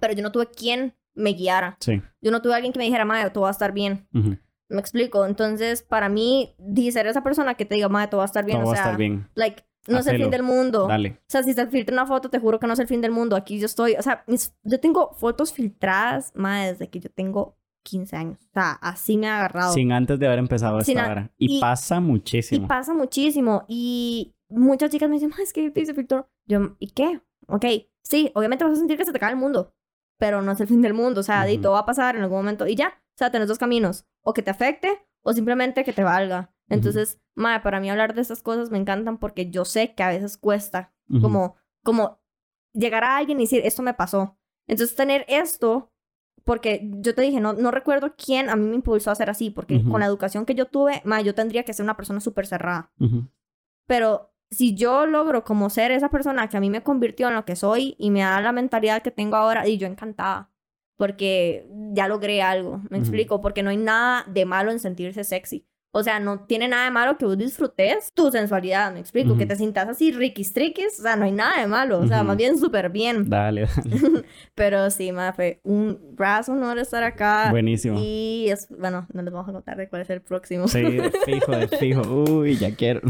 Pero 0.00 0.12
yo 0.14 0.22
no 0.22 0.32
tuve 0.32 0.46
quien 0.48 0.94
me 1.14 1.30
guiara. 1.34 1.76
Sí. 1.80 2.02
Yo 2.20 2.30
no 2.32 2.42
tuve 2.42 2.54
alguien 2.54 2.72
que 2.72 2.78
me 2.78 2.84
dijera, 2.86 3.04
madre, 3.04 3.30
todo 3.30 3.42
va 3.44 3.48
a 3.50 3.52
estar 3.52 3.72
bien. 3.72 4.08
Me 4.68 4.80
explico. 4.80 5.24
Entonces, 5.26 5.82
para 5.82 6.08
mí, 6.08 6.54
di- 6.58 6.90
ser 6.90 7.06
esa 7.06 7.22
persona 7.22 7.54
que 7.54 7.64
te 7.66 7.74
diga, 7.76 7.88
madre, 7.88 8.08
todo 8.08 8.18
va 8.18 8.24
a 8.24 8.26
estar 8.26 8.44
bien. 8.44 8.58
Todo 8.58 8.70
o 8.70 8.72
va 8.72 8.78
a 8.78 8.82
estar 8.82 8.96
bien. 8.96 9.28
like, 9.34 9.62
no 9.88 9.98
es 9.98 10.06
el 10.06 10.10
Hacelo. 10.14 10.24
fin 10.24 10.30
del 10.30 10.42
mundo. 10.42 10.86
Dale. 10.86 11.18
O 11.20 11.24
sea, 11.28 11.42
si 11.42 11.52
se 11.52 11.66
filtra 11.66 11.92
una 11.94 12.06
foto, 12.06 12.30
te 12.30 12.38
juro 12.38 12.58
que 12.60 12.66
no 12.66 12.72
es 12.74 12.78
el 12.78 12.86
fin 12.88 13.00
del 13.00 13.10
mundo. 13.10 13.34
Aquí 13.36 13.58
yo 13.58 13.66
estoy, 13.66 13.94
o 13.94 14.02
sea, 14.02 14.22
mis- 14.26 14.54
yo 14.62 14.78
tengo 14.80 15.12
fotos 15.14 15.52
filtradas, 15.52 16.32
más 16.34 16.70
desde 16.72 16.88
que 16.88 17.00
yo 17.00 17.10
tengo 17.10 17.56
15 17.84 18.14
años. 18.16 18.38
O 18.40 18.52
sea, 18.54 18.72
así 18.80 19.16
me 19.18 19.28
ha 19.28 19.38
agarrado. 19.38 19.72
Sin 19.72 19.90
antes 19.92 20.18
de 20.18 20.26
haber 20.26 20.38
empezado 20.38 20.78
esta 20.78 20.86
Sin 20.86 20.98
a- 20.98 21.10
hora. 21.10 21.30
Y, 21.36 21.56
y- 21.56 21.60
pasa 21.60 21.96
y 21.96 22.00
muchísimo. 22.00 22.68
pasa 22.68 22.94
muchísimo. 22.94 23.64
Y 23.66 24.34
muchas 24.48 24.90
chicas 24.90 25.08
me 25.08 25.16
dicen, 25.16 25.30
"Ma, 25.30 25.42
es 25.42 25.52
que 25.52 25.70
te 25.70 25.84
se 25.84 25.94
filtró. 25.94 26.28
Yo, 26.46 26.76
¿y 26.78 26.90
qué? 26.90 27.20
Ok, 27.48 27.64
sí, 28.04 28.30
obviamente 28.34 28.64
vas 28.64 28.74
a 28.74 28.76
sentir 28.76 28.96
que 28.96 29.04
se 29.04 29.12
te 29.12 29.18
cae 29.18 29.30
el 29.32 29.36
mundo, 29.36 29.74
pero 30.16 30.42
no 30.42 30.52
es 30.52 30.60
el 30.60 30.68
fin 30.68 30.80
del 30.80 30.94
mundo. 30.94 31.20
O 31.20 31.24
sea, 31.24 31.44
di, 31.44 31.54
Ujú. 31.54 31.62
todo 31.62 31.72
va 31.72 31.80
a 31.80 31.86
pasar 31.86 32.14
en 32.14 32.22
algún 32.22 32.38
momento 32.38 32.66
y 32.68 32.76
ya. 32.76 32.88
O 32.88 33.18
sea, 33.18 33.30
tenés 33.32 33.48
dos 33.48 33.58
caminos. 33.58 34.06
O 34.22 34.32
que 34.32 34.42
te 34.42 34.50
afecte 34.52 35.02
o 35.22 35.32
simplemente 35.32 35.82
que 35.82 35.92
te 35.92 36.04
valga. 36.04 36.51
Entonces, 36.68 37.20
madre, 37.34 37.62
para 37.62 37.80
mí 37.80 37.90
hablar 37.90 38.14
de 38.14 38.22
estas 38.22 38.42
cosas 38.42 38.70
me 38.70 38.78
encantan 38.78 39.18
porque 39.18 39.50
yo 39.50 39.64
sé 39.64 39.94
que 39.94 40.02
a 40.02 40.08
veces 40.08 40.36
cuesta 40.38 40.94
como, 41.20 41.56
como 41.82 42.20
llegar 42.72 43.04
a 43.04 43.16
alguien 43.16 43.38
y 43.38 43.44
decir, 43.44 43.60
esto 43.64 43.82
me 43.82 43.94
pasó. 43.94 44.38
Entonces, 44.66 44.96
tener 44.96 45.26
esto, 45.28 45.92
porque 46.44 46.88
yo 47.00 47.14
te 47.14 47.22
dije, 47.22 47.40
no, 47.40 47.52
no 47.52 47.70
recuerdo 47.70 48.14
quién 48.16 48.48
a 48.48 48.56
mí 48.56 48.66
me 48.66 48.76
impulsó 48.76 49.10
a 49.10 49.14
ser 49.14 49.28
así, 49.28 49.50
porque 49.50 49.82
con 49.84 50.00
la 50.00 50.06
educación 50.06 50.46
que 50.46 50.54
yo 50.54 50.66
tuve, 50.66 51.02
ma, 51.04 51.20
yo 51.20 51.34
tendría 51.34 51.64
que 51.64 51.74
ser 51.74 51.84
una 51.84 51.96
persona 51.96 52.20
súper 52.20 52.46
cerrada. 52.46 52.90
Pero 53.86 54.32
si 54.50 54.74
yo 54.74 55.06
logro 55.06 55.44
como 55.44 55.70
ser 55.70 55.90
esa 55.90 56.10
persona 56.10 56.48
que 56.48 56.56
a 56.56 56.60
mí 56.60 56.70
me 56.70 56.82
convirtió 56.82 57.28
en 57.28 57.34
lo 57.34 57.44
que 57.44 57.56
soy 57.56 57.96
y 57.98 58.10
me 58.10 58.20
da 58.20 58.40
la 58.40 58.52
mentalidad 58.52 59.02
que 59.02 59.10
tengo 59.10 59.36
ahora, 59.36 59.66
y 59.66 59.78
yo 59.78 59.86
encantada, 59.86 60.50
porque 60.96 61.68
ya 61.92 62.06
logré 62.06 62.42
algo, 62.42 62.80
me 62.88 62.98
explico, 62.98 63.40
porque 63.40 63.62
no 63.62 63.70
hay 63.70 63.76
nada 63.76 64.24
de 64.28 64.44
malo 64.44 64.70
en 64.70 64.78
sentirse 64.78 65.24
sexy. 65.24 65.66
O 65.94 66.02
sea, 66.02 66.20
no 66.20 66.40
tiene 66.46 66.68
nada 66.68 66.86
de 66.86 66.90
malo 66.90 67.18
que 67.18 67.26
vos 67.26 67.36
disfrutes 67.36 68.14
tu 68.14 68.30
sensualidad, 68.30 68.94
me 68.94 69.00
explico, 69.00 69.36
que 69.36 69.44
te 69.44 69.56
sientas 69.56 69.90
así 69.90 70.10
riquis 70.10 70.54
triquis, 70.54 70.98
o 70.98 71.02
sea, 71.02 71.16
no 71.16 71.26
hay 71.26 71.32
nada 71.32 71.60
de 71.60 71.66
malo, 71.66 71.98
o 71.98 72.06
sea, 72.06 72.22
más 72.22 72.38
bien 72.38 72.58
súper 72.58 72.88
bien. 72.88 73.28
Dale, 73.28 73.66
dale. 73.66 74.24
Pero 74.54 74.88
sí, 74.90 75.12
ma, 75.12 75.34
fue 75.34 75.60
un 75.64 75.98
brazo 76.12 76.52
honor 76.52 76.78
estar 76.78 77.02
acá. 77.04 77.50
Buenísimo. 77.50 77.98
Y 78.00 78.46
es, 78.48 78.68
bueno, 78.70 79.06
no 79.12 79.20
les 79.20 79.32
vamos 79.32 79.50
a 79.50 79.52
contar 79.52 79.76
de 79.76 79.90
cuál 79.90 80.00
es 80.00 80.08
el 80.08 80.22
próximo. 80.22 80.66
Sí, 80.66 80.80
de 80.80 81.10
fijo, 81.26 81.52
de 81.52 81.68
fijo. 81.68 82.02
Uy, 82.10 82.56
ya 82.56 82.74
quiero. 82.74 83.02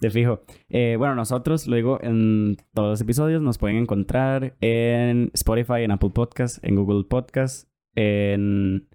De 0.00 0.10
fijo. 0.10 0.42
Eh, 0.68 0.96
bueno, 0.98 1.14
nosotros, 1.14 1.66
lo 1.66 1.76
digo, 1.76 1.98
en 2.02 2.58
todos 2.74 2.90
los 2.90 3.00
episodios 3.00 3.40
nos 3.40 3.56
pueden 3.56 3.78
encontrar 3.78 4.54
en 4.60 5.30
Spotify, 5.32 5.84
en 5.84 5.92
Apple 5.92 6.10
Podcasts, 6.10 6.60
en 6.62 6.76
Google 6.76 7.04
Podcasts, 7.04 7.68
en 7.94 8.87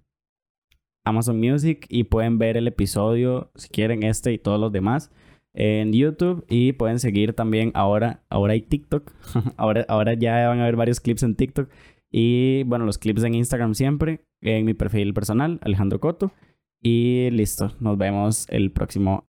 Amazon 1.03 1.39
Music 1.39 1.85
y 1.89 2.05
pueden 2.05 2.37
ver 2.37 2.57
el 2.57 2.67
episodio, 2.67 3.51
si 3.55 3.69
quieren, 3.69 4.03
este 4.03 4.33
y 4.33 4.37
todos 4.37 4.59
los 4.59 4.71
demás 4.71 5.11
en 5.53 5.93
YouTube. 5.93 6.45
Y 6.49 6.73
pueden 6.73 6.99
seguir 6.99 7.33
también 7.33 7.71
ahora, 7.73 8.23
ahora 8.29 8.53
hay 8.53 8.61
TikTok, 8.61 9.11
ahora, 9.57 9.85
ahora 9.87 10.13
ya 10.13 10.47
van 10.47 10.59
a 10.59 10.65
ver 10.65 10.75
varios 10.75 10.99
clips 10.99 11.23
en 11.23 11.35
TikTok. 11.35 11.69
Y 12.11 12.63
bueno, 12.63 12.85
los 12.85 12.97
clips 12.97 13.23
en 13.23 13.33
Instagram 13.33 13.73
siempre, 13.73 14.23
en 14.41 14.65
mi 14.65 14.73
perfil 14.73 15.13
personal, 15.13 15.59
Alejandro 15.63 15.99
Coto. 15.99 16.31
Y 16.81 17.29
listo, 17.31 17.71
nos 17.79 17.97
vemos 17.97 18.45
el 18.49 18.71
próximo 18.71 19.25